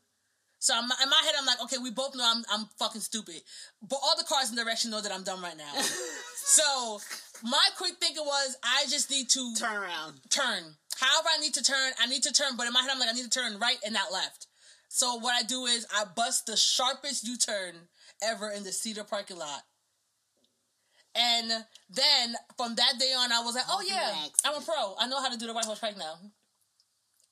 So 0.62 0.74
I'm, 0.76 0.84
in 0.84 1.10
my 1.10 1.22
head, 1.24 1.36
I'm 1.40 1.46
like, 1.46 1.62
okay, 1.64 1.78
we 1.78 1.90
both 1.90 2.16
know 2.16 2.26
I'm, 2.26 2.44
I'm 2.52 2.66
fucking 2.78 3.02
stupid, 3.02 3.42
but 3.82 3.98
all 4.04 4.18
the 4.18 4.26
cars 4.26 4.50
in 4.50 4.58
the 4.58 4.64
direction 4.64 4.92
know 4.92 5.00
that 5.00 5.12
I'm 5.12 5.24
dumb 5.24 5.42
right 5.42 5.56
now. 5.58 5.72
so 6.36 7.00
my 7.44 7.66
quick 7.78 7.94
thinking 8.02 8.26
was, 8.26 8.58
I 8.62 8.84
just 8.90 9.10
need 9.10 9.30
to 9.30 9.56
turn 9.58 9.78
around, 9.78 10.20
turn. 10.30 10.64
However, 11.00 11.30
I 11.34 11.40
need 11.40 11.54
to 11.54 11.64
turn, 11.64 11.94
I 11.98 12.08
need 12.08 12.24
to 12.24 12.34
turn, 12.34 12.58
but 12.58 12.68
in 12.68 12.74
my 12.74 12.82
head, 12.82 12.90
I'm 12.92 13.00
like, 13.00 13.08
I 13.08 13.14
need 13.14 13.24
to 13.24 13.30
turn 13.30 13.58
right 13.58 13.78
and 13.86 13.94
not 13.94 14.12
left. 14.12 14.48
So 14.90 15.16
what 15.20 15.36
I 15.36 15.44
do 15.44 15.66
is 15.66 15.88
I 15.96 16.04
bust 16.16 16.48
the 16.48 16.58
sharpest 16.58 17.26
U-turn 17.26 17.76
ever 18.22 18.50
in 18.50 18.64
the 18.64 18.72
Cedar 18.72 19.04
parking 19.04 19.38
lot. 19.38 19.62
And 21.16 21.50
then 21.90 22.36
from 22.58 22.76
that 22.76 22.94
day 23.00 23.14
on, 23.18 23.32
I 23.32 23.42
was 23.42 23.56
like, 23.56 23.66
oh 23.70 23.84
yeah, 23.88 24.14
I'm 24.46 24.62
a 24.62 24.66
pro. 24.66 24.96
I 25.00 25.08
know 25.08 25.22
how 25.22 25.30
to 25.30 25.38
do 25.38 25.48
the 25.48 25.54
white 25.54 25.66
horse 25.66 25.80
pike 25.80 25.98
now. 25.98 26.16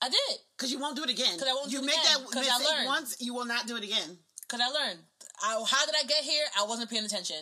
I 0.01 0.09
did. 0.09 0.37
Because 0.55 0.71
you 0.71 0.79
won't 0.79 0.95
do 0.95 1.03
it 1.03 1.09
again. 1.09 1.33
Because 1.33 1.49
I 1.49 1.53
won't 1.53 1.71
you 1.71 1.79
do 1.79 1.85
it 1.85 1.89
again. 1.89 2.03
You 2.03 2.19
make 2.19 2.31
that 2.31 2.37
mistake 2.37 2.53
I 2.53 2.75
learned. 2.75 2.85
once, 2.87 3.17
you 3.19 3.33
will 3.33 3.45
not 3.45 3.67
do 3.67 3.75
it 3.75 3.83
again. 3.83 4.17
Because 4.47 4.61
I 4.61 4.69
learned. 4.69 4.99
I, 5.43 5.63
how 5.67 5.85
did 5.85 5.95
I 5.95 6.05
get 6.07 6.23
here? 6.23 6.43
I 6.57 6.65
wasn't 6.65 6.89
paying 6.89 7.05
attention. 7.05 7.37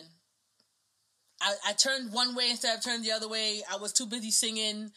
I, 1.42 1.54
I 1.68 1.72
turned 1.74 2.12
one 2.12 2.34
way 2.34 2.50
instead 2.50 2.76
of 2.76 2.82
turning 2.82 3.02
the 3.02 3.12
other 3.12 3.28
way. 3.28 3.60
I 3.70 3.76
was 3.76 3.92
too 3.92 4.06
busy 4.06 4.30
singing. 4.30 4.90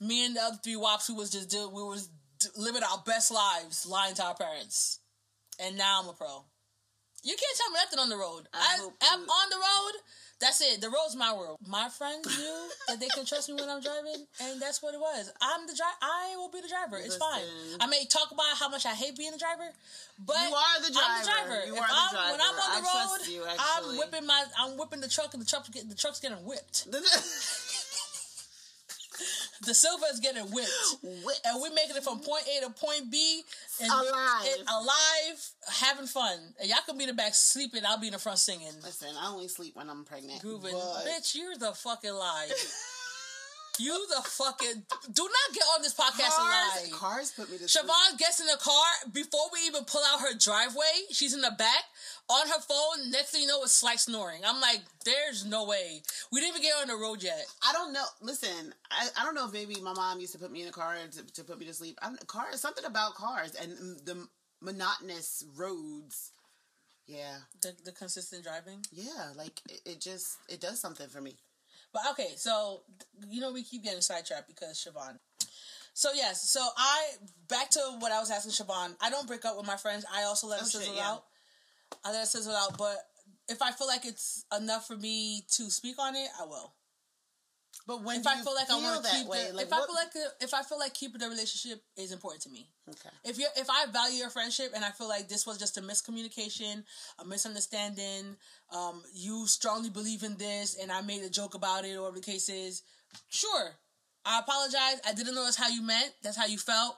Me 0.00 0.26
and 0.26 0.36
the 0.36 0.40
other 0.40 0.58
three 0.62 0.76
wops 0.76 1.06
who 1.06 1.16
was 1.16 1.30
just 1.30 1.52
we 1.52 1.82
was 1.82 2.10
living 2.56 2.82
our 2.82 3.02
best 3.04 3.30
lives, 3.30 3.86
lying 3.86 4.14
to 4.14 4.24
our 4.24 4.34
parents. 4.34 5.00
And 5.60 5.76
now 5.76 6.00
I'm 6.02 6.08
a 6.08 6.12
pro. 6.12 6.44
You 7.24 7.34
can't 7.34 7.56
tell 7.58 7.70
me 7.70 7.78
nothing 7.82 7.98
on 7.98 8.08
the 8.08 8.16
road. 8.16 8.46
I, 8.54 8.78
am 8.78 9.20
on 9.20 9.50
the 9.50 9.56
road. 9.56 9.94
That's 10.40 10.60
it. 10.62 10.80
The 10.80 10.86
road's 10.86 11.16
my 11.16 11.34
world. 11.34 11.58
My 11.66 11.88
friends 11.88 12.30
knew 12.38 12.68
that 12.86 13.00
they 13.00 13.08
can 13.08 13.26
trust 13.26 13.48
me 13.48 13.56
when 13.58 13.68
I'm 13.68 13.82
driving, 13.82 14.22
and 14.40 14.62
that's 14.62 14.80
what 14.80 14.94
it 14.94 15.00
was. 15.00 15.32
I'm 15.42 15.66
the 15.66 15.74
driver. 15.74 15.98
I 16.00 16.36
will 16.36 16.48
be 16.48 16.60
the 16.60 16.68
driver. 16.68 16.96
It's 16.96 17.18
Listen. 17.18 17.42
fine. 17.42 17.42
I 17.80 17.86
may 17.90 18.04
talk 18.06 18.30
about 18.30 18.54
how 18.54 18.68
much 18.68 18.86
I 18.86 18.94
hate 18.94 19.18
being 19.18 19.32
the 19.32 19.38
driver, 19.38 19.66
but 20.24 20.38
you 20.38 20.54
are 20.54 20.78
the 20.78 20.92
driver. 20.92 21.10
I'm 21.10 21.18
the 21.18 21.26
driver. 21.26 21.66
You 21.66 21.74
if 21.74 21.80
are 21.82 21.90
I'm, 21.90 22.06
the 22.06 22.14
driver. 22.14 22.30
When 22.30 22.40
I'm 22.40 22.54
on 22.54 22.82
the 22.82 22.88
I 22.88 23.06
road, 23.10 23.26
you, 23.26 23.42
I'm 23.50 23.98
whipping 23.98 24.26
my. 24.26 24.44
I'm 24.56 24.78
whipping 24.78 25.00
the 25.00 25.08
truck, 25.08 25.34
and 25.34 25.42
the 25.42 25.46
truck. 25.46 25.66
The 25.66 25.98
truck's 25.98 26.20
getting 26.20 26.38
whipped. 26.46 26.86
the 29.66 29.74
silver 29.74 30.06
is 30.12 30.20
getting 30.20 30.44
whipped. 30.44 30.70
whipped. 31.02 31.40
And 31.44 31.60
we're 31.60 31.74
making 31.74 31.96
it 31.96 32.04
from 32.04 32.20
point 32.20 32.44
A 32.46 32.64
to 32.64 32.70
point 32.70 33.10
B. 33.10 33.42
And 33.80 33.90
alive. 33.90 34.46
And 34.58 34.68
alive, 34.68 35.50
having 35.80 36.06
fun. 36.06 36.38
And 36.60 36.68
y'all 36.68 36.78
can 36.86 36.96
be 36.96 37.04
in 37.04 37.08
the 37.08 37.14
back 37.14 37.34
sleeping, 37.34 37.82
I'll 37.86 37.98
be 37.98 38.08
in 38.08 38.12
the 38.12 38.18
front 38.18 38.38
singing. 38.38 38.72
Listen, 38.82 39.08
I 39.20 39.28
only 39.28 39.48
sleep 39.48 39.76
when 39.76 39.90
I'm 39.90 40.04
pregnant. 40.04 40.40
Grooving. 40.40 40.72
But... 40.72 41.06
Bitch, 41.06 41.34
you're 41.34 41.56
the 41.56 41.72
fucking 41.72 42.12
lie. 42.12 42.48
You 43.78 44.06
the 44.08 44.22
fucking 44.22 44.82
do 45.12 45.22
not 45.22 45.54
get 45.54 45.62
on 45.74 45.82
this 45.82 45.94
podcast 45.94 46.34
cars, 46.34 46.82
and 46.82 46.92
lie. 46.92 46.98
Cars 46.98 47.30
put 47.30 47.50
me 47.50 47.58
to 47.58 47.64
Schvonne 47.64 48.08
sleep. 48.08 48.18
gets 48.18 48.40
in 48.40 48.46
the 48.46 48.58
car 48.58 49.12
before 49.12 49.46
we 49.52 49.60
even 49.66 49.84
pull 49.84 50.02
out 50.12 50.20
her 50.20 50.36
driveway. 50.36 51.06
She's 51.12 51.32
in 51.32 51.40
the 51.40 51.54
back 51.56 51.84
on 52.28 52.48
her 52.48 52.60
phone. 52.60 53.10
Next 53.10 53.30
thing 53.30 53.42
you 53.42 53.48
know, 53.48 53.62
it's 53.62 53.72
slight 53.72 54.00
snoring. 54.00 54.42
I'm 54.46 54.60
like, 54.60 54.80
there's 55.04 55.44
no 55.44 55.64
way. 55.64 56.02
We 56.32 56.40
didn't 56.40 56.56
even 56.56 56.62
get 56.62 56.74
on 56.80 56.88
the 56.88 56.96
road 56.96 57.22
yet. 57.22 57.46
I 57.66 57.72
don't 57.72 57.92
know. 57.92 58.04
Listen, 58.20 58.74
I, 58.90 59.08
I 59.20 59.24
don't 59.24 59.34
know 59.34 59.46
if 59.46 59.52
maybe 59.52 59.80
my 59.80 59.92
mom 59.94 60.20
used 60.20 60.32
to 60.32 60.38
put 60.38 60.52
me 60.52 60.62
in 60.62 60.68
a 60.68 60.72
car 60.72 60.96
to, 61.12 61.32
to 61.34 61.44
put 61.44 61.58
me 61.58 61.66
to 61.66 61.74
sleep. 61.74 61.98
I'm, 62.02 62.16
cars, 62.26 62.60
something 62.60 62.84
about 62.84 63.14
cars 63.14 63.54
and 63.54 63.72
the 64.04 64.26
monotonous 64.60 65.44
roads. 65.56 66.32
Yeah. 67.06 67.36
The, 67.62 67.74
the 67.84 67.92
consistent 67.92 68.44
driving? 68.44 68.84
Yeah, 68.92 69.32
like 69.36 69.60
it, 69.68 69.80
it 69.84 70.00
just, 70.00 70.38
it 70.48 70.60
does 70.60 70.78
something 70.78 71.08
for 71.08 71.20
me. 71.20 71.36
But 71.92 72.02
okay, 72.10 72.28
so 72.36 72.82
you 73.28 73.40
know 73.40 73.52
we 73.52 73.62
keep 73.62 73.82
getting 73.82 74.00
sidetracked 74.00 74.46
because 74.46 74.76
Schvonne. 74.76 75.18
So 75.94 76.10
yes, 76.14 76.48
so 76.48 76.60
I 76.76 77.06
back 77.48 77.70
to 77.70 77.80
what 77.98 78.12
I 78.12 78.20
was 78.20 78.30
asking 78.30 78.52
Schvonne. 78.52 78.94
I 79.00 79.10
don't 79.10 79.26
break 79.26 79.44
up 79.44 79.56
with 79.56 79.66
my 79.66 79.76
friends. 79.76 80.04
I 80.14 80.24
also 80.24 80.46
let 80.46 80.60
oh, 80.60 80.64
sizzle 80.64 80.86
shit, 80.86 80.96
yeah. 80.96 81.10
out. 81.10 81.24
I 82.04 82.12
let 82.12 82.24
it 82.24 82.26
sizzle 82.26 82.54
out, 82.54 82.78
but 82.78 82.96
if 83.48 83.62
I 83.62 83.72
feel 83.72 83.86
like 83.86 84.04
it's 84.04 84.44
enough 84.56 84.86
for 84.86 84.96
me 84.96 85.44
to 85.52 85.70
speak 85.70 85.98
on 85.98 86.14
it, 86.14 86.28
I 86.40 86.44
will. 86.46 86.74
But 87.86 88.04
when 88.04 88.20
if 88.20 88.26
I 88.26 88.36
feel 88.42 88.54
like 88.54 88.70
I 88.70 88.74
want 88.74 89.02
to 89.02 89.10
keep 89.10 89.26
way, 89.26 89.46
the, 89.48 89.56
like 89.56 89.66
if 89.66 89.70
what? 89.70 89.82
I 89.82 89.86
feel 89.86 89.94
like 89.94 90.32
if 90.42 90.54
I 90.54 90.62
feel 90.62 90.78
like 90.78 90.92
keeping 90.92 91.20
the 91.20 91.28
relationship 91.28 91.82
is 91.96 92.12
important 92.12 92.42
to 92.42 92.50
me. 92.50 92.68
Okay. 92.86 93.08
If 93.24 93.38
you 93.38 93.46
if 93.56 93.68
I 93.70 93.86
value 93.90 94.18
your 94.18 94.28
friendship 94.28 94.72
and 94.74 94.84
I 94.84 94.90
feel 94.90 95.08
like 95.08 95.28
this 95.28 95.46
was 95.46 95.56
just 95.56 95.78
a 95.78 95.80
miscommunication, 95.80 96.84
a 97.18 97.24
misunderstanding, 97.24 98.36
um, 98.76 99.02
you 99.14 99.46
strongly 99.46 99.88
believe 99.88 100.22
in 100.22 100.36
this, 100.36 100.76
and 100.80 100.92
I 100.92 101.00
made 101.00 101.22
a 101.22 101.30
joke 101.30 101.54
about 101.54 101.86
it, 101.86 101.96
or 101.96 102.02
whatever 102.02 102.16
the 102.16 102.30
case 102.30 102.50
is, 102.50 102.82
sure, 103.30 103.70
I 104.26 104.40
apologize. 104.40 105.00
I 105.06 105.14
didn't 105.14 105.34
know 105.34 105.44
that's 105.44 105.56
how 105.56 105.68
you 105.68 105.82
meant. 105.82 106.12
That's 106.22 106.36
how 106.36 106.46
you 106.46 106.58
felt. 106.58 106.96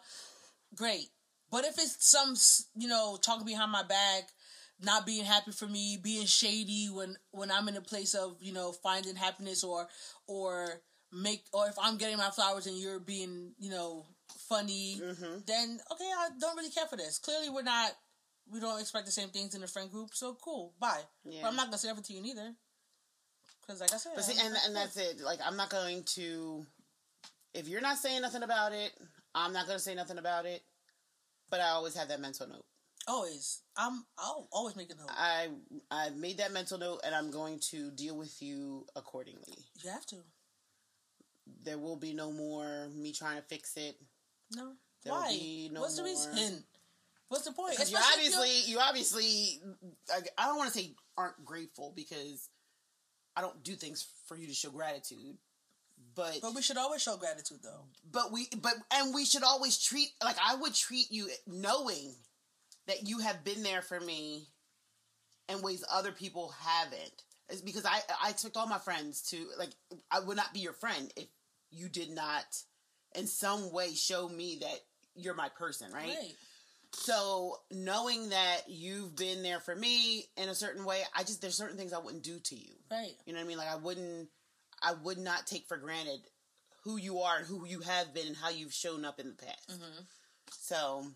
Great. 0.75 1.07
But 1.53 1.65
if 1.65 1.79
it's 1.79 2.05
some, 2.05 2.35
you 2.81 2.89
know, 2.89 3.17
talking 3.21 3.47
behind 3.47 3.71
my 3.71 3.83
back, 3.83 4.29
not 4.83 5.07
being 5.07 5.25
happy 5.25 5.53
for 5.53 5.67
me, 5.67 5.99
being 6.03 6.27
shady 6.27 6.87
when 6.87 7.17
when 7.33 7.51
I'm 7.51 7.69
in 7.69 7.77
a 7.77 7.81
place 7.81 8.15
of 8.15 8.37
you 8.41 8.53
know 8.53 8.73
finding 8.73 9.17
happiness 9.17 9.65
or 9.65 9.89
or 10.27 10.81
make 11.13 11.45
or 11.53 11.69
if 11.69 11.75
I'm 11.81 11.99
getting 11.99 12.17
my 12.17 12.31
flowers 12.31 12.67
and 12.67 12.77
you're 12.77 13.01
being 13.01 13.53
you 13.59 13.71
know 13.71 14.07
funny, 14.49 15.01
mm-hmm. 15.03 15.39
then 15.47 15.81
okay, 15.93 16.05
I 16.05 16.29
don't 16.39 16.57
really 16.57 16.71
care 16.71 16.87
for 16.87 16.97
this. 16.97 17.19
Clearly, 17.19 17.51
we're 17.51 17.63
not. 17.63 17.93
We 18.51 18.59
don't 18.59 18.81
expect 18.81 19.07
the 19.07 19.13
same 19.13 19.29
things 19.29 19.55
in 19.55 19.61
the 19.61 19.69
friend 19.69 19.91
group, 19.91 20.11
so 20.13 20.37
cool. 20.43 20.75
Bye. 20.81 21.03
Yeah. 21.25 21.41
But 21.43 21.49
I'm 21.49 21.57
not 21.57 21.67
gonna 21.67 21.79
say 21.79 21.89
everything 21.89 22.17
to 22.17 22.23
you 22.23 22.35
neither. 22.35 22.53
Because, 23.61 23.81
like 23.81 23.95
I 23.95 23.99
said, 23.99 24.13
but 24.15 24.25
see, 24.25 24.41
and 24.45 24.55
and 24.67 24.75
that's 24.75 24.97
it. 24.97 25.21
Like 25.21 25.39
I'm 25.45 25.57
not 25.57 25.71
going 25.71 26.03
to. 26.15 26.67
If 27.53 27.69
you're 27.69 27.81
not 27.81 27.99
saying 27.99 28.23
nothing 28.23 28.43
about 28.43 28.73
it, 28.73 28.93
I'm 29.35 29.53
not 29.53 29.67
gonna 29.67 29.79
say 29.79 29.95
nothing 29.95 30.19
about 30.19 30.47
it. 30.47 30.63
But 31.51 31.61
I 31.61 31.71
always 31.71 31.97
have 31.97 32.09
that 32.09 32.21
mental 32.21 32.49
note. 32.49 32.65
Always. 33.09 33.63
I'm 33.77 34.05
I'll 34.19 34.49
always 34.53 34.77
make 34.77 34.93
a 34.93 34.97
note. 34.97 35.11
I 35.11 35.49
I've 35.91 36.17
made 36.17 36.39
that 36.39 36.53
mental 36.53 36.79
note 36.79 37.01
and 37.05 37.15
I'm 37.15 37.31
going 37.31 37.59
to 37.71 37.91
deal 37.91 38.17
with 38.17 38.41
you 38.41 38.87
accordingly. 38.95 39.65
You 39.83 39.91
have 39.91 40.07
to. 40.07 40.17
There 41.65 41.79
will 41.79 41.97
be 41.97 42.15
no 42.15 42.31
more 42.31 42.89
me 42.95 43.13
trying 43.13 43.37
to 43.37 43.43
fix 43.43 43.77
it. 43.77 43.97
No. 44.55 44.73
There 45.03 45.13
Why? 45.13 45.69
No 45.73 45.81
What's 45.81 45.97
more... 45.97 46.07
the 46.07 46.11
reason? 46.11 46.65
What's 47.29 47.45
the 47.45 47.53
point? 47.53 47.79
you 47.89 47.97
obviously 48.13 48.61
you 48.67 48.79
obviously 48.79 49.61
I, 50.13 50.21
I 50.37 50.47
don't 50.47 50.59
want 50.59 50.73
to 50.73 50.79
say 50.79 50.95
aren't 51.17 51.45
grateful 51.45 51.93
because 51.95 52.49
I 53.37 53.41
don't 53.41 53.63
do 53.63 53.75
things 53.75 54.07
for 54.27 54.37
you 54.37 54.47
to 54.47 54.55
show 54.55 54.71
gratitude. 54.71 55.37
But 56.15 56.41
But 56.43 56.55
we 56.55 56.63
should 56.63 56.77
always 56.77 57.03
show 57.03 57.17
gratitude 57.17 57.61
though. 57.63 57.85
But 58.11 58.33
we 58.33 58.49
but 58.61 58.75
and 58.93 59.15
we 59.15 59.25
should 59.25 59.45
always 59.45 59.79
treat 59.83 60.09
like 60.23 60.37
I 60.45 60.57
would 60.57 60.75
treat 60.75 61.11
you 61.11 61.29
knowing 61.47 62.15
that 62.91 63.09
you 63.09 63.21
have 63.21 63.45
been 63.45 63.63
there 63.63 63.83
for 63.83 64.01
me 64.01 64.49
in 65.49 65.63
ways 65.63 65.85
other 65.93 66.11
people 66.11 66.53
haven't. 66.61 67.23
It's 67.49 67.61
because 67.61 67.87
I 67.87 68.01
I 68.23 68.31
expect 68.31 68.57
all 68.57 68.67
my 68.67 68.79
friends 68.79 69.23
to 69.31 69.47
like 69.59 69.71
I 70.11 70.21
would 70.21 70.37
not 70.37 70.53
be 70.53 70.61
your 70.61 70.73
friend 70.73 71.11
if 71.17 71.27
you 71.71 71.89
did 71.89 72.11
not 72.11 72.45
in 73.15 73.27
some 73.27 73.73
way 73.73 73.95
show 73.95 74.29
me 74.29 74.59
that 74.61 74.81
you're 75.15 75.35
my 75.35 75.49
person, 75.49 75.93
right? 75.93 76.07
right? 76.07 76.35
So 76.93 77.57
knowing 77.71 78.31
that 78.31 78.63
you've 78.69 79.15
been 79.15 79.43
there 79.45 79.61
for 79.61 79.75
me 79.75 80.25
in 80.37 80.49
a 80.49 80.55
certain 80.55 80.85
way, 80.85 81.03
I 81.15 81.23
just 81.23 81.41
there's 81.41 81.57
certain 81.57 81.77
things 81.77 81.93
I 81.93 81.99
wouldn't 81.99 82.25
do 82.25 82.39
to 82.39 82.57
you. 82.57 82.75
Right. 82.91 83.13
You 83.25 83.33
know 83.33 83.39
what 83.39 83.45
I 83.45 83.49
mean? 83.49 83.59
Like 83.59 83.71
I 83.71 83.77
wouldn't 83.77 84.29
I 84.83 84.95
would 85.05 85.19
not 85.19 85.47
take 85.47 85.67
for 85.69 85.77
granted 85.77 86.21
who 86.83 86.97
you 86.97 87.21
are 87.21 87.39
and 87.39 87.47
who 87.47 87.67
you 87.67 87.81
have 87.81 88.13
been 88.15 88.27
and 88.27 88.37
how 88.37 88.51
you've 88.51 88.73
shown 88.73 89.05
up 89.05 89.21
in 89.21 89.29
the 89.29 89.45
past. 89.47 89.71
Mm-hmm. 89.71 90.03
So 90.61 91.07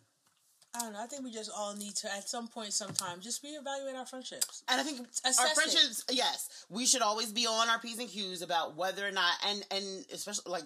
I 0.75 0.81
don't 0.81 0.93
know. 0.93 1.03
I 1.03 1.07
think 1.07 1.23
we 1.23 1.31
just 1.31 1.51
all 1.57 1.75
need 1.77 1.95
to, 1.97 2.13
at 2.13 2.29
some 2.29 2.49
point, 2.49 2.73
sometime, 2.73 3.21
just 3.21 3.45
reevaluate 3.45 3.97
our 3.97 4.07
friendships. 4.07 4.65
And 4.69 4.81
I 4.81 4.85
think 4.85 5.07
Assess 5.25 5.39
our 5.39 5.55
friendships, 5.55 6.05
it. 6.09 6.17
yes, 6.17 6.67
we 6.69 6.85
should 6.85 7.03
always 7.03 7.33
be 7.33 7.47
on 7.47 7.69
our 7.69 7.79
p's 7.79 7.99
and 7.99 8.09
q's 8.09 8.43
about 8.43 8.77
whether 8.77 9.07
or 9.07 9.13
not, 9.13 9.35
and 9.47 9.65
and 9.71 10.05
especially 10.13 10.51
like, 10.51 10.65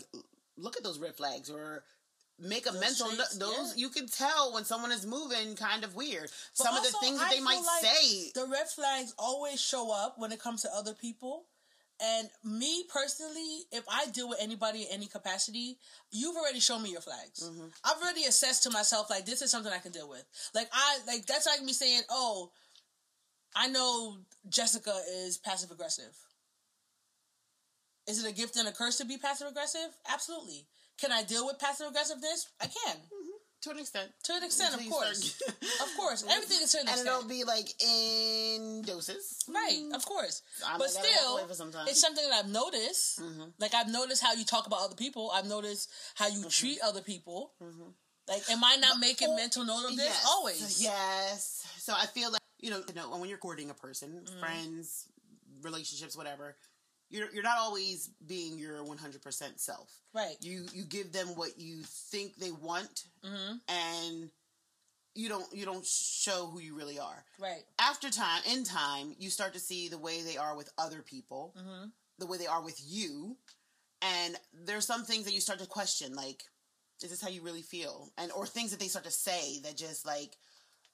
look 0.57 0.77
at 0.77 0.83
those 0.83 0.99
red 0.99 1.15
flags 1.15 1.51
or 1.51 1.85
make 2.41 2.67
a 2.67 2.71
those 2.71 2.81
mental 2.81 3.09
traits, 3.09 3.37
those 3.37 3.77
yeah. 3.77 3.83
you 3.83 3.89
can 3.91 4.07
tell 4.07 4.55
when 4.55 4.65
someone 4.65 4.93
is 4.93 5.05
moving 5.07 5.57
kind 5.57 5.85
of 5.85 5.95
weird. 5.95 6.23
But 6.23 6.31
Some 6.55 6.75
also, 6.75 6.87
of 6.87 6.93
the 6.93 6.99
things 7.01 7.19
that 7.21 7.31
they 7.31 7.41
might 7.41 7.61
like 7.61 7.85
say. 7.85 8.31
The 8.35 8.47
red 8.47 8.69
flags 8.69 9.15
always 9.19 9.61
show 9.61 9.93
up 9.93 10.15
when 10.19 10.33
it 10.33 10.41
comes 10.41 10.63
to 10.63 10.71
other 10.75 10.95
people. 10.95 11.45
And 12.01 12.29
me 12.45 12.85
personally, 12.93 13.65
if 13.73 13.85
I 13.91 14.07
deal 14.07 14.29
with 14.29 14.39
anybody 14.41 14.83
in 14.83 14.89
any 14.93 15.07
capacity, 15.07 15.79
you've 16.13 16.37
already 16.37 16.61
shown 16.61 16.83
me 16.83 16.91
your 16.91 17.01
flags. 17.01 17.43
Mm-hmm. 17.43 17.67
I've 17.85 18.01
already 18.01 18.25
assessed 18.25 18.63
to 18.65 18.71
myself 18.71 19.11
like 19.11 19.27
this 19.27 19.43
is 19.43 19.51
something 19.51 19.73
I 19.73 19.79
can 19.79 19.91
deal 19.91 20.09
with. 20.09 20.25
Like 20.55 20.69
I 20.73 20.99
like 21.07 21.27
that's 21.27 21.47
like 21.47 21.63
me 21.63 21.73
saying, 21.73 22.03
"Oh, 22.09 22.53
I 23.57 23.69
know 23.69 24.19
Jessica 24.49 24.95
is 25.25 25.39
passive 25.39 25.73
aggressive." 25.73 26.15
Is 28.07 28.25
it 28.25 28.31
a 28.31 28.35
gift 28.35 28.57
and 28.57 28.69
a 28.69 28.73
curse 28.73 28.97
to 28.99 29.05
be 29.05 29.19
passive 29.19 29.49
aggressive? 29.49 29.91
Absolutely. 30.09 30.67
Can 30.99 31.13
I 31.13 31.23
deal 31.25 31.47
with 31.47 31.59
passive 31.59 31.89
aggressiveness? 31.89 32.49
I 32.61 32.67
can. 32.67 32.97
To 33.63 33.71
an 33.71 33.79
extent. 33.79 34.11
To 34.25 34.35
an 34.35 34.45
extent, 34.45 34.75
of 34.75 34.89
course. 34.89 35.43
of 35.49 35.97
course. 35.97 36.25
Everything 36.31 36.59
is 36.63 36.73
to 36.73 36.79
an 36.79 36.87
extent. 36.87 37.09
And 37.09 37.09
it'll 37.09 37.29
be 37.29 37.43
like 37.45 37.69
in 37.83 38.83
doses. 38.83 39.45
Right, 39.49 39.83
of 39.95 40.05
course. 40.07 40.43
I'm 40.65 40.79
but 40.79 40.91
still, 40.91 41.41
it's 41.49 42.01
something 42.01 42.25
that 42.29 42.45
I've 42.45 42.51
noticed. 42.51 43.21
Mm-hmm. 43.21 43.51
Like, 43.59 43.75
I've 43.75 43.91
noticed 43.91 44.23
how 44.23 44.35
you 44.35 44.45
talk 44.45 44.67
about 44.67 44.81
other 44.83 44.95
people. 44.95 45.33
I've 45.35 45.47
noticed 45.47 45.91
how 46.15 46.29
you 46.29 46.41
mm-hmm. 46.41 46.49
treat 46.49 46.79
other 46.85 47.01
people. 47.01 47.53
Mm-hmm. 47.61 47.91
Like, 48.29 48.43
am 48.51 48.63
I 48.63 48.77
not 48.77 48.95
but, 48.95 49.01
making 49.01 49.29
oh, 49.31 49.37
mental 49.37 49.65
note 49.65 49.91
of 49.91 49.97
this? 49.97 50.07
Yes, 50.07 50.27
Always. 50.29 50.83
Yes. 50.83 51.67
So 51.79 51.95
I 51.97 52.07
feel 52.07 52.31
like, 52.31 52.43
you 52.61 52.71
know, 52.71 52.83
you 52.87 52.95
know 52.95 53.17
when 53.19 53.29
you're 53.29 53.39
courting 53.39 53.71
a 53.71 53.75
person, 53.75 54.23
mm-hmm. 54.25 54.39
friends, 54.39 55.07
relationships, 55.63 56.17
whatever, 56.17 56.57
you're 57.11 57.31
you're 57.33 57.43
not 57.43 57.59
always 57.59 58.11
being 58.27 58.59
your 58.59 58.85
100% 58.85 59.61
self. 59.61 60.01
Right. 60.15 60.37
You 60.41 60.67
you 60.73 60.85
give 60.85 61.13
them 61.13 61.29
what 61.29 61.59
you 61.59 61.83
think 61.83 62.37
they 62.37 62.53
want 62.53 63.05
mm-hmm. 63.25 63.57
and 63.69 64.31
you 65.15 65.29
don't 65.29 65.47
you 65.53 65.65
don't 65.65 65.87
show 65.87 66.47
who 66.47 66.61
you 66.61 66.77
really 66.77 66.99
are. 66.99 67.25
Right. 67.39 67.63
After 67.81 68.11
time 68.11 68.43
in 68.51 68.65
time 68.65 69.15
you 69.19 69.31
start 69.31 69.55
to 69.55 69.61
see 69.61 69.89
the 69.89 69.99
way 69.99 70.23
they 70.23 70.37
are 70.37 70.57
with 70.57 70.71
other 70.79 71.03
people, 71.03 71.55
mm-hmm. 71.59 71.87
the 72.19 72.27
way 72.27 72.39
they 72.39 72.47
are 72.47 72.63
with 72.63 72.81
you, 72.85 73.37
and 74.03 74.37
there's 74.65 74.87
some 74.87 75.05
things 75.05 75.25
that 75.25 75.35
you 75.35 75.41
start 75.41 75.59
to 75.61 75.67
question 75.67 76.15
like 76.15 76.43
is 77.03 77.11
this 77.11 77.23
how 77.23 77.29
you 77.29 77.43
really 77.43 77.63
feel? 77.63 78.11
And 78.19 78.33
or 78.33 78.47
things 78.47 78.71
that 78.73 78.81
they 78.81 78.89
start 78.89 79.05
to 79.05 79.11
say 79.11 79.61
that 79.63 79.77
just 79.77 80.07
like 80.07 80.37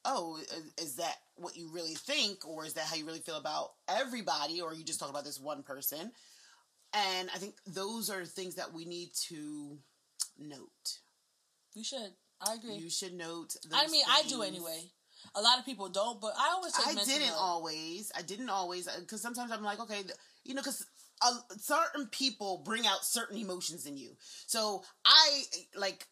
oh, 0.04 0.38
is 0.78 0.96
that 0.96 1.16
what 1.36 1.56
you 1.56 1.70
really 1.72 1.94
think, 1.94 2.46
or 2.46 2.64
is 2.64 2.74
that 2.74 2.84
how 2.84 2.96
you 2.96 3.06
really 3.06 3.20
feel 3.20 3.36
about 3.36 3.70
everybody, 3.88 4.60
or 4.60 4.74
you 4.74 4.84
just 4.84 5.00
talk 5.00 5.10
about 5.10 5.24
this 5.24 5.40
one 5.40 5.62
person? 5.62 6.12
And 6.92 7.28
I 7.34 7.38
think 7.38 7.54
those 7.66 8.10
are 8.10 8.24
things 8.24 8.54
that 8.54 8.72
we 8.72 8.84
need 8.84 9.10
to 9.28 9.78
note. 10.38 10.98
We 11.74 11.82
should. 11.82 12.12
I 12.40 12.54
agree. 12.54 12.76
You 12.76 12.90
should 12.90 13.14
note. 13.14 13.56
I 13.72 13.86
mean, 13.86 14.04
things. 14.04 14.26
I 14.26 14.28
do 14.28 14.42
anyway. 14.42 14.90
A 15.34 15.40
lot 15.40 15.58
of 15.58 15.64
people 15.64 15.88
don't, 15.88 16.20
but 16.20 16.34
I 16.38 16.52
always. 16.54 16.74
I 16.76 16.94
didn't 17.04 17.28
note. 17.28 17.36
always. 17.38 18.12
I 18.16 18.22
didn't 18.22 18.50
always 18.50 18.88
because 19.00 19.22
sometimes 19.22 19.50
I'm 19.50 19.62
like, 19.62 19.80
okay, 19.80 20.02
you 20.44 20.54
know, 20.54 20.60
because 20.60 20.86
certain 21.58 22.06
people 22.06 22.62
bring 22.64 22.86
out 22.86 23.04
certain 23.04 23.38
emotions 23.38 23.86
in 23.86 23.96
you. 23.96 24.10
So 24.46 24.82
I 25.04 25.42
like 25.76 26.06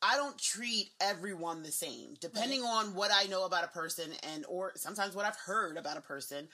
I 0.00 0.16
don't 0.16 0.38
treat 0.38 0.90
everyone 1.00 1.62
the 1.62 1.72
same. 1.72 2.14
Depending 2.20 2.62
right. 2.62 2.84
on 2.86 2.94
what 2.94 3.10
I 3.12 3.26
know 3.26 3.44
about 3.44 3.64
a 3.64 3.68
person 3.68 4.10
and 4.32 4.44
or 4.48 4.72
sometimes 4.76 5.14
what 5.14 5.26
I've 5.26 5.36
heard 5.36 5.76
about 5.76 5.96
a 5.96 6.00
person, 6.00 6.48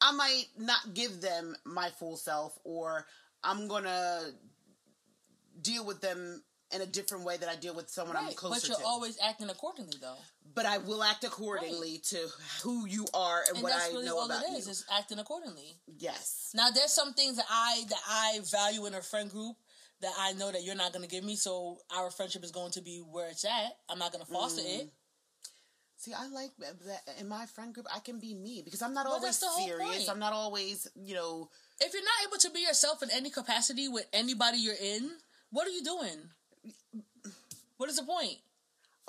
I 0.00 0.12
might 0.12 0.46
not 0.58 0.94
give 0.94 1.20
them 1.20 1.56
my 1.64 1.90
full 1.90 2.16
self 2.16 2.58
or 2.64 3.06
I'm 3.42 3.68
going 3.68 3.84
to 3.84 4.32
deal 5.62 5.84
with 5.84 6.00
them 6.00 6.42
in 6.72 6.82
a 6.82 6.86
different 6.86 7.24
way 7.24 7.36
that 7.36 7.48
I 7.48 7.56
deal 7.56 7.74
with 7.74 7.88
someone 7.88 8.16
right. 8.16 8.26
I'm 8.28 8.34
closer 8.34 8.60
to. 8.60 8.68
But 8.68 8.78
you're 8.78 8.78
to. 8.78 8.86
always 8.86 9.18
acting 9.22 9.50
accordingly 9.50 9.98
though. 10.00 10.16
But 10.54 10.66
I 10.66 10.78
will 10.78 11.02
act 11.02 11.24
accordingly 11.24 11.92
right. 11.92 12.02
to 12.04 12.18
who 12.62 12.86
you 12.86 13.06
are 13.14 13.42
and, 13.48 13.56
and 13.56 13.62
what 13.62 13.72
I 13.72 13.88
really 13.88 14.06
know 14.06 14.24
about 14.24 14.44
it 14.44 14.50
is, 14.58 14.66
you. 14.66 14.72
Is 14.72 14.84
acting 14.96 15.18
accordingly. 15.18 15.76
Yes. 15.98 16.50
Now 16.54 16.70
there's 16.70 16.92
some 16.92 17.12
things 17.12 17.36
that 17.36 17.46
I 17.50 17.82
that 17.88 18.00
I 18.08 18.40
value 18.50 18.86
in 18.86 18.94
a 18.94 19.02
friend 19.02 19.30
group 19.30 19.56
that 20.00 20.12
I 20.18 20.32
know 20.32 20.50
that 20.50 20.64
you're 20.64 20.74
not 20.74 20.92
going 20.92 21.04
to 21.04 21.10
give 21.10 21.24
me, 21.24 21.36
so 21.36 21.78
our 21.94 22.10
friendship 22.10 22.44
is 22.44 22.50
going 22.50 22.72
to 22.72 22.80
be 22.80 22.98
where 22.98 23.28
it's 23.28 23.44
at. 23.44 23.76
I'm 23.88 23.98
not 23.98 24.12
going 24.12 24.24
to 24.24 24.30
foster 24.30 24.62
mm. 24.62 24.80
it. 24.80 24.92
See, 25.98 26.14
I 26.14 26.28
like 26.28 26.50
that 26.58 27.02
in 27.20 27.28
my 27.28 27.44
friend 27.44 27.74
group. 27.74 27.86
I 27.94 27.98
can 27.98 28.18
be 28.18 28.34
me 28.34 28.62
because 28.64 28.80
I'm 28.80 28.94
not 28.94 29.04
well, 29.04 29.16
always 29.16 29.36
serious. 29.36 30.08
I'm 30.08 30.18
not 30.18 30.32
always, 30.32 30.88
you 30.96 31.14
know. 31.14 31.50
If 31.78 31.92
you're 31.92 32.02
not 32.02 32.26
able 32.26 32.38
to 32.38 32.50
be 32.50 32.60
yourself 32.60 33.02
in 33.02 33.10
any 33.12 33.28
capacity 33.28 33.86
with 33.86 34.06
anybody 34.14 34.56
you're 34.56 34.74
in, 34.82 35.10
what 35.50 35.66
are 35.66 35.70
you 35.70 35.84
doing? 35.84 36.16
What 37.76 37.90
is 37.90 37.96
the 37.96 38.04
point? 38.04 38.36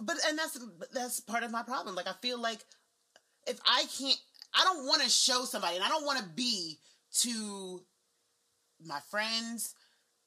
But 0.01 0.17
and 0.27 0.37
that's 0.37 0.59
that's 0.93 1.21
part 1.21 1.43
of 1.43 1.51
my 1.51 1.63
problem. 1.63 1.95
Like 1.95 2.07
I 2.07 2.13
feel 2.21 2.41
like 2.41 2.59
if 3.47 3.57
I 3.65 3.85
can't, 3.97 4.19
I 4.53 4.65
don't 4.65 4.85
want 4.85 5.01
to 5.01 5.09
show 5.09 5.45
somebody, 5.45 5.77
and 5.77 5.85
I 5.85 5.87
don't 5.87 6.05
want 6.05 6.19
to 6.19 6.25
be 6.35 6.77
to 7.21 7.81
my 8.85 8.99
friends, 9.09 9.75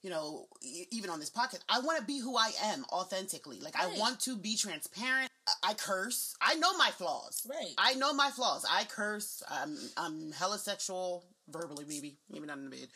you 0.05 0.11
know, 0.11 0.47
even 0.91 1.09
on 1.09 1.19
this 1.19 1.31
podcast, 1.31 1.61
I 1.67 1.81
want 1.81 1.99
to 1.99 2.05
be 2.05 2.21
who 2.21 2.37
I 2.37 2.51
am 2.65 2.85
authentically. 2.93 3.59
Like 3.61 3.75
right. 3.75 3.89
I 3.97 3.99
want 3.99 4.21
to 4.21 4.37
be 4.37 4.55
transparent. 4.55 5.31
I 5.63 5.73
curse. 5.73 6.37
I 6.43 6.57
know 6.57 6.77
my 6.77 6.91
flaws. 6.91 7.47
Right. 7.49 7.73
I 7.79 7.95
know 7.95 8.13
my 8.13 8.29
flaws. 8.29 8.67
I 8.71 8.85
curse. 8.85 9.43
I'm 9.51 9.75
I'm 9.97 10.31
hella 10.33 10.59
sexual 10.59 11.25
verbally, 11.49 11.87
maybe 11.89 12.19
maybe 12.31 12.47
not 12.47 12.59
in 12.59 12.65
the 12.65 12.71
bed. 12.71 12.89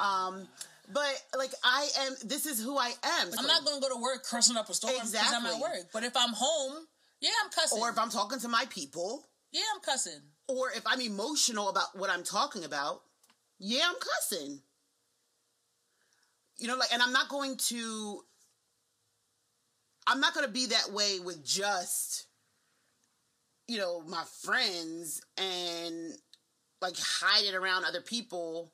Um, 0.00 0.48
but 0.92 1.22
like 1.38 1.52
I 1.62 1.88
am. 2.00 2.16
This 2.24 2.46
is 2.46 2.60
who 2.60 2.76
I 2.76 2.88
am. 2.88 3.28
I'm 3.38 3.46
not 3.46 3.64
gonna 3.64 3.80
go 3.80 3.88
to 3.88 4.02
work 4.02 4.24
cursing 4.24 4.56
up 4.56 4.68
a 4.68 4.74
storm 4.74 4.94
because 4.94 5.14
exactly. 5.14 5.48
I'm 5.48 5.54
at 5.54 5.60
work. 5.60 5.86
But 5.92 6.02
if 6.02 6.16
I'm 6.16 6.32
home, 6.34 6.84
yeah, 7.20 7.30
I'm 7.44 7.50
cussing. 7.52 7.80
Or 7.80 7.90
if 7.90 7.98
I'm 7.98 8.10
talking 8.10 8.40
to 8.40 8.48
my 8.48 8.64
people, 8.70 9.24
yeah, 9.52 9.62
I'm 9.72 9.80
cussing. 9.82 10.20
Or 10.48 10.70
if 10.74 10.82
I'm 10.84 11.00
emotional 11.00 11.68
about 11.68 11.96
what 11.96 12.10
I'm 12.10 12.24
talking 12.24 12.64
about, 12.64 13.02
yeah, 13.60 13.82
I'm 13.86 13.94
cussing 14.00 14.62
you 16.58 16.68
know, 16.68 16.76
like, 16.76 16.92
and 16.92 17.02
I'm 17.02 17.12
not 17.12 17.28
going 17.28 17.56
to, 17.68 18.20
I'm 20.06 20.20
not 20.20 20.34
going 20.34 20.46
to 20.46 20.52
be 20.52 20.66
that 20.66 20.92
way 20.92 21.18
with 21.18 21.44
just, 21.44 22.26
you 23.68 23.78
know, 23.78 24.02
my 24.02 24.24
friends 24.42 25.20
and 25.36 26.12
like 26.80 26.94
hide 26.98 27.44
it 27.44 27.54
around 27.54 27.84
other 27.84 28.00
people 28.00 28.72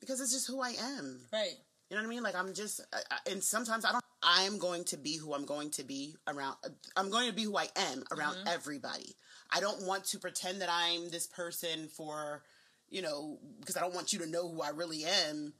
because 0.00 0.20
it's 0.20 0.32
just 0.32 0.48
who 0.48 0.60
I 0.60 0.70
am. 0.96 1.20
Right. 1.32 1.54
You 1.88 1.96
know 1.96 2.02
what 2.02 2.08
I 2.08 2.10
mean? 2.10 2.22
Like 2.22 2.34
I'm 2.34 2.54
just, 2.54 2.80
I, 2.92 3.30
and 3.30 3.42
sometimes 3.42 3.84
I 3.84 3.92
don't. 3.92 4.04
I 4.22 4.42
am 4.42 4.58
going 4.58 4.84
to 4.84 4.96
be 4.96 5.16
who 5.16 5.34
I'm 5.34 5.44
going 5.44 5.70
to 5.72 5.84
be 5.84 6.14
around. 6.28 6.56
I'm 6.96 7.10
going 7.10 7.28
to 7.28 7.34
be 7.34 7.42
who 7.42 7.56
I 7.56 7.66
am 7.74 8.04
around 8.12 8.36
mm-hmm. 8.36 8.48
everybody. 8.48 9.16
I 9.50 9.60
don't 9.60 9.84
want 9.84 10.04
to 10.06 10.18
pretend 10.18 10.60
that 10.62 10.68
I'm 10.70 11.10
this 11.10 11.26
person 11.26 11.88
for, 11.88 12.42
you 12.88 13.02
know, 13.02 13.38
because 13.58 13.76
I 13.76 13.80
don't 13.80 13.94
want 13.94 14.12
you 14.12 14.20
to 14.20 14.26
know 14.26 14.48
who 14.48 14.62
I 14.62 14.68
really 14.68 15.04
am 15.04 15.54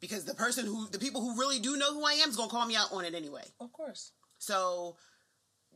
because 0.00 0.24
the 0.24 0.34
person 0.34 0.66
who 0.66 0.88
the 0.88 0.98
people 0.98 1.20
who 1.20 1.38
really 1.38 1.58
do 1.58 1.76
know 1.76 1.92
who 1.92 2.04
I 2.04 2.12
am 2.12 2.30
is 2.30 2.36
gonna 2.36 2.50
call 2.50 2.66
me 2.66 2.76
out 2.76 2.92
on 2.92 3.04
it 3.04 3.14
anyway. 3.14 3.44
Of 3.60 3.72
course. 3.72 4.12
So 4.38 4.96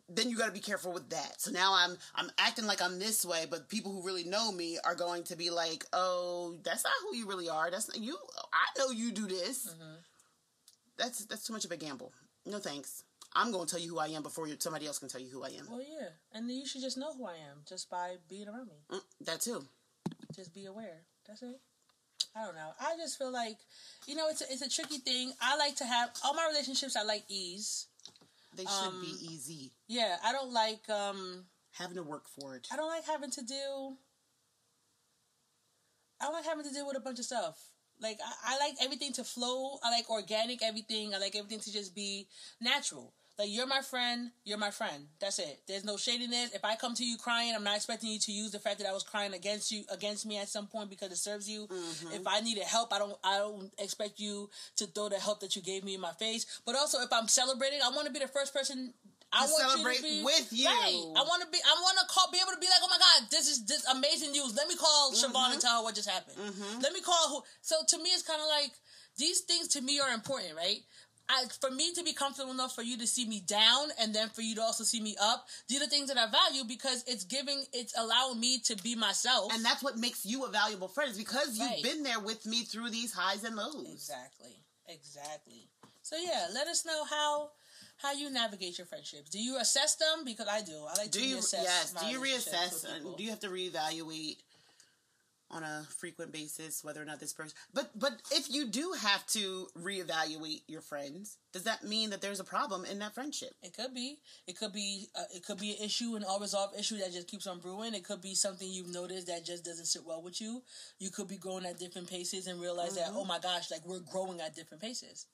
then 0.09 0.31
you 0.31 0.37
got 0.37 0.47
to 0.47 0.53
be 0.53 0.61
careful 0.61 0.93
with 0.93 1.09
that. 1.11 1.41
So 1.41 1.51
now 1.51 1.75
I'm 1.75 1.97
I'm 2.14 2.31
acting 2.39 2.66
like 2.66 2.83
I'm 2.83 2.99
this 2.99 3.25
way, 3.25 3.47
but 3.49 3.68
people 3.68 3.93
who 3.93 4.05
really 4.05 4.25
know 4.25 4.53
me 4.53 4.79
are 4.85 4.95
going 4.95 5.25
to 5.25 5.37
be 5.37 5.51
like, 5.51 5.85
"Oh, 5.93 6.59
that's 6.62 6.85
not 6.85 6.93
who 7.03 7.16
you 7.16 7.27
really 7.27 7.49
are. 7.49 7.70
That's 7.70 7.89
not 7.89 7.99
you. 7.99 8.16
I 8.53 8.79
know 8.79 8.91
you 8.91 9.12
do 9.12 9.27
this." 9.27 9.68
Mm-hmm. 9.68 9.95
That's 10.99 11.25
that's 11.27 11.47
too 11.47 11.53
much 11.53 11.64
of 11.64 11.73
a 11.73 11.77
gamble. 11.77 12.12
No 12.47 12.59
thanks. 12.59 13.05
I'm 13.35 13.51
going 13.51 13.66
to 13.66 13.70
tell 13.70 13.81
you 13.81 13.89
who 13.89 13.99
I 13.99 14.09
am 14.09 14.23
before 14.23 14.47
you, 14.47 14.57
somebody 14.59 14.87
else 14.87 14.99
can 14.99 15.09
tell 15.09 15.20
you 15.20 15.31
who 15.31 15.43
I 15.43 15.49
am. 15.49 15.66
Well, 15.70 15.81
yeah, 15.81 16.09
and 16.35 16.51
you 16.51 16.66
should 16.66 16.83
just 16.83 16.99
know 16.99 17.14
who 17.14 17.25
I 17.25 17.37
am 17.51 17.62
just 17.66 17.89
by 17.89 18.16
being 18.29 18.47
around 18.47 18.68
me. 18.68 18.75
Mm, 18.91 19.01
that 19.23 19.41
too. 19.41 19.64
Just 20.35 20.53
be 20.53 20.66
aware. 20.66 21.01
That's 21.27 21.43
it. 21.43 21.59
I 22.35 22.45
don't 22.45 22.55
know. 22.55 22.70
I 22.80 22.97
just 22.97 23.18
feel 23.18 23.30
like, 23.30 23.59
you 24.07 24.14
know, 24.14 24.28
it's 24.28 24.41
a, 24.41 24.45
it's 24.51 24.62
a 24.62 24.68
tricky 24.68 24.99
thing. 24.99 25.33
I 25.41 25.57
like 25.57 25.76
to 25.76 25.85
have 25.85 26.11
all 26.24 26.35
my 26.35 26.47
relationships. 26.51 26.97
I 26.97 27.03
like 27.03 27.24
ease. 27.28 27.89
They 28.57 28.64
should 28.64 28.89
um, 28.89 29.01
be 29.01 29.33
easy. 29.33 29.72
Yeah, 29.89 30.16
I 30.24 30.33
don't 30.33 30.53
like 30.53 30.89
um 30.91 31.45
having 31.72 31.97
to 31.97 32.03
work 32.03 32.24
for 32.28 32.55
it. 32.57 32.68
I 32.72 32.76
don't 32.76 32.89
like 32.89 33.07
having 33.07 33.30
to 33.30 33.43
do. 33.43 33.97
I 36.20 36.26
don't 36.26 36.35
like 36.35 36.45
having 36.45 36.64
to 36.64 36.70
deal 36.70 36.87
with 36.87 36.97
a 36.97 37.01
bunch 37.01 37.18
of 37.18 37.24
stuff. 37.24 37.59
Like 38.01 38.18
I, 38.24 38.55
I 38.55 38.59
like 38.59 38.74
everything 38.83 39.12
to 39.14 39.24
flow. 39.24 39.78
I 39.83 39.91
like 39.91 40.11
organic 40.11 40.62
everything. 40.62 41.14
I 41.14 41.18
like 41.18 41.37
everything 41.37 41.61
to 41.61 41.72
just 41.72 41.95
be 41.95 42.28
natural. 42.61 43.12
Like 43.39 43.49
you're 43.51 43.66
my 43.66 43.80
friend, 43.80 44.30
you're 44.45 44.59
my 44.59 44.70
friend. 44.70 45.07
That's 45.20 45.39
it. 45.39 45.61
There's 45.66 45.85
no 45.85 45.97
shadiness. 45.97 46.55
If 46.55 46.64
I 46.64 46.76
come 46.76 46.95
to 46.95 47.05
you 47.05 47.16
crying, 47.16 47.55
I'm 47.55 47.64
not 47.64 47.76
expecting 47.76 48.11
you 48.11 48.18
to 48.18 48.33
use 48.33 48.51
the 48.51 48.59
fact 48.59 48.78
that 48.78 48.89
I 48.89 48.93
was 48.93 49.03
crying 49.03 49.33
against 49.33 49.72
you 49.72 49.85
against 49.91 50.26
me 50.26 50.39
at 50.39 50.49
some 50.49 50.66
point 50.66 50.91
because 50.91 51.11
it 51.11 51.16
serves 51.16 51.49
you. 51.49 51.66
Mm-hmm. 51.66 52.14
If 52.14 52.26
I 52.26 52.41
needed 52.41 52.64
help, 52.64 52.93
I 52.93 52.99
don't 52.99 53.16
I 53.24 53.39
don't 53.39 53.72
expect 53.78 54.20
you 54.20 54.51
to 54.76 54.87
throw 54.87 55.09
the 55.09 55.18
help 55.18 55.41
that 55.41 55.57
you 55.57 55.62
gave 55.62 55.83
me 55.83 55.95
in 55.95 56.01
my 56.01 56.12
face. 56.12 56.61
But 56.66 56.76
also 56.76 57.01
if 57.01 57.12
I'm 57.12 57.28
celebrating, 57.28 57.80
I 57.83 57.89
want 57.89 58.07
to 58.07 58.12
be 58.12 58.18
the 58.18 58.28
first 58.28 58.53
person 58.53 58.93
I 59.33 59.47
want 59.47 59.70
celebrate 59.70 59.97
you 60.05 60.20
be, 60.20 60.24
with 60.24 60.49
you. 60.53 60.66
Right. 60.66 61.03
I 61.16 61.22
want 61.24 61.41
to 61.43 61.49
be. 61.49 61.57
I 61.57 61.74
want 61.80 61.97
to 62.01 62.07
call. 62.12 62.30
Be 62.30 62.39
able 62.39 62.53
to 62.53 62.61
be 62.61 62.68
like, 62.68 62.85
oh 62.85 62.89
my 62.91 63.01
god, 63.01 63.30
this 63.30 63.49
is 63.49 63.64
this 63.64 63.87
amazing 63.89 64.33
news. 64.33 64.55
Let 64.55 64.68
me 64.68 64.76
call 64.76 65.11
mm-hmm. 65.11 65.24
Siobhan 65.24 65.53
and 65.53 65.61
tell 65.61 65.78
her 65.78 65.83
what 65.83 65.95
just 65.95 66.09
happened. 66.09 66.37
Mm-hmm. 66.37 66.80
Let 66.80 66.93
me 66.93 67.01
call 67.01 67.28
who. 67.28 67.43
So 67.62 67.76
to 67.80 67.97
me, 67.97 68.11
it's 68.12 68.22
kind 68.22 68.41
of 68.41 68.47
like 68.47 68.72
these 69.16 69.41
things 69.41 69.68
to 69.68 69.80
me 69.80 70.01
are 70.01 70.12
important, 70.12 70.55
right? 70.57 70.80
I, 71.29 71.45
for 71.61 71.70
me 71.70 71.93
to 71.95 72.03
be 72.03 72.12
comfortable 72.12 72.53
enough 72.53 72.75
for 72.75 72.83
you 72.83 72.99
to 72.99 73.07
see 73.07 73.27
me 73.27 73.41
down 73.47 73.89
and 74.01 74.14
then 74.14 74.29
for 74.29 74.43
you 74.43 74.55
to 74.57 74.62
also 74.62 74.85
see 74.85 75.01
me 75.01 75.16
up, 75.20 75.47
these 75.68 75.83
are 75.83 75.87
things 75.87 76.09
that 76.09 76.18
I 76.18 76.31
value 76.31 76.64
because 76.66 77.05
it's 77.07 77.25
giving, 77.25 77.64
it's 77.73 77.97
allowing 77.97 78.41
me 78.41 78.59
to 78.64 78.77
be 78.77 78.95
myself. 78.95 79.53
And 79.55 79.64
that's 79.64 79.83
what 79.83 79.97
makes 79.97 80.27
you 80.27 80.45
a 80.45 80.51
valuable 80.51 80.89
friend 80.89 81.11
is 81.11 81.18
because 81.18 81.59
you've 81.59 81.83
been 81.83 82.03
there 82.03 82.20
with 82.20 82.45
me 82.47 82.64
through 82.64 82.91
these 82.91 83.12
highs 83.12 83.45
and 83.45 83.57
lows. 83.57 83.87
Exactly. 83.93 84.57
Exactly. 84.89 85.68
So 86.03 86.16
yeah, 86.16 86.49
let 86.53 86.66
us 86.66 86.85
know 86.85 87.05
how 87.05 87.51
how 87.99 88.12
you 88.12 88.31
navigate 88.31 88.77
your 88.79 88.87
friendships. 88.87 89.31
Do 89.31 89.39
you 89.39 89.59
assess 89.59 89.95
them? 89.95 90.25
Because 90.25 90.49
I 90.49 90.61
do. 90.62 90.85
I 90.89 90.99
like 90.99 91.11
do 91.12 91.20
to 91.20 91.27
you, 91.27 91.37
reassess. 91.37 91.62
Yes. 91.62 91.95
Do 92.01 92.07
you 92.07 92.20
reassess? 92.20 93.16
do 93.16 93.23
you 93.23 93.31
have 93.31 93.41
to 93.41 93.49
reevaluate 93.49 94.39
on 95.53 95.62
a 95.62 95.84
frequent 95.98 96.32
basis 96.32 96.82
whether 96.82 97.00
or 97.00 97.05
not 97.05 97.20
this 97.20 97.32
person? 97.32 97.55
But 97.72 97.90
but 97.98 98.14
if 98.30 98.50
you 98.50 98.66
do 98.66 98.94
have 99.00 99.26
to 99.28 99.68
reevaluate 99.78 100.62
your 100.66 100.80
friends, 100.80 101.38
does 101.53 101.64
that 101.64 101.84
mean 101.84 102.11
that 102.11 102.20
there's 102.20 102.40
a 102.40 102.44
problem 102.44 102.84
in 102.84 102.98
that 103.00 103.14
friendship? 103.14 103.55
It 103.62 103.76
could 103.76 103.94
be. 103.94 104.18
It 104.46 104.59
could 104.59 104.72
be. 104.72 105.09
Uh, 105.14 105.24
it 105.34 105.44
could 105.44 105.59
be 105.59 105.70
an 105.70 105.84
issue, 105.84 106.16
an 106.16 106.24
unresolved 106.28 106.78
issue 106.78 106.98
that 106.98 107.12
just 107.12 107.28
keeps 107.28 107.46
on 107.46 107.61
brewing. 107.61 107.94
It 107.94 108.05
could 108.05 108.22
be 108.22 108.34
something 108.34 108.68
you've 108.68 108.92
noticed 108.92 109.26
that 109.26 109.44
just 109.44 109.64
doesn't 109.64 109.86
sit 109.86 110.07
well 110.07 110.22
with 110.22 110.40
you. 110.40 110.62
You 110.98 111.11
could 111.11 111.28
be 111.28 111.36
growing 111.36 111.66
at 111.66 111.78
different 111.78 112.09
paces 112.09 112.46
and 112.46 112.61
realize 112.61 112.96
mm-hmm. 112.96 113.12
that 113.12 113.18
oh 113.18 113.24
my 113.24 113.38
gosh, 113.38 113.70
like 113.70 113.86
we're 113.86 114.00
growing 114.00 114.40
at 114.40 114.57
different 114.57 114.82
paces. 114.82 115.26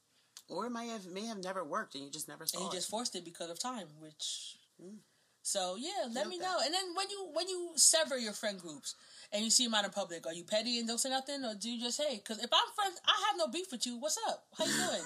Or 0.49 0.67
it 0.67 0.71
may 0.71 0.89
have 0.89 1.07
may 1.07 1.27
have 1.27 1.39
never 1.39 1.65
worked 1.65 1.95
and 1.95 2.05
you 2.05 2.11
just 2.11 2.29
never 2.29 2.47
saw 2.47 2.59
and 2.59 2.65
you 2.65 2.71
it. 2.71 2.75
just 2.75 2.91
forced 2.91 3.15
it 3.15 3.25
because 3.25 3.51
of 3.51 3.61
time, 3.61 3.87
which. 4.01 4.57
Mm. 4.83 4.99
So 5.43 5.77
yeah, 5.79 6.13
let 6.13 6.29
me 6.29 6.39
know. 6.39 6.57
And 6.63 6.75
then 6.75 6.95
when 6.95 7.09
you 7.09 7.31
when 7.33 7.49
you 7.49 7.71
sever 7.77 8.19
your 8.19 8.35
friend 8.35 8.61
groups 8.61 8.95
and 9.33 9.45
you 9.45 9.51
see 9.51 9.65
him 9.65 9.75
out 9.75 9.85
in 9.85 9.91
public, 9.91 10.27
are 10.27 10.33
you 10.33 10.45
petty 10.45 10.79
and 10.79 10.89
don't 10.89 10.99
say 10.99 11.11
nothing, 11.11 11.45
or 11.45 11.55
do 11.55 11.69
you 11.69 11.81
just 11.81 12.01
hey? 12.01 12.17
Because 12.17 12.39
if 12.43 12.49
I'm 12.49 12.71
friends, 12.75 13.01
I 13.05 13.17
have 13.29 13.37
no 13.37 13.49
beef 13.49 13.71
with 13.71 13.85
you. 13.87 13.99
What's 14.01 14.19
up? 14.29 14.47
How 14.57 14.65
you 14.65 14.73
doing? 14.73 15.05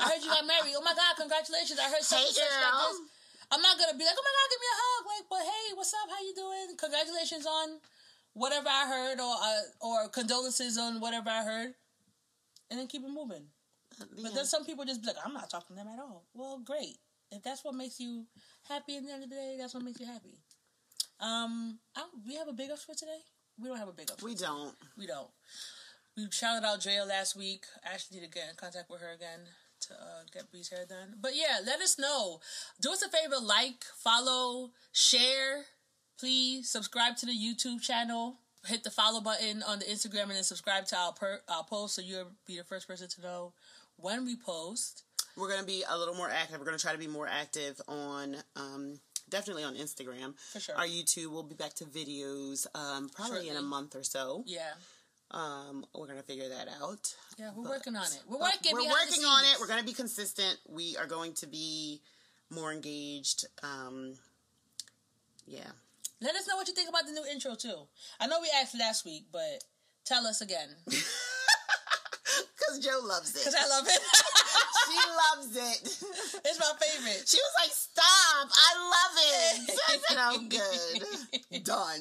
I 0.00 0.08
heard 0.08 0.22
you 0.24 0.30
got 0.30 0.46
married. 0.46 0.72
Oh 0.76 0.84
my 0.84 0.94
god, 0.96 1.16
congratulations! 1.20 1.76
I 1.76 1.92
heard 1.92 2.02
something 2.02 2.26
hey, 2.26 2.32
such 2.32 2.48
like 2.48 2.72
this. 2.88 3.00
I'm 3.52 3.62
not 3.62 3.76
gonna 3.76 3.96
be 3.96 4.04
like, 4.04 4.16
oh 4.16 4.24
my 4.24 4.34
god, 4.36 4.48
give 4.52 4.60
me 4.60 4.68
a 4.68 4.78
hug. 4.80 5.02
Like, 5.08 5.26
but 5.28 5.42
hey, 5.44 5.66
what's 5.76 5.92
up? 5.92 6.08
How 6.08 6.20
you 6.24 6.34
doing? 6.34 6.66
Congratulations 6.76 7.44
on 7.44 7.80
whatever 8.32 8.68
I 8.68 8.84
heard, 8.88 9.20
or 9.20 9.34
uh, 9.36 9.64
or 9.80 10.08
condolences 10.08 10.76
on 10.76 11.00
whatever 11.00 11.28
I 11.28 11.44
heard, 11.44 11.72
and 12.70 12.80
then 12.80 12.88
keep 12.88 13.04
it 13.04 13.12
moving. 13.12 13.52
Yeah. 13.98 14.28
But 14.28 14.34
then 14.34 14.44
some 14.44 14.64
people 14.64 14.84
just 14.84 15.00
be 15.00 15.08
like, 15.08 15.20
I'm 15.24 15.32
not 15.32 15.50
talking 15.50 15.76
to 15.76 15.82
them 15.82 15.92
at 15.92 15.98
all. 15.98 16.24
Well, 16.34 16.60
great. 16.64 16.96
If 17.30 17.42
that's 17.42 17.64
what 17.64 17.74
makes 17.74 18.00
you 18.00 18.24
happy 18.68 18.96
at 18.96 19.04
the 19.04 19.12
end 19.12 19.24
of 19.24 19.28
the 19.28 19.36
day, 19.36 19.56
that's 19.58 19.74
what 19.74 19.84
makes 19.84 20.00
you 20.00 20.06
happy. 20.06 20.38
Um, 21.20 21.78
I, 21.96 22.04
we 22.26 22.36
have 22.36 22.48
a 22.48 22.52
big 22.52 22.70
up 22.70 22.78
for 22.78 22.94
today. 22.94 23.20
We 23.60 23.68
don't 23.68 23.78
have 23.78 23.88
a 23.88 23.92
big 23.92 24.10
ups. 24.10 24.22
We 24.22 24.34
don't. 24.34 24.74
We 24.96 25.06
don't. 25.06 25.28
We 26.16 26.26
shouted 26.30 26.66
out 26.66 26.80
Drea 26.80 27.04
last 27.04 27.36
week. 27.36 27.64
Ashley 27.84 28.18
need 28.18 28.26
to 28.26 28.32
get 28.32 28.48
in 28.50 28.56
contact 28.56 28.90
with 28.90 29.00
her 29.00 29.12
again 29.12 29.40
to 29.82 29.94
uh, 29.94 30.22
get 30.32 30.50
Bree's 30.50 30.68
hair 30.68 30.84
done. 30.88 31.14
But 31.20 31.32
yeah, 31.34 31.58
let 31.64 31.80
us 31.80 31.98
know. 31.98 32.40
Do 32.80 32.92
us 32.92 33.02
a 33.02 33.08
favor, 33.08 33.36
like, 33.40 33.84
follow, 34.02 34.70
share, 34.92 35.64
please. 36.18 36.68
Subscribe 36.70 37.16
to 37.16 37.26
the 37.26 37.32
YouTube 37.32 37.80
channel. 37.80 38.38
Hit 38.66 38.82
the 38.82 38.90
follow 38.90 39.20
button 39.20 39.62
on 39.62 39.78
the 39.78 39.84
Instagram 39.84 40.22
and 40.24 40.32
then 40.32 40.42
subscribe 40.42 40.84
to 40.86 40.96
our 40.96 41.12
per- 41.12 41.40
our 41.48 41.64
post 41.64 41.94
so 41.94 42.02
you'll 42.02 42.32
be 42.46 42.56
the 42.56 42.64
first 42.64 42.88
person 42.88 43.08
to 43.08 43.22
know 43.22 43.52
when 43.96 44.24
we 44.24 44.36
post. 44.36 45.04
We're 45.36 45.48
gonna 45.48 45.64
be 45.64 45.84
a 45.88 45.96
little 45.96 46.14
more 46.14 46.28
active. 46.28 46.58
We're 46.58 46.64
gonna 46.64 46.78
try 46.78 46.92
to 46.92 46.98
be 46.98 47.06
more 47.06 47.28
active 47.28 47.80
on 47.86 48.36
um, 48.56 48.98
definitely 49.30 49.64
on 49.64 49.74
Instagram. 49.74 50.38
For 50.52 50.60
sure. 50.60 50.76
Our 50.76 50.86
YouTube 50.86 51.30
will 51.30 51.42
be 51.42 51.54
back 51.54 51.74
to 51.74 51.84
videos 51.84 52.66
um, 52.74 53.08
probably 53.08 53.36
Shortly. 53.36 53.50
in 53.50 53.56
a 53.56 53.62
month 53.62 53.96
or 53.96 54.02
so. 54.02 54.44
Yeah. 54.46 54.72
Um, 55.30 55.84
we're 55.94 56.06
gonna 56.06 56.22
figure 56.22 56.48
that 56.48 56.68
out. 56.80 57.14
Yeah, 57.38 57.50
we're 57.54 57.64
but, 57.64 57.72
working 57.72 57.96
on 57.96 58.06
it. 58.06 58.22
We're 58.26 58.38
working. 58.38 58.72
We're 58.72 58.88
working 58.88 59.24
on 59.24 59.44
it. 59.44 59.60
We're 59.60 59.66
gonna 59.66 59.82
be 59.82 59.92
consistent. 59.92 60.58
We 60.66 60.96
are 60.96 61.06
going 61.06 61.34
to 61.34 61.46
be 61.46 62.00
more 62.50 62.72
engaged. 62.72 63.44
Um, 63.62 64.14
yeah. 65.46 65.70
Let 66.20 66.34
us 66.34 66.48
know 66.48 66.56
what 66.56 66.66
you 66.66 66.74
think 66.74 66.88
about 66.88 67.06
the 67.06 67.12
new 67.12 67.24
intro 67.30 67.54
too. 67.54 67.86
I 68.18 68.26
know 68.26 68.40
we 68.40 68.50
asked 68.60 68.78
last 68.78 69.04
week, 69.04 69.26
but 69.30 69.64
tell 70.04 70.26
us 70.26 70.40
again. 70.40 70.68
Because 72.68 72.84
Joe 72.84 73.00
loves 73.02 73.34
it. 73.34 73.38
Because 73.44 73.54
I 73.54 73.68
love 73.68 73.86
it. 73.86 74.00
she 74.88 74.96
loves 74.96 75.56
it. 75.56 76.04
It's 76.44 76.58
my 76.58 76.72
favorite. 76.80 77.24
She 77.28 77.36
was 77.38 77.54
like, 77.60 77.72
"Stop! 77.72 78.48
I 78.50 78.70
love 78.94 79.14
it." 79.16 79.78
I 79.88 79.98
said, 80.08 80.18
"I'm 80.18 80.48
good, 80.48 81.64
done." 81.64 82.00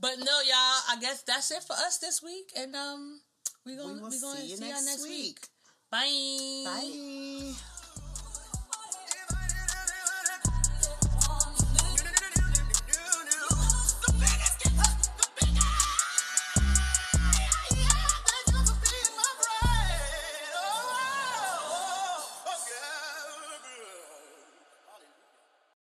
But 0.00 0.18
no, 0.18 0.40
y'all. 0.46 0.80
I 0.88 0.96
guess 1.00 1.22
that's 1.22 1.50
it 1.50 1.64
for 1.64 1.74
us 1.74 1.98
this 1.98 2.22
week, 2.22 2.52
and 2.56 2.74
um, 2.74 3.20
we 3.66 3.76
gonna 3.76 3.94
we, 3.94 4.10
we 4.10 4.20
gonna 4.20 4.40
see 4.40 4.46
you 4.50 4.56
see 4.56 4.64
next, 4.68 4.86
next 4.86 5.02
week. 5.02 5.10
week. 5.10 5.48
Bye. 5.90 6.64
Bye. 6.64 7.77